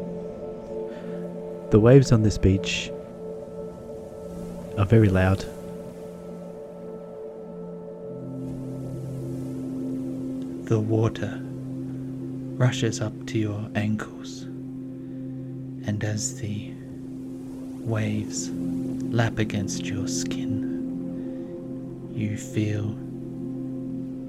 The 1.70 1.80
waves 1.80 2.12
on 2.12 2.24
this 2.24 2.38
beach 2.38 2.92
are 4.78 4.86
very 4.86 5.08
loud. 5.08 5.46
The 10.68 10.82
water 10.82 11.42
rushes 12.58 13.00
up 13.00 13.14
to 13.28 13.40
your 13.40 13.70
ankles, 13.74 14.42
and 15.88 16.04
as 16.04 16.42
the 16.42 16.74
waves 17.86 18.50
lap 19.14 19.38
against 19.38 19.86
your 19.86 20.08
skin, 20.08 22.10
you 22.16 22.38
feel 22.38 22.96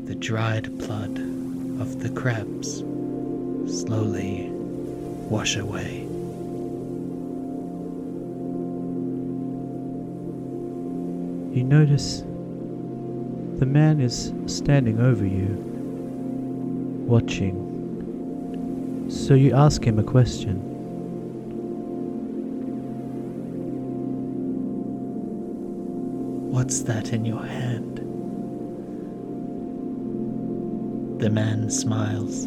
the 0.05 0.14
dried 0.14 0.76
blood 0.78 1.18
of 1.81 2.01
the 2.01 2.10
crabs 2.10 2.85
slowly 3.66 4.51
wash 5.31 5.56
away. 5.56 6.01
You 11.56 11.62
notice 11.62 12.20
the 13.60 13.66
man 13.66 14.01
is 14.01 14.32
standing 14.47 15.01
over 15.01 15.24
you, 15.24 15.47
watching. 17.06 17.70
So 19.09 19.35
you 19.35 19.55
ask 19.55 19.85
him 19.85 19.98
a 19.98 20.02
question. 20.02 20.73
What's 26.65 26.81
that 26.85 27.12
in 27.12 27.27
your 27.27 27.45
hand? 27.45 27.99
The 31.20 31.28
man 31.28 31.69
smiles 31.69 32.47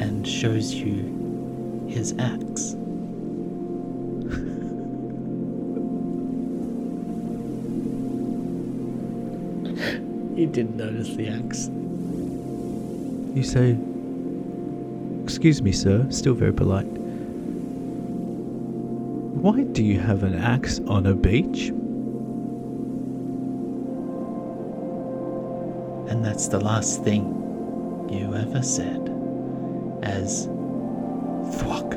and 0.00 0.26
shows 0.26 0.72
you 0.72 1.84
his 1.90 2.14
axe. 2.18 2.72
You 10.34 10.46
didn't 10.46 10.78
notice 10.78 11.14
the 11.14 11.28
axe. 11.28 11.68
You 13.36 13.42
say, 13.42 13.76
Excuse 15.24 15.60
me, 15.60 15.72
sir, 15.72 16.06
still 16.08 16.32
very 16.32 16.54
polite. 16.54 16.86
Why 19.36 19.64
do 19.64 19.84
you 19.84 20.00
have 20.00 20.22
an 20.22 20.34
axe 20.34 20.80
on 20.86 21.04
a 21.04 21.14
beach? 21.14 21.72
That's 26.38 26.50
the 26.50 26.60
last 26.60 27.02
thing 27.02 27.24
you 28.08 28.32
ever 28.36 28.62
said. 28.62 29.10
As 30.04 30.46
thwack, 31.58 31.94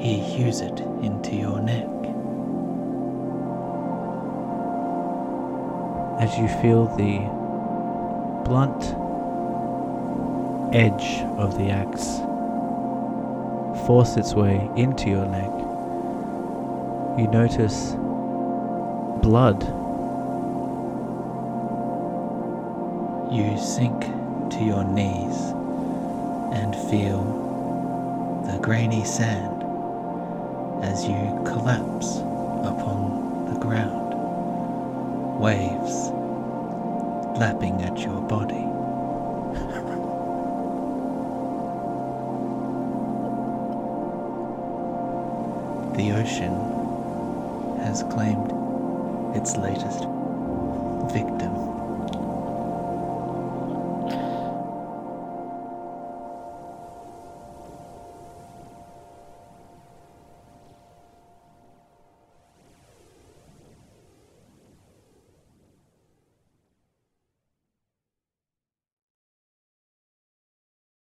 he 0.00 0.18
hews 0.18 0.62
it 0.62 0.80
into 1.02 1.36
your 1.36 1.60
neck. 1.60 1.86
As 6.18 6.38
you 6.38 6.48
feel 6.62 6.86
the 6.96 7.18
blunt 8.48 8.82
edge 10.74 11.20
of 11.36 11.58
the 11.58 11.68
axe 11.68 12.20
force 13.86 14.16
its 14.16 14.32
way 14.32 14.66
into 14.78 15.10
your 15.10 15.26
neck, 15.26 15.52
you 17.18 17.26
notice 17.30 17.96
blood 19.22 19.81
You 23.32 23.56
sink 23.56 24.02
to 24.50 24.62
your 24.62 24.84
knees 24.84 25.54
and 26.52 26.76
feel 26.76 27.22
the 28.44 28.58
grainy 28.58 29.04
sand 29.04 29.64
as 30.84 31.08
you 31.08 31.42
collapse 31.42 32.31